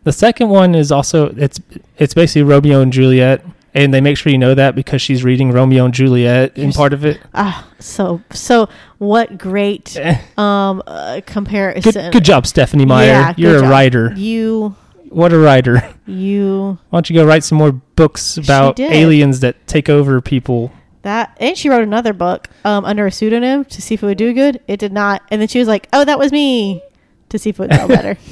The 0.04 0.12
second 0.12 0.48
one 0.48 0.74
is 0.74 0.90
also 0.92 1.28
it's 1.36 1.60
it's 1.98 2.14
basically 2.14 2.42
Romeo 2.42 2.80
and 2.80 2.92
Juliet, 2.92 3.44
and 3.74 3.92
they 3.92 4.00
make 4.00 4.16
sure 4.16 4.30
you 4.32 4.38
know 4.38 4.54
that 4.54 4.74
because 4.74 5.02
she's 5.02 5.22
reading 5.24 5.50
Romeo 5.52 5.84
and 5.84 5.94
Juliet 5.94 6.56
in 6.56 6.72
part 6.72 6.92
of 6.92 7.04
it. 7.04 7.20
Ah, 7.34 7.68
so 7.78 8.20
so 8.30 8.68
what 8.98 9.36
great 9.38 9.96
um 10.38 10.82
uh, 10.86 11.20
comparison. 11.26 11.92
Good, 11.92 12.12
good 12.12 12.24
job, 12.24 12.46
Stephenie 12.46 12.86
Meyer. 12.86 13.06
Yeah, 13.06 13.34
You're 13.36 13.56
a 13.58 13.60
job. 13.60 13.70
writer. 13.70 14.12
You 14.14 14.74
What 15.10 15.32
a 15.32 15.38
writer. 15.38 15.82
you 16.06 16.78
Why 16.90 16.96
don't 16.98 17.10
you 17.10 17.16
go 17.16 17.26
write 17.26 17.44
some 17.44 17.58
more 17.58 17.72
books 17.72 18.36
about 18.38 18.76
did. 18.76 18.92
aliens 18.92 19.40
that 19.40 19.66
take 19.66 19.88
over 19.88 20.20
people? 20.20 20.70
That 21.08 21.36
and 21.40 21.56
she 21.58 21.68
wrote 21.68 21.82
another 21.82 22.12
book 22.12 22.48
um 22.64 22.84
under 22.84 23.06
a 23.06 23.10
pseudonym 23.10 23.64
to 23.64 23.82
see 23.82 23.94
if 23.94 24.02
it 24.02 24.06
would 24.06 24.18
do 24.18 24.32
good. 24.32 24.60
It 24.68 24.78
did 24.78 24.92
not, 24.92 25.22
and 25.30 25.40
then 25.40 25.48
she 25.48 25.58
was 25.58 25.66
like, 25.68 25.88
"Oh, 25.92 26.04
that 26.04 26.18
was 26.18 26.30
me," 26.30 26.82
to 27.30 27.38
see 27.38 27.50
if 27.50 27.58
it 27.58 27.62
would 27.62 27.74
sell 27.74 27.88
better. 27.88 28.16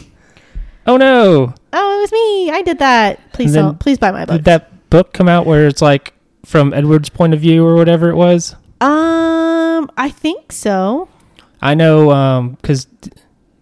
Oh 0.89 0.97
no! 0.97 1.53
oh, 1.73 1.99
it 1.99 2.01
was 2.01 2.13
me. 2.13 2.49
I 2.53 2.63
did 2.63 2.79
that. 2.79 3.19
Please 3.33 3.53
don't. 3.53 3.77
Please 3.81 3.99
buy 3.99 4.13
my 4.13 4.25
book. 4.25 4.37
Did 4.37 4.45
that 4.45 4.89
book 4.89 5.13
come 5.13 5.29
out 5.29 5.45
where 5.45 5.67
it's 5.67 5.83
like 5.83 6.15
from 6.45 6.73
Edward's 6.73 7.09
point 7.09 7.35
of 7.35 7.41
view 7.41 7.67
or 7.67 7.75
whatever 7.75 8.09
it 8.09 8.15
was? 8.15 8.55
um, 8.81 9.91
I 9.97 10.11
think 10.11 10.53
so. 10.53 11.09
I 11.61 11.75
know 11.75 12.13
um 12.13 12.51
because 12.63 12.87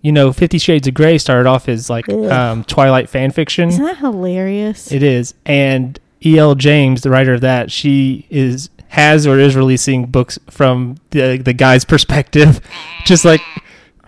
you 0.03 0.13
know 0.13 0.35
Fifty 0.35 0.59
Shades 0.59 0.87
of 0.87 0.93
Grey 0.93 1.17
started 1.17 1.49
off 1.49 1.67
as 1.67 1.89
like 1.89 2.07
um, 2.11 2.63
Twilight 2.65 3.09
fan 3.09 3.31
fiction. 3.31 3.71
Isn't 3.71 3.85
that 3.85 3.97
hilarious? 3.97 4.93
It 4.93 5.03
is, 5.03 5.33
and 5.47 5.99
E.L. 6.27 6.55
James, 6.57 7.01
the 7.01 7.11
writer 7.11 7.33
of 7.33 7.41
that, 7.41 7.71
she 7.73 8.27
is 8.29 8.69
has 8.95 9.27
or 9.27 9.39
is 9.39 9.55
releasing 9.57 10.07
books 10.07 10.39
from 10.51 10.97
the 11.11 11.37
the 11.39 11.53
guy's 11.53 11.85
perspective, 11.85 12.61
just 13.05 13.25
like 13.25 13.41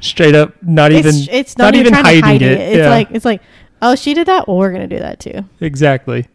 straight 0.01 0.35
up, 0.35 0.55
not 0.63 0.93
even 0.93 1.15
it's, 1.15 1.29
it's 1.31 1.59
not, 1.59 1.75
not 1.75 1.75
even, 1.77 1.93
hiding 1.93 2.23
hide 2.23 2.43
it, 2.43 2.53
it. 2.53 2.61
It's 2.61 2.77
yeah. 2.79 2.91
like 2.91 3.09
it's 3.11 3.25
like, 3.25 3.43
oh, 3.83 3.95
she 3.95 4.15
did 4.15 4.27
that. 4.29 4.47
Well, 4.49 4.57
we're 4.57 4.73
gonna 4.73 4.87
do 4.87 4.99
that 4.99 5.21
too. 5.21 5.45
exactly. 5.61 6.27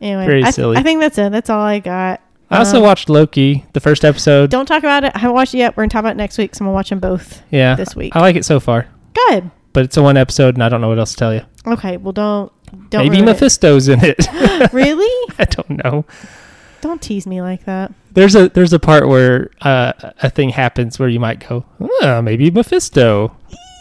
Anyway, 0.00 0.26
Very 0.26 0.40
I, 0.42 0.44
th- 0.44 0.54
silly. 0.54 0.76
I 0.76 0.82
think 0.82 1.00
that's 1.00 1.18
it. 1.18 1.32
That's 1.32 1.50
all 1.50 1.60
I 1.60 1.80
got. 1.80 2.20
I 2.50 2.58
also 2.58 2.78
Um, 2.78 2.84
watched 2.84 3.08
Loki, 3.08 3.66
the 3.72 3.80
first 3.80 4.04
episode. 4.04 4.48
Don't 4.50 4.64
talk 4.66 4.78
about 4.78 5.04
it. 5.04 5.12
I 5.14 5.18
haven't 5.18 5.34
watched 5.34 5.54
it 5.54 5.58
yet. 5.58 5.76
We're 5.76 5.82
gonna 5.82 5.90
talk 5.90 6.00
about 6.00 6.12
it 6.12 6.16
next 6.18 6.38
week, 6.38 6.54
so 6.54 6.62
I'm 6.62 6.66
gonna 6.66 6.74
watch 6.74 6.90
them 6.90 6.98
both 7.00 7.42
yeah, 7.50 7.74
this 7.74 7.94
week. 7.96 8.14
I 8.16 8.20
like 8.20 8.36
it 8.36 8.44
so 8.44 8.58
far, 8.60 8.86
Good. 9.28 9.50
but 9.72 9.84
it's 9.84 9.96
a 9.96 10.02
one 10.02 10.16
episode, 10.16 10.54
and 10.54 10.62
I 10.64 10.68
don't 10.68 10.80
know 10.80 10.88
what 10.88 10.98
else 10.98 11.12
to 11.12 11.16
tell 11.16 11.34
you. 11.34 11.42
Okay. 11.66 11.96
Well, 11.96 12.12
don't 12.12 12.52
don't 12.90 13.02
Maybe 13.04 13.16
ruin 13.16 13.28
it. 13.28 13.32
Mephisto's 13.32 13.88
in 13.88 14.00
it. 14.02 14.26
really? 14.72 15.32
I 15.38 15.44
don't 15.44 15.84
know. 15.84 16.04
Don't 16.80 17.02
tease 17.02 17.26
me 17.26 17.42
like 17.42 17.64
that. 17.64 17.92
There's 18.12 18.34
a 18.34 18.48
there's 18.48 18.72
a 18.72 18.78
part 18.78 19.08
where 19.08 19.50
uh, 19.62 19.92
a 20.22 20.30
thing 20.30 20.50
happens 20.50 20.98
where 20.98 21.08
you 21.08 21.20
might 21.20 21.46
go, 21.48 21.64
oh, 21.80 22.22
maybe 22.22 22.50
Mephisto. 22.50 23.36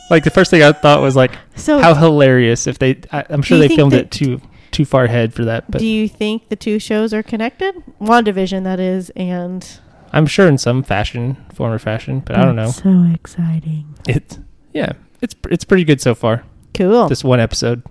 Like 0.10 0.24
the 0.24 0.30
first 0.30 0.52
thing 0.52 0.64
I 0.64 0.72
thought 0.72 1.02
was 1.02 1.16
like, 1.16 1.32
So, 1.56 1.80
how 1.80 1.94
hilarious 1.94 2.66
if 2.66 2.80
they. 2.80 3.02
I, 3.12 3.26
I'm 3.30 3.42
sure 3.42 3.58
they 3.58 3.68
filmed 3.68 3.94
it 3.94 4.10
too 4.12 4.42
too 4.72 4.86
far 4.86 5.06
ahead 5.06 5.34
for 5.34 5.46
that, 5.46 5.70
but 5.72 5.80
do 5.80 5.88
you 5.88 6.08
think 6.08 6.50
the 6.50 6.56
two 6.56 6.80
shows 6.80 7.14
are 7.14 7.24
connected? 7.24 7.76
WandaVision, 8.02 8.64
that 8.64 8.80
is, 8.80 9.10
and 9.16 9.80
I'm 10.14 10.26
sure 10.28 10.48
in 10.48 10.58
some 10.58 10.84
fashion, 10.84 11.38
form 11.54 11.72
or 11.74 11.80
fashion, 11.80 12.22
but 12.22 12.36
I 12.38 12.46
don't 12.46 12.56
know. 12.56 12.72
So 12.72 13.10
exciting. 13.14 13.96
It, 14.08 14.38
yeah, 14.74 14.94
it's 15.22 15.36
it's 15.50 15.64
pretty 15.66 15.84
good 15.84 16.00
so 16.02 16.16
far. 16.16 16.44
Cool. 16.74 17.08
This 17.10 17.24
one 17.24 17.40
episode. 17.40 17.84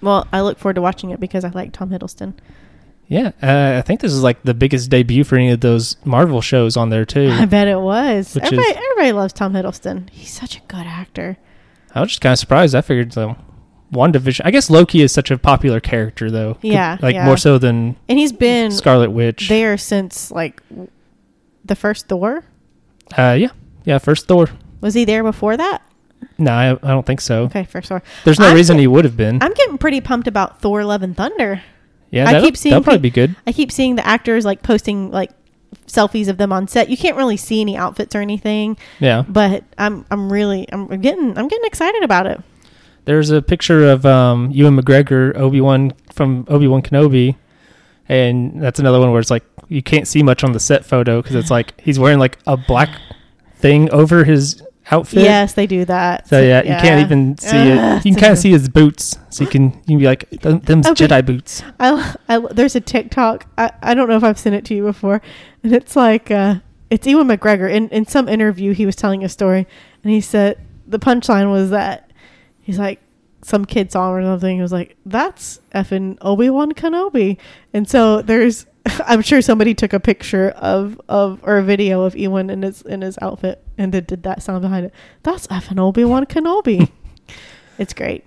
well, 0.00 0.26
I 0.32 0.40
look 0.40 0.58
forward 0.58 0.74
to 0.74 0.82
watching 0.82 1.10
it 1.10 1.20
because 1.20 1.44
I 1.44 1.48
like 1.50 1.72
Tom 1.72 1.90
Hiddleston. 1.90 2.34
Yeah, 3.10 3.32
uh, 3.42 3.76
I 3.78 3.82
think 3.82 4.00
this 4.00 4.12
is 4.12 4.22
like 4.22 4.40
the 4.44 4.54
biggest 4.54 4.88
debut 4.88 5.24
for 5.24 5.34
any 5.34 5.50
of 5.50 5.58
those 5.60 5.96
Marvel 6.04 6.40
shows 6.40 6.76
on 6.76 6.90
there 6.90 7.04
too. 7.04 7.28
I 7.32 7.44
bet 7.44 7.66
it 7.66 7.80
was. 7.80 8.36
Which 8.36 8.44
Everybody, 8.44 8.68
is- 8.70 8.76
everybody 8.76 9.12
loves 9.12 9.32
Tom 9.32 9.52
Hiddleston. 9.52 10.08
He's 10.10 10.30
such 10.32 10.56
a 10.56 10.60
good 10.68 10.86
actor. 10.86 11.36
I 11.92 12.00
was 12.00 12.10
just 12.10 12.20
kind 12.20 12.32
of 12.34 12.38
surprised. 12.38 12.72
I 12.76 12.82
figured 12.82 13.18
um, 13.18 13.34
WandaVision. 13.92 14.42
I 14.44 14.52
guess 14.52 14.70
Loki 14.70 15.02
is 15.02 15.10
such 15.10 15.32
a 15.32 15.38
popular 15.38 15.80
character 15.80 16.30
though. 16.30 16.56
Yeah, 16.62 16.98
like 17.02 17.14
yeah. 17.16 17.24
more 17.26 17.36
so 17.36 17.58
than 17.58 17.96
And 18.08 18.16
he's 18.16 18.32
been 18.32 18.70
Scarlet 18.70 19.10
Witch. 19.10 19.48
there 19.48 19.76
since 19.76 20.30
like 20.30 20.62
the 21.64 21.74
first 21.74 22.06
Thor. 22.06 22.44
uh, 23.18 23.36
yeah, 23.36 23.48
yeah. 23.84 23.98
First 23.98 24.28
Thor. 24.28 24.48
Was 24.80 24.94
he 24.94 25.04
there 25.04 25.24
before 25.24 25.56
that? 25.56 25.82
No, 26.38 26.52
I, 26.52 26.70
I 26.74 26.90
don't 26.92 27.04
think 27.04 27.20
so. 27.20 27.42
Okay, 27.46 27.64
first 27.64 27.88
Thor. 27.88 28.04
There's 28.24 28.38
no 28.38 28.46
I'm 28.50 28.54
reason 28.54 28.76
get- 28.76 28.82
he 28.82 28.86
would 28.86 29.04
have 29.04 29.16
been. 29.16 29.42
I'm 29.42 29.52
getting 29.54 29.78
pretty 29.78 30.00
pumped 30.00 30.28
about 30.28 30.60
Thor: 30.62 30.84
Love 30.84 31.02
and 31.02 31.16
Thunder. 31.16 31.60
Yeah, 32.10 32.28
I 32.28 32.32
that'll, 32.32 32.46
keep 32.48 32.56
seeing 32.56 32.70
that'll 32.72 32.84
probably 32.84 32.98
peop- 33.10 33.14
be 33.14 33.26
good. 33.26 33.36
I 33.46 33.52
keep 33.52 33.70
seeing 33.72 33.96
the 33.96 34.06
actors 34.06 34.44
like 34.44 34.62
posting 34.62 35.10
like 35.10 35.30
selfies 35.86 36.28
of 36.28 36.36
them 36.36 36.52
on 36.52 36.66
set. 36.68 36.88
You 36.88 36.96
can't 36.96 37.16
really 37.16 37.36
see 37.36 37.60
any 37.60 37.76
outfits 37.76 38.14
or 38.14 38.20
anything, 38.20 38.76
Yeah, 38.98 39.24
but 39.28 39.64
I'm 39.78 40.04
I'm 40.10 40.32
really 40.32 40.66
I'm 40.72 40.86
getting 41.00 41.36
I'm 41.38 41.48
getting 41.48 41.64
excited 41.66 42.02
about 42.02 42.26
it. 42.26 42.40
there's 43.04 43.30
a 43.30 43.40
picture 43.42 43.88
of 43.88 44.04
um, 44.06 44.50
Ewan 44.50 44.76
McGregor, 44.76 45.36
Obi 45.36 45.60
Wan 45.60 45.92
from 46.12 46.44
Obi 46.48 46.66
Wan 46.68 46.82
Kenobi, 46.82 47.36
and 48.08 48.60
that's 48.60 48.78
another 48.80 48.98
one 49.00 49.10
where 49.12 49.20
it's 49.20 49.30
like 49.30 49.44
you 49.68 49.82
can't 49.82 50.08
see 50.08 50.22
much 50.22 50.42
on 50.42 50.52
the 50.52 50.60
set 50.60 50.84
photo 50.84 51.22
because 51.22 51.36
it's 51.36 51.50
like 51.50 51.80
he's 51.80 51.98
wearing 51.98 52.18
like 52.18 52.38
a 52.46 52.56
black 52.56 52.90
thing 53.56 53.88
over 53.90 54.24
his 54.24 54.62
outfit. 54.90 55.22
Yes, 55.22 55.54
they 55.54 55.66
do 55.66 55.84
that. 55.86 56.28
So 56.28 56.40
yeah, 56.40 56.62
you 56.62 56.74
can't 56.80 57.00
even 57.04 57.36
see 57.38 57.56
it. 57.56 58.04
You 58.04 58.12
can 58.12 58.20
kind 58.20 58.32
of 58.32 58.38
see 58.38 58.50
his 58.50 58.68
boots, 58.68 59.18
so 59.30 59.44
you 59.44 59.50
can 59.50 59.64
you 59.64 59.82
can 59.86 59.98
be 59.98 60.04
like, 60.06 60.28
"Them- 60.30 60.60
them's 60.60 60.86
Okay. 60.86 61.06
Jedi 61.06 61.24
boots." 61.24 61.62
I, 61.78 62.16
I 62.28 62.38
there's 62.52 62.76
a 62.76 62.80
TikTok. 62.80 63.46
I, 63.58 63.70
I 63.82 63.94
don't 63.94 64.08
know 64.08 64.16
if 64.16 64.24
I've 64.24 64.38
sent 64.38 64.54
it 64.54 64.64
to 64.66 64.74
you 64.74 64.82
before, 64.82 65.20
and 65.62 65.72
it's 65.72 65.96
like 65.96 66.30
uh, 66.30 66.56
it's 66.90 67.06
Ewan 67.06 67.28
McGregor. 67.28 67.70
In 67.72 67.88
in 67.88 68.06
some 68.06 68.28
interview, 68.28 68.72
he 68.72 68.86
was 68.86 68.96
telling 68.96 69.24
a 69.24 69.28
story, 69.28 69.66
and 70.02 70.12
he 70.12 70.20
said 70.20 70.58
the 70.86 70.98
punchline 70.98 71.50
was 71.50 71.70
that 71.70 72.10
he's 72.60 72.78
like, 72.78 73.00
some 73.42 73.64
kid 73.64 73.92
saw 73.92 74.10
him 74.10 74.16
or 74.16 74.22
something. 74.24 74.56
He 74.56 74.62
was 74.62 74.72
like, 74.72 74.96
"That's 75.06 75.60
effing 75.74 76.18
Obi 76.20 76.50
Wan 76.50 76.72
Kenobi," 76.72 77.38
and 77.72 77.88
so 77.88 78.22
there's. 78.22 78.66
I'm 79.06 79.22
sure 79.22 79.42
somebody 79.42 79.74
took 79.74 79.92
a 79.92 80.00
picture 80.00 80.50
of 80.50 81.00
of 81.08 81.40
or 81.42 81.58
a 81.58 81.62
video 81.62 82.02
of 82.02 82.16
Ewan 82.16 82.50
in 82.50 82.62
his 82.62 82.82
in 82.82 83.02
his 83.02 83.18
outfit 83.20 83.62
and 83.78 83.92
then 83.92 84.04
did 84.04 84.22
that 84.22 84.42
sound 84.42 84.62
behind 84.62 84.86
it. 84.86 84.94
That's 85.22 85.46
effing 85.48 85.78
Obi 85.78 86.04
Wan 86.04 86.26
Kenobi. 86.26 86.90
it's 87.78 87.92
great. 87.92 88.26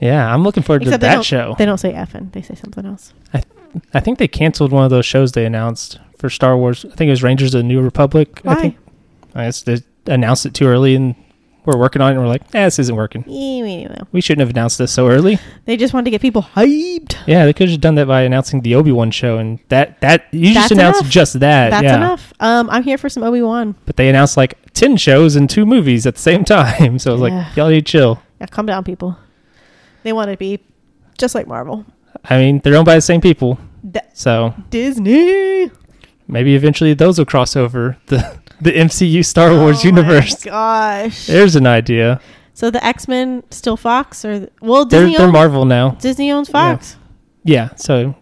Yeah, 0.00 0.32
I'm 0.32 0.42
looking 0.42 0.62
forward 0.62 0.82
Except 0.82 1.02
to 1.02 1.06
that 1.06 1.24
show. 1.24 1.54
They 1.58 1.66
don't 1.66 1.78
say 1.78 1.92
effing. 1.92 2.32
They 2.32 2.42
say 2.42 2.54
something 2.54 2.86
else. 2.86 3.12
I 3.34 3.40
th- 3.40 3.84
I 3.94 4.00
think 4.00 4.18
they 4.18 4.28
canceled 4.28 4.72
one 4.72 4.84
of 4.84 4.90
those 4.90 5.06
shows 5.06 5.32
they 5.32 5.46
announced 5.46 5.98
for 6.16 6.28
Star 6.30 6.56
Wars. 6.56 6.84
I 6.84 6.94
think 6.96 7.08
it 7.08 7.12
was 7.12 7.22
Rangers 7.22 7.54
of 7.54 7.60
the 7.60 7.64
New 7.64 7.80
Republic. 7.80 8.40
I 8.44 8.54
think 8.56 8.76
I 9.34 9.44
guess 9.44 9.62
they 9.62 9.78
announced 10.06 10.46
it 10.46 10.54
too 10.54 10.66
early 10.66 10.94
and 10.94 11.14
we're 11.64 11.76
working 11.78 12.00
on 12.02 12.08
it 12.12 12.14
and 12.16 12.22
we're 12.22 12.28
like, 12.28 12.42
eh, 12.54 12.64
this 12.64 12.78
isn't 12.78 12.94
working. 12.96 13.24
We 14.12 14.20
shouldn't 14.20 14.40
have 14.40 14.50
announced 14.50 14.78
this 14.78 14.92
so 14.92 15.08
early. 15.08 15.38
They 15.66 15.76
just 15.76 15.92
wanted 15.94 16.04
to 16.06 16.10
get 16.10 16.20
people 16.20 16.42
hyped. 16.42 17.16
Yeah, 17.26 17.44
they 17.44 17.52
could 17.52 17.64
have 17.64 17.70
just 17.70 17.80
done 17.80 17.94
that 17.96 18.06
by 18.08 18.22
announcing 18.22 18.60
the 18.62 18.74
Obi 18.74 18.92
Wan 18.92 19.10
show 19.10 19.38
and 19.38 19.58
that 19.68 20.00
that 20.00 20.26
you 20.32 20.54
That's 20.54 20.68
just 20.68 20.72
announced 20.72 21.00
enough. 21.02 21.12
just 21.12 21.40
that. 21.40 21.70
That's 21.70 21.84
yeah. 21.84 21.96
enough. 21.96 22.32
Um, 22.40 22.70
I'm 22.70 22.82
here 22.82 22.98
for 22.98 23.08
some 23.08 23.22
Obi 23.22 23.42
Wan. 23.42 23.74
But 23.86 23.96
they 23.96 24.08
announced 24.08 24.36
like 24.36 24.54
ten 24.72 24.96
shows 24.96 25.36
and 25.36 25.48
two 25.50 25.66
movies 25.66 26.06
at 26.06 26.14
the 26.14 26.20
same 26.22 26.44
time. 26.56 26.98
So 26.98 27.10
I 27.10 27.14
was 27.14 27.30
Yeah. 27.30 27.38
like, 27.46 27.56
y'all 27.56 27.68
need 27.68 27.86
to 27.86 27.90
chill. 27.92 28.22
Yeah, 28.40 28.46
calm 28.46 28.66
down, 28.66 28.84
people. 28.84 29.16
They 30.02 30.12
want 30.12 30.30
to 30.30 30.36
be 30.36 30.60
just 31.18 31.34
like 31.34 31.46
Marvel. 31.46 31.84
I 32.24 32.38
mean, 32.38 32.60
they're 32.64 32.76
owned 32.76 32.86
by 32.86 32.94
the 32.94 33.00
same 33.02 33.20
people. 33.20 33.58
D- 33.88 34.00
So 34.14 34.54
Disney. 34.70 35.70
maybe 36.28 36.54
eventually 36.54 36.94
those 36.94 37.18
will 37.18 37.26
cross 37.26 37.56
over 37.56 37.96
the 38.06 38.39
the 38.60 38.72
MCU 38.72 39.24
Star 39.24 39.54
Wars 39.54 39.78
Oh 39.84 39.90
my 39.90 39.96
universe. 40.00 40.44
Gosh. 40.44 41.26
There's 41.26 41.56
an 41.56 41.66
idea. 41.66 42.20
So 42.54 42.70
the 42.70 42.84
X 42.84 43.08
Men 43.08 43.42
still 43.50 43.76
Fox 43.76 44.24
or 44.24 44.48
well 44.60 44.84
They're 44.84 45.00
Disney 45.02 45.16
they're 45.16 45.26
owns, 45.26 45.32
Marvel 45.32 45.64
now. 45.64 45.90
Disney 46.00 46.30
owns 46.30 46.48
Fox. 46.48 46.96
Yeah, 47.42 47.70
so 47.76 48.14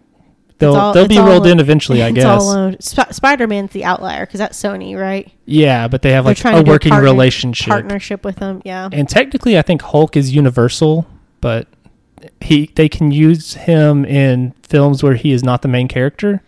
they'll 0.59 0.75
all- 0.75 0.93
they'll 0.93 1.07
be 1.09 1.17
rolled 1.19 1.45
a- 1.45 1.51
in 1.51 1.59
eventually, 1.59 2.01
I 2.01 2.11
guess. 2.19 2.45
Sp- 2.79 3.11
Spider 3.11 3.47
Man's 3.47 3.71
the 3.71 3.83
outlier 3.83 4.25
because 4.25 4.37
that's 4.39 4.61
Sony, 4.61 4.97
right? 4.97 5.29
yeah, 5.45 5.87
but 5.89 6.01
they 6.03 6.11
have 6.13 6.23
They're 6.23 6.35
like 6.35 6.45
a 6.45 6.59
a 6.59 6.63
working 6.63 6.91
partner- 6.91 7.03
relationship. 7.09 7.67
Partnership 7.67 8.23
with 8.23 8.37
them, 8.37 8.61
yeah. 8.63 8.87
And 8.93 9.09
technically, 9.09 9.57
I 9.57 9.61
think 9.61 9.81
Hulk 9.81 10.15
is 10.15 10.33
Universal, 10.33 11.05
but 11.41 11.67
he 12.39 12.69
they 12.75 12.87
can 12.87 13.11
use 13.11 13.55
him 13.55 14.05
in 14.05 14.53
films 14.63 15.03
where 15.03 15.15
he 15.15 15.31
is 15.33 15.43
not 15.43 15.61
the 15.63 15.67
main 15.67 15.89
character, 15.89 16.41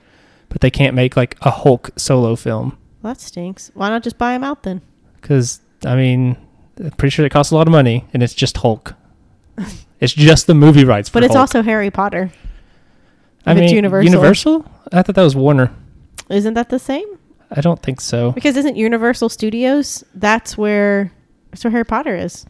but 0.47 0.61
they 0.61 0.71
can't 0.71 0.95
make 0.95 1.17
like 1.17 1.35
a 1.41 1.51
Hulk 1.51 1.89
solo 1.97 2.35
film 2.37 2.77
Well, 3.01 3.13
that 3.13 3.21
stinks. 3.21 3.71
Why 3.73 3.89
not 3.89 4.03
just 4.03 4.17
buy 4.17 4.33
him 4.33 4.43
out 4.43 4.63
then? 4.63 4.81
because 5.21 5.61
I 5.85 5.95
mean, 5.95 6.35
I'm 6.79 6.91
pretty 6.91 7.11
sure 7.11 7.25
it 7.25 7.29
costs 7.29 7.51
a 7.51 7.55
lot 7.55 7.67
of 7.67 7.71
money, 7.71 8.05
and 8.13 8.23
it's 8.23 8.33
just 8.33 8.57
Hulk. 8.57 8.95
it's 9.99 10.13
just 10.13 10.47
the 10.47 10.53
movie 10.55 10.83
rights, 10.83 11.09
for 11.09 11.13
But 11.13 11.23
it's 11.23 11.33
Hulk. 11.33 11.41
also 11.41 11.61
Harry 11.61 11.91
Potter. 11.91 12.31
I 13.45 13.53
mean, 13.53 13.73
Universal. 13.73 14.05
Universal. 14.11 14.65
I 14.91 15.01
thought 15.01 15.15
that 15.15 15.23
was 15.23 15.35
Warner. 15.35 15.73
Isn't 16.29 16.53
that 16.53 16.69
the 16.69 16.79
same? 16.79 17.05
I 17.51 17.61
don't 17.61 17.81
think 17.81 17.99
so. 17.99 18.31
Because 18.31 18.55
isn't 18.55 18.77
Universal 18.77 19.29
Studios? 19.29 20.03
That's 20.15 20.57
where 20.57 21.11
that's 21.49 21.63
where 21.63 21.71
Harry 21.71 21.85
Potter 21.85 22.15
is. 22.15 22.45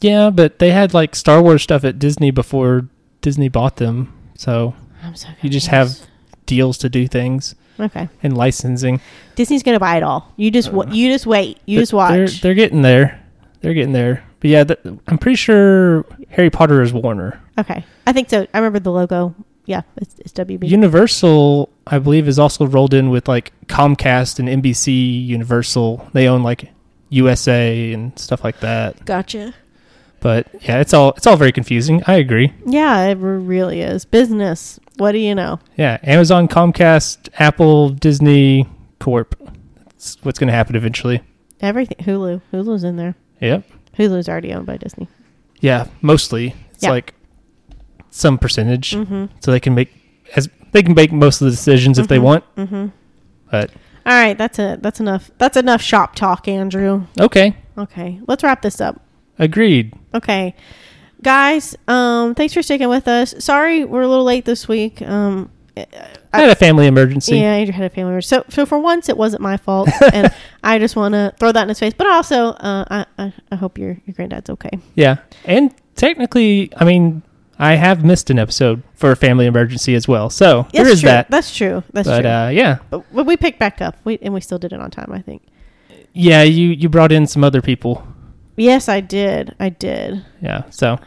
Yeah, 0.00 0.30
but 0.30 0.58
they 0.60 0.70
had 0.70 0.94
like 0.94 1.16
Star 1.16 1.42
Wars 1.42 1.62
stuff 1.62 1.84
at 1.84 1.98
Disney 1.98 2.30
before 2.30 2.88
Disney 3.20 3.48
bought 3.48 3.76
them, 3.76 4.12
so 4.36 4.74
I'm 5.02 5.16
so 5.16 5.28
You 5.42 5.50
just 5.50 5.68
have 5.68 5.98
deals 6.46 6.78
to 6.78 6.88
do 6.88 7.08
things 7.08 7.54
okay. 7.80 8.08
and 8.22 8.36
licensing. 8.36 9.00
Disney's 9.36 9.62
gonna 9.62 9.80
buy 9.80 9.96
it 9.96 10.02
all. 10.02 10.32
You 10.36 10.50
just 10.50 10.72
wa- 10.72 10.84
uh, 10.84 10.90
you 10.92 11.10
just 11.12 11.26
wait. 11.26 11.58
You 11.66 11.76
But 11.78 11.82
just 11.82 11.92
watch. 11.92 12.12
They're, 12.12 12.26
they're 12.28 12.54
getting 12.54 12.82
there. 12.82 13.22
They're 13.60 13.74
getting 13.74 13.92
there. 13.92 14.24
But 14.40 14.50
yeah, 14.50 14.64
th- 14.64 14.78
I'm 15.08 15.18
pretty 15.18 15.36
sure 15.36 16.04
Harry 16.30 16.50
Potter 16.50 16.80
is 16.82 16.92
Warner. 16.92 17.40
okay, 17.58 17.84
I 18.06 18.12
think 18.12 18.30
so. 18.30 18.46
I 18.54 18.58
remember 18.58 18.78
the 18.78 18.92
logo. 18.92 19.34
Yeah, 19.66 19.82
it's, 19.96 20.18
it's 20.20 20.32
WB. 20.32 20.66
Universal, 20.68 21.68
I 21.86 21.98
believe, 21.98 22.26
is 22.28 22.38
also 22.38 22.66
rolled 22.66 22.94
in 22.94 23.10
with 23.10 23.28
like 23.28 23.52
Comcast 23.66 24.38
and 24.38 24.48
NBC 24.62 25.26
Universal. 25.26 26.08
They 26.14 26.26
own 26.28 26.42
like 26.42 26.70
USA 27.10 27.92
and 27.92 28.18
stuff 28.18 28.44
like 28.44 28.60
that. 28.60 29.04
gotcha. 29.04 29.54
But 30.20 30.48
yeah, 30.62 30.80
it's 30.80 30.92
all 30.92 31.10
it's 31.12 31.26
all 31.26 31.36
very 31.36 31.52
confusing. 31.52 32.02
I 32.06 32.14
agree. 32.14 32.52
Yeah, 32.66 33.04
it 33.06 33.14
really 33.18 33.80
is 33.82 34.04
business. 34.04 34.80
What 34.96 35.12
do 35.12 35.18
you 35.18 35.34
know? 35.34 35.60
Yeah, 35.76 35.98
Amazon, 36.02 36.48
Comcast, 36.48 37.28
Apple, 37.38 37.90
Disney, 37.90 38.66
Corp. 38.98 39.36
That's 39.86 40.16
what's 40.24 40.38
going 40.38 40.48
to 40.48 40.52
happen 40.54 40.74
eventually. 40.74 41.20
Everything. 41.60 41.98
Hulu. 42.04 42.40
Hulu's 42.52 42.82
in 42.84 42.96
there. 42.96 43.14
Yep. 43.40 43.64
Hulu's 43.96 44.28
already 44.28 44.52
owned 44.52 44.66
by 44.66 44.76
Disney. 44.76 45.08
Yeah, 45.60 45.86
mostly 46.02 46.54
it's 46.72 46.82
Yeah. 46.84 46.90
like 46.90 47.14
some 48.10 48.38
percentage, 48.38 48.90
Mm-hmm. 48.92 49.26
so 49.40 49.50
they 49.52 49.60
can 49.60 49.74
make 49.74 49.92
as 50.36 50.48
they 50.72 50.82
can 50.82 50.94
make 50.94 51.12
most 51.12 51.40
of 51.40 51.46
the 51.46 51.50
decisions 51.52 51.98
if 51.98 52.08
they 52.08 52.18
Mhm. 52.18 52.22
want. 52.22 52.44
Mm-hmm. 52.56 52.86
But 53.50 53.70
All 54.06 54.14
right, 54.14 54.36
that's 54.36 54.58
it. 54.58 54.82
That's 54.82 55.00
enough. 55.00 55.30
That's 55.38 55.56
enough 55.56 55.80
shop 55.82 56.14
talk, 56.14 56.48
Andrew. 56.48 57.04
okay, 57.20 57.54
Okay, 57.76 58.18
let's 58.26 58.42
wrap 58.42 58.62
this 58.62 58.80
up. 58.80 59.00
Agreed. 59.38 59.94
Okay, 60.14 60.54
guys. 61.22 61.76
Um, 61.86 62.34
thanks 62.34 62.54
for 62.54 62.62
sticking 62.62 62.88
with 62.88 63.08
us. 63.08 63.34
Sorry, 63.38 63.84
we're 63.84 64.02
a 64.02 64.08
little 64.08 64.24
late 64.24 64.44
this 64.44 64.68
week. 64.68 65.02
Um, 65.02 65.50
I 66.32 66.40
had 66.40 66.50
a 66.50 66.54
family 66.56 66.86
emergency. 66.86 67.36
yeah, 67.36 67.54
Andrew 67.54 67.72
had 67.72 67.84
a 67.86 67.94
family. 67.94 68.10
emergency. 68.12 68.36
So, 68.36 68.44
so 68.48 68.66
for 68.66 68.78
once, 68.78 69.08
it 69.08 69.16
wasn't 69.16 69.42
my 69.42 69.56
fault, 69.56 69.88
and 70.12 70.32
I 70.62 70.78
just 70.78 70.96
want 70.96 71.14
to 71.14 71.32
throw 71.38 71.52
that 71.52 71.62
in 71.62 71.68
his 71.68 71.78
face. 71.78 71.94
But 71.96 72.08
also, 72.08 72.48
uh, 72.48 72.84
I, 72.90 73.06
I, 73.18 73.32
I 73.52 73.56
hope 73.56 73.78
your 73.78 73.96
your 74.06 74.14
granddad's 74.14 74.50
okay. 74.50 74.70
Yeah, 74.94 75.18
and 75.44 75.72
technically, 75.94 76.72
I 76.76 76.84
mean, 76.84 77.22
I 77.58 77.74
have 77.74 78.04
missed 78.04 78.30
an 78.30 78.38
episode 78.38 78.82
for 78.94 79.10
a 79.12 79.16
family 79.16 79.46
emergency 79.46 79.94
as 79.94 80.08
well. 80.08 80.30
So 80.30 80.66
there 80.72 80.84
That's 80.84 80.94
is 80.94 81.00
true. 81.00 81.08
that. 81.10 81.30
That's 81.30 81.54
true. 81.56 81.82
That's 81.92 82.08
but 82.08 82.20
true. 82.22 82.30
uh, 82.30 82.48
yeah, 82.48 82.78
but, 82.90 83.04
but 83.12 83.26
we 83.26 83.36
picked 83.36 83.58
back 83.58 83.80
up. 83.80 83.96
We 84.04 84.18
and 84.22 84.34
we 84.34 84.40
still 84.40 84.58
did 84.58 84.72
it 84.72 84.80
on 84.80 84.90
time. 84.90 85.12
I 85.12 85.20
think. 85.20 85.42
yeah, 86.12 86.42
you 86.42 86.70
you 86.70 86.88
brought 86.88 87.12
in 87.12 87.26
some 87.26 87.44
other 87.44 87.62
people. 87.62 88.04
Yes, 88.58 88.88
I 88.88 89.00
did. 89.00 89.54
I 89.60 89.68
did. 89.70 90.24
Yeah, 90.42 90.68
so 90.70 90.98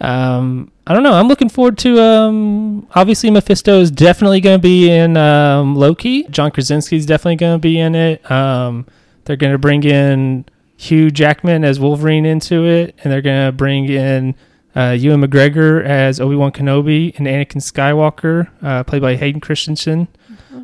um, 0.00 0.70
I 0.86 0.92
don't 0.94 1.02
know. 1.02 1.12
I'm 1.14 1.28
looking 1.28 1.48
forward 1.48 1.78
to. 1.78 2.00
Um, 2.00 2.86
obviously, 2.94 3.30
Mephisto 3.30 3.80
is 3.80 3.90
definitely 3.90 4.40
going 4.40 4.58
to 4.58 4.62
be 4.62 4.90
in 4.90 5.16
um, 5.16 5.74
Loki. 5.76 6.24
John 6.24 6.50
Krasinski's 6.50 7.06
definitely 7.06 7.36
going 7.36 7.54
to 7.54 7.58
be 7.62 7.78
in 7.78 7.94
it. 7.94 8.30
Um, 8.30 8.86
they're 9.24 9.36
going 9.36 9.52
to 9.52 9.58
bring 9.58 9.82
in 9.84 10.44
Hugh 10.76 11.10
Jackman 11.10 11.64
as 11.64 11.80
Wolverine 11.80 12.26
into 12.26 12.66
it, 12.66 12.94
and 13.02 13.12
they're 13.12 13.22
going 13.22 13.46
to 13.46 13.52
bring 13.52 13.88
in 13.88 14.34
uh, 14.76 14.90
Ewan 14.98 15.22
McGregor 15.22 15.82
as 15.84 16.20
Obi 16.20 16.36
Wan 16.36 16.52
Kenobi 16.52 17.16
and 17.16 17.26
Anakin 17.26 17.62
Skywalker, 17.62 18.48
uh, 18.62 18.84
played 18.84 19.00
by 19.02 19.16
Hayden 19.16 19.40
Christensen. 19.40 20.08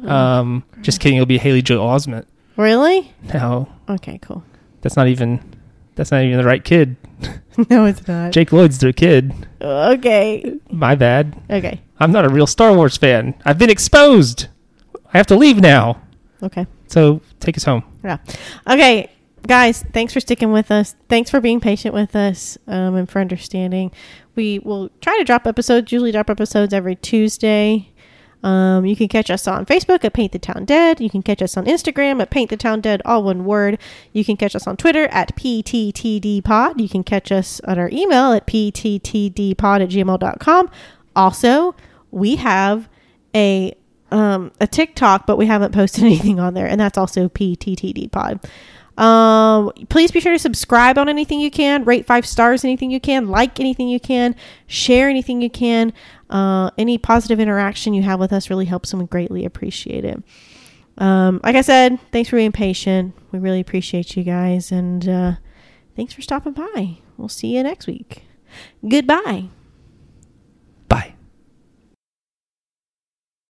Um, 0.04 0.64
just 0.82 1.00
kidding. 1.00 1.16
It'll 1.18 1.26
be 1.26 1.38
Haley 1.38 1.62
Joel 1.62 1.86
Osment. 1.86 2.26
Really? 2.56 3.12
No, 3.32 3.68
Okay. 3.88 4.18
Cool. 4.20 4.42
that's 4.82 4.96
not 4.96 5.08
even. 5.08 5.40
That's 6.00 6.12
not 6.12 6.22
even 6.22 6.38
the 6.38 6.44
right 6.44 6.64
kid. 6.64 6.96
no, 7.68 7.84
it's 7.84 8.08
not. 8.08 8.32
Jake 8.32 8.52
Lloyd's 8.52 8.78
the 8.78 8.90
kid. 8.90 9.34
Okay. 9.60 10.58
My 10.70 10.94
bad. 10.94 11.38
Okay. 11.50 11.78
I'm 11.98 12.10
not 12.10 12.24
a 12.24 12.30
real 12.30 12.46
Star 12.46 12.74
Wars 12.74 12.96
fan. 12.96 13.34
I've 13.44 13.58
been 13.58 13.68
exposed. 13.68 14.48
I 15.12 15.18
have 15.18 15.26
to 15.26 15.36
leave 15.36 15.60
now. 15.60 16.00
Okay. 16.42 16.66
So 16.86 17.20
take 17.38 17.58
us 17.58 17.64
home. 17.64 17.84
Yeah. 18.02 18.16
Okay, 18.66 19.10
guys, 19.46 19.84
thanks 19.92 20.14
for 20.14 20.20
sticking 20.20 20.52
with 20.52 20.70
us. 20.70 20.96
Thanks 21.10 21.28
for 21.28 21.38
being 21.38 21.60
patient 21.60 21.92
with 21.94 22.16
us 22.16 22.56
um, 22.66 22.94
and 22.94 23.06
for 23.06 23.20
understanding. 23.20 23.92
We 24.36 24.58
will 24.60 24.88
try 25.02 25.18
to 25.18 25.24
drop 25.24 25.46
episodes, 25.46 25.92
usually 25.92 26.12
drop 26.12 26.30
episodes 26.30 26.72
every 26.72 26.96
Tuesday. 26.96 27.89
Um, 28.42 28.86
you 28.86 28.96
can 28.96 29.08
catch 29.08 29.30
us 29.30 29.46
on 29.46 29.66
Facebook 29.66 30.04
at 30.04 30.12
Paint 30.12 30.32
the 30.32 30.38
Town 30.38 30.64
Dead. 30.64 31.00
You 31.00 31.10
can 31.10 31.22
catch 31.22 31.42
us 31.42 31.56
on 31.56 31.66
Instagram 31.66 32.22
at 32.22 32.30
Paint 32.30 32.50
the 32.50 32.56
Town 32.56 32.80
Dead, 32.80 33.02
all 33.04 33.22
one 33.22 33.44
word. 33.44 33.78
You 34.12 34.24
can 34.24 34.36
catch 34.36 34.56
us 34.56 34.66
on 34.66 34.76
Twitter 34.76 35.06
at 35.08 35.36
PTTDpod. 35.36 36.80
You 36.80 36.88
can 36.88 37.04
catch 37.04 37.30
us 37.30 37.60
on 37.60 37.78
our 37.78 37.90
email 37.92 38.32
at 38.32 38.46
PTTDpod 38.46 39.82
at 39.82 39.88
gmail.com. 39.90 40.70
Also, 41.14 41.74
we 42.10 42.36
have 42.36 42.88
a 43.34 43.74
um, 44.10 44.50
a 44.60 44.66
TikTok, 44.66 45.26
but 45.26 45.36
we 45.36 45.46
haven't 45.46 45.72
posted 45.72 46.04
anything 46.04 46.40
on 46.40 46.54
there, 46.54 46.66
and 46.66 46.80
that's 46.80 46.98
also 46.98 47.28
PTTDpod. 47.28 48.44
Um, 49.00 49.72
please 49.88 50.10
be 50.10 50.20
sure 50.20 50.32
to 50.32 50.38
subscribe 50.38 50.98
on 50.98 51.08
anything 51.08 51.40
you 51.40 51.50
can, 51.50 51.84
rate 51.84 52.06
five 52.06 52.26
stars 52.26 52.64
anything 52.64 52.90
you 52.90 53.00
can, 53.00 53.28
like 53.28 53.58
anything 53.58 53.88
you 53.88 53.98
can, 53.98 54.36
share 54.66 55.08
anything 55.08 55.40
you 55.40 55.48
can. 55.48 55.92
Uh, 56.30 56.70
any 56.78 56.96
positive 56.96 57.40
interaction 57.40 57.92
you 57.92 58.02
have 58.02 58.20
with 58.20 58.32
us 58.32 58.48
really 58.48 58.64
helps, 58.64 58.92
and 58.92 59.02
we 59.02 59.08
greatly 59.08 59.44
appreciate 59.44 60.04
it. 60.04 60.22
Um, 60.98 61.40
like 61.42 61.56
I 61.56 61.62
said, 61.62 61.98
thanks 62.12 62.30
for 62.30 62.36
being 62.36 62.52
patient. 62.52 63.14
We 63.32 63.38
really 63.38 63.60
appreciate 63.60 64.16
you 64.16 64.22
guys, 64.22 64.70
and 64.70 65.08
uh, 65.08 65.32
thanks 65.96 66.12
for 66.12 66.22
stopping 66.22 66.52
by. 66.52 66.98
We'll 67.16 67.28
see 67.28 67.56
you 67.56 67.62
next 67.62 67.86
week. 67.86 68.24
Goodbye. 68.88 69.48